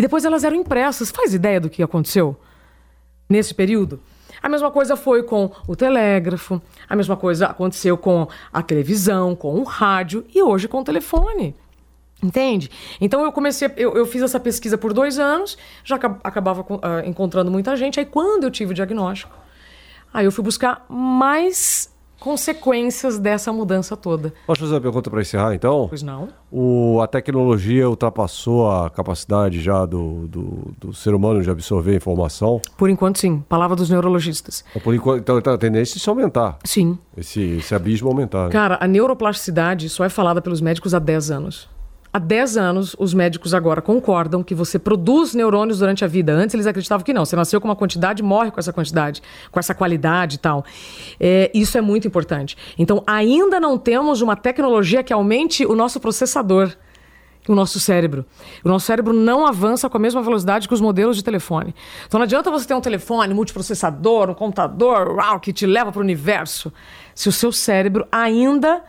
E 0.00 0.02
depois 0.02 0.24
elas 0.24 0.44
eram 0.44 0.56
impressas. 0.56 1.10
Faz 1.10 1.34
ideia 1.34 1.60
do 1.60 1.68
que 1.68 1.82
aconteceu 1.82 2.34
nesse 3.28 3.54
período? 3.54 4.00
A 4.42 4.48
mesma 4.48 4.70
coisa 4.70 4.96
foi 4.96 5.22
com 5.22 5.50
o 5.68 5.76
telégrafo, 5.76 6.58
a 6.88 6.96
mesma 6.96 7.18
coisa 7.18 7.48
aconteceu 7.48 7.98
com 7.98 8.26
a 8.50 8.62
televisão, 8.62 9.36
com 9.36 9.56
o 9.56 9.62
rádio 9.62 10.24
e 10.34 10.42
hoje 10.42 10.66
com 10.66 10.80
o 10.80 10.84
telefone. 10.84 11.54
Entende? 12.22 12.70
Então 12.98 13.22
eu 13.22 13.30
comecei, 13.30 13.70
eu, 13.76 13.94
eu 13.94 14.06
fiz 14.06 14.22
essa 14.22 14.40
pesquisa 14.40 14.78
por 14.78 14.94
dois 14.94 15.18
anos, 15.18 15.58
já 15.84 15.96
acab- 15.96 16.18
acabava 16.24 16.64
ah, 16.80 17.02
encontrando 17.04 17.50
muita 17.50 17.76
gente. 17.76 18.00
Aí 18.00 18.06
quando 18.06 18.44
eu 18.44 18.50
tive 18.50 18.70
o 18.70 18.74
diagnóstico, 18.74 19.36
aí 20.14 20.24
eu 20.24 20.32
fui 20.32 20.42
buscar 20.42 20.82
mais 20.88 21.94
consequências 22.20 23.18
dessa 23.18 23.52
mudança 23.52 23.96
toda. 23.96 24.32
Posso 24.46 24.60
fazer 24.60 24.74
uma 24.74 24.80
pergunta 24.80 25.10
para 25.10 25.20
encerrar, 25.22 25.54
então? 25.54 25.86
Pois 25.88 26.02
não? 26.02 26.28
O, 26.52 27.00
a 27.00 27.06
tecnologia 27.06 27.88
ultrapassou 27.88 28.70
a 28.70 28.90
capacidade 28.90 29.60
já 29.60 29.86
do, 29.86 30.28
do, 30.28 30.74
do 30.78 30.94
ser 30.94 31.14
humano 31.14 31.42
de 31.42 31.50
absorver 31.50 31.96
informação? 31.96 32.60
Por 32.76 32.90
enquanto, 32.90 33.18
sim. 33.18 33.42
Palavra 33.48 33.74
dos 33.74 33.88
neurologistas. 33.88 34.64
Por 34.84 34.94
enquanto, 34.94 35.20
então 35.20 35.40
tá, 35.40 35.54
a 35.54 35.58
tendência 35.58 35.94
é 35.94 35.96
isso 35.96 36.10
aumentar. 36.10 36.58
Sim. 36.64 36.98
Esse, 37.16 37.40
esse 37.40 37.74
abismo 37.74 38.08
aumentar. 38.08 38.44
né? 38.44 38.50
Cara, 38.50 38.78
a 38.80 38.86
neuroplasticidade 38.86 39.88
só 39.88 40.04
é 40.04 40.08
falada 40.08 40.42
pelos 40.42 40.60
médicos 40.60 40.94
há 40.94 40.98
10 40.98 41.30
anos. 41.30 41.68
Há 42.12 42.18
10 42.18 42.56
anos, 42.56 42.96
os 42.98 43.14
médicos 43.14 43.54
agora 43.54 43.80
concordam 43.80 44.42
que 44.42 44.52
você 44.52 44.80
produz 44.80 45.32
neurônios 45.32 45.78
durante 45.78 46.04
a 46.04 46.08
vida. 46.08 46.32
Antes 46.32 46.54
eles 46.54 46.66
acreditavam 46.66 47.04
que 47.04 47.12
não. 47.12 47.24
Você 47.24 47.36
nasceu 47.36 47.60
com 47.60 47.68
uma 47.68 47.76
quantidade, 47.76 48.20
morre 48.20 48.50
com 48.50 48.58
essa 48.58 48.72
quantidade, 48.72 49.22
com 49.48 49.60
essa 49.60 49.72
qualidade 49.76 50.34
e 50.34 50.38
tal. 50.38 50.64
É, 51.20 51.52
isso 51.54 51.78
é 51.78 51.80
muito 51.80 52.08
importante. 52.08 52.56
Então, 52.76 53.00
ainda 53.06 53.60
não 53.60 53.78
temos 53.78 54.22
uma 54.22 54.34
tecnologia 54.34 55.04
que 55.04 55.12
aumente 55.12 55.64
o 55.64 55.76
nosso 55.76 56.00
processador, 56.00 56.74
o 57.48 57.54
nosso 57.54 57.78
cérebro. 57.78 58.26
O 58.64 58.68
nosso 58.68 58.86
cérebro 58.86 59.12
não 59.12 59.46
avança 59.46 59.88
com 59.88 59.96
a 59.96 60.00
mesma 60.00 60.20
velocidade 60.20 60.66
que 60.66 60.74
os 60.74 60.80
modelos 60.80 61.16
de 61.16 61.22
telefone. 61.22 61.72
Então 62.06 62.18
não 62.18 62.24
adianta 62.24 62.50
você 62.50 62.66
ter 62.66 62.74
um 62.74 62.80
telefone 62.80 63.32
multiprocessador, 63.32 64.30
um 64.30 64.34
computador, 64.34 65.14
uau, 65.14 65.38
que 65.38 65.52
te 65.52 65.64
leva 65.64 65.92
para 65.92 66.00
o 66.00 66.02
universo, 66.02 66.72
se 67.14 67.28
o 67.28 67.32
seu 67.32 67.52
cérebro 67.52 68.06
ainda 68.10 68.82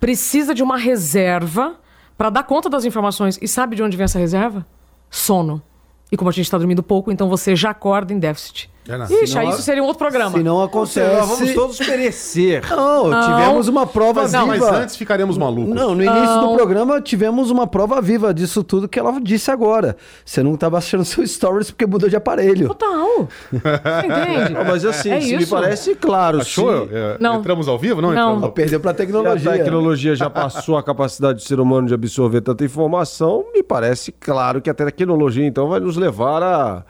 precisa 0.00 0.54
de 0.54 0.62
uma 0.62 0.76
reserva 0.76 1.78
para 2.16 2.30
dar 2.30 2.44
conta 2.44 2.68
das 2.68 2.84
informações. 2.84 3.38
E 3.40 3.48
sabe 3.48 3.76
de 3.76 3.82
onde 3.82 3.96
vem 3.96 4.04
essa 4.04 4.18
reserva? 4.18 4.66
Sono. 5.10 5.62
E 6.10 6.16
como 6.16 6.28
a 6.28 6.32
gente 6.32 6.44
está 6.44 6.58
dormindo 6.58 6.82
pouco, 6.82 7.10
então 7.10 7.28
você 7.28 7.56
já 7.56 7.70
acorda 7.70 8.12
em 8.12 8.18
déficit. 8.18 8.70
É, 8.86 8.98
não. 8.98 9.06
Ixi, 9.06 9.38
aí 9.38 9.48
isso 9.48 9.62
seria 9.62 9.82
um 9.82 9.86
outro 9.86 9.98
programa. 9.98 10.36
Se 10.36 10.44
não 10.44 10.62
acontece. 10.62 11.00
nós 11.00 11.26
vamos 11.28 11.54
todos 11.54 11.78
perecer. 11.78 12.62
Não, 12.68 13.20
tivemos 13.22 13.66
uma 13.68 13.86
prova 13.86 14.22
Mas, 14.22 14.32
viva. 14.32 14.46
mas 14.46 14.62
antes 14.62 14.96
ficaremos 14.96 15.38
malucos. 15.38 15.74
Não, 15.74 15.94
no 15.94 16.02
início 16.04 16.22
Não. 16.36 16.50
do 16.50 16.56
programa 16.56 17.00
tivemos 17.00 17.50
uma 17.50 17.66
prova 17.66 18.00
viva 18.02 18.34
disso 18.34 18.62
tudo 18.62 18.86
que 18.88 18.98
ela 18.98 19.18
disse 19.20 19.50
agora. 19.50 19.96
Você 20.24 20.42
não 20.42 20.54
estava 20.54 20.76
achando 20.78 21.04
seu 21.04 21.26
stories 21.26 21.70
porque 21.70 21.86
mudou 21.86 22.08
de 22.10 22.16
aparelho. 22.16 22.68
Total. 22.68 23.28
Você 23.50 24.06
entende? 24.06 24.56
Ah, 24.58 24.64
mas 24.66 24.84
assim, 24.84 25.10
É 25.10 25.20
se 25.20 25.36
me 25.36 25.42
isso. 25.44 25.50
parece 25.54 25.94
claro. 25.94 26.40
Achou? 26.40 26.86
Se, 26.88 26.94
É, 26.94 27.16
Não. 27.20 27.36
Entramos 27.40 27.68
ao 27.68 27.78
vivo? 27.78 28.02
Não, 28.02 28.10
Não. 28.12 28.16
entramos 28.16 28.42
ao 28.44 28.52
Perdeu 28.52 28.80
pra 28.80 28.90
se 28.90 28.94
a 28.94 28.98
tecnologia. 29.06 29.52
tecnologia 29.52 30.14
já 30.16 30.28
passou 30.28 30.76
a 30.76 30.82
capacidade 30.82 31.38
do 31.38 31.42
ser 31.42 31.58
humano 31.58 31.88
de 31.88 31.94
absorver 31.94 32.40
tanta 32.42 32.64
informação, 32.64 33.44
me 33.54 33.62
parece 33.62 34.12
claro 34.12 34.60
que 34.60 34.68
a 34.68 34.74
tecnologia 34.74 35.46
então 35.46 35.68
vai 35.68 35.80
nos 35.80 35.96
levar 35.96 36.42
à, 36.42 36.84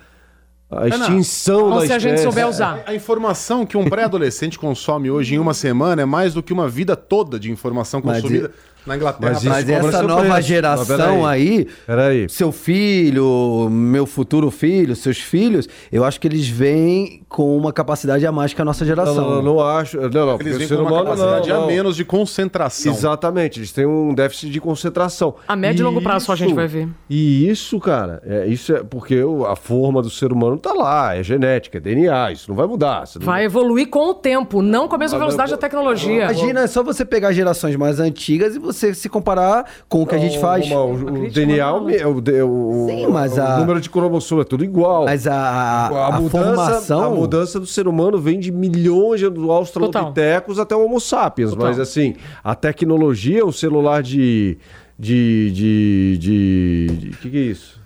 à 0.71 0.89
extinção 0.89 1.71
da 1.71 1.87
se 1.87 1.93
a 1.93 1.99
gente 1.99 2.15
espécie. 2.15 2.25
souber 2.25 2.49
usar. 2.49 2.83
A 2.87 2.95
informação 2.95 3.65
que 3.67 3.77
um 3.77 3.89
pré-adolescente 3.89 4.59
consome 4.59 5.11
hoje 5.11 5.35
em 5.35 5.39
uma 5.39 5.55
semana 5.55 6.03
é 6.03 6.05
mais 6.05 6.35
do 6.35 6.43
que 6.43 6.53
uma 6.53 6.69
vida 6.69 6.97
toda 6.97 7.39
de 7.39 7.51
informação 7.51 8.01
Mas 8.05 8.23
consumida 8.23 8.53
na 8.87 8.97
Inglaterra. 8.97 9.33
mas 9.33 9.45
Mas 9.45 9.69
essa 9.69 10.03
nova 10.03 10.23
preço. 10.35 10.43
geração 10.49 11.21
Mas 11.23 11.39
peraí. 11.39 11.59
aí, 11.59 11.69
Peraí. 11.87 12.29
seu 12.29 12.53
filho, 12.53 13.69
meu 13.71 14.07
futuro 14.07 14.51
filho, 14.51 14.95
seus 14.97 15.19
filhos, 15.19 15.69
eu 15.91 16.05
acho 16.05 16.21
que 16.21 16.27
eles 16.29 16.49
vêm 16.49 17.23
com 17.29 17.57
uma 17.57 17.73
capacidade 17.73 18.25
a 18.27 18.31
mais 18.33 18.53
que 18.53 18.61
a 18.63 18.65
nossa 18.65 18.85
geração. 18.85 19.15
não, 19.17 19.31
não, 19.37 19.43
não 19.43 19.61
acho. 19.61 19.97
Não, 20.01 20.09
não, 20.27 20.41
Eles 20.41 20.57
vêm 20.59 20.67
ser 20.69 20.77
com 20.77 20.83
uma 20.83 20.91
humano 20.91 21.05
capacidade 21.05 21.49
não, 21.51 21.65
a 21.65 21.67
menos 21.67 21.97
de 21.97 22.05
concentração. 22.05 22.93
Exatamente, 22.93 23.59
eles 23.59 23.73
têm 23.73 23.87
um 23.87 24.15
déficit 24.15 24.51
de 24.51 24.61
concentração. 24.61 25.35
A 25.49 25.57
médio 25.57 25.83
e 25.83 25.85
longo 25.85 26.01
prazo 26.03 26.27
só 26.27 26.33
a 26.33 26.37
gente 26.37 26.55
vai 26.55 26.67
ver. 26.67 26.89
E 27.09 27.49
isso, 27.49 27.79
cara, 27.81 28.23
é, 28.25 28.47
isso 28.47 28.75
é 28.75 28.83
porque 28.83 29.21
a 29.49 29.57
forma 29.57 30.03
do 30.03 30.11
ser 30.11 30.33
humano 30.33 30.57
tá 30.59 30.73
lá, 30.73 31.17
é 31.17 31.23
genética, 31.23 31.79
é 31.79 31.81
DNA, 31.81 32.33
isso 32.33 32.49
não 32.49 32.57
vai 32.57 32.67
mudar. 32.67 33.05
não- 33.19 33.25
Vai 33.27 33.45
evoluir 33.45 33.89
com 33.89 34.11
o 34.11 34.15
tempo, 34.15 34.63
não 34.63 34.87
com 34.89 34.95
a 34.95 34.99
mesma 34.99 35.19
velocidade 35.19 35.51
da 35.51 35.57
tecnologia. 35.57 36.25
Imagina, 36.25 36.61
é 36.61 36.67
só 36.67 36.83
você 36.83 37.05
pegar 37.05 37.33
gerações 37.33 37.75
mais 37.77 37.99
antigas 38.01 38.55
e 38.55 38.59
você 38.59 38.74
se 38.75 39.09
comparar 39.09 39.65
com 39.89 40.03
o 40.03 40.07
que 40.07 40.15
a 40.15 40.19
gente 40.19 40.39
faz. 40.39 40.67
Uma- 40.71 40.83
o, 40.85 40.93
o 40.95 41.07
crítica 41.07 41.47
DNA, 41.47 41.67
não 41.67 41.87
o, 41.87 42.47
o, 42.47 42.85
o- 42.85 42.89
Sim, 42.89 43.07
mas 43.09 43.37
o 43.37 43.41
a- 43.41 43.59
número 43.59 43.81
de 43.81 43.89
cromossomo 43.89 44.41
é 44.43 44.45
tudo 44.45 44.65
igual. 44.65 45.05
Mas 45.05 45.27
a, 45.27 45.35
a, 45.35 46.17
a 46.17 46.21
formação. 46.29 47.03
a 47.03 47.11
mudança 47.11 47.59
do 47.61 47.67
ser 47.67 47.89
humano 47.89 48.19
vem 48.19 48.39
de 48.39 48.51
milhões 48.53 49.21
de 49.21 49.27
australopitecos 49.27 50.59
até 50.59 50.75
o 50.75 50.85
Homo 50.85 51.01
sapiens. 51.01 51.51
Total. 51.51 51.67
Mas 51.69 51.79
assim, 51.81 52.15
a 52.43 52.55
tecnologia, 52.55 53.45
o 53.47 53.53
celular 53.53 54.03
de. 54.03 54.59
de. 54.99 55.51
de. 55.53 56.19
de. 56.19 56.87
de- 56.99 57.17
que, 57.19 57.31
que 57.31 57.37
é 57.37 57.41
isso? 57.41 57.81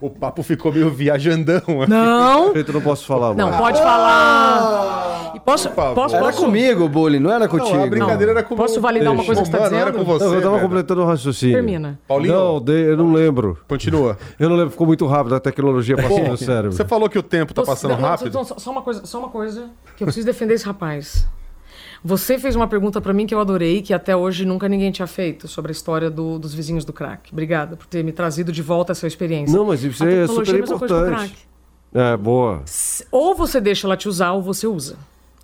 O, 0.00 0.06
o 0.06 0.10
papo 0.10 0.42
ficou 0.42 0.72
meio 0.72 0.90
viajandão. 0.90 1.60
Não, 1.88 2.52
Eu 2.54 2.72
não 2.72 2.80
posso 2.80 3.06
falar 3.06 3.34
não, 3.34 3.48
mais. 3.48 3.60
pode 3.60 3.78
falar. 3.78 5.32
E 5.34 5.40
posso, 5.40 5.70
favor. 5.70 5.94
posso, 5.94 6.16
Era 6.16 6.24
posso, 6.26 6.44
comigo 6.44 6.84
o 6.84 6.88
bullying, 6.88 7.18
não 7.18 7.30
era 7.32 7.48
contigo. 7.48 7.76
Não, 7.76 7.84
a 7.84 7.86
brincadeira 7.86 8.32
era 8.32 8.42
com 8.42 8.54
Posso 8.56 8.80
validar 8.80 9.12
uma 9.12 9.24
coisa 9.24 9.40
que 9.42 9.46
você 9.48 9.52
tá 9.56 9.70
não 9.70 9.78
era 9.78 9.90
dizendo? 9.90 10.04
com 10.04 10.12
você. 10.12 10.24
Não, 10.24 10.34
eu 10.34 10.42
tava 10.42 10.56
velho. 10.56 10.68
completando 10.68 11.02
o 11.02 11.04
raciocínio. 11.06 11.54
Termina. 11.56 11.98
Paulinho, 12.06 12.34
Não, 12.34 12.60
de- 12.60 12.72
eu 12.90 12.96
não 12.96 13.12
lembro. 13.12 13.58
continua. 13.68 14.18
Eu 14.38 14.48
não 14.48 14.56
lembro, 14.56 14.70
ficou 14.72 14.86
muito 14.86 15.06
rápido 15.06 15.34
a 15.34 15.40
tecnologia 15.40 15.96
passando 15.96 16.28
no 16.28 16.36
cérebro. 16.36 16.72
Você 16.72 16.84
falou 16.84 17.08
que 17.08 17.18
o 17.18 17.22
tempo 17.22 17.54
tá 17.54 17.62
Você- 17.62 17.70
passando 17.70 17.90
não, 17.92 18.00
não, 18.00 18.08
rápido. 18.08 18.34
não, 18.34 18.44
só- 18.44 18.58
só 18.58 18.70
uma 18.70 18.82
coisa, 18.82 19.06
só 19.06 19.18
uma 19.18 19.28
coisa 19.28 19.70
que 19.96 20.02
eu 20.02 20.06
preciso 20.06 20.26
defender 20.26 20.54
esse 20.54 20.66
rapaz. 20.66 21.26
Você 22.02 22.38
fez 22.38 22.56
uma 22.56 22.66
pergunta 22.66 23.00
pra 23.00 23.12
mim 23.12 23.26
que 23.26 23.34
eu 23.34 23.40
adorei, 23.40 23.82
que 23.82 23.92
até 23.92 24.16
hoje 24.16 24.46
nunca 24.46 24.68
ninguém 24.68 24.90
tinha 24.90 25.06
feito, 25.06 25.46
sobre 25.46 25.70
a 25.70 25.72
história 25.72 26.10
do- 26.10 26.38
dos 26.38 26.54
vizinhos 26.54 26.84
do 26.84 26.92
crack. 26.92 27.30
Obrigada 27.32 27.76
por 27.76 27.86
ter 27.86 28.02
me 28.02 28.10
trazido 28.12 28.50
de 28.50 28.62
volta 28.62 28.92
essa 28.92 29.06
experiência. 29.06 29.54
Não, 29.56 29.66
mas 29.66 29.84
isso 29.84 30.02
A 30.02 30.06
é 30.06 30.20
tecnologia 30.22 30.44
super 30.44 30.54
é 30.54 30.56
a 30.56 30.60
mesma 30.60 30.78
coisa 30.78 30.94
que 30.94 31.00
o 31.00 31.04
importante. 31.06 31.30
crack. 31.32 31.50
É, 31.92 32.16
boa. 32.16 32.62
Ou 33.10 33.34
você 33.34 33.60
deixa 33.60 33.86
ela 33.86 33.96
te 33.96 34.08
usar, 34.08 34.32
ou 34.32 34.40
você 34.42 34.66
usa. 34.66 34.96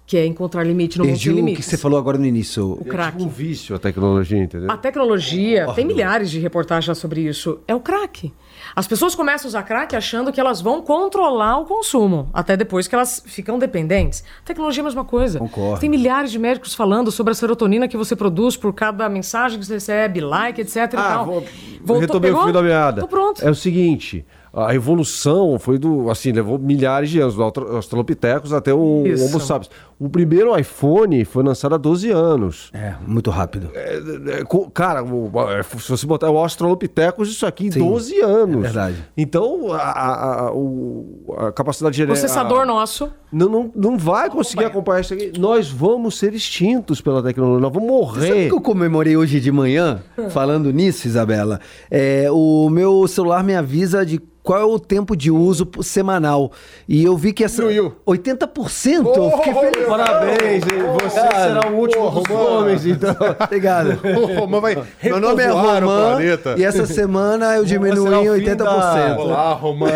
Que 0.06 0.16
é 0.16 0.24
encontrar 0.24 0.62
limite 0.62 0.98
no 0.98 1.04
mundo 1.04 1.14
Perdi 1.14 1.34
sem 1.34 1.42
o 1.42 1.56
que 1.56 1.62
você 1.62 1.76
falou 1.76 1.98
agora 1.98 2.16
no 2.16 2.24
início. 2.24 2.72
O 2.80 2.84
crack. 2.84 3.20
Um 3.20 3.28
vício 3.28 3.74
a 3.74 3.78
tecnologia, 3.78 4.38
entendeu? 4.38 4.70
A 4.70 4.76
tecnologia, 4.76 5.66
tem 5.74 5.84
milhares 5.84 6.30
de 6.30 6.38
reportagens 6.38 6.96
sobre 6.96 7.22
isso, 7.22 7.58
é 7.66 7.74
o 7.74 7.80
crack. 7.80 8.32
As 8.78 8.86
pessoas 8.86 9.14
começam 9.14 9.46
a 9.46 9.48
usar 9.48 9.62
crack 9.62 9.96
achando 9.96 10.30
que 10.30 10.38
elas 10.38 10.60
vão 10.60 10.82
controlar 10.82 11.58
o 11.60 11.64
consumo, 11.64 12.28
até 12.30 12.58
depois 12.58 12.86
que 12.86 12.94
elas 12.94 13.22
ficam 13.24 13.58
dependentes. 13.58 14.22
A 14.42 14.46
tecnologia 14.46 14.82
é 14.82 14.84
a 14.84 14.84
mesma 14.84 15.02
coisa. 15.02 15.38
Concordo. 15.38 15.80
Tem 15.80 15.88
milhares 15.88 16.30
de 16.30 16.38
médicos 16.38 16.74
falando 16.74 17.10
sobre 17.10 17.30
a 17.30 17.34
serotonina 17.34 17.88
que 17.88 17.96
você 17.96 18.14
produz 18.14 18.54
por 18.54 18.74
cada 18.74 19.08
mensagem 19.08 19.58
que 19.58 19.64
você 19.64 19.72
recebe, 19.74 20.20
like, 20.20 20.60
etc. 20.60 20.76
e 20.76 20.82
Ah, 20.82 20.86
tal. 20.94 21.24
vou, 21.24 21.44
Voltou- 21.80 22.00
retomei 22.00 22.30
o 22.30 22.42
fio 22.42 22.52
da 22.52 22.60
meada. 22.62 23.00
Tô 23.00 23.08
pronto. 23.08 23.42
É 23.42 23.50
o 23.50 23.54
seguinte, 23.54 24.26
a 24.52 24.74
evolução 24.74 25.58
foi 25.58 25.78
do, 25.78 26.10
assim, 26.10 26.30
levou 26.32 26.58
milhares 26.58 27.08
de 27.08 27.18
anos, 27.18 27.34
do 27.34 27.42
Australopithecus 27.42 28.52
até 28.52 28.74
o 28.74 29.04
Isso. 29.06 29.24
Homo 29.24 29.40
sapiens. 29.40 29.70
O 29.98 30.10
primeiro 30.10 30.54
iPhone 30.58 31.24
foi 31.24 31.42
lançado 31.42 31.74
há 31.74 31.78
12 31.78 32.10
anos. 32.10 32.70
É, 32.74 32.94
muito 33.06 33.30
rápido. 33.30 33.70
É, 33.74 33.98
é, 34.40 34.44
co- 34.44 34.68
cara, 34.70 35.02
o- 35.02 35.30
é, 35.50 35.62
se 35.62 35.88
você 35.90 36.06
botar 36.06 36.28
o 36.30 36.36
Australopithecus, 36.36 37.30
isso 37.30 37.46
aqui 37.46 37.68
em 37.68 37.70
Sim, 37.70 37.78
12 37.78 38.20
anos. 38.20 38.56
é 38.58 38.60
verdade. 38.60 38.96
Então, 39.16 39.72
a, 39.72 39.78
a- 39.78 40.40
a- 40.48 40.52
o- 40.52 41.34
a 41.38 41.50
capacidade 41.52 41.96
genética... 41.96 42.20
Processador 42.26 42.66
nosso. 42.66 43.10
Não, 43.32 43.48
não, 43.48 43.72
não 43.74 43.96
vai 43.98 44.28
conseguir 44.28 44.66
acompanhar 44.66 45.00
isso 45.00 45.14
aqui. 45.14 45.32
Nós 45.38 45.70
vamos 45.70 46.18
ser 46.18 46.34
extintos 46.34 47.00
pela 47.00 47.22
tecnologia, 47.22 47.60
nós 47.60 47.72
vamos 47.72 47.88
Sabe 47.88 48.26
o 48.26 48.28
morrer. 48.34 48.48
que 48.48 48.54
eu 48.54 48.60
comemorei 48.60 49.16
hoje 49.16 49.40
de 49.40 49.50
manhã, 49.50 50.02
falando 50.28 50.70
nisso, 50.74 51.06
Isabela? 51.08 51.58
É, 51.90 52.26
o 52.30 52.68
meu 52.68 53.08
celular 53.08 53.42
me 53.42 53.54
avisa 53.56 54.04
de 54.04 54.20
qual 54.42 54.60
é 54.60 54.64
o 54.64 54.78
tempo 54.78 55.16
de 55.16 55.28
uso 55.28 55.68
semanal. 55.82 56.52
E 56.88 57.02
eu 57.02 57.16
vi 57.16 57.32
que 57.32 57.42
essa. 57.42 57.62
Diminuiu. 57.62 57.96
80%! 58.06 59.04
eu 59.16 59.30
fiquei 59.38 59.54
feliz. 59.54 59.85
Parabéns, 59.88 60.62
hein? 60.64 60.82
Você 61.02 61.20
Cara, 61.20 61.48
será 61.48 61.68
o 61.70 61.74
último 61.76 62.10
dos 62.10 62.30
homens, 62.30 62.86
então. 62.86 63.14
Obrigado. 63.44 63.98
O 64.04 64.38
Romã 64.40 64.60
vai 64.60 64.76
Meu 65.02 65.20
nome 65.20 65.42
é 65.42 65.46
repovoar 65.46 65.84
o 65.84 65.86
Romã 65.86 66.10
planeta. 66.16 66.54
e 66.58 66.64
essa 66.64 66.86
semana 66.86 67.56
eu 67.56 67.64
diminui 67.64 68.28
o 68.28 68.36
em 68.36 68.40
fim 68.40 68.50
80%. 68.50 68.56
da- 68.56 69.16
Olá, 69.18 69.52
Romã. 69.54 69.88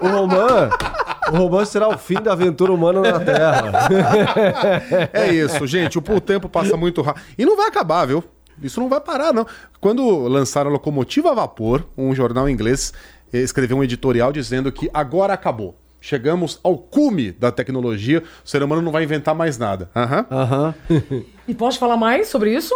O 0.00 0.08
Romã, 0.08 0.70
o 1.32 1.36
Romã 1.36 1.64
será 1.64 1.88
o 1.88 1.98
fim 1.98 2.14
da 2.22 2.32
aventura 2.32 2.72
humana 2.72 3.00
na 3.00 3.20
Terra. 3.20 3.72
É 5.12 5.32
isso, 5.32 5.66
gente. 5.66 5.98
O, 5.98 6.02
o 6.14 6.20
tempo 6.20 6.48
passa 6.48 6.76
muito 6.76 7.02
rápido. 7.02 7.24
E 7.38 7.44
não 7.44 7.56
vai 7.56 7.66
acabar, 7.68 8.06
viu? 8.06 8.22
Isso 8.62 8.80
não 8.80 8.88
vai 8.88 9.00
parar, 9.00 9.32
não. 9.32 9.46
Quando 9.80 10.28
lançaram 10.28 10.70
a 10.70 10.72
locomotiva 10.72 11.30
a 11.32 11.34
vapor, 11.34 11.84
um 11.98 12.14
jornal 12.14 12.48
inglês 12.48 12.92
eh, 13.32 13.38
escreveu 13.38 13.76
um 13.76 13.82
editorial 13.82 14.32
dizendo 14.32 14.70
que 14.70 14.88
agora 14.94 15.32
acabou. 15.32 15.74
Chegamos 16.06 16.60
ao 16.62 16.76
cume 16.76 17.32
da 17.32 17.50
tecnologia, 17.50 18.22
o 18.44 18.46
ser 18.46 18.62
humano 18.62 18.82
não 18.82 18.92
vai 18.92 19.04
inventar 19.04 19.34
mais 19.34 19.56
nada. 19.56 19.88
Aham. 19.96 20.26
Aham. 20.30 20.74
E 21.48 21.54
posso 21.54 21.78
falar 21.78 21.96
mais 21.96 22.28
sobre 22.28 22.54
isso? 22.54 22.74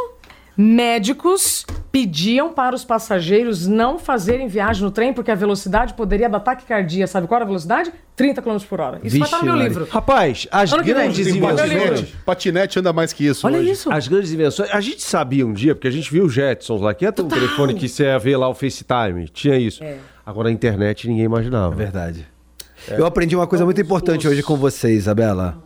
Médicos 0.57 1.67
pediam 1.93 2.53
para 2.53 2.75
os 2.75 2.85
passageiros 2.87 3.67
não 3.67 3.99
fazerem 3.99 4.49
viagem 4.49 4.83
no 4.83 4.91
trem 4.91 5.13
porque 5.13 5.31
a 5.31 5.35
velocidade 5.35 5.93
poderia 5.93 6.29
dar 6.29 6.41
taquicardia. 6.41 7.07
Sabe 7.07 7.27
qual 7.27 7.37
era 7.37 7.45
a 7.45 7.47
velocidade? 7.47 7.93
30 8.17 8.41
km 8.41 8.57
por 8.69 8.81
hora. 8.81 8.99
Isso 9.05 9.19
vai 9.19 9.27
estar 9.29 9.39
no 9.39 9.45
meu 9.45 9.57
livro. 9.57 9.87
Rapaz, 9.91 10.47
as 10.51 10.73
Ano 10.73 10.83
grandes 10.83 11.27
invenções. 11.27 12.15
Patinete 12.25 12.79
anda 12.79 12.95
mais 12.95 13.13
que 13.13 13.27
isso. 13.27 13.47
Olha 13.47 13.59
hoje. 13.59 13.71
isso. 13.73 13.93
As 13.93 14.09
grandes 14.09 14.33
invenções. 14.33 14.71
A 14.71 14.81
gente 14.81 15.03
sabia 15.03 15.47
um 15.47 15.53
dia, 15.53 15.75
porque 15.75 15.89
a 15.89 15.93
gente 15.93 16.11
viu 16.11 16.25
o 16.25 16.31
Jetsons 16.31 16.81
lá, 16.81 16.95
que 16.95 17.05
ia 17.05 17.13
ter 17.13 17.23
um 17.23 17.29
telefone 17.29 17.75
que 17.75 17.89
você 17.89 18.05
ia 18.05 18.19
ver 18.19 18.39
lá 18.39 18.49
o 18.49 18.55
FaceTime. 18.55 19.29
Tinha 19.29 19.59
isso. 19.59 19.83
Agora 20.25 20.49
a 20.49 20.53
internet 20.53 21.07
ninguém 21.07 21.25
imaginava. 21.25 21.75
É 21.75 21.77
verdade. 21.77 22.38
Eu 22.97 23.07
aprendi 23.07 23.35
uma 23.37 23.47
coisa 23.47 23.65
muito 23.65 23.81
importante 23.81 24.27
hoje 24.27 24.43
com 24.43 24.57
você, 24.57 24.93
Isabela. 24.93 25.63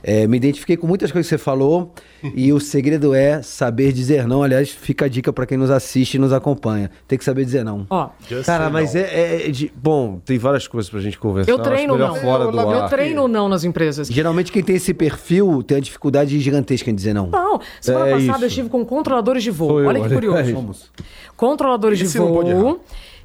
É, 0.00 0.28
me 0.28 0.36
identifiquei 0.36 0.76
com 0.76 0.86
muitas 0.86 1.10
coisas 1.10 1.28
que 1.28 1.36
você 1.36 1.42
falou 1.42 1.92
e 2.32 2.52
o 2.52 2.60
segredo 2.60 3.12
é 3.14 3.42
saber 3.42 3.92
dizer 3.92 4.28
não. 4.28 4.44
Aliás, 4.44 4.70
fica 4.70 5.06
a 5.06 5.08
dica 5.08 5.32
para 5.32 5.44
quem 5.44 5.58
nos 5.58 5.72
assiste 5.72 6.14
e 6.14 6.18
nos 6.20 6.32
acompanha. 6.32 6.88
Tem 7.08 7.18
que 7.18 7.24
saber 7.24 7.44
dizer 7.44 7.64
não. 7.64 7.84
Ó, 7.90 8.08
Just 8.28 8.46
Cara, 8.46 8.70
mas 8.70 8.94
no. 8.94 9.00
é, 9.00 9.46
é 9.46 9.50
de- 9.50 9.72
Bom, 9.74 10.20
tem 10.24 10.38
várias 10.38 10.68
coisas 10.68 10.88
pra 10.88 11.00
gente 11.00 11.18
conversar. 11.18 11.50
eu 11.50 11.58
treino 11.58 11.98
não. 11.98 12.14
fora 12.14 12.46
do 12.46 12.56
eu 12.60 12.70
ar. 12.84 12.88
treino 12.88 13.26
não 13.26 13.48
nas 13.48 13.64
empresas. 13.64 14.06
Geralmente 14.06 14.52
quem 14.52 14.62
tem 14.62 14.76
esse 14.76 14.94
perfil 14.94 15.64
tem 15.64 15.76
uma 15.78 15.80
dificuldade 15.82 16.38
gigantesca 16.38 16.88
em 16.90 16.94
dizer 16.94 17.12
não. 17.12 17.26
Não, 17.26 17.60
semana 17.80 18.06
É 18.06 18.10
passada 18.12 18.28
eu 18.30 18.36
isso. 18.36 18.46
estive 18.46 18.68
com 18.68 18.84
controladores 18.84 19.42
de 19.42 19.50
voo. 19.50 19.80
Eu, 19.80 19.88
Olha 19.88 20.00
que 20.00 20.14
curioso. 20.14 20.52
Somos. 20.52 20.90
Controladores 21.36 22.00
Esse 22.00 22.12
de 22.12 22.18
não 22.20 22.32
pode 22.32 22.50
errar. 22.50 22.60
voo. 22.60 22.80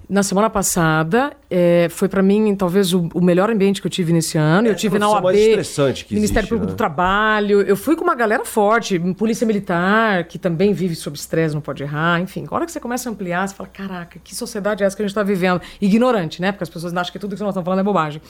Na 0.10 0.22
semana 0.22 0.50
passada, 0.50 1.32
é, 1.50 1.88
foi 1.90 2.10
pra 2.10 2.22
mim 2.22 2.56
talvez 2.56 2.94
o, 2.94 3.10
o 3.14 3.22
melhor 3.22 3.50
ambiente 3.50 3.82
que 3.82 3.88
eu 3.88 3.92
tive 3.92 4.12
nesse 4.12 4.38
ano. 4.38 4.68
eu 4.68 4.76
tive 4.76 5.00
na 5.00 5.06
É, 5.06 5.10
OAB, 5.10 5.24
mais 5.24 5.40
estressante 5.40 6.06
que 6.06 6.14
Ministério 6.14 6.42
existe, 6.42 6.50
Público 6.50 6.68
né? 6.68 6.74
do 6.74 6.78
Trabalho. 6.78 7.62
Eu 7.62 7.76
fui 7.76 7.96
com 7.96 8.04
uma 8.04 8.16
galera 8.16 8.44
forte, 8.44 9.00
polícia 9.18 9.48
militar, 9.48 10.26
que 10.26 10.38
também 10.38 10.74
vive 10.74 10.96
sob 10.96 11.18
estresse, 11.18 11.56
não 11.56 11.62
pode 11.62 11.84
errar. 11.84 12.20
Enfim, 12.20 12.46
a 12.50 12.56
hora 12.56 12.66
que 12.66 12.72
você 12.72 12.80
começa 12.80 13.10
a 13.10 13.12
ampliar, 13.12 13.48
você 13.48 13.56
fala: 13.56 13.70
caraca, 13.70 14.20
que 14.24 14.36
sociedade 14.36 14.84
é 14.84 14.86
essa 14.86 14.96
que 14.96 15.02
a 15.02 15.06
gente 15.06 15.12
está 15.12 15.24
vivendo? 15.24 15.62
Ignorante, 15.82 16.42
né? 16.42 16.52
Porque 16.52 16.64
as 16.64 16.70
pessoas 16.70 16.94
acham 16.96 17.12
que 17.12 17.20
tudo 17.20 17.36
que 17.36 17.42
nós 17.42 17.50
estamos 17.52 17.66
falando 17.66 17.80
é 17.80 17.84
bobagem. 17.84 18.22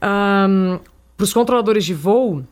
Para 0.00 1.24
os 1.24 1.32
controladores 1.32 1.84
de 1.84 1.94
voo, 1.94 2.42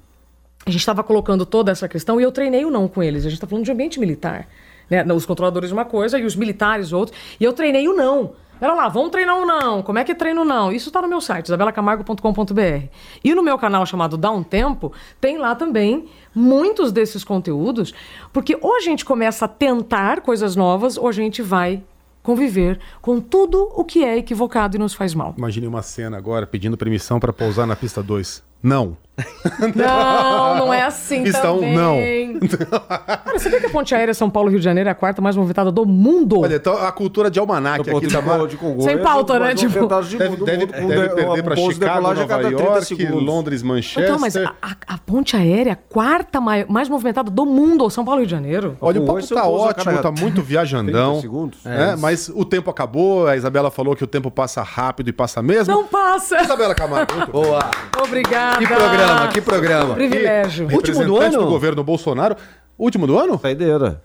a 0.66 0.70
gente 0.70 0.80
estava 0.80 1.02
colocando 1.02 1.44
toda 1.44 1.70
essa 1.72 1.88
questão 1.88 2.20
e 2.20 2.22
eu 2.22 2.32
treinei 2.32 2.64
o 2.64 2.70
não 2.70 2.88
com 2.88 3.02
eles. 3.02 3.22
A 3.24 3.28
gente 3.28 3.34
está 3.34 3.46
falando 3.46 3.64
de 3.64 3.72
ambiente 3.72 4.00
militar. 4.00 4.48
Né? 4.88 5.04
Os 5.12 5.26
controladores 5.26 5.70
uma 5.70 5.84
coisa 5.84 6.18
e 6.18 6.24
os 6.24 6.36
militares 6.36 6.92
outro. 6.92 7.14
E 7.38 7.44
eu 7.44 7.52
treinei 7.52 7.88
o 7.88 7.94
não. 7.94 8.32
Pera 8.58 8.72
lá, 8.72 8.88
vamos 8.88 9.10
treinar 9.10 9.36
o 9.36 9.44
não. 9.44 9.82
Como 9.82 9.98
é 9.98 10.04
que 10.04 10.14
treina 10.14 10.40
o 10.40 10.44
não? 10.44 10.72
Isso 10.72 10.88
está 10.88 11.02
no 11.02 11.08
meu 11.08 11.20
site, 11.20 11.46
isabelacamargo.com.br. 11.46 12.86
E 13.22 13.34
no 13.34 13.42
meu 13.42 13.58
canal 13.58 13.84
chamado 13.84 14.16
Dá 14.16 14.30
um 14.30 14.42
Tempo, 14.42 14.92
tem 15.20 15.38
lá 15.38 15.54
também 15.54 16.08
muitos 16.34 16.92
desses 16.92 17.24
conteúdos, 17.24 17.92
porque 18.32 18.56
ou 18.60 18.76
a 18.76 18.80
gente 18.80 19.04
começa 19.04 19.44
a 19.44 19.48
tentar 19.48 20.20
coisas 20.20 20.54
novas, 20.54 20.96
ou 20.96 21.08
a 21.08 21.12
gente 21.12 21.42
vai 21.42 21.82
conviver 22.22 22.80
com 23.02 23.20
tudo 23.20 23.70
o 23.74 23.84
que 23.84 24.02
é 24.02 24.16
equivocado 24.16 24.76
e 24.76 24.78
nos 24.78 24.94
faz 24.94 25.14
mal. 25.14 25.34
Imagine 25.36 25.66
uma 25.66 25.82
cena 25.82 26.16
agora 26.16 26.46
pedindo 26.46 26.76
permissão 26.76 27.20
para 27.20 27.32
pousar 27.32 27.66
na 27.66 27.76
pista 27.76 28.02
2. 28.02 28.42
Não. 28.62 28.96
Não, 29.74 30.56
não 30.56 30.74
é 30.74 30.82
assim 30.82 31.28
um, 31.28 31.32
também. 31.32 32.38
Cara, 32.40 33.38
você 33.38 33.48
vê 33.48 33.60
que 33.60 33.66
a 33.66 33.70
ponte 33.70 33.94
aérea 33.94 34.12
São 34.12 34.28
Paulo-Rio 34.28 34.58
de 34.58 34.64
Janeiro 34.64 34.88
é 34.88 34.92
a 34.92 34.94
quarta 34.94 35.22
mais 35.22 35.36
movimentada 35.36 35.70
do 35.70 35.86
mundo? 35.86 36.40
Olha, 36.40 36.56
então 36.56 36.76
a 36.76 36.90
cultura 36.90 37.30
de 37.30 37.38
almanac 37.38 37.88
aqui 37.88 38.08
tá 38.08 38.46
de 38.46 38.56
Congonhas, 38.56 38.84
Sem 38.84 38.98
pauta, 38.98 39.38
né? 39.38 39.54
Tipo, 39.54 39.68
movimentados 39.72 40.08
de 40.10 40.18
Deve, 40.18 40.30
mundo, 40.30 40.44
deve, 40.44 40.58
mundo, 40.66 40.88
deve 40.88 41.08
perder 41.42 41.54
de 41.54 41.74
Chicago, 41.74 42.00
Nova 42.02 42.26
cada 42.26 42.42
30 42.48 42.62
York, 42.62 42.84
segundos. 42.86 43.22
Londres, 43.24 43.62
Manchester. 43.62 44.04
Então, 44.04 44.18
mas 44.18 44.36
a, 44.36 44.52
a- 44.60 44.98
ponte 44.98 45.36
aérea, 45.36 45.74
a 45.74 45.76
quarta 45.76 46.40
mai- 46.40 46.66
mais 46.68 46.88
movimentada 46.88 47.30
do 47.30 47.46
mundo, 47.46 47.88
São 47.90 48.04
Paulo 48.04 48.20
e 48.20 48.22
Rio 48.22 48.26
de 48.26 48.32
Janeiro. 48.32 48.76
Olha, 48.80 49.00
o 49.00 49.06
papo 49.06 49.26
tá 49.26 49.46
ótimo, 49.46 49.98
tá 50.02 50.10
muito 50.10 50.34
30 50.34 50.42
viajandão. 50.42 51.20
segundos. 51.20 51.58
É, 51.64 51.94
mas 51.96 52.28
o 52.34 52.44
tempo 52.44 52.70
acabou, 52.70 53.26
a 53.28 53.36
Isabela 53.36 53.70
falou 53.70 53.94
que 53.94 54.02
o 54.02 54.08
tempo 54.08 54.30
passa 54.30 54.62
rápido 54.62 55.08
e 55.08 55.12
passa 55.12 55.40
mesmo. 55.42 55.72
Não 55.72 55.84
passa! 55.86 56.40
Isabela 56.42 56.74
Camargo. 56.74 57.12
Boa. 57.30 57.70
Obrigada! 58.02 58.58
Que 58.58 58.66
programa, 58.66 59.03
que 59.32 59.40
programa. 59.40 59.94
Privilégio. 59.94 60.68
Último 60.72 61.04
do 61.04 61.16
ano? 61.18 61.38
do 61.38 61.46
governo 61.46 61.82
Bolsonaro. 61.84 62.36
Último 62.78 63.06
do 63.06 63.18
ano? 63.18 63.38
Saideira. 63.38 64.02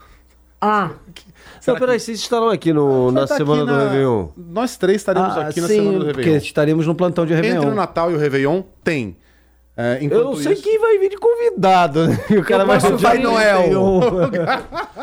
Ah, 0.61 0.89
Não, 1.65 1.75
peraí, 1.77 1.99
vocês 1.99 2.19
estarão 2.19 2.49
aqui 2.49 2.73
no, 2.73 3.11
na 3.11 3.25
tá 3.25 3.35
semana 3.37 3.61
aqui 3.63 3.71
do 3.71 3.77
na- 3.77 3.83
Réveillon. 3.83 4.27
Nós 4.35 4.75
três 4.77 4.97
estaremos 4.97 5.37
Ah, 5.37 5.47
aqui 5.47 5.61
na 5.61 5.67
sim, 5.67 5.75
semana 5.75 5.99
do 5.99 6.05
porque 6.05 6.19
Réveillon. 6.21 6.37
estaremos 6.37 6.87
no 6.87 6.95
plantão 6.95 7.25
de 7.25 7.33
Entre 7.33 7.47
Réveillon. 7.47 7.71
o 7.71 7.75
Natal 7.75 8.11
e 8.11 8.15
o 8.15 8.17
Réveillon, 8.17 8.63
tem. 8.83 9.15
É, 9.77 9.97
Eu 10.01 10.25
não 10.25 10.35
sei 10.35 10.51
isso- 10.53 10.61
quem 10.63 10.77
vai 10.77 10.97
vir 10.97 11.09
de 11.11 11.15
convidado. 11.17 12.05
né? 12.09 12.19
O 12.31 12.43
cara 12.43 12.65
vai 12.65 12.77
Pai 13.01 13.19
Noel. 13.19 13.57
Réveillon. 13.59 14.01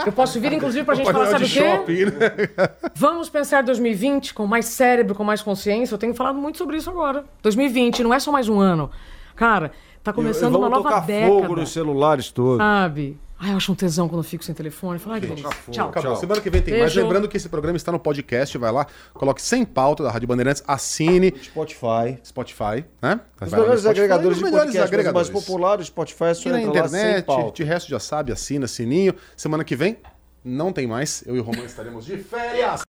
eu 0.04 0.12
posso 0.12 0.38
vir, 0.38 0.52
inclusive, 0.52 0.84
pra 0.84 0.94
gente 0.96 1.10
falar, 1.10 1.24
Noel 1.24 1.32
sabe 1.32 1.44
o 1.44 1.48
quê? 1.48 1.60
shopping, 1.70 2.04
né? 2.04 2.68
Vamos 2.94 3.30
pensar 3.30 3.62
2020 3.62 4.34
com 4.34 4.46
mais 4.46 4.66
cérebro, 4.66 5.14
com 5.14 5.24
mais 5.24 5.40
consciência. 5.40 5.94
Eu 5.94 5.98
tenho 5.98 6.12
falado 6.14 6.36
muito 6.36 6.58
sobre 6.58 6.76
isso 6.76 6.90
agora. 6.90 7.24
2020 7.42 8.02
não 8.02 8.12
é 8.12 8.18
só 8.18 8.30
mais 8.30 8.50
um 8.50 8.60
ano. 8.60 8.90
Cara, 9.36 9.70
tá 10.02 10.12
começando 10.12 10.56
uma 10.56 10.68
nova 10.68 10.82
tocar 10.82 11.06
década. 11.06 11.26
fogo 11.30 11.56
nos 11.56 11.70
celulares 11.70 12.30
todos. 12.30 12.58
Sabe? 12.58 13.18
Ai, 13.38 13.52
eu 13.52 13.58
acho 13.58 13.70
um 13.70 13.74
tesão 13.74 14.08
quando 14.08 14.20
eu 14.20 14.24
fico 14.24 14.42
sem 14.42 14.54
telefone. 14.54 14.98
Fala, 14.98 15.16
ai, 15.16 15.20
que 15.20 15.26
delícia. 15.26 15.50
Tchau. 15.70 15.90
Acabou. 15.90 16.16
Semana 16.16 16.40
que 16.40 16.48
vem 16.48 16.62
tem 16.62 16.72
mais. 16.78 16.84
Beijo. 16.90 17.02
Lembrando 17.06 17.28
que 17.28 17.36
esse 17.36 17.50
programa 17.50 17.76
está 17.76 17.92
no 17.92 17.98
podcast, 17.98 18.56
vai 18.56 18.72
lá, 18.72 18.86
coloque 19.12 19.42
sem 19.42 19.62
pauta 19.62 20.02
da 20.02 20.10
Rádio 20.10 20.26
Bandeirantes, 20.26 20.64
assine 20.66 21.34
Spotify. 21.42 22.18
Spotify, 22.24 22.84
né? 23.02 23.20
Os 23.38 23.52
lá 23.52 23.58
melhores 23.58 23.80
Spotify, 23.82 23.88
agregadores 23.88 24.30
os 24.30 24.38
de 24.38 24.44
melhores 24.44 24.64
podcast, 24.72 24.78
o 24.78 24.80
mais 24.80 24.88
agregadores. 24.90 25.28
popular, 25.28 25.80
o 25.80 25.84
Spotify, 25.84 26.24
é 26.24 26.34
só 26.34 26.48
E 26.48 26.52
na 26.52 26.58
lá 26.58 26.64
internet, 26.64 27.26
pauta. 27.26 27.52
de 27.52 27.62
resto 27.64 27.90
já 27.90 28.00
sabe, 28.00 28.32
assina, 28.32 28.66
sininho. 28.66 29.14
Semana 29.36 29.64
que 29.64 29.76
vem 29.76 29.98
não 30.42 30.72
tem 30.72 30.86
mais. 30.86 31.22
Eu 31.26 31.36
e 31.36 31.40
o 31.40 31.42
Romano 31.42 31.66
estaremos 31.66 32.06
de 32.06 32.16
férias. 32.16 32.84